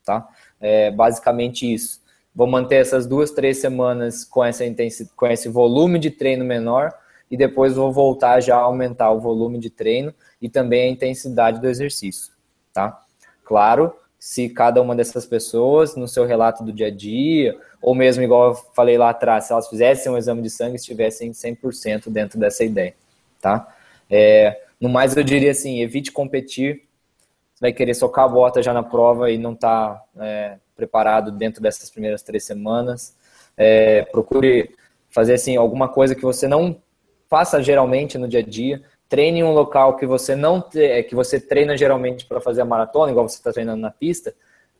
tá? 0.05 0.27
É 0.59 0.91
basicamente 0.91 1.71
isso. 1.71 1.99
Vou 2.33 2.47
manter 2.47 2.75
essas 2.75 3.07
duas, 3.07 3.31
três 3.31 3.57
semanas 3.57 4.23
com, 4.23 4.43
essa 4.45 4.65
intensidade, 4.65 5.15
com 5.15 5.27
esse 5.27 5.49
volume 5.49 5.99
de 5.99 6.11
treino 6.11 6.45
menor 6.45 6.93
e 7.29 7.35
depois 7.35 7.75
vou 7.75 7.91
voltar 7.91 8.39
já 8.39 8.55
a 8.55 8.61
aumentar 8.61 9.11
o 9.11 9.19
volume 9.19 9.57
de 9.57 9.69
treino 9.69 10.13
e 10.41 10.47
também 10.47 10.83
a 10.83 10.91
intensidade 10.91 11.59
do 11.59 11.67
exercício, 11.67 12.31
tá? 12.71 13.01
Claro, 13.43 13.93
se 14.19 14.47
cada 14.49 14.81
uma 14.81 14.95
dessas 14.95 15.25
pessoas, 15.25 15.95
no 15.95 16.07
seu 16.07 16.25
relato 16.25 16.63
do 16.63 16.71
dia 16.71 16.87
a 16.87 16.91
dia, 16.91 17.57
ou 17.81 17.95
mesmo, 17.95 18.23
igual 18.23 18.49
eu 18.49 18.55
falei 18.55 18.97
lá 18.97 19.09
atrás, 19.09 19.45
se 19.45 19.51
elas 19.51 19.67
fizessem 19.67 20.11
um 20.11 20.17
exame 20.17 20.41
de 20.41 20.49
sangue, 20.49 20.75
estivessem 20.75 21.31
100% 21.31 22.09
dentro 22.09 22.39
dessa 22.39 22.63
ideia, 22.63 22.93
tá? 23.41 23.75
É, 24.09 24.61
no 24.79 24.89
mais, 24.89 25.15
eu 25.15 25.23
diria 25.23 25.51
assim, 25.51 25.81
evite 25.81 26.11
competir, 26.11 26.83
você 27.53 27.61
vai 27.61 27.73
querer 27.73 27.93
socar 27.93 28.25
a 28.25 28.27
bota 28.27 28.61
já 28.61 28.73
na 28.73 28.83
prova 28.83 29.31
e 29.31 29.37
não 29.37 29.55
tá 29.55 30.01
é, 30.19 30.57
preparado 30.75 31.31
dentro 31.31 31.61
dessas 31.61 31.89
primeiras 31.89 32.21
três 32.23 32.43
semanas. 32.43 33.15
É, 33.55 34.03
procure 34.03 34.75
fazer 35.09 35.33
assim 35.33 35.55
alguma 35.55 35.87
coisa 35.87 36.15
que 36.15 36.23
você 36.23 36.47
não 36.47 36.81
faça 37.29 37.61
geralmente 37.61 38.17
no 38.17 38.27
dia 38.27 38.39
a 38.39 38.43
dia. 38.43 38.81
Treine 39.07 39.39
em 39.39 39.43
um 39.43 39.51
local 39.51 39.97
que 39.97 40.05
você 40.05 40.35
não 40.35 40.61
te, 40.61 41.03
que 41.03 41.13
você 41.13 41.39
treina 41.39 41.77
geralmente 41.77 42.25
para 42.25 42.41
fazer 42.41 42.61
a 42.61 42.65
maratona, 42.65 43.11
igual 43.11 43.27
você 43.27 43.37
está 43.37 43.51
treinando 43.51 43.81
na 43.81 43.91
pista. 43.91 44.33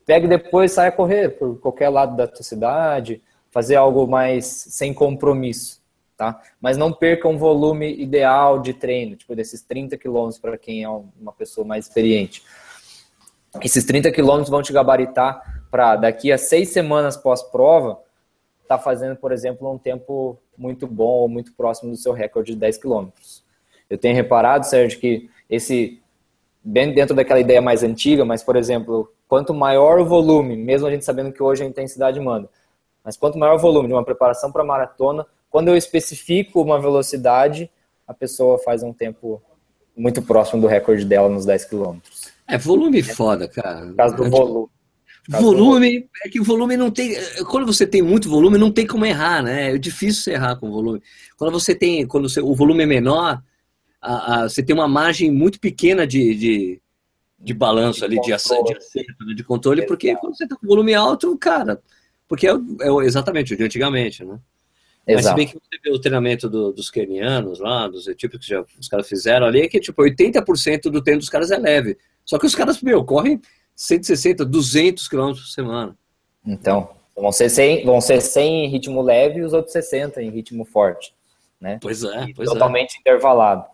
Pegue 0.05 0.27
depois, 0.27 0.71
saia 0.71 0.91
correr 0.91 1.29
por 1.29 1.59
qualquer 1.59 1.89
lado 1.89 2.15
da 2.15 2.27
sua 2.27 2.43
cidade, 2.43 3.21
fazer 3.49 3.75
algo 3.75 4.07
mais 4.07 4.45
sem 4.45 4.93
compromisso, 4.93 5.81
tá? 6.17 6.41
Mas 6.59 6.77
não 6.77 6.91
perca 6.91 7.27
um 7.27 7.37
volume 7.37 7.93
ideal 8.01 8.59
de 8.59 8.73
treino, 8.73 9.15
tipo 9.15 9.35
desses 9.35 9.61
30 9.61 9.97
quilômetros 9.97 10.39
para 10.39 10.57
quem 10.57 10.83
é 10.83 10.89
uma 10.89 11.31
pessoa 11.31 11.65
mais 11.65 11.87
experiente. 11.87 12.43
Esses 13.61 13.83
30 13.85 14.11
quilômetros 14.11 14.49
vão 14.49 14.61
te 14.61 14.71
gabaritar 14.71 15.63
para 15.69 15.95
daqui 15.95 16.31
a 16.31 16.37
seis 16.37 16.69
semanas 16.69 17.17
pós-prova, 17.17 17.99
tá 18.67 18.77
fazendo, 18.77 19.17
por 19.17 19.31
exemplo, 19.31 19.71
um 19.71 19.77
tempo 19.77 20.39
muito 20.57 20.87
bom 20.87 21.21
ou 21.21 21.27
muito 21.27 21.53
próximo 21.53 21.91
do 21.91 21.97
seu 21.97 22.13
recorde 22.13 22.53
de 22.53 22.59
10 22.59 22.77
quilômetros. 22.77 23.43
Eu 23.89 23.97
tenho 23.97 24.15
reparado, 24.15 24.65
Sérgio, 24.65 24.99
que 24.99 25.29
esse, 25.49 26.00
bem 26.63 26.93
dentro 26.93 27.15
daquela 27.15 27.39
ideia 27.39 27.61
mais 27.61 27.83
antiga, 27.83 28.23
mas, 28.23 28.43
por 28.43 28.55
exemplo, 28.55 29.11
quanto 29.27 29.53
maior 29.53 29.99
o 29.99 30.05
volume, 30.05 30.55
mesmo 30.55 30.87
a 30.87 30.91
gente 30.91 31.05
sabendo 31.05 31.31
que 31.31 31.41
hoje 31.41 31.63
a 31.63 31.65
intensidade 31.65 32.19
manda, 32.19 32.49
mas 33.03 33.17
quanto 33.17 33.37
maior 33.37 33.55
o 33.55 33.59
volume 33.59 33.87
de 33.87 33.93
uma 33.93 34.05
preparação 34.05 34.51
para 34.51 34.63
maratona, 34.63 35.25
quando 35.49 35.67
eu 35.67 35.75
especifico 35.75 36.61
uma 36.61 36.79
velocidade, 36.79 37.69
a 38.07 38.13
pessoa 38.13 38.59
faz 38.59 38.83
um 38.83 38.93
tempo 38.93 39.41
muito 39.95 40.21
próximo 40.21 40.61
do 40.61 40.67
recorde 40.67 41.03
dela 41.03 41.27
nos 41.27 41.45
10 41.45 41.65
quilômetros. 41.65 42.31
É 42.47 42.57
volume 42.57 43.01
foda, 43.01 43.47
cara. 43.47 43.87
Por 43.87 43.95
causa 43.95 44.15
do 44.15 44.29
volume. 44.29 44.67
Volume, 45.29 46.09
é 46.25 46.29
que 46.29 46.39
o 46.39 46.43
volume 46.43 46.75
não 46.75 46.89
tem. 46.89 47.15
Quando 47.49 47.65
você 47.65 47.85
tem 47.85 48.01
muito 48.01 48.29
volume, 48.29 48.57
não 48.57 48.71
tem 48.71 48.87
como 48.87 49.05
errar, 49.05 49.43
né? 49.43 49.75
É 49.75 49.77
difícil 49.77 50.23
você 50.23 50.31
errar 50.31 50.55
com 50.55 50.71
volume. 50.71 51.01
Quando 51.37 51.51
você 51.51 51.75
tem. 51.75 52.07
Quando 52.07 52.27
você, 52.27 52.41
o 52.41 52.55
volume 52.55 52.83
é 52.83 52.87
menor, 52.87 53.41
a, 54.01 54.43
a, 54.43 54.49
você 54.49 54.63
tem 54.63 54.73
uma 54.73 54.87
margem 54.87 55.29
muito 55.29 55.59
pequena 55.59 56.07
de, 56.07 56.35
de, 56.35 56.81
de 57.39 57.53
balanço 57.53 57.99
de 57.99 58.05
ali, 58.05 58.21
de, 58.21 58.33
acerto, 58.33 58.65
de, 58.65 58.77
acerto, 58.77 59.25
né? 59.25 59.33
de 59.35 59.43
controle, 59.43 59.81
Exato. 59.81 59.87
porque 59.87 60.15
quando 60.15 60.35
você 60.35 60.47
tá 60.47 60.55
com 60.55 60.67
volume 60.67 60.93
alto, 60.93 61.37
cara. 61.37 61.81
Porque 62.27 62.47
é, 62.47 62.51
é 62.51 62.89
exatamente 63.05 63.53
o 63.53 63.57
de 63.57 63.63
antigamente, 63.63 64.23
né? 64.23 64.39
Exato. 65.07 65.15
Mas 65.15 65.25
se 65.25 65.35
bem 65.35 65.47
que 65.47 65.53
você 65.53 65.79
vê 65.83 65.91
o 65.91 65.99
treinamento 65.99 66.49
do, 66.49 66.71
dos 66.71 66.89
kenianos 66.89 67.59
lá, 67.59 67.87
dos 67.87 68.07
etíopicos 68.07 68.45
que 68.45 68.53
já, 68.53 68.63
os 68.79 68.87
caras 68.87 69.07
fizeram 69.07 69.45
ali, 69.47 69.61
é 69.61 69.67
que 69.67 69.79
tipo, 69.79 70.01
80% 70.01 70.83
do 70.83 71.01
treino 71.01 71.19
dos 71.19 71.29
caras 71.29 71.51
é 71.51 71.57
leve. 71.57 71.97
Só 72.23 72.37
que 72.37 72.45
os 72.45 72.55
caras, 72.55 72.81
meu, 72.81 73.03
correm 73.03 73.41
160, 73.75 74.45
200 74.45 75.07
km 75.07 75.31
por 75.31 75.37
semana. 75.37 75.97
Então, 76.45 76.89
vão 77.15 77.31
ser 77.31 77.49
100, 77.49 77.85
vão 77.85 77.99
ser 77.99 78.21
100 78.21 78.65
em 78.65 78.69
ritmo 78.69 79.01
leve 79.01 79.39
e 79.39 79.43
os 79.43 79.53
outros 79.53 79.73
60 79.73 80.21
em 80.21 80.29
ritmo 80.29 80.65
forte, 80.65 81.13
né? 81.59 81.79
Pois 81.81 82.03
é, 82.03 82.27
pois 82.35 82.49
é. 82.49 82.53
totalmente 82.53 82.95
é. 82.95 82.99
intervalado. 82.99 83.65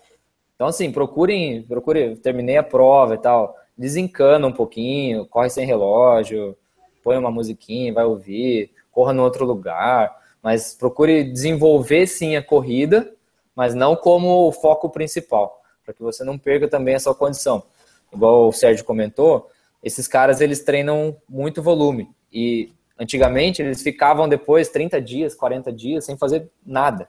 Então, 0.58 0.66
assim, 0.66 0.92
procurem, 0.92 1.62
procurem, 1.62 2.16
terminei 2.16 2.58
a 2.58 2.64
prova 2.64 3.14
e 3.14 3.20
tal, 3.20 3.56
desencana 3.78 4.48
um 4.48 4.52
pouquinho, 4.52 5.24
corre 5.28 5.52
sem 5.52 5.68
relógio, 5.68 6.58
põe 7.04 7.16
uma 7.16 7.30
musiquinha, 7.30 7.94
vai 7.94 8.06
ouvir, 8.06 8.72
corra 8.92 9.14
no 9.14 9.22
outro 9.22 9.46
lugar, 9.46 10.18
mas 10.42 10.74
procure 10.74 11.24
desenvolver 11.24 12.08
sim 12.08 12.36
a 12.36 12.42
corrida, 12.42 13.14
mas 13.56 13.76
não 13.76 13.96
como 13.96 14.48
o 14.48 14.52
foco 14.52 14.90
principal, 14.90 15.62
para 15.86 15.94
que 15.94 16.02
você 16.02 16.24
não 16.24 16.40
perca 16.40 16.68
também 16.68 16.96
a 16.96 17.00
sua 17.00 17.14
condição. 17.14 17.62
Igual 18.12 18.48
o 18.48 18.52
Sérgio 18.52 18.84
comentou, 18.84 19.52
esses 19.84 20.08
caras 20.08 20.42
eles 20.42 20.64
treinam 20.64 21.16
muito 21.30 21.62
volume 21.62 22.10
e 22.34 22.74
antigamente 22.98 23.62
eles 23.62 23.84
ficavam 23.84 24.28
depois 24.28 24.70
30 24.70 25.00
dias, 25.00 25.36
40 25.36 25.72
dias 25.72 26.06
sem 26.06 26.18
fazer 26.18 26.50
nada. 26.66 27.08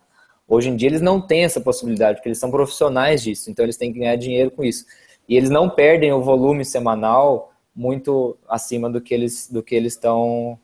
Hoje 0.48 0.70
em 0.70 0.76
dia 0.76 0.88
eles 0.88 1.02
não 1.02 1.20
têm 1.20 1.44
essa 1.44 1.60
possibilidade, 1.60 2.16
porque 2.16 2.28
eles 2.28 2.38
são 2.38 2.50
profissionais 2.50 3.22
disso, 3.22 3.50
então 3.50 3.64
eles 3.64 3.76
têm 3.76 3.92
que 3.92 3.98
ganhar 3.98 4.16
dinheiro 4.16 4.50
com 4.50 4.64
isso. 4.64 4.86
E 5.28 5.36
eles 5.36 5.50
não 5.50 5.68
perdem 5.68 6.12
o 6.12 6.22
volume 6.22 6.64
semanal 6.64 7.52
muito 7.76 8.36
acima 8.48 8.88
do 8.88 9.00
que 9.00 9.12
eles 9.12 9.48
do 9.48 9.62
que 9.62 9.74
eles 9.74 9.92
estão 9.92 10.58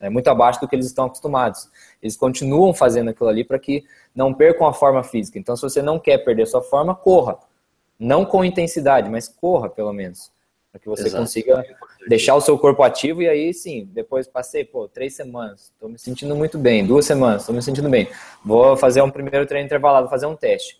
é, 0.00 0.10
muito 0.10 0.28
abaixo 0.28 0.60
do 0.60 0.66
que 0.66 0.74
eles 0.74 0.86
estão 0.86 1.06
acostumados. 1.06 1.68
Eles 2.02 2.16
continuam 2.16 2.74
fazendo 2.74 3.10
aquilo 3.10 3.28
ali 3.28 3.44
para 3.44 3.58
que 3.58 3.84
não 4.14 4.34
percam 4.34 4.66
a 4.66 4.72
forma 4.72 5.02
física. 5.04 5.38
Então, 5.38 5.56
se 5.56 5.62
você 5.62 5.80
não 5.80 5.98
quer 5.98 6.18
perder 6.18 6.46
sua 6.46 6.62
forma, 6.62 6.94
corra. 6.94 7.38
Não 7.98 8.24
com 8.24 8.44
intensidade, 8.44 9.08
mas 9.08 9.28
corra 9.28 9.68
pelo 9.68 9.92
menos 9.92 10.30
para 10.78 10.80
que 10.80 10.88
você 10.88 11.08
Exato. 11.08 11.22
consiga 11.22 11.64
deixar 12.08 12.36
o 12.36 12.40
seu 12.40 12.56
corpo 12.56 12.82
ativo 12.82 13.20
e 13.20 13.28
aí 13.28 13.52
sim, 13.52 13.88
depois 13.92 14.26
passei, 14.26 14.64
pô, 14.64 14.88
três 14.88 15.14
semanas, 15.14 15.72
estou 15.74 15.88
me 15.88 15.98
sentindo 15.98 16.34
muito 16.34 16.56
bem, 16.56 16.86
duas 16.86 17.04
semanas, 17.04 17.42
estou 17.42 17.54
me 17.54 17.62
sentindo 17.62 17.90
bem, 17.90 18.08
vou 18.44 18.76
fazer 18.76 19.02
um 19.02 19.10
primeiro 19.10 19.44
treino 19.46 19.66
intervalado, 19.66 20.08
fazer 20.08 20.26
um 20.26 20.36
teste. 20.36 20.78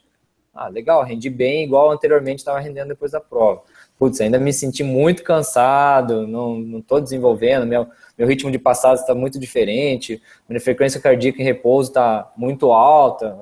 Ah, 0.54 0.68
legal, 0.68 1.04
rendi 1.04 1.30
bem 1.30 1.64
igual 1.64 1.90
anteriormente 1.90 2.38
estava 2.38 2.58
rendendo 2.58 2.88
depois 2.88 3.12
da 3.12 3.20
prova. 3.20 3.62
Putz, 3.96 4.20
ainda 4.20 4.38
me 4.38 4.52
senti 4.52 4.82
muito 4.82 5.22
cansado, 5.22 6.26
não 6.26 6.78
estou 6.78 7.00
desenvolvendo, 7.00 7.66
meu, 7.66 7.86
meu 8.16 8.26
ritmo 8.26 8.50
de 8.50 8.58
passado 8.58 8.98
está 8.98 9.14
muito 9.14 9.38
diferente, 9.38 10.22
minha 10.48 10.60
frequência 10.60 11.00
cardíaca 11.00 11.40
em 11.40 11.44
repouso 11.44 11.90
está 11.90 12.32
muito 12.36 12.72
alta, 12.72 13.36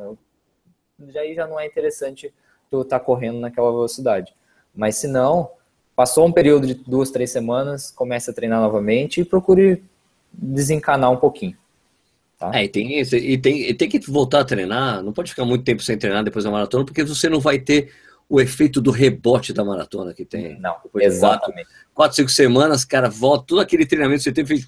já 1.08 1.20
aí 1.20 1.34
já 1.34 1.46
não 1.46 1.60
é 1.60 1.66
interessante 1.66 2.32
tu 2.70 2.82
estar 2.82 2.98
tá 2.98 3.04
correndo 3.04 3.38
naquela 3.38 3.70
velocidade. 3.70 4.34
Mas 4.74 4.96
se 4.96 5.08
não, 5.08 5.50
Passou 5.96 6.26
um 6.26 6.32
período 6.32 6.66
de 6.66 6.74
duas, 6.74 7.10
três 7.10 7.30
semanas, 7.30 7.90
comece 7.90 8.30
a 8.30 8.34
treinar 8.34 8.60
novamente 8.60 9.22
e 9.22 9.24
procure 9.24 9.82
desencanar 10.30 11.10
um 11.10 11.16
pouquinho. 11.16 11.56
Tá? 12.38 12.50
É, 12.54 12.64
e 12.64 12.68
tem, 12.68 13.00
e, 13.00 13.38
tem, 13.38 13.70
e 13.70 13.72
tem 13.72 13.88
que 13.88 13.98
voltar 14.10 14.40
a 14.40 14.44
treinar, 14.44 15.02
não 15.02 15.10
pode 15.10 15.30
ficar 15.30 15.46
muito 15.46 15.64
tempo 15.64 15.82
sem 15.82 15.96
treinar 15.96 16.22
depois 16.22 16.44
da 16.44 16.50
maratona, 16.50 16.84
porque 16.84 17.02
você 17.02 17.30
não 17.30 17.40
vai 17.40 17.58
ter 17.58 17.90
o 18.28 18.40
efeito 18.40 18.80
do 18.80 18.90
rebote 18.90 19.54
da 19.54 19.64
maratona 19.64 20.12
que 20.12 20.24
tem. 20.24 20.60
Não, 20.60 20.76
exatamente. 20.96 21.64
Quatro, 21.64 21.94
quatro, 21.94 22.16
cinco 22.16 22.30
semanas, 22.30 22.84
cara, 22.84 23.08
volta, 23.08 23.46
todo 23.46 23.60
aquele 23.60 23.86
treinamento 23.86 24.18
que 24.18 24.24
você 24.24 24.32
teve, 24.32 24.66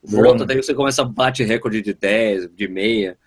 volta, 0.00 0.46
daí 0.46 0.56
você 0.58 0.74
começa 0.74 1.02
a 1.02 1.04
bate 1.04 1.42
recorde 1.42 1.82
de 1.82 1.92
10, 1.92 2.50
de 2.54 2.68
meia. 2.68 3.18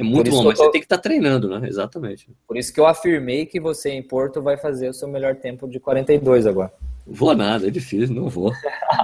É 0.00 0.02
muito 0.02 0.30
bom, 0.30 0.44
mas 0.44 0.56
tô... 0.58 0.64
você 0.64 0.70
tem 0.70 0.80
que 0.80 0.86
estar 0.86 0.96
tá 0.96 1.02
treinando, 1.02 1.48
né? 1.48 1.68
Exatamente. 1.68 2.26
Por 2.48 2.56
isso 2.56 2.72
que 2.72 2.80
eu 2.80 2.86
afirmei 2.86 3.44
que 3.44 3.60
você 3.60 3.90
em 3.90 4.02
Porto 4.02 4.40
vai 4.40 4.56
fazer 4.56 4.88
o 4.88 4.94
seu 4.94 5.06
melhor 5.06 5.36
tempo 5.36 5.68
de 5.68 5.78
42 5.78 6.46
agora. 6.46 6.72
Vou 7.06 7.34
nada, 7.34 7.66
é 7.66 7.70
difícil, 7.70 8.14
não 8.14 8.28
vou. 8.28 8.50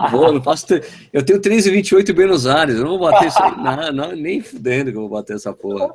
Não 0.01 0.09
vou, 0.11 0.33
não 0.33 0.41
posso 0.41 0.67
ter... 0.67 0.87
Eu 1.13 1.23
tenho 1.23 1.39
13,28 1.39 2.09
em 2.09 2.13
Buenos 2.15 2.47
Aires, 2.47 2.77
eu 2.77 2.83
não 2.83 2.99
vou 2.99 3.11
bater 3.11 3.29
isso 3.29 3.43
aí, 3.43 3.57
não, 3.61 3.93
não, 3.93 4.17
nem 4.17 4.41
fudendo 4.41 4.91
que 4.91 4.97
eu 4.97 5.03
vou 5.03 5.11
bater 5.11 5.37
essa 5.37 5.53
porra. 5.53 5.93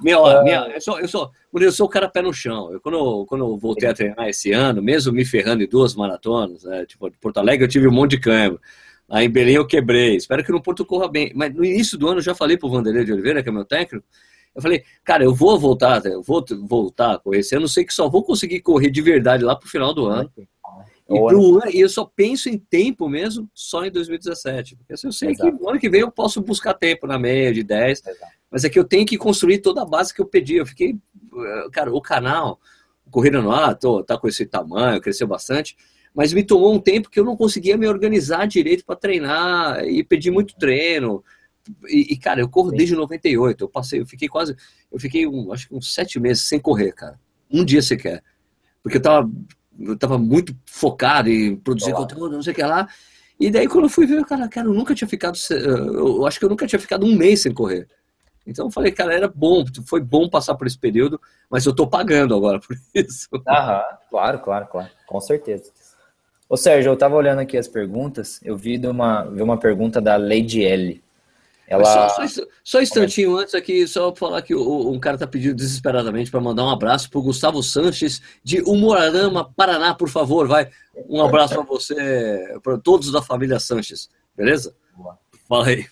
Minha, 0.00 0.20
ó, 0.20 0.44
minha, 0.44 0.68
eu, 0.68 0.80
sou, 0.80 1.00
eu, 1.00 1.08
sou, 1.08 1.30
eu 1.54 1.72
sou 1.72 1.86
o 1.86 1.90
cara 1.90 2.08
pé 2.08 2.22
no 2.22 2.32
chão. 2.32 2.72
Eu, 2.72 2.80
quando, 2.80 2.98
eu, 2.98 3.26
quando 3.26 3.44
eu 3.44 3.56
voltei 3.56 3.88
a 3.88 3.94
treinar 3.94 4.28
esse 4.28 4.52
ano, 4.52 4.80
mesmo 4.80 5.12
me 5.12 5.24
ferrando 5.24 5.62
em 5.62 5.68
duas 5.68 5.94
maratonas, 5.94 6.62
né, 6.62 6.84
tipo, 6.86 7.10
de 7.10 7.16
Porto 7.16 7.38
Alegre 7.38 7.64
eu 7.64 7.68
tive 7.68 7.88
um 7.88 7.92
monte 7.92 8.12
de 8.12 8.20
câmbio. 8.20 8.60
Aí 9.08 9.26
em 9.26 9.30
Belém 9.30 9.54
eu 9.54 9.66
quebrei. 9.66 10.16
Espero 10.16 10.44
que 10.44 10.52
no 10.52 10.62
Porto 10.62 10.84
corra 10.84 11.08
bem. 11.08 11.32
Mas 11.34 11.54
no 11.54 11.64
início 11.64 11.96
do 11.96 12.06
ano 12.08 12.18
eu 12.18 12.22
já 12.22 12.34
falei 12.34 12.56
pro 12.56 12.68
Vanderlei 12.68 13.04
de 13.04 13.12
Oliveira, 13.12 13.42
que 13.42 13.48
é 13.48 13.52
meu 13.52 13.64
técnico, 13.64 14.06
eu 14.54 14.60
falei, 14.60 14.82
cara, 15.04 15.24
eu 15.24 15.34
vou 15.34 15.58
voltar, 15.58 16.04
eu 16.04 16.22
vou 16.22 16.44
voltar 16.66 17.14
a 17.14 17.18
correr 17.18 17.38
esse 17.38 17.54
ano, 17.54 17.68
sei 17.68 17.84
que 17.84 17.94
só 17.94 18.08
vou 18.08 18.24
conseguir 18.24 18.60
correr 18.60 18.90
de 18.90 19.00
verdade 19.00 19.44
lá 19.44 19.54
pro 19.54 19.68
final 19.68 19.94
do 19.94 20.06
ano. 20.06 20.30
E, 20.36 21.16
pro 21.16 21.60
e 21.72 21.80
eu 21.80 21.88
só 21.88 22.04
penso 22.04 22.48
em 22.50 22.58
tempo 22.58 23.08
mesmo 23.08 23.48
só 23.54 23.84
em 23.84 23.90
2017. 23.90 24.76
Porque 24.76 24.92
assim, 24.92 25.06
eu 25.06 25.12
sei 25.12 25.30
Exato. 25.30 25.52
que 25.52 25.62
no 25.62 25.70
ano 25.70 25.78
que 25.78 25.88
vem 25.88 26.00
eu 26.00 26.10
posso 26.10 26.42
buscar 26.42 26.74
tempo 26.74 27.06
na 27.06 27.18
meia 27.18 27.52
de 27.52 27.62
10, 27.62 28.00
Exato. 28.00 28.32
mas 28.50 28.64
é 28.64 28.68
que 28.68 28.78
eu 28.78 28.84
tenho 28.84 29.06
que 29.06 29.16
construir 29.16 29.58
toda 29.58 29.82
a 29.82 29.86
base 29.86 30.12
que 30.12 30.20
eu 30.20 30.26
pedi. 30.26 30.56
Eu 30.56 30.66
fiquei, 30.66 30.96
cara, 31.72 31.94
o 31.94 32.00
canal, 32.00 32.60
Corrida 33.10 33.40
no 33.40 33.52
Ar, 33.52 33.74
tô, 33.74 34.02
tá 34.02 34.18
com 34.18 34.28
esse 34.28 34.44
tamanho, 34.44 35.00
cresceu 35.00 35.26
bastante 35.26 35.76
mas 36.18 36.32
me 36.32 36.42
tomou 36.42 36.74
um 36.74 36.80
tempo 36.80 37.08
que 37.08 37.20
eu 37.20 37.24
não 37.24 37.36
conseguia 37.36 37.76
me 37.76 37.86
organizar 37.86 38.44
direito 38.44 38.84
para 38.84 38.96
treinar 38.96 39.84
e 39.84 40.02
pedir 40.02 40.32
muito 40.32 40.56
treino. 40.56 41.22
E, 41.86 42.12
e, 42.12 42.16
cara, 42.16 42.40
eu 42.40 42.48
corro 42.48 42.72
desde 42.72 42.96
98. 42.96 43.62
Eu 43.62 43.68
passei, 43.68 44.00
eu 44.00 44.06
fiquei 44.06 44.26
quase, 44.26 44.56
eu 44.90 44.98
fiquei 44.98 45.28
um, 45.28 45.52
acho 45.52 45.68
que 45.68 45.76
uns 45.76 45.94
sete 45.94 46.18
meses 46.18 46.48
sem 46.48 46.58
correr, 46.58 46.90
cara. 46.90 47.20
Um 47.48 47.64
dia 47.64 47.80
sequer. 47.80 48.20
Porque 48.82 48.96
eu 48.96 49.00
tava, 49.00 49.30
eu 49.78 49.96
tava 49.96 50.18
muito 50.18 50.56
focado 50.66 51.28
em 51.28 51.54
produzir 51.54 51.92
Olá. 51.92 52.00
conteúdo, 52.00 52.34
não 52.34 52.42
sei 52.42 52.52
o 52.52 52.56
que 52.56 52.64
lá. 52.64 52.88
E 53.38 53.48
daí 53.48 53.68
quando 53.68 53.84
eu 53.84 53.88
fui 53.88 54.04
ver, 54.04 54.24
cara, 54.24 54.48
cara, 54.48 54.66
eu 54.66 54.74
nunca 54.74 54.96
tinha 54.96 55.06
ficado, 55.06 55.38
eu 55.52 56.26
acho 56.26 56.40
que 56.40 56.44
eu 56.44 56.50
nunca 56.50 56.66
tinha 56.66 56.80
ficado 56.80 57.06
um 57.06 57.14
mês 57.14 57.42
sem 57.42 57.54
correr. 57.54 57.86
Então 58.44 58.66
eu 58.66 58.70
falei, 58.72 58.90
cara, 58.90 59.14
era 59.14 59.28
bom, 59.28 59.64
foi 59.86 60.00
bom 60.00 60.28
passar 60.28 60.56
por 60.56 60.66
esse 60.66 60.78
período, 60.78 61.20
mas 61.48 61.64
eu 61.64 61.72
tô 61.72 61.86
pagando 61.86 62.34
agora 62.34 62.58
por 62.66 62.76
isso. 62.92 63.28
Aham, 63.46 63.84
claro, 64.10 64.40
claro, 64.40 64.66
claro, 64.66 64.90
com 65.06 65.20
certeza. 65.20 65.70
Ô 66.48 66.56
Sérgio, 66.56 66.90
eu 66.90 66.94
estava 66.94 67.14
olhando 67.14 67.40
aqui 67.40 67.58
as 67.58 67.68
perguntas, 67.68 68.40
eu 68.42 68.56
vi, 68.56 68.78
uma, 68.86 69.24
vi 69.24 69.42
uma 69.42 69.58
pergunta 69.58 70.00
da 70.00 70.16
Lady 70.16 70.64
L. 70.64 71.02
Ela... 71.66 71.84
Só, 71.84 72.26
só, 72.26 72.42
só, 72.64 72.78
um 72.78 72.80
instantinho 72.80 73.36
antes 73.36 73.54
aqui, 73.54 73.86
só 73.86 74.10
para 74.10 74.18
falar 74.18 74.42
que 74.42 74.54
o, 74.54 74.90
um 74.90 74.98
cara 74.98 75.16
está 75.16 75.26
pedindo 75.26 75.54
desesperadamente 75.54 76.30
para 76.30 76.40
mandar 76.40 76.64
um 76.64 76.70
abraço 76.70 77.10
para 77.10 77.18
o 77.18 77.22
Gustavo 77.22 77.62
Sanches 77.62 78.22
de 78.42 78.62
Umuarama, 78.62 79.52
Paraná, 79.54 79.94
por 79.94 80.08
favor, 80.08 80.48
vai. 80.48 80.70
Um 81.06 81.22
abraço 81.22 81.54
para 81.54 81.64
você, 81.64 82.58
para 82.62 82.78
todos 82.78 83.12
da 83.12 83.20
família 83.20 83.60
Sanches. 83.60 84.08
beleza? 84.34 84.74
Fala 85.46 85.66
aí. 85.66 85.84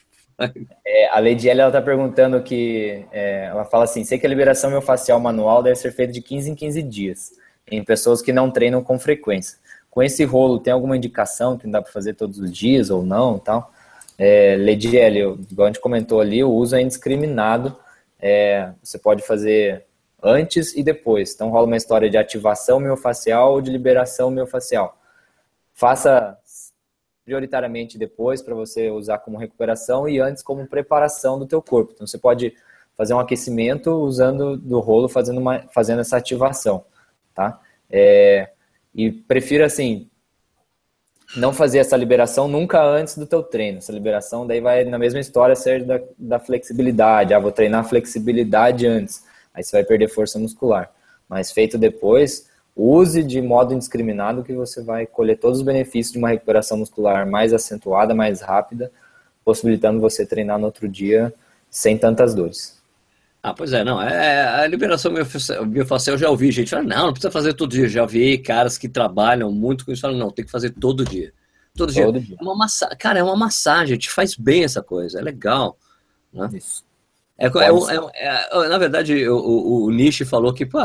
É, 0.87 1.09
a 1.11 1.21
Lady 1.21 1.49
ela 1.49 1.67
está 1.67 1.83
perguntando 1.83 2.43
que 2.43 3.07
é, 3.13 3.47
ela 3.47 3.65
fala 3.67 3.85
assim: 3.85 4.05
sei 4.05 4.19
que 4.19 4.27
a 4.27 4.29
liberação 4.29 4.71
miofascial 4.71 5.21
manual 5.21 5.63
deve 5.63 5.77
ser 5.77 5.93
feita 5.93 6.13
de 6.13 6.23
15 6.23 6.51
em 6.51 6.55
15 6.55 6.83
dias 6.83 7.33
em 7.71 7.83
pessoas 7.83 8.23
que 8.23 8.33
não 8.33 8.51
treinam 8.51 8.83
com 8.83 8.99
frequência. 8.99 9.59
Com 9.97 10.03
esse 10.03 10.27
rolo, 10.27 10.59
tem 10.59 10.75
alguma 10.75 10.95
indicação 10.95 11.57
que 11.57 11.67
dá 11.67 11.81
para 11.81 11.91
fazer 11.91 12.13
todos 12.13 12.39
os 12.39 12.53
dias 12.53 12.91
ou 12.91 13.03
não? 13.03 13.39
Tal? 13.39 13.73
É, 14.19 14.55
Lady 14.59 14.95
L, 14.95 15.39
igual 15.51 15.65
a 15.65 15.71
gente 15.71 15.81
comentou 15.81 16.21
ali, 16.21 16.45
o 16.45 16.51
uso 16.51 16.77
é 16.77 16.83
indiscriminado. 16.83 17.75
É, 18.21 18.73
você 18.83 18.99
pode 18.99 19.23
fazer 19.23 19.87
antes 20.23 20.77
e 20.77 20.83
depois. 20.83 21.33
Então 21.33 21.49
rola 21.49 21.67
uma 21.67 21.79
história 21.79 22.11
de 22.11 22.19
ativação 22.19 22.79
miofascial 22.79 23.55
ou 23.55 23.63
de 23.63 23.71
liberação 23.71 24.31
miofascial. 24.31 24.99
Faça 25.73 26.37
prioritariamente 27.25 27.97
depois 27.97 28.43
para 28.43 28.55
você 28.55 28.91
usar 28.91 29.17
como 29.21 29.39
recuperação 29.39 30.07
e 30.07 30.21
antes 30.21 30.43
como 30.43 30.67
preparação 30.67 31.39
do 31.39 31.47
teu 31.47 31.63
corpo. 31.63 31.93
Então 31.95 32.07
você 32.07 32.19
pode 32.19 32.53
fazer 32.95 33.15
um 33.15 33.19
aquecimento 33.19 33.93
usando 33.93 34.59
do 34.59 34.79
rolo 34.79 35.09
fazendo, 35.09 35.41
uma, 35.41 35.61
fazendo 35.73 36.03
essa 36.03 36.19
ativação, 36.19 36.85
tá? 37.35 37.59
É, 37.91 38.51
e 38.97 39.13
prefiro 39.13 39.63
assim 39.63 40.09
não 41.37 41.53
fazer 41.53 41.79
essa 41.79 41.97
liberação 41.97 42.49
nunca 42.49 42.83
antes 42.83 43.19
do 43.19 43.27
teu 43.27 43.43
treino. 43.43 43.79
Essa 43.79 43.93
liberação 43.93 44.47
daí 44.47 44.61
vai 44.61 44.85
na 44.85 44.99
mesma 44.99 45.21
história 45.21 45.55
ser 45.55 45.85
da, 45.85 46.01
da 46.17 46.39
flexibilidade. 46.39 47.35
Ah, 47.35 47.39
vou 47.39 47.53
treinar 47.53 47.87
flexibilidade 47.87 48.87
antes. 48.87 49.23
Aí 49.53 49.63
você 49.63 49.77
vai 49.77 49.85
perder 49.85 50.09
força 50.09 50.39
muscular. 50.39 50.91
Mas 51.29 51.53
feito 51.53 51.77
depois, 51.77 52.49
use 52.75 53.23
de 53.23 53.43
modo 53.43 53.75
indiscriminado 53.75 54.43
que 54.43 54.55
você 54.55 54.83
vai 54.83 55.05
colher 55.05 55.39
todos 55.39 55.59
os 55.59 55.65
benefícios 55.65 56.13
de 56.13 56.19
uma 56.19 56.29
recuperação 56.29 56.79
muscular 56.79 57.29
mais 57.29 57.53
acentuada, 57.53 58.15
mais 58.15 58.41
rápida, 58.41 58.91
possibilitando 59.45 60.01
você 60.01 60.25
treinar 60.25 60.59
no 60.59 60.67
outro 60.67 60.89
dia 60.89 61.35
sem 61.69 61.99
tantas 61.99 62.35
dores. 62.35 62.76
Ah, 63.47 63.55
pois 63.55 63.73
é, 63.73 63.85
não, 63.85 64.03
é, 64.03 64.65
a 64.65 64.67
liberação 64.67 65.15
biofacial 65.69 66.15
eu 66.15 66.19
já 66.19 66.29
ouvi 66.29 66.51
gente 66.51 66.69
falar, 66.69 66.83
não, 66.83 67.07
não 67.07 67.13
precisa 67.13 67.31
fazer 67.31 67.55
todo 67.55 67.71
dia, 67.71 67.89
já 67.89 68.05
vi 68.05 68.37
caras 68.39 68.77
que 68.77 68.89
trabalham 68.89 69.53
muito 69.53 69.85
com 69.85 69.93
isso, 69.93 70.03
falam, 70.03 70.19
não, 70.19 70.33
tem 70.33 70.45
que 70.45 70.51
fazer 70.51 70.71
todo 70.71 71.05
dia. 71.05 71.33
Todo, 71.77 71.95
todo 71.95 72.19
dia. 72.19 72.27
dia. 72.27 72.37
É 72.41 72.43
uma 72.43 72.57
massa... 72.57 72.89
Cara, 72.99 73.21
é 73.21 73.23
uma 73.23 73.37
massagem, 73.37 73.97
te 73.97 74.11
faz 74.11 74.35
bem 74.35 74.65
essa 74.65 74.83
coisa, 74.83 75.21
é 75.21 75.23
legal. 75.23 75.79
Né? 76.33 76.51
Isso. 76.55 76.83
É, 77.39 77.47
é, 77.47 77.51
é, 78.17 78.65
é, 78.65 78.69
na 78.69 78.79
verdade, 78.79 79.29
o, 79.29 79.37
o, 79.37 79.85
o 79.85 79.91
Nishi 79.93 80.25
falou 80.25 80.53
que, 80.53 80.67
pô, 80.67 80.81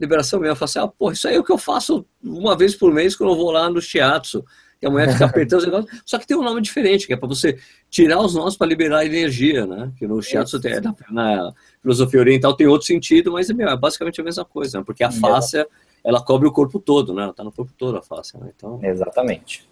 liberação 0.00 0.40
ah, 0.42 0.88
pô, 0.88 1.12
isso 1.12 1.28
aí 1.28 1.34
é 1.34 1.38
o 1.38 1.44
que 1.44 1.52
eu 1.52 1.58
faço 1.58 2.06
uma 2.24 2.56
vez 2.56 2.74
por 2.74 2.94
mês 2.94 3.14
quando 3.14 3.32
eu 3.32 3.36
vou 3.36 3.50
lá 3.50 3.68
no 3.68 3.82
shiatsu. 3.82 4.42
Que 4.80 4.86
a 4.86 4.90
mulher 4.90 5.12
fica 5.12 5.26
apertando 5.26 5.58
os 5.58 5.66
negócios. 5.66 6.02
Só 6.06 6.18
que 6.18 6.26
tem 6.26 6.36
um 6.36 6.42
nome 6.42 6.62
diferente, 6.62 7.06
que 7.06 7.12
é 7.12 7.16
para 7.16 7.28
você 7.28 7.58
tirar 7.90 8.18
os 8.20 8.34
nós 8.34 8.56
para 8.56 8.66
liberar 8.66 9.04
energia, 9.04 9.66
né? 9.66 9.92
Que 9.98 10.06
no 10.06 10.22
shiatsu, 10.22 10.58
tem, 10.58 10.80
na, 10.80 10.94
na, 11.10 11.52
filosofia 11.82 12.20
oriental, 12.20 12.56
tem 12.56 12.66
outro 12.66 12.86
sentido, 12.86 13.32
mas 13.32 13.50
é, 13.50 13.52
é 13.52 13.76
basicamente 13.76 14.20
a 14.20 14.24
mesma 14.24 14.44
coisa, 14.44 14.78
né? 14.78 14.84
Porque 14.84 15.04
a 15.04 15.10
face, 15.10 15.62
ela 16.02 16.22
cobre 16.24 16.48
o 16.48 16.52
corpo 16.52 16.78
todo, 16.78 17.12
né? 17.12 17.24
Ela 17.24 17.34
tá 17.34 17.44
no 17.44 17.52
corpo 17.52 17.72
todo, 17.76 17.98
a 17.98 18.02
face, 18.02 18.38
né? 18.38 18.50
Então... 18.56 18.80
Exatamente. 18.82 19.68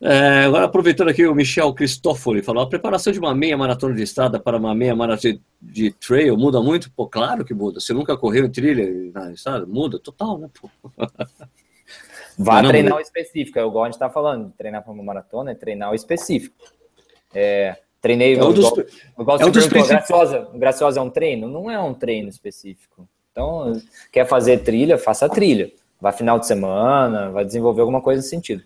É, 0.00 0.44
agora, 0.44 0.64
aproveitando 0.64 1.08
aqui, 1.08 1.26
o 1.26 1.34
Michel 1.34 1.74
Cristófoli 1.74 2.40
falou: 2.40 2.62
a 2.62 2.68
preparação 2.68 3.12
de 3.12 3.18
uma 3.18 3.34
meia 3.34 3.56
maratona 3.56 3.94
de 3.94 4.02
estrada 4.02 4.38
para 4.38 4.56
uma 4.56 4.74
meia 4.74 4.94
maratona 4.94 5.40
de, 5.60 5.90
trail 5.90 6.36
muda 6.36 6.62
muito? 6.62 6.90
Pô, 6.92 7.08
claro 7.08 7.44
que 7.44 7.52
muda. 7.52 7.80
Você 7.80 7.92
nunca 7.92 8.16
correu 8.16 8.44
em 8.44 8.50
trilha 8.50 8.86
na 9.12 9.32
estrada? 9.32 9.66
Muda 9.66 9.98
total, 9.98 10.38
né? 10.38 10.48
Pô. 10.58 10.70
Vá 12.38 12.62
não, 12.62 12.70
treinar 12.70 12.96
o 12.96 13.00
específico. 13.00 13.58
É 13.58 13.66
igual 13.66 13.84
a 13.84 13.86
gente 13.88 13.94
está 13.94 14.08
falando: 14.08 14.52
treinar 14.56 14.82
para 14.82 14.92
uma 14.92 15.02
maratona 15.02 15.50
é 15.50 15.54
treinar 15.54 15.90
o 15.90 15.94
específico. 15.94 16.56
É, 17.34 17.76
treinei. 18.00 18.38
É 18.38 18.44
um 18.44 18.52
dos, 18.52 18.66
igual, 18.66 18.86
igual 19.18 19.40
é 19.40 19.46
um 19.46 19.50
dos 19.50 19.66
Graciosa, 19.66 20.48
Graciosa 20.54 21.00
é 21.00 21.02
um 21.02 21.10
treino? 21.10 21.48
Não 21.48 21.70
é 21.70 21.78
um 21.80 21.92
treino 21.92 22.28
específico. 22.28 23.08
Então, 23.32 23.72
quer 24.12 24.26
fazer 24.26 24.58
trilha? 24.58 24.96
Faça 24.96 25.28
trilha. 25.28 25.70
Vai 26.00 26.12
final 26.12 26.38
de 26.38 26.46
semana, 26.46 27.30
vai 27.30 27.44
desenvolver 27.44 27.80
alguma 27.80 28.00
coisa 28.00 28.20
nesse 28.20 28.30
sentido. 28.30 28.62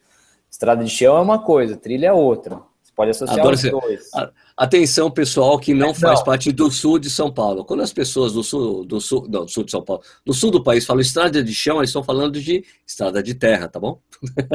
Estrada 0.50 0.84
de 0.84 0.90
chão 0.90 1.16
é 1.16 1.20
uma 1.20 1.38
coisa, 1.42 1.76
trilha 1.76 2.08
é 2.08 2.12
outra. 2.12 2.60
Pode 3.02 3.10
associar 3.10 3.44
os 3.44 3.62
dois. 3.62 4.10
Atenção, 4.56 5.10
pessoal 5.10 5.58
que 5.58 5.74
não, 5.74 5.88
não 5.88 5.94
faz 5.94 6.22
parte 6.22 6.52
do 6.52 6.70
sul 6.70 7.00
de 7.00 7.10
São 7.10 7.32
Paulo. 7.32 7.64
Quando 7.64 7.82
as 7.82 7.92
pessoas 7.92 8.32
do 8.32 8.44
sul, 8.44 8.84
do 8.84 9.00
sul, 9.00 9.26
não, 9.28 9.44
do 9.44 9.50
sul 9.50 9.64
de 9.64 9.72
São 9.72 9.82
Paulo, 9.82 10.04
do 10.24 10.32
sul 10.32 10.52
do 10.52 10.62
país 10.62 10.86
falam 10.86 11.00
estrada 11.00 11.42
de 11.42 11.52
chão, 11.52 11.78
eles 11.78 11.90
estão 11.90 12.04
falando 12.04 12.40
de 12.40 12.64
estrada 12.86 13.20
de 13.20 13.34
terra, 13.34 13.66
tá 13.68 13.80
bom? 13.80 13.98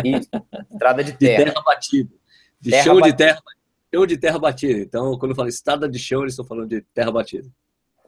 Isso. 0.02 0.30
Estrada 0.72 1.04
de 1.04 1.12
terra. 1.20 1.44
De 1.44 1.52
terra 1.52 1.64
batida. 1.66 2.10
De 2.62 2.70
terra 2.72 2.84
chão 2.84 2.96
batida. 2.96 3.12
de 3.12 3.18
terra, 3.18 3.42
chão 3.94 4.06
de 4.06 4.18
terra 4.18 4.40
batida. 4.40 4.80
Então, 4.80 5.20
quando 5.20 5.32
eu 5.32 5.36
falo 5.36 5.50
estrada 5.50 5.90
de 5.90 6.00
chão, 6.00 6.22
eles 6.22 6.34
estão 6.34 6.46
falando 6.46 6.70
de 6.70 6.80
terra 6.94 7.12
batida. 7.12 7.50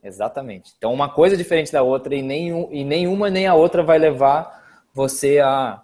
Exatamente. 0.02 0.72
Então, 0.78 0.94
uma 0.94 1.10
coisa 1.10 1.36
diferente 1.36 1.70
da 1.70 1.84
outra 1.84 2.16
e, 2.16 2.22
nenhum, 2.22 2.70
e 2.72 2.86
nenhuma 2.86 3.30
nem 3.30 3.46
a 3.46 3.56
outra 3.56 3.84
vai 3.84 4.00
levar 4.00 4.88
você 4.94 5.40
a, 5.40 5.82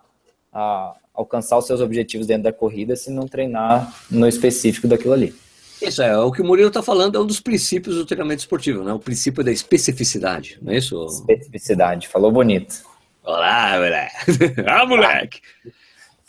a 0.53 0.95
alcançar 1.16 1.57
os 1.57 1.66
seus 1.66 1.82
objetivos 1.82 2.28
dentro 2.28 2.43
da 2.43 2.53
corrida 2.53 2.95
se 2.95 3.09
não 3.09 3.28
treinar 3.28 3.93
no 4.11 4.28
específico 4.28 4.88
daquilo 4.88 5.13
ali. 5.13 5.34
Isso 5.82 6.01
é, 6.01 6.18
o 6.18 6.32
que 6.32 6.41
o 6.41 6.45
Murilo 6.45 6.70
está 6.70 6.82
falando 6.82 7.18
é 7.18 7.20
um 7.20 7.26
dos 7.26 7.39
princípios 7.39 7.95
do 7.95 8.05
treinamento 8.05 8.39
esportivo, 8.39 8.84
né? 8.84 8.93
O 8.93 8.99
princípio 8.99 9.43
da 9.43 9.51
especificidade, 9.51 10.57
não 10.61 10.72
é 10.72 10.78
isso? 10.78 11.05
Especificidade, 11.05 12.07
falou 12.07 12.32
bonito. 12.32 12.84
Olá, 13.24 13.74
moleque! 13.74 14.61
ah, 14.68 14.86
moleque! 14.86 15.41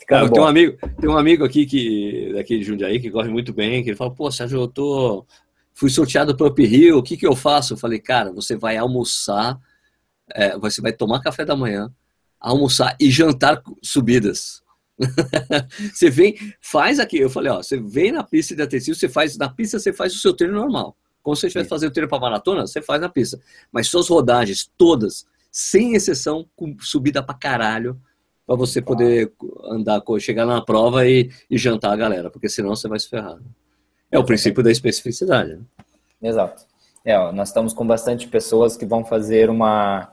Cara, 0.07 0.29
tem 0.29 0.41
um 0.41 0.47
amigo, 0.47 0.77
tem 0.99 1.09
um 1.09 1.17
amigo 1.17 1.43
aqui 1.43 1.65
que 1.65 2.31
daqui 2.33 2.57
de 2.57 2.63
Jundiaí 2.63 2.99
que 2.99 3.11
corre 3.11 3.29
muito 3.29 3.53
bem, 3.53 3.83
que 3.83 3.89
ele 3.89 3.97
fala: 3.97 4.11
"Pô, 4.11 4.31
Sérgio, 4.31 4.61
eu 4.61 4.67
tô 4.67 5.25
fui 5.73 5.89
sorteado 5.89 6.35
para 6.35 6.45
o 6.45 6.49
Up 6.49 6.63
Hill, 6.63 6.97
o 6.97 7.03
que 7.03 7.17
que 7.17 7.27
eu 7.27 7.35
faço?" 7.35 7.73
Eu 7.73 7.77
falei: 7.77 7.99
"Cara, 7.99 8.31
você 8.31 8.55
vai 8.55 8.77
almoçar, 8.77 9.59
é, 10.33 10.57
você 10.57 10.81
vai 10.81 10.93
tomar 10.93 11.21
café 11.21 11.43
da 11.43 11.57
manhã, 11.57 11.91
almoçar 12.39 12.95
e 12.99 13.11
jantar 13.11 13.61
subidas. 13.83 14.63
Você 15.93 16.09
vem, 16.09 16.35
faz 16.61 16.99
aqui. 16.99 17.17
Eu 17.17 17.29
falei, 17.29 17.51
ó, 17.51 17.57
você 17.57 17.77
vem 17.77 18.11
na 18.11 18.23
pista 18.23 18.55
de 18.55 18.61
atletismo, 18.61 18.95
você 18.95 19.09
faz 19.09 19.37
na 19.37 19.49
pista, 19.49 19.79
você 19.79 19.93
faz 19.93 20.13
o 20.15 20.19
seu 20.19 20.33
treino 20.33 20.55
normal. 20.55 20.95
Como 21.21 21.35
se 21.35 21.41
você 21.41 21.47
estivesse 21.47 21.69
fazendo 21.69 21.91
treino 21.91 22.09
para 22.09 22.19
maratona, 22.19 22.65
você 22.65 22.81
faz 22.81 23.01
na 23.01 23.09
pista. 23.09 23.39
Mas 23.71 23.87
suas 23.87 24.07
rodagens, 24.07 24.69
todas, 24.77 25.25
sem 25.51 25.93
exceção, 25.93 26.47
com 26.55 26.75
subida 26.79 27.21
para 27.21 27.35
caralho, 27.35 27.99
para 28.45 28.55
você 28.55 28.81
poder 28.81 29.33
andar, 29.65 30.01
chegar 30.19 30.45
na 30.45 30.61
prova 30.61 31.05
e, 31.05 31.29
e, 31.49 31.57
jantar 31.57 31.91
a 31.91 31.97
galera, 31.97 32.29
porque 32.31 32.47
senão 32.47 32.75
você 32.75 32.87
vai 32.87 32.97
se 32.97 33.09
ferrar. 33.09 33.37
É 34.09 34.17
o 34.17 34.23
princípio 34.23 34.63
da 34.63 34.71
especificidade. 34.71 35.57
Né? 35.57 35.61
Exato. 36.21 36.65
É, 37.03 37.19
ó, 37.19 37.33
nós 37.33 37.49
estamos 37.49 37.73
com 37.73 37.85
bastante 37.85 38.25
pessoas 38.27 38.77
que 38.77 38.85
vão 38.85 39.03
fazer 39.03 39.49
uma, 39.49 40.09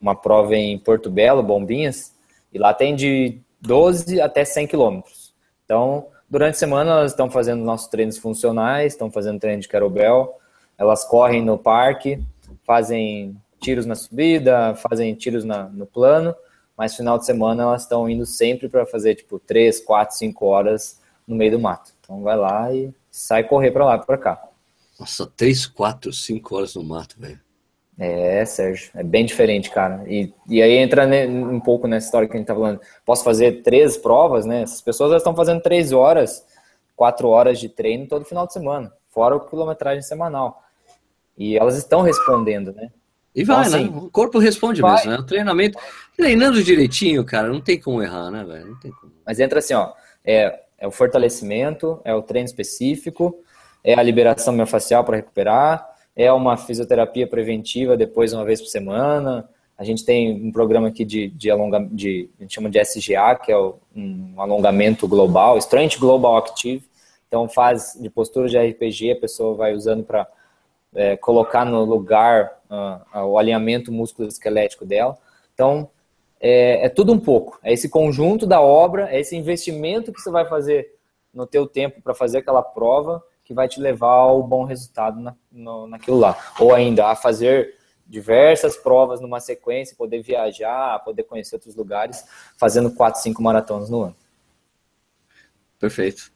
uma 0.00 0.16
prova 0.16 0.56
em 0.56 0.76
Porto 0.76 1.08
Belo, 1.08 1.42
Bombinhas, 1.42 2.12
e 2.52 2.58
lá 2.58 2.74
tem 2.74 2.96
de 2.96 3.40
12 3.60 4.20
até 4.20 4.44
100 4.44 4.66
quilômetros. 4.66 5.34
Então, 5.64 6.06
durante 6.28 6.54
a 6.54 6.58
semana, 6.58 6.92
elas 6.92 7.12
estão 7.12 7.30
fazendo 7.30 7.64
nossos 7.64 7.88
treinos 7.88 8.18
funcionais, 8.18 8.92
estão 8.92 9.10
fazendo 9.10 9.40
treino 9.40 9.60
de 9.60 9.68
kettlebell, 9.68 10.38
elas 10.76 11.04
correm 11.04 11.44
no 11.44 11.58
parque, 11.58 12.22
fazem 12.64 13.36
tiros 13.60 13.86
na 13.86 13.94
subida, 13.94 14.74
fazem 14.76 15.14
tiros 15.14 15.44
na, 15.44 15.64
no 15.64 15.86
plano, 15.86 16.34
mas 16.76 16.94
final 16.94 17.18
de 17.18 17.26
semana 17.26 17.64
elas 17.64 17.82
estão 17.82 18.08
indo 18.08 18.24
sempre 18.24 18.68
para 18.68 18.86
fazer 18.86 19.16
tipo 19.16 19.38
3, 19.38 19.80
4, 19.80 20.16
5 20.16 20.46
horas 20.46 21.00
no 21.26 21.34
meio 21.34 21.52
do 21.52 21.58
mato. 21.58 21.92
Então 22.00 22.22
vai 22.22 22.36
lá 22.36 22.72
e 22.72 22.94
sai 23.10 23.42
correr 23.42 23.72
para 23.72 23.84
lá, 23.84 23.98
para 23.98 24.16
cá. 24.16 24.42
Nossa, 24.98 25.26
3, 25.36 25.66
4, 25.66 26.12
5 26.12 26.56
horas 26.56 26.74
no 26.74 26.84
mato, 26.84 27.16
velho. 27.18 27.40
É, 27.98 28.44
Sérgio, 28.44 28.90
é 28.94 29.02
bem 29.02 29.26
diferente, 29.26 29.70
cara. 29.70 30.04
E, 30.06 30.32
e 30.48 30.62
aí 30.62 30.74
entra 30.74 31.04
né, 31.04 31.26
um 31.26 31.58
pouco 31.58 31.88
nessa 31.88 32.06
história 32.06 32.28
que 32.28 32.36
a 32.36 32.38
gente 32.38 32.46
tá 32.46 32.54
falando. 32.54 32.80
Posso 33.04 33.24
fazer 33.24 33.62
três 33.62 33.96
provas, 33.96 34.46
né? 34.46 34.62
Essas 34.62 34.80
pessoas 34.80 35.12
estão 35.12 35.34
fazendo 35.34 35.60
três 35.60 35.92
horas, 35.92 36.44
quatro 36.94 37.28
horas 37.28 37.58
de 37.58 37.68
treino 37.68 38.06
todo 38.06 38.24
final 38.24 38.46
de 38.46 38.52
semana, 38.52 38.92
fora 39.08 39.34
o 39.34 39.40
quilometragem 39.40 40.02
semanal. 40.02 40.62
E 41.36 41.58
elas 41.58 41.76
estão 41.76 42.02
respondendo, 42.02 42.72
né? 42.72 42.90
E 43.34 43.42
vai, 43.42 43.66
então, 43.66 43.78
assim, 43.78 43.90
né? 43.90 43.98
O 43.98 44.10
corpo 44.10 44.38
responde 44.38 44.80
vai. 44.80 44.94
mesmo, 44.94 45.10
né? 45.10 45.18
O 45.18 45.26
treinamento, 45.26 45.78
treinando 46.16 46.62
direitinho, 46.62 47.24
cara, 47.24 47.48
não 47.48 47.60
tem 47.60 47.80
como 47.80 48.00
errar, 48.00 48.30
né, 48.30 48.44
velho? 48.44 48.66
Não 48.68 48.78
tem 48.78 48.92
como. 48.92 49.12
Mas 49.26 49.40
entra 49.40 49.58
assim, 49.58 49.74
ó, 49.74 49.92
é, 50.24 50.60
é 50.78 50.86
o 50.86 50.90
fortalecimento, 50.92 52.00
é 52.04 52.14
o 52.14 52.22
treino 52.22 52.46
específico, 52.46 53.42
é 53.82 53.94
a 53.94 54.02
liberação 54.02 54.52
miofascial 54.52 55.04
para 55.04 55.16
recuperar, 55.16 55.84
é 56.18 56.32
uma 56.32 56.56
fisioterapia 56.56 57.28
preventiva 57.28 57.96
depois 57.96 58.32
uma 58.32 58.44
vez 58.44 58.60
por 58.60 58.66
semana. 58.66 59.48
A 59.78 59.84
gente 59.84 60.04
tem 60.04 60.32
um 60.44 60.50
programa 60.50 60.88
aqui 60.88 61.04
de, 61.04 61.28
de 61.28 61.48
alongamento, 61.48 61.94
de, 61.94 62.28
a 62.40 62.42
gente 62.42 62.54
chama 62.56 62.68
de 62.68 62.80
SGA, 62.80 63.36
que 63.36 63.52
é 63.52 63.56
um 63.56 64.34
alongamento 64.36 65.06
global, 65.06 65.56
Strength 65.58 66.00
Global 66.00 66.36
Active. 66.36 66.82
Então 67.28 67.48
faz 67.48 67.96
de 68.00 68.10
postura 68.10 68.48
de 68.48 68.58
RPG, 68.58 69.12
a 69.12 69.20
pessoa 69.20 69.54
vai 69.54 69.74
usando 69.74 70.02
para 70.02 70.26
é, 70.92 71.16
colocar 71.16 71.64
no 71.64 71.84
lugar 71.84 72.58
uh, 72.68 73.20
o 73.20 73.38
alinhamento 73.38 73.92
músculo-esquelético 73.92 74.84
dela. 74.84 75.16
Então 75.54 75.88
é, 76.40 76.86
é 76.86 76.88
tudo 76.88 77.12
um 77.12 77.18
pouco. 77.20 77.60
É 77.62 77.72
esse 77.72 77.88
conjunto 77.88 78.44
da 78.44 78.60
obra, 78.60 79.08
é 79.08 79.20
esse 79.20 79.36
investimento 79.36 80.12
que 80.12 80.20
você 80.20 80.32
vai 80.32 80.44
fazer 80.46 80.96
no 81.32 81.46
teu 81.46 81.64
tempo 81.64 82.02
para 82.02 82.12
fazer 82.12 82.38
aquela 82.38 82.62
prova 82.62 83.22
que 83.48 83.54
vai 83.54 83.66
te 83.66 83.80
levar 83.80 84.12
ao 84.12 84.42
bom 84.42 84.64
resultado 84.64 85.18
na, 85.18 85.34
no, 85.50 85.86
naquilo 85.86 86.18
lá. 86.18 86.36
Ou 86.60 86.74
ainda 86.74 87.06
a 87.06 87.16
fazer 87.16 87.74
diversas 88.06 88.76
provas 88.76 89.22
numa 89.22 89.40
sequência, 89.40 89.96
poder 89.96 90.20
viajar, 90.20 90.98
poder 90.98 91.22
conhecer 91.22 91.54
outros 91.54 91.74
lugares, 91.74 92.26
fazendo 92.58 92.90
quatro, 92.90 93.22
cinco 93.22 93.42
maratonas 93.42 93.88
no 93.88 94.02
ano. 94.02 94.16
Perfeito. 95.78 96.30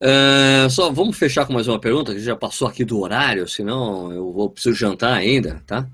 Uh, 0.00 0.70
só 0.70 0.92
vamos 0.92 1.18
fechar 1.18 1.46
com 1.46 1.52
mais 1.52 1.66
uma 1.66 1.80
pergunta, 1.80 2.14
que 2.14 2.20
já 2.20 2.36
passou 2.36 2.68
aqui 2.68 2.84
do 2.84 3.00
horário, 3.00 3.48
senão 3.48 4.12
eu 4.12 4.30
vou 4.30 4.50
preciso 4.50 4.76
jantar 4.76 5.14
ainda, 5.14 5.64
tá? 5.66 5.88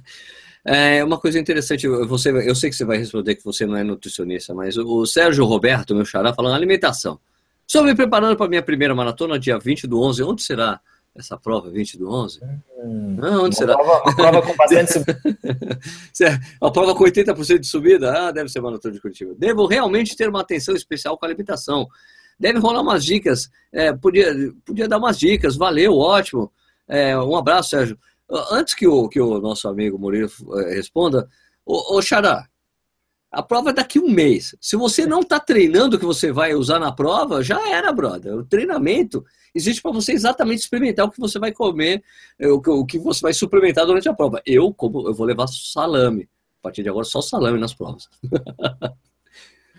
é 0.64 1.04
uma 1.04 1.18
coisa 1.18 1.38
interessante, 1.38 1.86
você, 1.86 2.30
eu 2.30 2.54
sei 2.54 2.70
que 2.70 2.76
você 2.76 2.84
vai 2.86 2.96
responder 2.96 3.34
que 3.34 3.44
você 3.44 3.66
não 3.66 3.76
é 3.76 3.84
nutricionista, 3.84 4.54
mas 4.54 4.78
o 4.78 5.04
Sérgio 5.04 5.44
Roberto, 5.44 5.94
meu 5.94 6.06
xará, 6.06 6.32
falando 6.32 6.54
alimentação. 6.54 7.20
Estou 7.70 7.84
me 7.84 7.94
preparando 7.94 8.36
para 8.36 8.46
a 8.46 8.48
minha 8.48 8.64
primeira 8.64 8.92
maratona, 8.96 9.38
dia 9.38 9.56
20 9.56 9.86
do 9.86 10.02
11. 10.02 10.24
Onde 10.24 10.42
será 10.42 10.80
essa 11.14 11.38
prova, 11.38 11.70
20 11.70 11.98
do 11.98 12.10
11? 12.10 12.40
Hum, 12.82 13.16
não, 13.16 13.44
onde 13.44 13.54
será? 13.54 13.76
Prova, 13.76 14.02
uma 14.02 14.16
prova 14.16 14.42
com 14.42 14.56
bastante 14.56 14.94
Uma 16.60 16.72
prova 16.72 16.94
com 16.96 17.04
80% 17.04 17.60
de 17.60 17.68
subida? 17.68 18.12
Ah, 18.12 18.32
deve 18.32 18.48
ser 18.48 18.60
maratona 18.60 18.92
de 18.92 19.00
Curitiba. 19.00 19.36
Devo 19.38 19.66
realmente 19.66 20.16
ter 20.16 20.28
uma 20.28 20.40
atenção 20.40 20.74
especial 20.74 21.16
com 21.16 21.24
a 21.24 21.28
alimentação. 21.28 21.86
Deve 22.40 22.58
rolar 22.58 22.80
umas 22.80 23.04
dicas. 23.04 23.48
É, 23.72 23.92
podia, 23.92 24.34
podia 24.66 24.88
dar 24.88 24.98
umas 24.98 25.16
dicas. 25.16 25.56
Valeu, 25.56 25.96
ótimo. 25.96 26.50
É, 26.88 27.16
um 27.16 27.36
abraço, 27.36 27.70
Sérgio. 27.70 27.96
Antes 28.50 28.74
que 28.74 28.88
o, 28.88 29.08
que 29.08 29.20
o 29.20 29.38
nosso 29.38 29.68
amigo 29.68 29.96
Murilo 29.96 30.28
é, 30.58 30.74
responda, 30.74 31.28
ô, 31.64 31.98
ô 31.98 32.02
Xará, 32.02 32.48
a 33.30 33.42
prova 33.42 33.70
é 33.70 33.72
daqui 33.72 33.98
um 33.98 34.10
mês. 34.10 34.56
Se 34.60 34.76
você 34.76 35.06
não 35.06 35.20
está 35.20 35.38
treinando 35.38 35.96
o 35.96 35.98
que 35.98 36.04
você 36.04 36.32
vai 36.32 36.52
usar 36.54 36.80
na 36.80 36.90
prova, 36.90 37.42
já 37.44 37.68
era, 37.68 37.92
brother. 37.92 38.34
O 38.34 38.44
treinamento 38.44 39.24
existe 39.54 39.80
para 39.80 39.92
você 39.92 40.12
exatamente 40.12 40.60
experimentar 40.60 41.06
o 41.06 41.10
que 41.10 41.20
você 41.20 41.38
vai 41.38 41.52
comer, 41.52 42.02
é, 42.38 42.48
o 42.48 42.84
que 42.84 42.98
você 42.98 43.20
vai 43.20 43.32
suplementar 43.32 43.86
durante 43.86 44.08
a 44.08 44.14
prova. 44.14 44.42
Eu, 44.44 44.74
como 44.74 45.08
eu 45.08 45.14
vou 45.14 45.26
levar 45.26 45.46
salame. 45.46 46.28
A 46.58 46.62
partir 46.62 46.82
de 46.82 46.88
agora, 46.88 47.04
só 47.04 47.22
salame 47.22 47.58
nas 47.58 47.72
provas. 47.72 48.08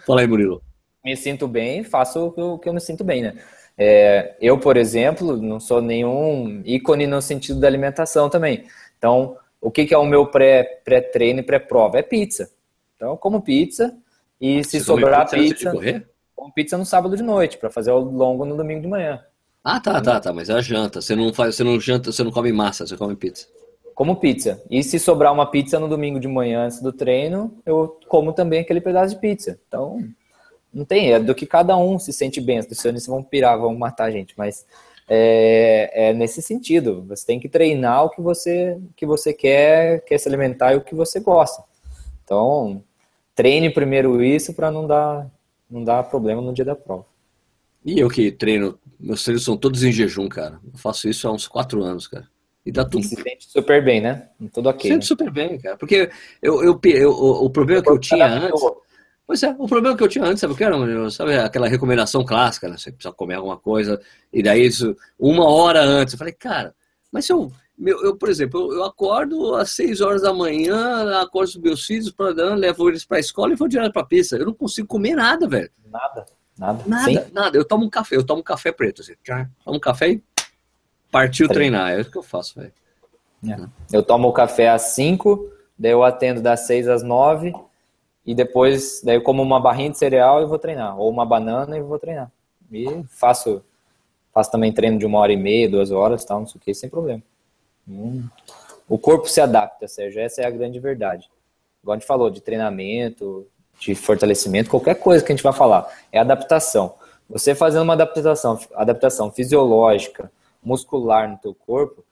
Fala 0.06 0.22
aí, 0.22 0.28
Murilo. 0.28 0.64
Me 1.04 1.16
sinto 1.18 1.48
bem, 1.48 1.84
faço 1.84 2.34
o 2.38 2.58
que 2.58 2.70
eu 2.70 2.74
me 2.74 2.80
sinto 2.80 3.04
bem, 3.04 3.22
né? 3.22 3.36
É, 3.78 4.36
eu, 4.40 4.58
por 4.60 4.78
exemplo, 4.78 5.38
não 5.38 5.60
sou 5.60 5.82
nenhum 5.82 6.62
ícone 6.66 7.06
no 7.06 7.22
sentido 7.22 7.60
da 7.60 7.68
alimentação 7.68 8.30
também. 8.30 8.66
Então, 8.98 9.36
o 9.60 9.70
que, 9.70 9.86
que 9.86 9.94
é 9.94 9.98
o 9.98 10.06
meu 10.06 10.28
pré-treino 10.28 11.12
pré 11.12 11.28
e 11.28 11.44
pré-prova? 11.44 12.00
É 12.00 12.02
pizza. 12.02 12.50
Então, 13.02 13.14
eu 13.14 13.18
como 13.18 13.42
pizza 13.42 13.98
e 14.40 14.64
se 14.64 14.80
Você 14.80 14.86
sobrar 14.86 15.28
pizza, 15.28 15.72
pizza 15.72 16.04
como 16.36 16.54
pizza 16.54 16.78
no 16.78 16.86
sábado 16.86 17.18
de 17.18 17.24
noite 17.24 17.58
para 17.58 17.72
fazer 17.72 17.90
o 17.90 17.98
longo 17.98 18.46
no 18.46 18.56
domingo 18.56 18.80
de 18.80 18.88
manhã. 18.88 19.20
Ah, 19.64 19.80
tá, 19.80 20.00
tá, 20.00 20.20
tá, 20.20 20.32
mas 20.32 20.52
é 20.52 20.54
a 20.54 20.62
janta. 20.62 21.02
Você 21.02 21.16
não 21.16 21.34
faz, 21.34 21.56
você 21.56 21.64
não 21.64 21.80
janta, 21.80 22.12
você 22.12 22.24
não 22.24 22.30
come 22.30 22.52
massa, 22.52 22.86
você 22.86 22.96
come 22.96 23.16
pizza. 23.16 23.48
Como 23.96 24.18
pizza. 24.18 24.62
E 24.70 24.84
se 24.84 25.00
sobrar 25.00 25.34
uma 25.34 25.48
pizza 25.48 25.80
no 25.80 25.88
domingo 25.88 26.20
de 26.20 26.28
manhã 26.28 26.66
antes 26.66 26.80
do 26.80 26.94
treino, 26.94 27.58
eu 27.66 28.00
como 28.08 28.34
também 28.34 28.60
aquele 28.60 28.80
pedaço 28.80 29.16
de 29.16 29.20
pizza. 29.20 29.60
Então, 29.68 30.08
não 30.72 30.86
tem, 30.86 31.12
é 31.12 31.20
do 31.20 31.34
que 31.34 31.48
cada 31.48 31.76
um 31.76 31.98
se 31.98 32.14
sente 32.14 32.40
bem. 32.40 32.60
Os 32.60 32.66
nutricionistas 32.66 33.12
vão 33.12 33.24
pirar, 33.24 33.58
vão 33.58 33.76
matar 33.76 34.06
a 34.06 34.12
gente, 34.12 34.36
mas 34.38 34.64
é, 35.10 36.10
é, 36.10 36.14
nesse 36.14 36.40
sentido. 36.40 37.04
Você 37.10 37.26
tem 37.26 37.40
que 37.40 37.50
treinar 37.50 38.06
o 38.06 38.10
que 38.12 38.22
você, 38.22 38.78
que 38.96 39.08
você 39.08 39.34
quer, 39.34 40.02
quer 40.06 40.20
se 40.20 40.28
alimentar 40.28 40.74
e 40.74 40.78
o 40.78 40.82
que 40.82 40.94
você 40.94 41.20
gosta. 41.20 41.64
Então, 42.24 42.84
treine 43.36 43.70
primeiro 43.70 44.24
isso 44.24 44.54
para 44.54 44.72
não 44.72 44.88
dar, 44.88 45.30
não 45.70 45.84
dar 45.84 46.04
problema 46.04 46.42
no 46.42 46.54
dia 46.54 46.66
da 46.66 46.76
prova. 46.76 47.06
E 47.84 48.00
eu 48.00 48.10
que 48.10 48.32
treino, 48.32 48.80
meus 49.00 49.24
treinos 49.24 49.44
são 49.44 49.58
todos 49.58 49.84
em 49.84 49.92
jejum, 49.92 50.30
cara. 50.30 50.60
Eu 50.72 50.78
faço 50.78 51.10
isso 51.10 51.28
há 51.28 51.32
uns 51.32 51.48
quatro 51.48 51.84
anos, 51.84 52.08
cara. 52.08 52.28
E 52.66 52.72
dá 52.72 52.86
tudo. 52.86 53.04
E 53.04 53.08
se 53.08 53.16
sente 53.16 53.50
super 53.50 53.84
bem, 53.84 54.02
né? 54.02 54.30
Tudo 54.54 54.70
ok. 54.70 54.92
Sente 54.92 55.04
né? 55.04 55.08
super 55.08 55.32
bem, 55.32 55.58
cara. 55.60 55.78
Porque 55.78 56.12
eu, 56.42 56.64
eu, 56.64 56.80
eu, 56.84 57.12
o, 57.12 57.46
o 57.46 57.50
problema 57.50 57.82
que 57.82 57.90
eu 57.90 58.00
tinha 58.00 58.28
antes. 58.28 58.62
Pois 59.26 59.42
é, 59.44 59.56
o 59.58 59.68
problema 59.68 59.96
que 59.96 60.04
eu 60.04 60.10
tinha 60.10 60.26
antes, 60.26 60.42
sabe 60.42 60.54
o 60.54 60.58
que 60.58 60.64
era? 60.64 61.10
Sabe 61.10 61.38
aquela 61.38 61.68
recomendação 61.68 62.24
clássica, 62.24 62.68
né? 62.68 62.78
Você 62.78 62.92
precisa 62.92 63.14
comer 63.14 63.36
alguma 63.36 63.58
coisa, 63.58 64.00
e 64.32 64.44
daí 64.44 64.66
isso, 64.66 64.96
uma 65.18 65.46
hora 65.50 65.82
antes. 65.82 66.14
Eu 66.14 66.20
falei, 66.20 66.34
cara, 66.34 66.76
mas 67.12 67.26
se 67.26 67.34
eu 67.34 67.52
meu, 67.82 68.00
eu, 68.04 68.16
por 68.16 68.30
exemplo, 68.30 68.72
eu, 68.72 68.84
acordo 68.84 69.56
às 69.56 69.72
6 69.72 70.02
horas 70.02 70.22
da 70.22 70.32
manhã, 70.32 71.20
acordo 71.20 71.48
os 71.48 71.58
meus 71.58 71.84
filhos, 71.84 72.12
pra, 72.12 72.30
levo 72.30 72.88
eles 72.88 73.04
para 73.04 73.18
a 73.18 73.20
escola 73.20 73.54
e 73.54 73.56
vou 73.56 73.68
direto 73.68 73.92
para 73.92 74.04
a 74.04 74.06
pista. 74.06 74.38
Eu 74.38 74.46
não 74.46 74.54
consigo 74.54 74.88
comer 74.88 75.16
nada, 75.16 75.48
velho. 75.48 75.72
Nada, 75.92 76.28
nada. 76.56 76.84
Nada, 76.86 77.04
Sim. 77.04 77.32
nada. 77.34 77.58
Eu 77.58 77.66
tomo 77.66 77.84
um 77.84 77.90
café, 77.90 78.16
eu 78.16 78.24
tomo 78.24 78.42
um 78.42 78.44
café 78.44 78.72
preto. 78.72 79.02
Assim, 79.02 79.14
tomo 79.66 79.78
um 79.78 79.80
café 79.80 80.10
e 80.12 80.24
partiu 81.10 81.48
Treino. 81.48 81.76
treinar. 81.76 81.94
É 81.98 82.02
isso 82.02 82.12
que 82.12 82.20
eu 82.20 82.24
faço, 82.24 82.60
velho. 82.60 82.72
É. 83.50 83.58
Eu 83.92 84.04
tomo 84.04 84.28
o 84.28 84.32
café 84.32 84.70
às 84.70 84.94
5, 84.94 85.52
daí 85.76 85.92
eu 85.92 86.04
atendo 86.04 86.40
das 86.40 86.60
6 86.68 86.88
às 86.88 87.02
9 87.02 87.52
e 88.24 88.36
depois 88.36 89.02
daí 89.04 89.16
eu 89.16 89.24
como 89.24 89.42
uma 89.42 89.60
barrinha 89.60 89.90
de 89.90 89.98
cereal 89.98 90.40
e 90.44 90.46
vou 90.46 90.60
treinar. 90.60 91.00
Ou 91.00 91.10
uma 91.10 91.26
banana 91.26 91.76
e 91.80 91.82
vou 91.82 91.98
treinar. 91.98 92.32
E 92.72 93.04
faço, 93.10 93.64
faço 94.32 94.52
também 94.52 94.72
treino 94.72 95.00
de 95.00 95.06
uma 95.08 95.18
hora 95.18 95.34
e 95.34 95.38
meia, 95.38 95.68
duas 95.68 95.90
horas, 95.90 96.24
tal, 96.24 96.42
não 96.42 96.48
sei 96.48 96.60
o 96.60 96.64
que, 96.64 96.76
sem 96.76 96.88
problema. 96.88 97.24
Hum. 97.88 98.28
O 98.88 98.98
corpo 98.98 99.28
se 99.28 99.40
adapta, 99.40 99.88
Sérgio, 99.88 100.22
essa 100.22 100.42
é 100.42 100.46
a 100.46 100.50
grande 100.50 100.80
verdade. 100.80 101.30
Igual 101.82 101.96
a 101.96 102.00
gente 102.00 102.08
falou, 102.08 102.30
de 102.30 102.42
treinamento, 102.42 103.48
de 103.80 103.96
fortalecimento, 103.96 104.70
qualquer 104.70 104.96
coisa 104.96 105.24
que 105.24 105.32
a 105.32 105.36
gente 105.36 105.44
vai 105.44 105.54
falar, 105.54 105.92
é 106.12 106.20
adaptação. 106.20 106.94
Você 107.30 107.56
fazendo 107.56 107.84
uma 107.84 107.94
adaptação, 107.94 108.60
adaptação 108.76 109.32
fisiológica, 109.32 110.32
muscular 110.64 111.30
no 111.30 111.38
teu 111.38 111.56
corpo, 111.56 112.04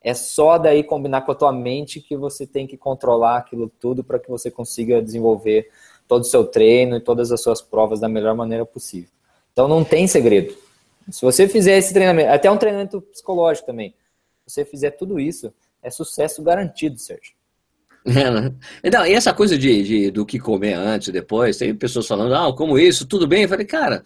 é 0.00 0.14
só 0.14 0.58
daí 0.58 0.84
combinar 0.84 1.22
com 1.22 1.32
a 1.32 1.34
tua 1.34 1.52
mente 1.52 2.00
que 2.00 2.16
você 2.16 2.46
tem 2.46 2.66
que 2.66 2.76
controlar 2.76 3.38
aquilo 3.38 3.70
tudo 3.80 4.04
para 4.04 4.18
que 4.18 4.30
você 4.30 4.50
consiga 4.50 5.02
desenvolver 5.02 5.70
todo 6.06 6.22
o 6.22 6.26
seu 6.26 6.44
treino 6.44 6.96
e 6.96 7.00
todas 7.00 7.32
as 7.32 7.40
suas 7.40 7.62
provas 7.62 8.00
da 8.00 8.08
melhor 8.08 8.34
maneira 8.34 8.64
possível. 8.66 9.10
Então 9.52 9.66
não 9.66 9.82
tem 9.82 10.06
segredo. 10.06 10.54
Se 11.10 11.22
você 11.22 11.48
fizer 11.48 11.76
esse 11.76 11.92
treinamento, 11.92 12.30
até 12.30 12.50
um 12.50 12.56
treinamento 12.56 13.00
psicológico 13.00 13.66
também, 13.66 13.94
você 14.46 14.64
fizer 14.64 14.92
tudo 14.92 15.18
isso, 15.18 15.52
é 15.82 15.90
sucesso 15.90 16.42
garantido, 16.42 16.98
Sérgio. 16.98 17.34
É, 18.06 18.30
né? 18.30 18.54
Então, 18.82 19.06
e 19.06 19.12
essa 19.14 19.32
coisa 19.32 19.56
de, 19.56 19.82
de, 19.82 20.10
do 20.10 20.26
que 20.26 20.38
comer 20.38 20.74
antes 20.74 21.08
e 21.08 21.12
depois, 21.12 21.56
tem 21.56 21.74
pessoas 21.74 22.06
falando, 22.06 22.34
ah, 22.34 22.54
como 22.54 22.78
isso, 22.78 23.06
tudo 23.06 23.26
bem? 23.26 23.44
Eu 23.44 23.48
falei, 23.48 23.64
cara, 23.64 24.02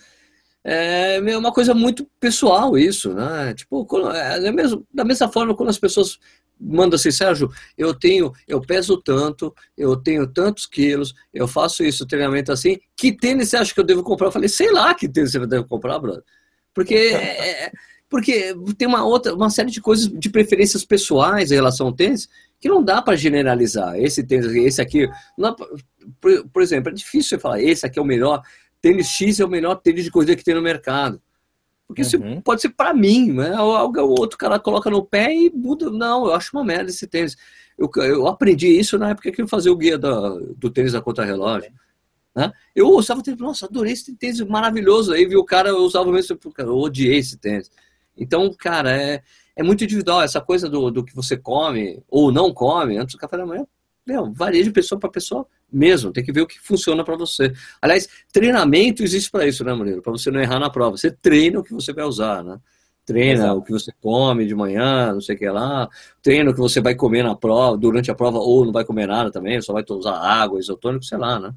é 0.64 1.18
uma 1.36 1.52
coisa 1.52 1.74
muito 1.74 2.06
pessoal 2.20 2.76
isso, 2.76 3.12
né? 3.12 3.54
Tipo, 3.54 3.86
é, 4.12 4.46
é 4.46 4.52
mesmo, 4.52 4.86
da 4.92 5.04
mesma 5.04 5.28
forma 5.30 5.56
quando 5.56 5.70
as 5.70 5.78
pessoas 5.78 6.18
mandam 6.60 6.96
assim, 6.96 7.10
Sérgio, 7.10 7.48
eu 7.76 7.94
tenho, 7.94 8.32
eu 8.46 8.60
peso 8.60 9.00
tanto, 9.00 9.54
eu 9.76 9.96
tenho 9.96 10.26
tantos 10.26 10.66
quilos, 10.66 11.14
eu 11.32 11.46
faço 11.46 11.84
isso, 11.84 12.06
treinamento 12.06 12.52
assim, 12.52 12.78
que 12.96 13.12
tênis 13.12 13.48
você 13.48 13.56
acha 13.56 13.72
que 13.72 13.80
eu 13.80 13.84
devo 13.84 14.02
comprar? 14.02 14.28
Eu 14.28 14.32
falei, 14.32 14.48
sei 14.48 14.70
lá 14.72 14.94
que 14.94 15.08
tênis 15.08 15.32
você 15.32 15.46
deve 15.46 15.64
comprar, 15.64 15.98
brother. 15.98 16.22
Porque 16.74 16.94
é, 17.14 17.64
é 17.66 17.72
porque 18.08 18.54
tem 18.76 18.88
uma 18.88 19.04
outra, 19.04 19.34
uma 19.34 19.50
série 19.50 19.70
de 19.70 19.80
coisas 19.80 20.08
de 20.08 20.30
preferências 20.30 20.84
pessoais 20.84 21.50
em 21.50 21.54
relação 21.54 21.88
ao 21.88 21.92
tênis 21.92 22.28
que 22.58 22.68
não 22.68 22.82
dá 22.82 23.02
para 23.02 23.16
generalizar. 23.16 23.98
Esse 23.98 24.24
tênis, 24.24 24.46
esse 24.46 24.80
aqui, 24.80 25.08
não, 25.36 25.54
por, 26.20 26.48
por, 26.48 26.62
exemplo, 26.62 26.90
é 26.90 26.94
difícil 26.94 27.30
você 27.30 27.38
falar, 27.38 27.62
esse 27.62 27.86
aqui 27.86 27.98
é 27.98 28.02
o 28.02 28.04
melhor, 28.04 28.42
tênis 28.80 29.06
X 29.06 29.40
é 29.40 29.44
o 29.44 29.48
melhor 29.48 29.76
tênis 29.76 30.04
de 30.04 30.10
corrida 30.10 30.34
que 30.34 30.44
tem 30.44 30.54
no 30.54 30.62
mercado. 30.62 31.20
Porque 31.86 32.02
isso 32.02 32.18
uhum. 32.18 32.40
pode 32.42 32.60
ser 32.60 32.68
para 32.68 32.92
mim, 32.92 33.32
né? 33.32 33.58
O, 33.58 34.20
outro 34.20 34.36
cara 34.36 34.58
coloca 34.58 34.90
no 34.90 35.02
pé 35.02 35.34
e 35.34 35.50
muda. 35.50 35.88
Não, 35.88 36.26
eu 36.26 36.34
acho 36.34 36.50
uma 36.54 36.62
merda 36.62 36.90
esse 36.90 37.06
tênis. 37.06 37.34
Eu, 37.78 37.90
eu 38.04 38.26
aprendi 38.28 38.68
isso 38.68 38.98
na 38.98 39.10
época 39.10 39.32
que 39.32 39.40
eu 39.40 39.48
fazia 39.48 39.72
o 39.72 39.76
guia 39.76 39.96
da, 39.96 40.36
do 40.54 40.68
tênis 40.70 40.92
da 40.92 41.00
contra-relógio. 41.00 41.72
Né? 42.36 42.52
Eu 42.76 42.90
usava 42.90 43.20
o 43.20 43.22
tênis, 43.22 43.40
nossa, 43.40 43.64
adorei 43.64 43.94
esse 43.94 44.14
tênis 44.16 44.38
maravilhoso. 44.42 45.14
Aí 45.14 45.24
vi 45.24 45.36
o 45.36 45.44
cara, 45.44 45.70
eu 45.70 45.78
usava 45.78 46.10
o 46.10 46.12
mesmo, 46.12 46.38
eu 46.58 46.76
odiei 46.76 47.16
esse 47.16 47.38
tênis. 47.38 47.70
Então, 48.18 48.52
cara, 48.52 48.90
é, 48.90 49.22
é 49.56 49.62
muito 49.62 49.84
individual. 49.84 50.22
Essa 50.22 50.40
coisa 50.40 50.68
do, 50.68 50.90
do 50.90 51.04
que 51.04 51.14
você 51.14 51.36
come 51.36 52.02
ou 52.08 52.32
não 52.32 52.52
come 52.52 52.96
antes 52.96 53.14
do 53.14 53.18
café 53.18 53.36
da 53.36 53.46
manhã, 53.46 53.66
meu, 54.06 54.32
varia 54.32 54.64
de 54.64 54.70
pessoa 54.70 54.98
para 54.98 55.10
pessoa 55.10 55.46
mesmo. 55.70 56.12
Tem 56.12 56.24
que 56.24 56.32
ver 56.32 56.40
o 56.40 56.46
que 56.46 56.58
funciona 56.58 57.04
para 57.04 57.16
você. 57.16 57.52
Aliás, 57.80 58.08
treinamento 58.32 59.02
existe 59.02 59.30
para 59.30 59.46
isso, 59.46 59.62
né, 59.64 59.72
Murilo? 59.74 60.02
Para 60.02 60.12
você 60.12 60.30
não 60.30 60.40
errar 60.40 60.58
na 60.58 60.70
prova. 60.70 60.96
Você 60.96 61.10
treina 61.10 61.60
o 61.60 61.62
que 61.62 61.74
você 61.74 61.92
vai 61.92 62.04
usar, 62.04 62.42
né? 62.42 62.58
Treina 63.08 63.44
Exato. 63.44 63.58
o 63.58 63.62
que 63.62 63.72
você 63.72 63.90
come 64.02 64.46
de 64.46 64.54
manhã, 64.54 65.14
não 65.14 65.20
sei 65.20 65.34
o 65.34 65.38
que 65.38 65.48
lá. 65.48 65.88
Treina 66.22 66.50
o 66.50 66.54
que 66.54 66.60
você 66.60 66.78
vai 66.78 66.94
comer 66.94 67.22
na 67.22 67.34
prova, 67.34 67.76
durante 67.76 68.10
a 68.10 68.14
prova, 68.14 68.38
ou 68.38 68.66
não 68.66 68.72
vai 68.72 68.84
comer 68.84 69.06
nada 69.06 69.30
também, 69.30 69.60
só 69.62 69.72
vai 69.72 69.82
usar 69.88 70.12
água, 70.12 70.58
isotônico, 70.58 71.04
sei 71.04 71.16
lá, 71.16 71.40
né? 71.40 71.54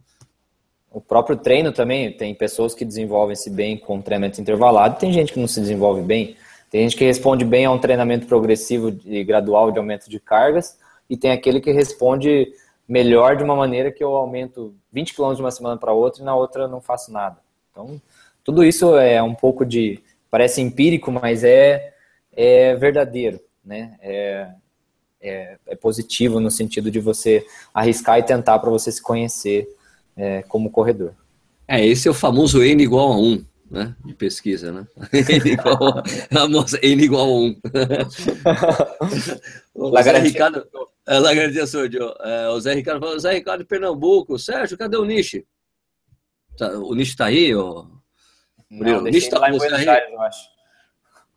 O 0.90 1.02
próprio 1.02 1.36
treino 1.36 1.74
também, 1.74 2.16
tem 2.16 2.34
pessoas 2.34 2.74
que 2.74 2.86
desenvolvem-se 2.86 3.50
bem 3.50 3.78
com 3.78 4.02
treinamento 4.02 4.40
intervalado, 4.40 4.98
tem 4.98 5.12
gente 5.12 5.34
que 5.34 5.40
não 5.40 5.48
se 5.48 5.60
desenvolve 5.60 6.02
bem. 6.02 6.38
Tem 6.72 6.84
gente 6.84 6.98
que 6.98 7.04
responde 7.04 7.44
bem 7.44 7.66
a 7.66 7.72
um 7.72 7.78
treinamento 7.78 8.26
progressivo 8.26 8.98
e 9.06 9.26
gradual 9.26 9.72
de 9.72 9.78
aumento 9.78 10.10
de 10.10 10.22
cargas, 10.22 10.80
e 11.10 11.18
tem 11.18 11.32
aquele 11.32 11.60
que 11.60 11.72
responde 11.72 12.54
melhor 12.88 13.36
de 13.36 13.44
uma 13.44 13.56
maneira 13.56 13.92
que 13.92 14.02
eu 14.02 14.16
aumento 14.16 14.74
20 14.92 15.14
km 15.14 15.34
de 15.34 15.42
uma 15.42 15.52
semana 15.52 15.78
para 15.78 15.92
outra 15.92 16.22
e 16.22 16.26
na 16.26 16.34
outra 16.34 16.70
não 16.70 16.80
faço 16.80 17.12
nada. 17.12 17.38
Então, 17.70 18.02
tudo 18.42 18.64
isso 18.64 18.96
é 18.98 19.22
um 19.22 19.36
pouco 19.36 19.66
de, 19.66 20.00
parece 20.30 20.62
empírico, 20.62 21.12
mas 21.12 21.44
é, 21.44 21.94
é 22.32 22.74
verdadeiro, 22.76 23.42
né? 23.64 23.98
É, 24.02 24.48
é, 25.22 25.58
é 25.68 25.76
positivo 25.76 26.40
no 26.40 26.50
sentido 26.50 26.90
de 26.90 27.02
você 27.02 27.46
arriscar 27.74 28.18
e 28.18 28.24
tentar 28.24 28.58
para 28.60 28.70
você 28.70 28.90
se 28.92 29.02
conhecer 29.02 29.68
é, 30.16 30.42
como 30.44 30.72
corredor. 30.72 31.14
É, 31.68 31.86
esse 31.86 32.08
é 32.08 32.12
o 32.12 32.14
famoso 32.14 32.64
N 32.64 32.82
igual 32.82 33.12
a 33.12 33.18
1, 33.18 33.46
né? 33.72 33.96
De 34.04 34.14
pesquisa, 34.14 34.70
né? 34.72 34.86
N 35.14 35.52
igual 35.52 35.78
a, 35.98 36.04
a 36.44 36.48
moça, 36.48 36.78
N 36.84 37.04
igual 37.04 37.26
a 37.26 37.32
1. 37.40 37.62
o 39.74 40.04
Zé 40.04 40.20
Ricardo, 40.20 40.68
é, 41.08 41.18
Lagardia 41.18 41.66
Sordio, 41.66 42.14
é, 42.20 42.50
o 42.50 42.60
Zé 42.60 42.74
Ricardo 42.74 43.00
falou, 43.00 43.18
Zé 43.18 43.32
Ricardo 43.34 43.62
de 43.62 43.68
Pernambuco, 43.68 44.38
Sérgio, 44.38 44.78
cadê 44.78 44.98
o 44.98 45.06
Nishi? 45.06 45.48
Tá, 46.58 46.70
o 46.72 46.94
Nishi 46.94 47.16
tá 47.16 47.28
aí? 47.28 47.56
Ou... 47.56 47.88
Não, 48.70 49.00
o 49.00 49.04
Nishi 49.04 49.30
tá 49.30 49.40
lá 49.40 49.50
em 49.50 49.58
Buenos 49.58 49.88
Aires, 49.88 50.12
eu 50.12 50.22
acho. 50.22 50.50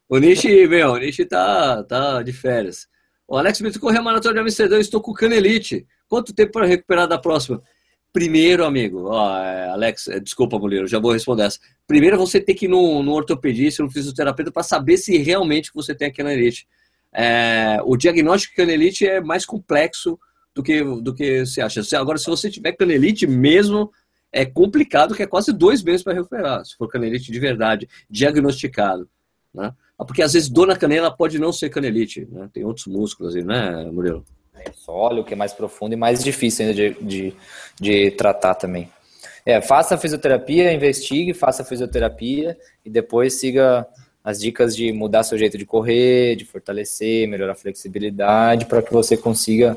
O 0.09 0.19
Nishi, 0.19 0.66
meu, 0.66 0.90
o 0.90 0.98
Nishi 0.98 1.24
tá, 1.24 1.85
tá 1.85 2.20
de 2.20 2.32
férias. 2.32 2.89
O 3.28 3.39
Alex 3.39 3.61
Brito 3.61 3.81
correu 3.81 4.01
a 4.01 4.05
maratona 4.05 4.35
de 4.35 4.40
Amsterdã, 4.40 4.78
estou 4.78 5.01
com 5.01 5.12
o 5.12 5.15
canelite. 5.15 5.86
Quanto 6.09 6.35
tempo 6.35 6.52
para 6.52 6.66
recuperar 6.66 7.06
da 7.06 7.16
próxima? 7.16 7.62
Primeiro, 8.14 8.64
amigo, 8.64 9.08
ó, 9.08 9.40
é, 9.40 9.70
Alex, 9.70 10.06
é, 10.06 10.20
desculpa, 10.20 10.56
mulher, 10.56 10.86
já 10.86 11.00
vou 11.00 11.10
responder 11.10 11.46
essa. 11.46 11.58
Primeiro, 11.84 12.16
você 12.16 12.40
tem 12.40 12.54
que 12.54 12.66
ir 12.66 12.68
no, 12.68 13.02
no 13.02 13.10
ortopedista, 13.10 13.82
no 13.82 13.90
fisioterapeuta, 13.90 14.52
para 14.52 14.62
saber 14.62 14.98
se 14.98 15.18
realmente 15.18 15.72
você 15.74 15.96
tem 15.96 16.06
a 16.06 16.12
canelite. 16.12 16.64
É, 17.12 17.80
o 17.84 17.96
diagnóstico 17.96 18.52
de 18.52 18.56
canelite 18.56 19.04
é 19.04 19.20
mais 19.20 19.44
complexo 19.44 20.16
do 20.54 20.62
que, 20.62 20.80
do 21.02 21.12
que 21.12 21.44
você 21.44 21.60
acha. 21.60 21.80
Agora, 21.98 22.16
se 22.16 22.26
você 22.26 22.48
tiver 22.48 22.70
canelite 22.74 23.26
mesmo, 23.26 23.90
é 24.30 24.44
complicado, 24.44 25.12
que 25.12 25.24
é 25.24 25.26
quase 25.26 25.52
dois 25.52 25.82
meses 25.82 26.04
para 26.04 26.14
recuperar, 26.14 26.64
se 26.64 26.76
for 26.76 26.86
canelite 26.86 27.32
de 27.32 27.40
verdade, 27.40 27.88
diagnosticado. 28.08 29.10
Né? 29.52 29.74
Porque 29.98 30.22
às 30.22 30.34
vezes 30.34 30.48
dor 30.48 30.68
na 30.68 30.76
canela 30.76 31.10
pode 31.10 31.36
não 31.40 31.52
ser 31.52 31.68
canelite, 31.68 32.28
né? 32.30 32.48
Tem 32.52 32.64
outros 32.64 32.86
músculos 32.86 33.34
aí, 33.34 33.42
né, 33.42 33.90
Murilo? 33.90 34.24
É 34.59 34.70
sólio, 34.72 35.24
que 35.24 35.35
é 35.35 35.36
mais 35.36 35.52
profundo 35.52 35.93
e 35.93 35.97
mais 35.97 36.22
difícil 36.22 36.66
ainda 36.66 36.74
de, 36.74 36.97
de, 37.02 37.35
de 37.81 38.10
tratar 38.12 38.55
também. 38.55 38.90
É, 39.47 39.60
faça 39.60 39.98
fisioterapia, 39.98 40.72
investigue, 40.72 41.35
faça 41.35 41.64
fisioterapia 41.64 42.56
e 42.85 42.89
depois 42.89 43.35
siga 43.35 43.86
as 44.22 44.40
dicas 44.40 44.74
de 44.74 44.90
mudar 44.90 45.22
seu 45.22 45.36
jeito 45.36 45.59
de 45.59 45.66
correr, 45.66 46.35
de 46.35 46.47
fortalecer, 46.47 47.28
melhorar 47.28 47.52
a 47.52 47.56
flexibilidade, 47.56 48.64
para 48.64 48.81
que 48.81 48.90
você 48.90 49.18
consiga 49.18 49.76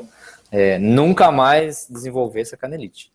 é, 0.50 0.78
nunca 0.78 1.30
mais 1.30 1.86
desenvolver 1.90 2.40
essa 2.40 2.56
canelite. 2.56 3.12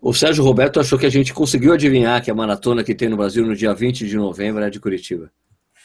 O 0.00 0.14
Sérgio 0.14 0.44
Roberto 0.44 0.80
achou 0.80 0.98
que 0.98 1.04
a 1.04 1.10
gente 1.10 1.34
conseguiu 1.34 1.74
adivinhar 1.74 2.22
que 2.22 2.30
a 2.30 2.34
maratona 2.34 2.82
que 2.82 2.94
tem 2.94 3.08
no 3.08 3.16
Brasil 3.16 3.44
no 3.44 3.54
dia 3.54 3.74
20 3.74 4.06
de 4.06 4.16
novembro 4.16 4.62
é 4.62 4.70
de 4.70 4.80
Curitiba. 4.80 5.30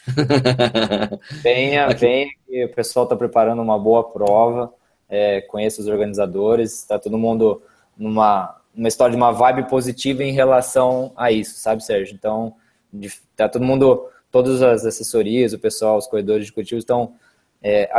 venha, 1.42 1.86
Aqui. 1.88 2.00
venha, 2.02 2.28
que 2.46 2.66
o 2.66 2.70
pessoal 2.70 3.04
está 3.04 3.16
preparando 3.16 3.62
uma 3.62 3.80
boa 3.80 4.04
prova. 4.04 4.74
É, 5.10 5.42
conheço 5.42 5.82
os 5.82 5.88
organizadores, 5.88 6.80
está 6.80 6.98
todo 6.98 7.18
mundo 7.18 7.62
numa, 7.98 8.60
história 8.86 9.12
de 9.12 9.18
uma 9.18 9.32
vibe 9.32 9.70
positiva 9.70 10.24
em 10.24 10.32
relação 10.32 11.12
a 11.16 11.32
isso, 11.32 11.60
sabe, 11.60 11.84
Sérgio? 11.84 12.16
Então, 12.16 12.56
está 13.02 13.48
todo 13.48 13.64
mundo, 13.64 14.08
todas 14.32 14.62
as 14.62 14.86
assessorias, 14.86 15.54
o 15.54 15.60
pessoal, 15.60 15.98
os 15.98 16.08
corredores 16.08 16.46
de 16.48 16.52
Curitiba 16.52 16.80
estão 16.80 17.14
é, 17.62 17.90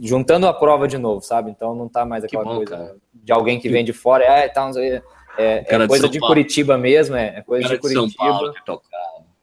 juntando 0.00 0.46
a 0.46 0.52
prova 0.52 0.86
de 0.86 0.98
novo, 0.98 1.22
sabe? 1.22 1.50
Então 1.50 1.74
não 1.74 1.86
está 1.86 2.04
mais 2.04 2.24
aquela 2.24 2.44
bom, 2.44 2.56
coisa 2.56 2.76
cara. 2.76 2.96
de 3.14 3.32
alguém 3.32 3.56
que, 3.56 3.68
que 3.68 3.68
vem 3.70 3.84
de 3.84 3.92
fora, 3.92 4.24
é, 4.24 4.48
tá, 4.48 4.70
é, 5.38 5.64
é 5.66 5.86
coisa 5.86 6.08
de, 6.08 6.18
de 6.18 6.20
Curitiba 6.20 6.76
mesmo, 6.76 7.16
é, 7.16 7.38
é 7.38 7.42
coisa 7.42 7.68
de 7.68 7.78
Curitiba. 7.78 8.06
De 8.06 8.16
Paulo, 8.16 8.52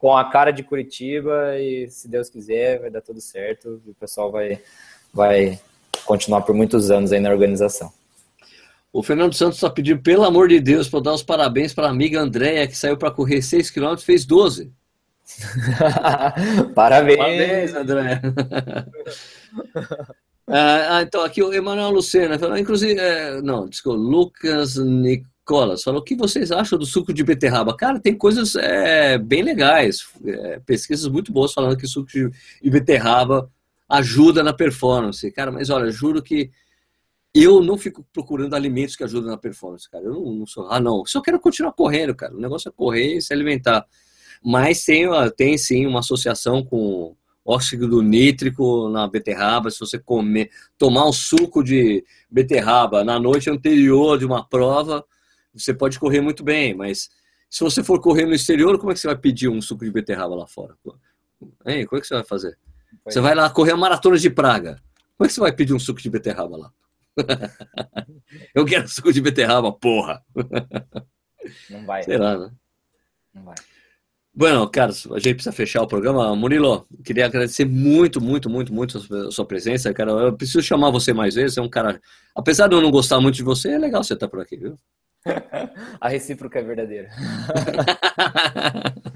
com 0.02 0.16
a 0.16 0.24
cara 0.28 0.50
de 0.50 0.64
Curitiba 0.64 1.56
e 1.60 1.88
se 1.88 2.08
Deus 2.08 2.28
quiser 2.28 2.80
vai 2.80 2.90
dar 2.90 3.00
tudo 3.00 3.20
certo 3.20 3.80
e 3.86 3.90
o 3.92 3.94
pessoal 3.94 4.32
vai, 4.32 4.60
vai 5.14 5.60
continuar 6.04 6.42
por 6.42 6.56
muitos 6.56 6.90
anos 6.90 7.12
aí 7.12 7.20
na 7.20 7.30
organização. 7.30 7.92
O 8.92 9.00
Fernando 9.00 9.32
Santos 9.32 9.58
está 9.58 9.70
pedindo, 9.70 10.02
pelo 10.02 10.24
amor 10.24 10.48
de 10.48 10.58
Deus, 10.58 10.88
para 10.88 11.02
dar 11.02 11.12
os 11.14 11.22
parabéns 11.22 11.72
para 11.72 11.86
a 11.86 11.90
amiga 11.90 12.20
Andréia, 12.20 12.66
que 12.66 12.76
saiu 12.76 12.96
para 12.96 13.12
correr 13.12 13.42
6 13.42 13.70
km 13.70 13.94
e 13.94 14.02
fez 14.02 14.26
12. 14.26 14.72
parabéns! 16.74 17.16
Parabéns, 17.16 17.74
Andréia! 17.74 18.20
ah, 20.48 21.02
então, 21.02 21.22
aqui 21.22 21.44
o 21.44 21.54
Emanuel 21.54 21.90
Lucena, 21.90 22.36
inclusive, 22.58 22.98
é, 23.00 23.40
não, 23.40 23.68
desculpa, 23.68 24.00
Lucas 24.00 24.76
Nic 24.76 25.24
Colas 25.44 25.82
falou: 25.82 26.00
o 26.00 26.04
que 26.04 26.14
vocês 26.14 26.52
acham 26.52 26.78
do 26.78 26.86
suco 26.86 27.12
de 27.12 27.24
beterraba? 27.24 27.76
Cara, 27.76 27.98
tem 27.98 28.16
coisas 28.16 28.54
é, 28.54 29.18
bem 29.18 29.42
legais, 29.42 30.06
é, 30.24 30.60
pesquisas 30.60 31.06
muito 31.08 31.32
boas 31.32 31.52
falando 31.52 31.76
que 31.76 31.86
suco 31.86 32.08
de, 32.08 32.30
de 32.62 32.70
beterraba 32.70 33.50
ajuda 33.88 34.42
na 34.42 34.52
performance. 34.52 35.30
Cara, 35.32 35.50
mas 35.50 35.68
olha, 35.68 35.90
juro 35.90 36.22
que 36.22 36.50
eu 37.34 37.62
não 37.62 37.78
fico 37.78 38.06
procurando 38.12 38.54
alimentos 38.54 38.94
que 38.94 39.04
ajudam 39.04 39.30
na 39.30 39.38
performance, 39.38 39.88
cara. 39.90 40.04
Eu 40.04 40.12
não, 40.12 40.32
não 40.34 40.46
sou. 40.46 40.68
Ah, 40.70 40.80
não. 40.80 41.04
Só 41.06 41.20
quero 41.20 41.40
continuar 41.40 41.72
correndo, 41.72 42.14
cara. 42.14 42.34
O 42.34 42.40
negócio 42.40 42.68
é 42.68 42.72
correr 42.72 43.16
e 43.16 43.22
se 43.22 43.32
alimentar. 43.32 43.86
Mas 44.44 44.84
tem, 44.84 45.06
tem 45.36 45.56
sim 45.56 45.86
uma 45.86 46.00
associação 46.00 46.64
com 46.64 47.16
óxido 47.44 48.02
nítrico 48.02 48.88
na 48.88 49.08
beterraba. 49.08 49.70
Se 49.70 49.80
você 49.80 49.98
comer, 49.98 50.50
tomar 50.76 51.08
um 51.08 51.12
suco 51.12 51.62
de 51.62 52.04
beterraba 52.30 53.02
na 53.02 53.18
noite 53.18 53.48
anterior 53.48 54.18
de 54.18 54.26
uma 54.26 54.46
prova, 54.46 55.04
você 55.54 55.74
pode 55.74 55.98
correr 55.98 56.20
muito 56.20 56.42
bem, 56.42 56.74
mas 56.74 57.08
se 57.50 57.62
você 57.62 57.82
for 57.84 58.00
correr 58.00 58.24
no 58.26 58.34
exterior, 58.34 58.78
como 58.78 58.92
é 58.92 58.94
que 58.94 59.00
você 59.00 59.06
vai 59.06 59.16
pedir 59.16 59.48
um 59.48 59.60
suco 59.60 59.84
de 59.84 59.90
beterraba 59.90 60.34
lá 60.34 60.46
fora? 60.46 60.74
Hein? 61.66 61.86
Como 61.86 61.98
é 61.98 62.00
que 62.00 62.06
você 62.06 62.14
vai 62.14 62.24
fazer? 62.24 62.58
Você 63.04 63.20
vai 63.20 63.34
lá 63.34 63.50
correr 63.50 63.72
a 63.72 63.76
maratona 63.76 64.16
de 64.16 64.30
Praga. 64.30 64.80
Como 65.16 65.26
é 65.26 65.28
que 65.28 65.34
você 65.34 65.40
vai 65.40 65.52
pedir 65.52 65.74
um 65.74 65.78
suco 65.78 66.00
de 66.00 66.08
beterraba 66.10 66.56
lá? 66.56 66.72
Eu 68.54 68.64
quero 68.64 68.88
suco 68.88 69.12
de 69.12 69.20
beterraba, 69.20 69.70
porra! 69.72 70.24
Não 71.68 71.84
vai. 71.84 72.02
Sei 72.04 72.16
lá, 72.16 72.38
né? 72.38 72.50
Não 73.34 73.44
vai. 73.44 73.54
Bueno, 74.34 74.66
Carlos, 74.70 75.06
a 75.12 75.18
gente 75.18 75.34
precisa 75.34 75.52
fechar 75.52 75.82
o 75.82 75.86
programa. 75.86 76.34
Murilo, 76.34 76.86
queria 77.04 77.26
agradecer 77.26 77.66
muito, 77.66 78.18
muito, 78.18 78.48
muito, 78.48 78.72
muito 78.72 78.96
a 78.96 79.30
sua 79.30 79.44
presença, 79.44 79.92
cara. 79.92 80.10
Eu 80.10 80.32
preciso 80.32 80.62
chamar 80.62 80.90
você 80.90 81.12
mais 81.12 81.34
vezes. 81.34 81.58
É 81.58 81.60
um 81.60 81.68
cara. 81.68 82.00
Apesar 82.34 82.66
de 82.66 82.74
eu 82.74 82.80
não 82.80 82.90
gostar 82.90 83.20
muito 83.20 83.34
de 83.34 83.42
você, 83.42 83.72
é 83.72 83.78
legal 83.78 84.02
você 84.02 84.14
estar 84.14 84.28
por 84.28 84.40
aqui, 84.40 84.56
viu? 84.56 84.78
A 86.00 86.08
recíproca 86.08 86.58
é 86.58 86.62
verdadeira. 86.62 87.10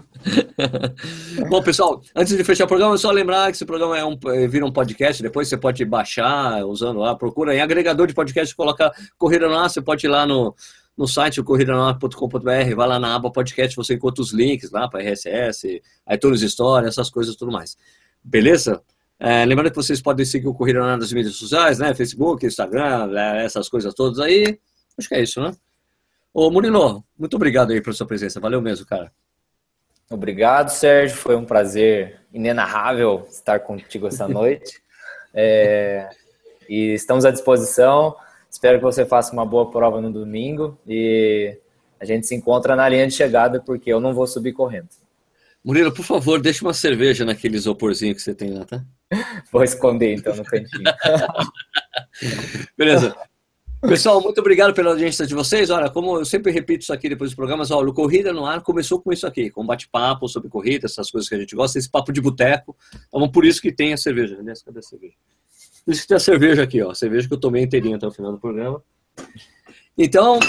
Bom, 1.48 1.62
pessoal, 1.62 2.02
antes 2.14 2.36
de 2.36 2.44
fechar 2.44 2.64
o 2.64 2.68
programa, 2.68 2.94
é 2.94 2.98
só 2.98 3.10
lembrar 3.10 3.46
que 3.46 3.56
esse 3.56 3.64
programa 3.64 3.98
é 3.98 4.04
um, 4.04 4.18
é, 4.26 4.46
vira 4.46 4.64
um 4.64 4.72
podcast, 4.72 5.22
depois 5.22 5.48
você 5.48 5.56
pode 5.56 5.84
baixar 5.84 6.64
usando 6.64 7.00
lá, 7.00 7.14
procura 7.14 7.54
em 7.54 7.60
agregador 7.60 8.06
de 8.06 8.14
podcast, 8.14 8.54
coloca 8.54 8.92
Corrida 9.18 9.48
Nossa, 9.48 9.74
você 9.74 9.82
pode 9.82 10.06
ir 10.06 10.08
lá 10.08 10.26
no, 10.26 10.54
no 10.96 11.06
site 11.06 11.42
corridanossa.com.br, 11.42 12.74
vai 12.74 12.88
lá 12.88 12.98
na 12.98 13.14
aba 13.14 13.30
podcast, 13.30 13.76
você 13.76 13.94
encontra 13.94 14.22
os 14.22 14.32
links 14.32 14.70
lá 14.70 14.88
para 14.88 15.02
RSS, 15.02 15.82
iTunes 16.10 16.42
Story, 16.42 16.86
essas 16.86 17.10
coisas 17.10 17.36
tudo 17.36 17.52
mais. 17.52 17.76
Beleza? 18.22 18.82
É, 19.18 19.44
lembrando 19.44 19.70
que 19.70 19.76
vocês 19.76 20.00
podem 20.00 20.26
seguir 20.26 20.48
o 20.48 20.54
Corrida 20.54 20.80
Nossa 20.80 20.98
nas 20.98 21.12
mídias 21.12 21.36
sociais, 21.36 21.78
né? 21.78 21.94
Facebook, 21.94 22.44
Instagram, 22.44 23.06
né? 23.08 23.44
essas 23.44 23.68
coisas 23.68 23.94
todas 23.94 24.18
aí. 24.18 24.58
Acho 24.98 25.08
que 25.08 25.14
é 25.14 25.22
isso, 25.22 25.40
né? 25.40 25.52
Ô 26.38 26.50
Murilo, 26.50 27.02
muito 27.18 27.34
obrigado 27.34 27.70
aí 27.70 27.80
pela 27.80 27.96
sua 27.96 28.06
presença. 28.06 28.38
Valeu 28.38 28.60
mesmo, 28.60 28.84
cara. 28.84 29.10
Obrigado, 30.10 30.68
Sérgio. 30.68 31.16
Foi 31.16 31.34
um 31.34 31.46
prazer 31.46 32.20
inenarrável 32.30 33.26
estar 33.30 33.60
contigo 33.60 34.06
essa 34.06 34.28
noite. 34.28 34.78
É, 35.38 36.08
e 36.66 36.94
estamos 36.94 37.26
à 37.26 37.30
disposição. 37.30 38.16
Espero 38.50 38.78
que 38.78 38.84
você 38.84 39.04
faça 39.04 39.34
uma 39.34 39.44
boa 39.44 39.70
prova 39.70 40.00
no 40.00 40.10
domingo 40.10 40.78
e 40.86 41.58
a 42.00 42.06
gente 42.06 42.26
se 42.26 42.34
encontra 42.34 42.74
na 42.74 42.88
linha 42.88 43.06
de 43.06 43.12
chegada 43.12 43.60
porque 43.60 43.92
eu 43.92 44.00
não 44.00 44.14
vou 44.14 44.26
subir 44.26 44.54
correndo. 44.54 44.88
Murilo, 45.62 45.92
por 45.92 46.06
favor, 46.06 46.40
deixa 46.40 46.64
uma 46.64 46.72
cerveja 46.72 47.22
naquele 47.26 47.56
isoporzinho 47.56 48.14
que 48.14 48.22
você 48.22 48.34
tem 48.34 48.54
lá, 48.54 48.64
tá? 48.64 48.82
Vou 49.52 49.62
esconder 49.62 50.14
então 50.14 50.34
no 50.34 50.42
cantinho. 50.42 50.84
Beleza. 52.78 53.14
Pessoal, 53.80 54.20
muito 54.20 54.40
obrigado 54.40 54.74
pela 54.74 54.90
audiência 54.90 55.26
de 55.26 55.34
vocês. 55.34 55.70
Olha, 55.70 55.90
como 55.90 56.18
eu 56.18 56.24
sempre 56.24 56.50
repito 56.50 56.82
isso 56.82 56.92
aqui 56.92 57.08
depois 57.08 57.30
dos 57.30 57.36
programas, 57.36 57.70
olha, 57.70 57.88
o 57.88 57.94
Corrida 57.94 58.32
no 58.32 58.44
Ar 58.46 58.62
começou 58.62 59.00
com 59.00 59.12
isso 59.12 59.26
aqui, 59.26 59.50
com 59.50 59.64
bate-papo 59.64 60.28
sobre 60.28 60.48
corrida, 60.48 60.86
essas 60.86 61.10
coisas 61.10 61.28
que 61.28 61.34
a 61.34 61.38
gente 61.38 61.54
gosta, 61.54 61.78
esse 61.78 61.88
papo 61.88 62.12
de 62.12 62.20
boteco. 62.20 62.76
Então, 63.08 63.30
por 63.30 63.44
isso 63.44 63.60
que 63.60 63.70
tem 63.70 63.92
a 63.92 63.96
cerveja. 63.96 64.36
Aliás, 64.38 64.62
cadê 64.62 64.78
a 64.78 64.82
cerveja? 64.82 65.14
Por 65.84 65.92
isso 65.92 66.02
que 66.02 66.08
tem 66.08 66.16
a 66.16 66.20
cerveja 66.20 66.62
aqui, 66.62 66.82
ó. 66.82 66.90
A 66.90 66.94
cerveja 66.94 67.28
que 67.28 67.34
eu 67.34 67.40
tomei 67.40 67.62
inteirinha 67.62 67.96
até 67.96 68.06
o 68.06 68.10
final 68.10 68.32
do 68.32 68.38
programa. 68.38 68.82
Então, 69.96 70.40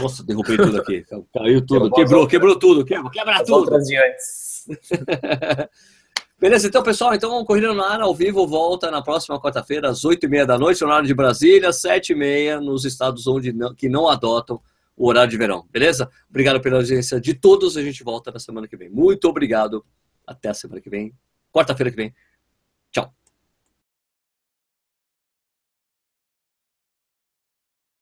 nossa, 0.00 0.22
derrubei 0.22 0.56
tudo 0.56 0.80
aqui. 0.80 1.04
Caiu 1.32 1.64
tudo, 1.64 1.90
quebrou, 1.90 2.26
quebrou 2.26 2.58
tudo, 2.58 2.84
quebra, 2.84 3.10
quebra 3.10 3.44
tudo. 3.44 3.78
De 3.80 3.96
antes. 3.96 4.66
Beleza, 6.38 6.68
então, 6.68 6.82
pessoal, 6.82 7.14
então 7.14 7.42
Corrida 7.46 7.72
no 7.72 7.82
Ar 7.82 8.02
ao 8.02 8.14
vivo 8.14 8.46
volta 8.46 8.90
na 8.90 9.00
próxima 9.00 9.40
quarta-feira, 9.40 9.88
às 9.88 10.02
8h30 10.02 10.44
da 10.44 10.58
noite, 10.58 10.84
horário 10.84 11.06
de 11.06 11.14
Brasília, 11.14 11.70
7h30 11.70 12.60
nos 12.60 12.84
estados 12.84 13.26
onde 13.26 13.54
não, 13.54 13.74
que 13.74 13.88
não 13.88 14.06
adotam 14.06 14.60
o 14.94 15.08
horário 15.08 15.30
de 15.30 15.38
verão, 15.38 15.66
beleza? 15.70 16.10
Obrigado 16.28 16.60
pela 16.60 16.76
audiência 16.76 17.18
de 17.18 17.32
todos. 17.32 17.76
A 17.76 17.82
gente 17.82 18.04
volta 18.04 18.30
na 18.30 18.38
semana 18.38 18.68
que 18.68 18.76
vem. 18.76 18.90
Muito 18.90 19.28
obrigado. 19.28 19.84
Até 20.26 20.50
a 20.50 20.54
semana 20.54 20.80
que 20.80 20.90
vem. 20.90 21.14
Quarta-feira 21.52 21.90
que 21.90 21.96
vem 21.96 22.14